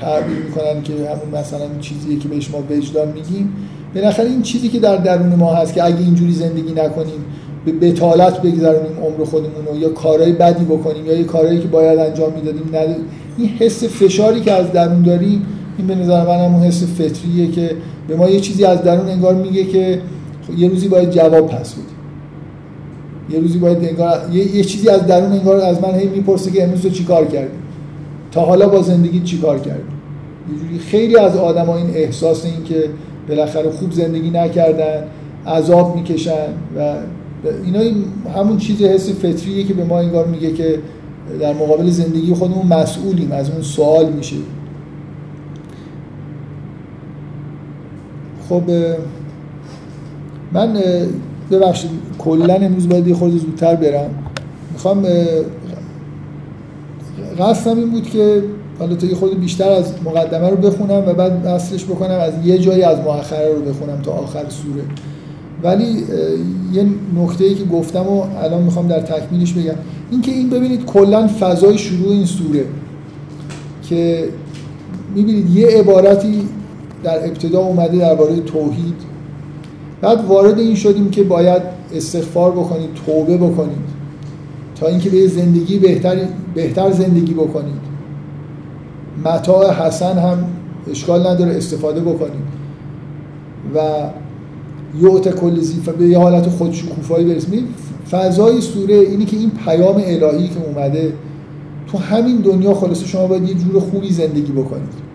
تعبیر 0.01 0.37
می‌کنن 0.37 0.83
که 0.83 0.93
همون 0.93 1.41
مثلا 1.41 1.67
چیزیه 1.81 2.19
که 2.19 2.29
بهش 2.29 2.51
ما 2.51 2.59
وجدان 2.71 3.09
میگیم. 3.09 3.53
بالاخره 3.95 4.29
این 4.29 4.43
چیزی 4.43 4.69
که 4.69 4.79
در 4.79 4.97
درون 4.97 5.35
ما 5.35 5.55
هست 5.55 5.75
که 5.75 5.85
اگه 5.85 5.99
اینجوری 5.99 6.33
زندگی 6.33 6.73
نکنیم 6.73 7.25
به 7.65 7.73
بتالت 7.73 8.43
بگذرونیم 8.43 8.97
عمر 9.03 9.25
خودمون 9.25 9.67
رو 9.73 9.79
یا 9.79 9.89
کارهای 9.89 10.33
بدی 10.33 10.65
بکنیم 10.65 11.07
یا 11.07 11.17
یه 11.17 11.25
کارهایی 11.25 11.61
که 11.61 11.69
باید 11.69 11.99
انجام 11.99 12.33
می‌دادیم 12.33 12.69
نداریم 12.69 13.05
این 13.39 13.49
حس 13.49 13.85
فشاری 13.85 14.41
که 14.41 14.53
از 14.53 14.73
درون 14.73 15.03
داریم 15.03 15.47
این 15.79 15.87
به 15.87 15.95
نظر 15.95 16.27
من 16.27 16.45
همون 16.45 16.63
حس 16.63 16.85
فطریه 16.85 17.51
که 17.51 17.71
به 18.09 18.17
ما 18.17 18.29
یه 18.29 18.41
چیزی 18.41 18.65
از 18.65 18.83
درون 18.83 19.09
انگار 19.09 19.35
میگه 19.35 19.65
که 19.65 20.01
یه 20.57 20.69
روزی 20.69 20.89
باید 20.89 21.11
جواب 21.11 21.49
پس 21.49 21.73
بدیم 21.73 21.87
یه 23.31 23.41
روزی 23.41 23.59
باید 23.59 23.79
انگار 23.85 24.21
یه, 24.33 24.57
یه 24.57 24.65
چیزی 24.65 24.89
از 24.89 25.07
درون 25.07 25.33
انگار 25.33 25.61
از 25.61 25.83
من 25.83 25.95
هی 25.95 26.09
می‌پرسه 26.09 26.51
که 26.51 26.63
امروز 26.63 26.83
تو 26.83 26.91
چیکار 26.91 27.27
کردی؟ 27.27 27.57
تا 28.33 28.41
حالا 28.41 28.69
با 28.69 28.83
زندگی 28.83 29.21
چیکار 29.21 29.59
کردی؟ 29.59 29.83
یه 30.53 30.59
جوری 30.59 30.79
خیلی 30.79 31.17
از 31.17 31.37
آدما 31.37 31.77
این 31.77 31.91
احساس 31.95 32.45
این 32.45 32.65
که 32.65 32.85
بالاخره 33.29 33.71
خوب 33.71 33.93
زندگی 33.93 34.31
نکردن 34.31 35.05
عذاب 35.47 35.97
می‌کشن 35.97 36.49
و 36.79 36.95
اینا 37.45 37.81
همون 38.37 38.57
چیز 38.59 38.83
حس 38.83 39.11
فطریه 39.11 39.65
که 39.65 39.75
به 39.75 39.85
ما 39.85 39.99
انگار 39.99 40.27
میگه 40.27 40.53
که 40.53 40.79
در 41.41 41.53
مقابل 41.55 41.91
زندگی 41.91 42.35
خودمون 42.35 42.67
مسئولیم 42.67 43.33
از 43.33 43.51
اون 43.51 43.63
سوال 43.63 44.13
میشه. 44.13 44.37
خب 48.49 48.63
من 50.53 50.81
ببخشید 51.51 51.91
کلا 52.19 52.55
امروز 52.55 52.89
باید 52.89 53.09
یه 53.09 53.15
خورده 53.15 53.37
زودتر 53.37 53.75
برم. 53.75 54.11
می‌خوام 54.73 55.07
قصدم 57.39 57.79
این 57.79 57.91
بود 57.91 58.11
که 58.11 58.43
حالا 58.79 58.95
تا 58.95 59.07
یه 59.07 59.15
خود 59.15 59.41
بیشتر 59.41 59.69
از 59.69 59.93
مقدمه 60.05 60.51
رو 60.51 60.57
بخونم 60.57 61.03
و 61.07 61.15
بعد 61.15 61.47
اصلش 61.47 61.85
بکنم 61.85 62.19
از 62.21 62.33
یه 62.45 62.59
جایی 62.59 62.83
از 62.83 62.99
مؤخره 62.99 63.55
رو 63.55 63.63
بخونم 63.63 64.03
تا 64.03 64.13
آخر 64.13 64.49
سوره. 64.49 64.83
ولی 65.63 66.05
یه 66.73 66.87
نکته 67.17 67.45
ای 67.45 67.55
که 67.55 67.65
گفتم 67.65 68.07
و 68.07 68.25
الان 68.43 68.63
می‌خوام 68.63 68.89
در 68.89 69.01
تکمیلش 69.01 69.53
بگم 69.53 69.75
اینکه 70.11 70.33
این 70.33 70.51
ببینید 70.51 70.85
کلا 70.85 71.29
فضای 71.41 71.79
شروع 71.79 72.13
این 72.13 72.27
سوره 72.27 72.65
که 73.83 74.29
می‌بینید 75.15 75.51
یه 75.51 75.67
عبارتی 75.67 76.49
در 77.05 77.27
ابتدا 77.27 77.61
اومده 77.61 77.99
درباره 77.99 78.41
توحید 78.41 78.95
بعد 80.01 80.25
وارد 80.25 80.59
این 80.59 80.75
شدیم 80.75 81.11
که 81.11 81.23
باید 81.23 81.63
استغفار 81.95 82.53
بکنید 82.53 82.91
توبه 83.07 83.37
بکنید 83.37 83.93
تا 84.81 84.87
اینکه 84.87 85.11
به 85.11 85.27
زندگی 85.27 85.79
بهتر 85.79 86.17
بهتر 86.55 86.91
زندگی 86.91 87.35
بکنید. 87.35 87.83
متاع 89.25 89.73
حسن 89.73 90.19
هم 90.19 90.45
اشکال 90.91 91.27
نداره 91.27 91.57
استفاده 91.57 92.01
بکنید. 92.01 92.53
و 93.75 93.79
یعت 95.01 95.35
کل 95.35 95.61
زیفه 95.61 95.93
به 95.93 96.09
یه 96.09 96.19
حالت 96.19 96.49
خودشکوفایی 96.49 97.25
برسیم 97.25 97.69
فضای 98.11 98.61
سوره 98.61 98.95
اینی 98.95 99.25
که 99.25 99.37
این 99.37 99.51
پیام 99.65 99.97
الهی 99.97 100.49
که 100.49 100.61
اومده 100.67 101.13
تو 101.93 101.99
همین 101.99 102.37
دنیا 102.37 102.75
خلاصه 102.75 103.07
شما 103.07 103.27
باید 103.27 103.49
یه 103.49 103.55
جور 103.55 103.81
خوبی 103.81 104.11
زندگی 104.11 104.53
بکنید. 104.53 105.13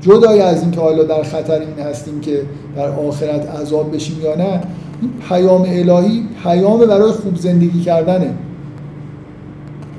جدای 0.00 0.40
از 0.40 0.62
اینکه 0.62 0.80
حالا 0.80 1.02
در 1.02 1.22
خطر 1.22 1.60
این 1.60 1.86
هستیم 1.86 2.20
که 2.20 2.42
در 2.76 2.88
آخرت 2.88 3.50
عذاب 3.60 3.94
بشیم 3.94 4.16
یا 4.22 4.34
نه 4.34 4.60
این 5.00 5.10
پیام 5.28 5.62
الهی 5.62 6.24
پیام 6.42 6.80
برای 6.80 7.12
خوب 7.12 7.36
زندگی 7.36 7.80
کردنه. 7.80 8.34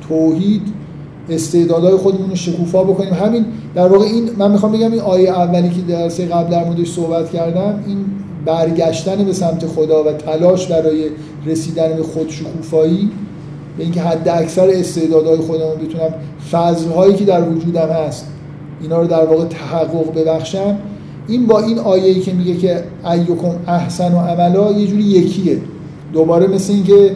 توحید 0.08 0.62
استعدادهای 1.30 1.96
خودمون 1.96 2.30
رو 2.30 2.36
شکوفا 2.36 2.84
بکنیم. 2.84 3.14
همین 3.14 3.46
در 3.76 3.88
واقع 3.88 4.06
این 4.06 4.30
من 4.38 4.52
می‌خوام 4.52 4.72
بگم 4.72 4.92
این 4.92 5.02
آیه 5.02 5.30
اولی 5.30 5.70
که 5.70 5.82
در 5.82 6.10
سه 6.10 6.26
قبل 6.26 6.52
در 6.52 6.64
موردش 6.64 6.92
صحبت 6.92 7.30
کردم 7.30 7.84
این 7.88 8.06
برگشتن 8.46 9.24
به 9.26 9.34
سمت 9.34 9.66
خدا 9.66 10.04
و 10.04 10.12
تلاش 10.12 10.68
برای 10.68 11.06
رسیدن 11.46 11.96
به 11.96 12.04
خود 12.04 12.30
شکوفایی 12.30 13.12
به 13.78 13.84
اینکه 13.84 14.02
حد 14.02 14.30
اکثر 14.30 14.70
استعدادهای 14.70 15.38
خودمون 15.38 15.76
بتونم 15.76 16.14
فضلهایی 16.52 17.14
که 17.16 17.26
در 17.26 17.50
وجودم 17.50 17.88
هست 17.88 18.28
اینا 18.82 19.02
رو 19.02 19.08
در 19.08 19.26
واقع 19.26 19.46
تحقق 19.46 20.14
ببخشم 20.16 20.78
این 21.28 21.48
با 21.48 21.60
این 21.60 21.80
آیه‌ای 21.80 22.20
که 22.20 22.34
میگه 22.34 22.56
که 22.56 22.84
ایکم 23.12 23.56
احسن 23.68 24.14
و 24.14 24.18
عملا 24.18 24.72
یه 24.72 24.88
جوری 24.88 25.04
یکیه. 25.04 25.58
دوباره 26.14 26.48
مثل 26.48 26.74
اینکه 26.74 27.12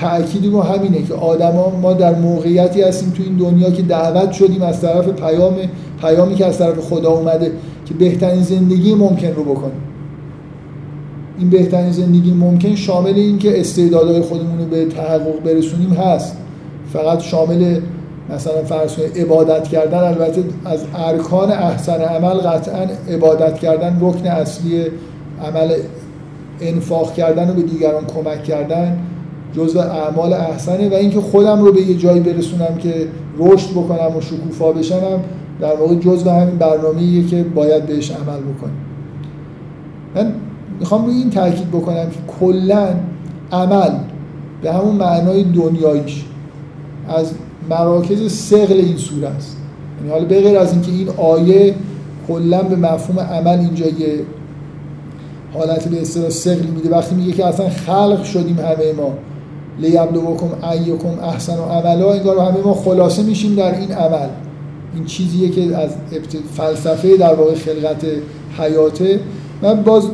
تأکید 0.00 0.46
رو 0.46 0.62
همینه 0.62 1.02
که 1.02 1.14
آدما 1.14 1.70
ما 1.82 1.92
در 1.92 2.14
موقعیتی 2.14 2.82
هستیم 2.82 3.10
تو 3.10 3.22
این 3.22 3.36
دنیا 3.36 3.70
که 3.70 3.82
دعوت 3.82 4.32
شدیم 4.32 4.62
از 4.62 4.80
طرف 4.80 5.08
پیام 5.08 5.54
پیامی 6.00 6.34
که 6.34 6.46
از 6.46 6.58
طرف 6.58 6.78
خدا 6.78 7.10
اومده 7.10 7.52
که 7.86 7.94
بهترین 7.94 8.42
زندگی 8.42 8.94
ممکن 8.94 9.32
رو 9.34 9.44
بکنیم. 9.44 9.80
این 11.38 11.50
بهترین 11.50 11.92
زندگی 11.92 12.32
ممکن 12.32 12.74
شامل 12.74 13.14
این 13.14 13.38
که 13.38 13.60
استعدادهای 13.60 14.20
خودمون 14.20 14.58
رو 14.58 14.64
به 14.64 14.84
تحقق 14.84 15.42
برسونیم 15.44 15.90
هست. 15.90 16.36
فقط 16.92 17.20
شامل 17.20 17.80
مثلا 18.34 18.64
فرض 18.64 18.98
عبادت 19.16 19.68
کردن 19.68 19.98
البته 19.98 20.44
از 20.64 20.84
ارکان 20.94 21.50
احسن 21.52 22.00
عمل 22.00 22.34
قطعا 22.34 22.86
عبادت 23.10 23.58
کردن 23.58 23.98
رکن 24.00 24.26
اصلی 24.26 24.84
عمل 25.44 25.72
انفاق 26.60 27.14
کردن 27.14 27.50
و 27.50 27.52
به 27.52 27.62
دیگران 27.62 28.04
کمک 28.06 28.44
کردن 28.44 28.98
جزء 29.52 29.80
اعمال 29.80 30.32
احسنه 30.32 30.88
و 30.88 30.94
اینکه 30.94 31.20
خودم 31.20 31.62
رو 31.62 31.72
به 31.72 31.80
یه 31.80 31.94
جایی 31.94 32.20
برسونم 32.20 32.76
که 32.78 32.94
رشد 33.38 33.70
بکنم 33.70 34.16
و 34.16 34.20
شکوفا 34.20 34.72
بشنم 34.72 35.20
در 35.60 35.76
واقع 35.76 35.94
جزء 35.94 36.30
همین 36.30 36.56
برنامه‌ایه 36.56 37.26
که 37.26 37.42
باید 37.42 37.86
بهش 37.86 38.10
عمل 38.10 38.40
بکنیم. 38.40 38.76
من 40.14 40.32
می‌خوام 40.80 41.06
روی 41.06 41.16
این 41.16 41.30
تاکید 41.30 41.68
بکنم 41.68 42.10
که 42.10 42.18
کلا 42.40 42.88
عمل 43.52 43.90
به 44.62 44.72
همون 44.72 44.94
معنای 44.94 45.44
دنیاییش 45.44 46.24
از 47.08 47.32
مراکز 47.70 48.32
سقل 48.32 48.74
این 48.74 48.96
سوره 48.96 49.28
است. 49.28 49.56
یعنی 49.98 50.12
حالا 50.12 50.24
به 50.24 50.40
غیر 50.40 50.58
از 50.58 50.72
اینکه 50.72 50.92
این 50.92 51.08
آیه 51.08 51.74
کلا 52.28 52.62
به 52.62 52.76
مفهوم 52.76 53.20
عمل 53.20 53.58
اینجا 53.58 53.86
یه 53.86 54.24
حالت 55.54 55.88
به 55.88 56.00
اصطلاح 56.00 56.30
سقل 56.30 56.66
میده 56.66 56.90
وقتی 56.90 57.14
میگه 57.14 57.32
که 57.32 57.46
اصلا 57.46 57.68
خلق 57.68 58.24
شدیم 58.24 58.58
همه 58.58 58.92
ما 58.96 59.12
لیبلوکم 59.80 60.68
ایکم 60.70 61.18
احسن 61.22 61.58
و 61.58 61.62
عملا 61.62 62.12
انگار 62.12 62.38
همه 62.38 62.60
ما 62.64 62.74
خلاصه 62.74 63.22
میشیم 63.22 63.54
در 63.54 63.78
این 63.78 63.92
عمل. 63.92 64.28
این 64.94 65.04
چیزیه 65.04 65.48
که 65.48 65.76
از 65.76 65.90
فلسفه 66.56 67.16
در 67.16 67.34
واقع 67.34 67.54
خلقت 67.54 68.04
حیاته. 68.58 69.20
من 69.62 69.82
باز 69.82 70.04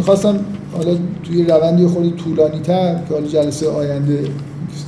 می‌خواستم 0.00 0.36
حالا 0.76 0.96
توی 1.24 1.44
روندی 1.44 1.86
خودی 1.86 2.10
طولانی 2.10 2.60
تر 2.60 2.94
که 3.08 3.14
حالا 3.14 3.26
جلسه 3.26 3.68
آینده 3.68 4.24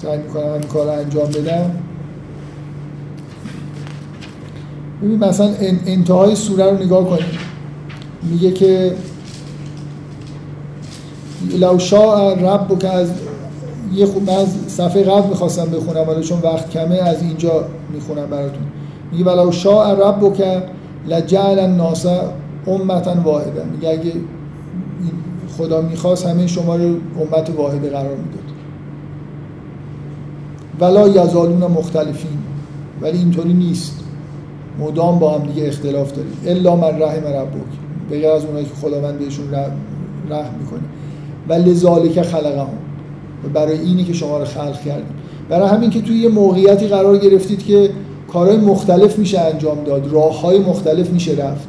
سعی 0.03 0.19
می‌کنم 0.19 0.53
این 0.53 0.63
کار 0.63 0.89
انجام 0.89 1.27
بدم 1.27 1.71
ببین 5.03 5.19
مثلا 5.19 5.51
انتهای 5.87 6.37
سوره 6.37 6.65
رو 6.65 6.85
نگاه 6.85 7.09
کنید 7.09 7.25
میگه 8.23 8.53
که 8.53 8.95
لو 11.59 11.79
شاء 11.79 12.35
رب 12.35 12.79
که 12.79 12.89
از 12.89 13.09
یه 13.95 14.07
خوب 14.07 14.31
من 14.31 14.37
از 14.37 14.49
صفحه 14.69 15.03
قبل 15.03 15.29
می‌خواستم 15.29 15.65
بخونم 15.65 16.09
ولی 16.09 16.23
چون 16.23 16.41
وقت 16.41 16.71
کمه 16.71 16.97
از 16.97 17.23
اینجا 17.23 17.65
می‌خونم 17.93 18.27
براتون. 18.27 18.63
میگه 19.13 19.25
ولو 19.25 19.53
شاء 19.53 19.93
رب 19.93 20.35
که 20.35 20.63
لجعل 21.07 21.59
الناس 21.59 22.07
امتا 22.67 23.15
واحده 23.25 23.65
میگه 23.73 23.89
اگه 23.89 24.13
خدا 25.63 25.81
می‌خواست 25.81 26.27
همه 26.27 26.47
شما 26.47 26.77
رو 26.77 26.85
امت 26.85 27.51
واحده 27.57 27.91
قرار 27.91 28.17
می‌داد. 28.17 28.43
ولا 30.81 31.09
یزالون 31.09 31.59
مختلفین 31.59 32.39
ولی 33.01 33.19
اینطوری 33.19 33.53
نیست. 33.53 34.01
مدام 34.81 35.19
با 35.19 35.39
هم 35.39 35.47
دیگه 35.47 35.69
اختلاف 35.69 36.13
دارید 36.13 36.33
الا 36.47 36.77
من 36.77 37.03
رحم 37.03 37.27
ربک. 37.27 37.73
غیر 38.11 38.29
از 38.29 38.45
اونایی 38.45 38.65
که 38.65 38.75
خداوند 38.75 39.19
بهشون 39.19 39.55
رحم 40.31 40.55
می‌کنه. 40.61 40.81
و 41.49 41.53
لذالک 41.53 42.27
و 43.45 43.49
برای 43.49 43.79
اینی 43.79 44.05
که 44.05 44.13
شما 44.13 44.39
رو 44.39 44.45
خلق 44.45 44.81
کردیم. 44.81 45.15
برای 45.49 45.69
همین 45.69 45.91
که 45.91 46.01
توی 46.01 46.19
یه 46.19 46.29
موقعیتی 46.29 46.87
قرار 46.87 47.19
گرفتید 47.19 47.65
که 47.65 47.91
کارهای 48.33 48.57
مختلف 48.57 49.19
میشه 49.19 49.41
انجام 49.41 49.85
داد 49.85 50.13
راه 50.13 50.41
های 50.41 50.59
مختلف 50.59 51.11
میشه 51.11 51.33
رفت. 51.33 51.69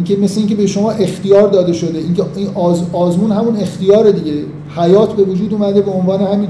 اینکه 0.00 0.16
مثل 0.16 0.38
اینکه 0.38 0.54
به 0.54 0.66
شما 0.66 0.90
اختیار 0.90 1.48
داده 1.48 1.72
شده 1.72 1.98
اینکه 1.98 2.22
این 2.36 2.48
آز 2.54 2.82
آزمون 2.92 3.32
همون 3.32 3.56
اختیار 3.56 4.10
دیگه. 4.10 4.32
حیات 4.76 5.12
به 5.12 5.22
وجود 5.22 5.54
اومده 5.54 5.80
به 5.80 5.90
عنوان 5.90 6.20
همین 6.20 6.48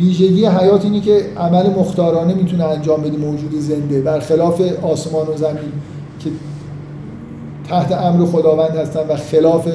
ویژگی 0.00 0.46
حیات 0.46 0.84
اینه 0.84 1.00
که 1.00 1.22
عمل 1.36 1.70
مختارانه 1.70 2.34
می‌تونه 2.34 2.64
انجام 2.64 3.00
بده 3.02 3.16
موجود 3.16 3.54
زنده 3.58 4.00
برخلاف 4.00 4.60
آسمان 4.82 5.26
و 5.26 5.36
زمین 5.36 5.72
که 6.20 6.30
تحت 7.68 7.92
امر 7.92 8.26
خداوند 8.26 8.76
هستن 8.76 9.00
و 9.08 9.16
خلاف 9.16 9.68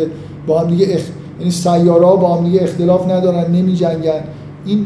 با 0.48 0.60
هم 0.60 0.68
دیگه 0.68 0.88
اخ... 0.90 1.02
یعنی 1.40 1.52
سیارا 1.52 2.16
با 2.16 2.36
هم 2.36 2.44
دیگه 2.44 2.64
اختلاف 2.64 3.12
ندارن 3.12 3.52
نمی 3.52 3.74
جنگن 3.74 4.24
این 4.66 4.86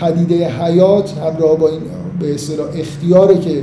پدیده 0.00 0.48
حیات 0.48 1.12
همراه 1.18 1.56
با 1.56 1.68
این 1.68 1.80
به 2.20 2.34
اصطلاح 2.34 2.68
اختیاره 2.74 3.38
که 3.38 3.62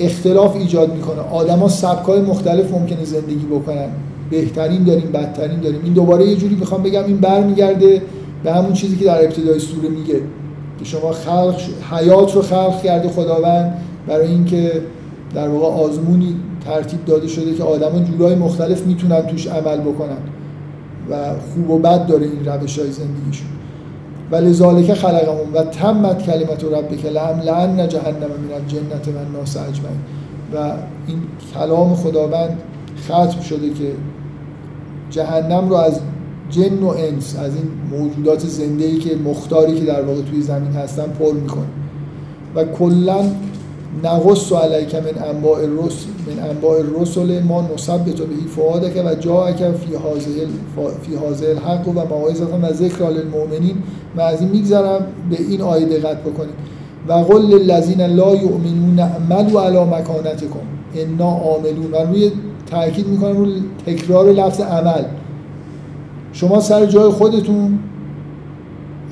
اختلاف 0.00 0.56
ایجاد 0.56 0.94
می‌کنه. 0.94 1.20
آدما 1.20 1.68
سبکای 1.68 2.20
مختلف 2.20 2.72
ممکنه 2.72 3.04
زندگی 3.04 3.46
بکنن. 3.46 3.88
بهترین 4.30 4.84
داریم 4.84 5.12
بدترین 5.12 5.60
داریم. 5.60 5.80
این 5.84 5.92
دوباره 5.92 6.26
یه 6.26 6.36
جوری 6.36 6.54
می‌خوام 6.54 6.82
بگم 6.82 7.04
این 7.04 7.16
برمیگرده 7.16 8.02
به 8.44 8.52
همون 8.52 8.72
چیزی 8.72 8.96
که 8.96 9.04
در 9.04 9.24
ابتدای 9.24 9.58
سوره 9.58 9.88
میگه. 9.88 10.20
که 10.78 10.84
شما 10.84 11.12
خلق 11.12 11.60
حیات 11.90 12.34
رو 12.34 12.42
خلق 12.42 12.82
کرده 12.82 13.08
خداوند 13.08 13.74
برای 14.06 14.28
اینکه 14.28 14.82
در 15.34 15.48
واقع 15.48 15.82
آزمونی 15.82 16.36
ترتیب 16.64 17.04
داده 17.04 17.28
شده 17.28 17.54
که 17.54 17.62
آدما 17.62 17.98
جورای 17.98 18.34
مختلف 18.34 18.86
می‌تونن 18.86 19.22
توش 19.22 19.46
عمل 19.46 19.80
بکنن 19.80 20.18
و 21.10 21.14
خوب 21.54 21.70
و 21.70 21.78
بد 21.78 22.06
داره 22.06 22.26
این 22.26 22.44
روش 22.44 22.78
های 22.78 22.90
زندگیشون. 22.90 23.46
و 24.32 24.36
لذالک 24.36 24.94
خلقمون 24.94 25.52
و 25.54 25.64
تمت 25.64 26.22
کلمت 26.22 26.64
ربک 26.64 27.04
لعن 27.04 27.40
لعن 27.40 27.88
جهنم 27.88 28.16
من 28.16 28.54
الجنت 28.54 29.08
و 29.08 29.18
الناس 29.18 29.56
اجمعین. 29.56 30.00
و 30.54 30.72
این 31.06 31.18
کلام 31.54 31.94
خداوند 31.94 32.58
ختم 33.04 33.40
شده 33.40 33.70
که 33.70 33.92
جهنم 35.10 35.68
رو 35.68 35.74
از 35.74 36.00
جن 36.50 36.78
و 36.78 36.88
انس 36.88 37.36
از 37.38 37.54
این 37.54 37.98
موجودات 38.00 38.46
زنده 38.46 38.84
ای 38.84 38.98
که 38.98 39.16
مختاری 39.16 39.74
که 39.74 39.84
در 39.84 40.02
واقع 40.02 40.22
توی 40.22 40.42
زمین 40.42 40.72
هستن 40.72 41.06
پر 41.18 41.32
می‌کنه. 41.32 41.66
و 42.54 42.64
کلا 42.64 43.24
نقص 44.04 44.52
علیک 44.52 44.94
من 44.94 45.28
انباء 45.28 45.58
الرسل. 45.58 46.11
من 46.26 46.50
انباء 46.50 46.78
الرسل 46.78 47.42
ما 47.42 47.64
نثبت 47.74 48.04
به 48.04 48.36
فؤادک 48.56 49.02
و 49.06 49.14
جاءک 49.14 49.56
فی 49.56 51.14
هذه 51.14 51.48
الحق 51.50 51.88
و 51.88 51.92
موعظه 51.92 52.44
و 52.44 52.72
ذکر 52.72 53.10
للمؤمنین. 53.10 53.76
و 54.16 54.20
از 54.20 54.40
این 54.40 54.50
میگذرم 54.50 55.06
به 55.30 55.36
این 55.40 55.60
آیه 55.60 55.86
دقت 55.86 56.20
بکنید. 56.20 56.54
و 57.08 57.12
قل 57.12 57.42
للذین 57.42 58.00
لا 58.00 58.34
یؤمنون 58.34 58.98
اعملوا 58.98 59.64
علی 59.64 59.78
مکانتکم. 59.78 60.66
انا 60.94 61.30
عاملون. 61.30 61.92
و 61.92 61.96
روی 61.96 62.30
تاکید 62.70 63.08
می‌کنم 63.08 63.36
روی 63.36 63.62
تکرار 63.86 64.26
لفظ 64.26 64.60
عمل. 64.60 65.04
شما 66.32 66.60
سر 66.60 66.86
جای 66.86 67.10
خودتون 67.10 67.78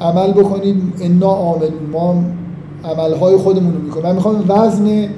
عمل 0.00 0.32
بکنید. 0.32 0.76
انا 1.00 1.30
عاملون. 1.30 1.90
ما 1.92 2.24
عملهای 2.84 3.36
خودمون 3.36 3.72
رو 3.72 3.80
می‌کنیم. 3.80 4.06
من 4.06 4.14
می‌خوام 4.14 4.44
وزن 4.48 5.08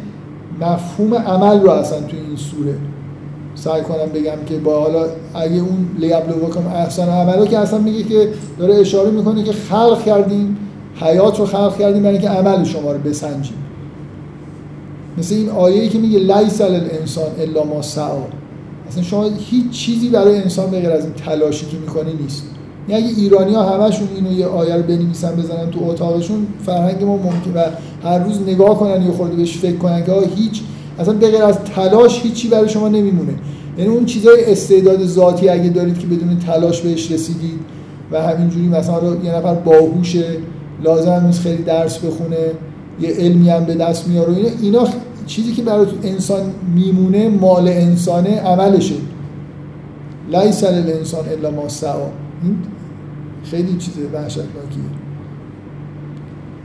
مفهوم 0.61 1.15
عمل 1.15 1.61
رو 1.61 1.71
اصلا 1.71 2.01
توی 2.01 2.19
این 2.19 2.37
سوره 2.37 2.75
سعی 3.55 3.83
کنم 3.83 4.07
بگم 4.15 4.45
که 4.47 4.57
با 4.57 4.81
حالا 4.81 5.07
اگه 5.35 5.61
اون 5.61 5.89
لیبلوکم 5.99 6.67
احسان 6.67 7.09
عملا 7.09 7.47
که 7.47 7.59
اصلا 7.59 7.79
میگه 7.79 8.03
که 8.03 8.29
داره 8.59 8.75
اشاره 8.75 9.11
می‌کنه 9.11 9.45
که 9.45 9.53
خلق 9.53 10.05
کردیم 10.05 10.57
حیات 10.95 11.39
رو 11.39 11.47
خلق 11.47 11.79
کردیم 11.79 12.03
برای 12.03 12.15
اینکه 12.15 12.29
عمل 12.29 12.65
شما 12.65 12.93
رو 12.93 12.99
بسنجیم. 12.99 13.57
مثل 15.19 15.35
این 15.35 15.51
آیه‌ای 15.51 15.89
که 15.89 15.99
میگه 15.99 16.19
لیس 16.19 16.61
الانسان 16.61 17.31
الا 17.39 17.65
ما 17.65 17.83
سعا 17.83 18.23
اصلا 18.89 19.03
شما 19.03 19.25
هیچ 19.39 19.71
چیزی 19.71 20.09
برای 20.09 20.43
انسان 20.43 20.71
به 20.71 20.81
غیر 20.81 20.91
از 20.91 21.05
این 21.05 21.15
تلاشی 21.15 21.67
که 21.67 21.77
می‌کنه 21.77 22.13
نیست. 22.23 22.47
یعنی 22.89 23.05
اگه 23.05 23.17
ایرانی 23.17 23.55
ها 23.55 23.63
همشون 23.63 24.09
اینو 24.15 24.33
یه 24.33 24.47
آیه 24.47 24.77
رو 24.77 24.83
بنویسن 24.83 25.37
بزنن 25.37 25.71
تو 25.71 25.85
اتاقشون 25.85 26.47
فرهنگ 26.67 27.05
ما 27.05 27.17
ممکن 27.17 27.53
و 27.55 27.65
هر 28.09 28.19
روز 28.19 28.41
نگاه 28.41 28.79
کنن 28.79 29.03
یه 29.03 29.13
خورده 29.13 29.37
بهش 29.37 29.59
فکر 29.59 29.77
کنن 29.77 30.05
که 30.05 30.13
هیچ 30.37 30.63
اصلا 30.99 31.15
به 31.15 31.31
غیر 31.31 31.43
از 31.43 31.59
تلاش 31.59 32.23
هیچی 32.23 32.49
برای 32.49 32.69
شما 32.69 32.89
نمیمونه. 32.89 33.33
یعنی 33.79 33.91
اون 33.91 34.05
چیزای 34.05 34.53
استعداد 34.53 35.07
ذاتی 35.07 35.49
اگه 35.49 35.69
دارید 35.69 35.99
که 35.99 36.07
بدون 36.07 36.39
تلاش 36.39 36.81
بهش 36.81 37.13
رسیدید 37.13 37.61
و 38.13 38.23
همینجوری 38.23 38.69
مثلا 38.69 38.99
رو 38.99 39.25
یه 39.25 39.35
نفر 39.35 39.55
باهوشه 39.55 40.25
لازم 40.85 41.23
نیست 41.27 41.41
خیلی 41.41 41.63
درس 41.63 41.99
بخونه 41.99 42.37
یه 43.01 43.11
علمی 43.11 43.51
هم 43.51 43.65
به 43.65 43.75
دست 43.75 44.09
میاره. 44.09 44.33
اینا, 44.33 44.49
اینا 44.63 44.89
چیزی 45.27 45.53
که 45.53 45.63
برای 45.63 45.87
انسان 46.03 46.41
میمونه 46.75 47.29
مال 47.29 47.69
انسانه 47.69 48.41
عملشه. 48.41 48.95
لیس 50.33 50.65
الانسان 50.65 51.29
الا 51.29 51.51
ما 51.51 51.69
سعا 51.69 52.07
این 52.43 52.57
خیلی 53.45 53.77
چیز 53.77 53.95
وحشتناکیه. 54.15 54.83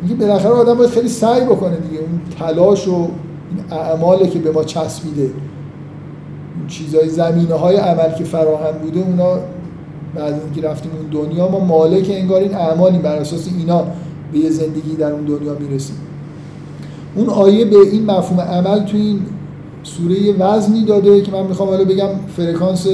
میگه 0.02 0.16
بالاخره 0.16 0.52
آدم 0.52 0.74
باید 0.74 0.90
خیلی 0.90 1.08
سعی 1.08 1.42
بکنه 1.46 1.76
دیگه. 1.76 2.00
اون 2.00 2.22
تلاش 2.40 2.88
و 2.88 2.92
این 2.92 3.10
اعماله 3.72 4.28
که 4.28 4.40
به 4.40 4.52
ما 4.52 4.64
چسبیده. 4.64 5.22
اون 5.22 6.68
چیزای 6.68 7.10
زمینه 7.10 7.54
های 7.54 7.76
عمل 7.76 8.14
که 8.18 8.24
فراهم 8.24 8.78
بوده 8.84 9.00
اونا 9.00 9.40
بعد 10.16 10.34
اینکه 10.44 10.70
رفتیم 10.70 10.92
اون 10.92 11.24
دنیا 11.24 11.48
ما 11.48 11.60
مالک 11.60 12.08
انگار 12.10 12.42
این 12.42 12.56
اعمالی 12.56 12.98
بر 12.98 13.16
اساس 13.16 13.48
اینا 13.58 13.84
به 14.32 14.40
یه 14.40 14.50
زندگی 14.50 14.96
در 14.96 15.12
اون 15.12 15.26
دنیا 15.26 15.54
می‌رسیم. 15.60 15.96
اون 17.16 17.30
آیه 17.30 17.66
به 17.66 17.78
این 17.78 18.06
مفهوم 18.06 18.42
عمل 18.42 18.80
تو 18.80 18.98
این 18.98 19.20
سوره 19.84 20.34
وزنی 20.40 20.86
داده 20.86 21.22
که 21.22 21.32
من 21.32 21.46
می‌خوام 21.46 21.70
حالا 21.70 21.84
بگم 21.84 22.10
فرکانس 22.38 22.88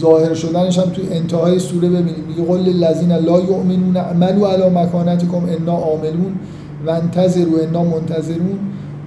ظاهر 0.00 0.34
شدنش 0.34 0.78
هم 0.78 0.90
تو 0.90 1.02
انتهای 1.10 1.58
سوره 1.58 1.88
ببینید 1.88 2.24
میگه 2.28 2.44
قل 2.44 2.58
للذین 2.58 3.12
لا 3.12 3.40
یؤمنون 3.40 3.96
اعملوا 3.96 4.52
علی 4.52 4.68
مکانتکم 4.74 5.42
انا 5.48 5.72
عاملون 5.72 6.34
و 6.86 6.90
انتظروا 6.90 7.58
انا 7.62 7.84
منتظرون. 7.84 8.58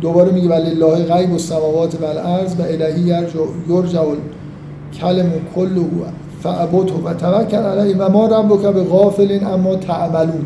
دوباره 0.01 0.31
میگه 0.31 0.49
ولله 0.49 1.03
غیب 1.03 1.31
السماوات 1.31 2.01
و 2.01 2.05
الارض 2.05 2.55
و 2.59 2.61
الهی 2.61 3.01
یرجع 3.01 4.03
کلم 5.01 5.31
کله 5.55 5.85
فعبده 6.43 6.93
و 6.93 7.13
توکل 7.13 7.57
علیه 7.57 7.95
و 7.97 8.09
ما 8.09 8.25
ربک 8.25 8.73
به 8.73 8.83
غافل 8.83 9.39
اما 9.53 9.75
تعملون. 9.75 10.45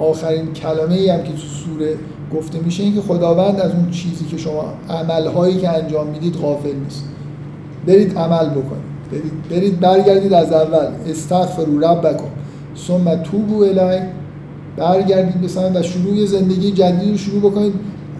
آخرین 0.00 0.52
کلمه 0.52 0.94
ای 0.94 1.10
هم 1.10 1.22
که 1.22 1.32
تو 1.32 1.38
سوره 1.38 1.94
گفته 2.36 2.58
میشه 2.58 2.82
این 2.82 2.94
که 2.94 3.00
خداوند 3.00 3.60
از 3.60 3.70
اون 3.72 3.90
چیزی 3.90 4.24
که 4.24 4.36
شما 4.36 4.64
عملهایی 4.90 5.56
که 5.56 5.68
انجام 5.68 6.06
می‌دید 6.06 6.34
غافل 6.34 6.74
نیست. 6.84 7.04
برید 7.86 8.18
عمل 8.18 8.48
بکنید. 8.48 8.87
برید, 9.12 9.32
برید 9.50 9.80
برگردید 9.80 10.32
از 10.32 10.52
اول. 10.52 10.86
استغفروا 11.10 11.92
ربکم. 11.92 12.24
ثم 12.86 13.22
توبوا 13.22 13.64
الی 13.64 14.02
برگردید 14.76 15.40
به 15.40 15.78
و 15.78 15.82
شروع 15.82 16.26
زندگی 16.26 16.70
جدید 16.70 17.10
رو 17.10 17.16
شروع 17.16 17.50
بکنید. 17.50 17.72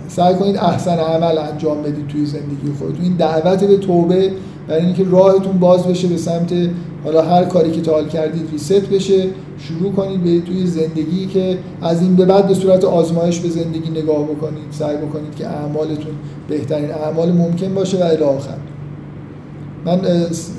سعی 0.08 0.34
کنید 0.34 0.56
احسن 0.56 0.98
عمل 0.98 1.38
انجام 1.38 1.82
بدید 1.82 2.08
توی 2.08 2.26
زندگی 2.26 2.72
خودتون. 2.78 3.04
این 3.04 3.16
دعوت 3.16 3.64
به 3.64 3.76
توبه 3.76 4.32
برای 4.68 4.84
اینکه 4.84 5.04
راهتون 5.04 5.58
باز 5.58 5.86
بشه 5.86 6.08
به 6.08 6.16
سمت 6.16 6.52
حالا 7.04 7.22
هر 7.22 7.44
کاری 7.44 7.70
که 7.70 7.80
تا 7.80 8.04
کردید 8.04 8.50
ریست 8.52 8.88
بشه. 8.88 9.26
شروع 9.58 9.92
کنید 9.92 10.24
به 10.24 10.40
توی 10.40 10.66
زندگی 10.66 11.26
که 11.26 11.58
از 11.82 12.02
این 12.02 12.16
به 12.16 12.24
بعد 12.24 12.48
به 12.48 12.54
صورت 12.54 12.84
آزمایش 12.84 13.40
به 13.40 13.48
زندگی 13.48 13.90
نگاه 13.90 14.24
بکنید. 14.24 14.64
سعی 14.70 14.96
بکنید 14.96 15.34
که 15.34 15.46
اعمالتون 15.46 16.12
بهترین 16.48 16.90
اعمال 16.90 17.32
ممکن 17.32 17.74
باشه 17.74 17.98
و 17.98 18.02
الی 18.02 18.24
آخر. 18.24 18.56
من 19.84 20.00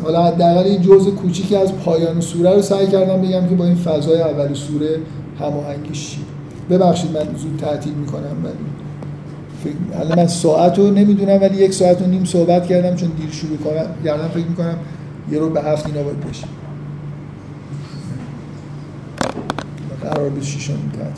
حالا 0.03 0.23
حداقل 0.23 0.63
این 0.63 0.81
جزء 0.81 1.11
کوچیکی 1.11 1.55
از 1.55 1.73
پایان 1.73 2.21
سوره 2.21 2.55
رو 2.55 2.61
سعی 2.61 2.87
کردم 2.87 3.21
بگم 3.21 3.47
که 3.47 3.55
با 3.55 3.65
این 3.65 3.75
فضای 3.75 4.21
اول 4.21 4.53
سوره 4.53 4.99
هماهنگیش 5.39 6.09
چی. 6.09 6.17
ببخشید 6.69 7.11
من 7.17 7.35
زود 7.37 7.59
تعطیل 7.61 7.93
می‌کنم 7.93 8.43
ولی 8.43 8.53
حالا 9.97 10.15
من 10.15 10.27
ساعت 10.27 10.79
رو 10.79 10.91
نمی‌دونم 10.91 11.41
ولی 11.41 11.57
یک 11.57 11.73
ساعت 11.73 12.01
و 12.01 12.05
نیم 12.05 12.25
صحبت 12.25 12.67
کردم 12.67 12.95
چون 12.95 13.09
دیر 13.09 13.31
شروع 13.31 13.57
کردم 14.05 14.27
فکر 14.27 14.45
می‌کنم 14.45 14.75
یه 15.31 15.39
رو 15.39 15.49
به 15.49 15.61
هفت 15.61 15.85
اینا 15.85 16.03
باید 16.03 16.19
بشه 16.29 16.45
قرار 20.01 20.29
به 20.29 20.41
شیشان 20.41 20.77
تعطیل. 20.97 21.13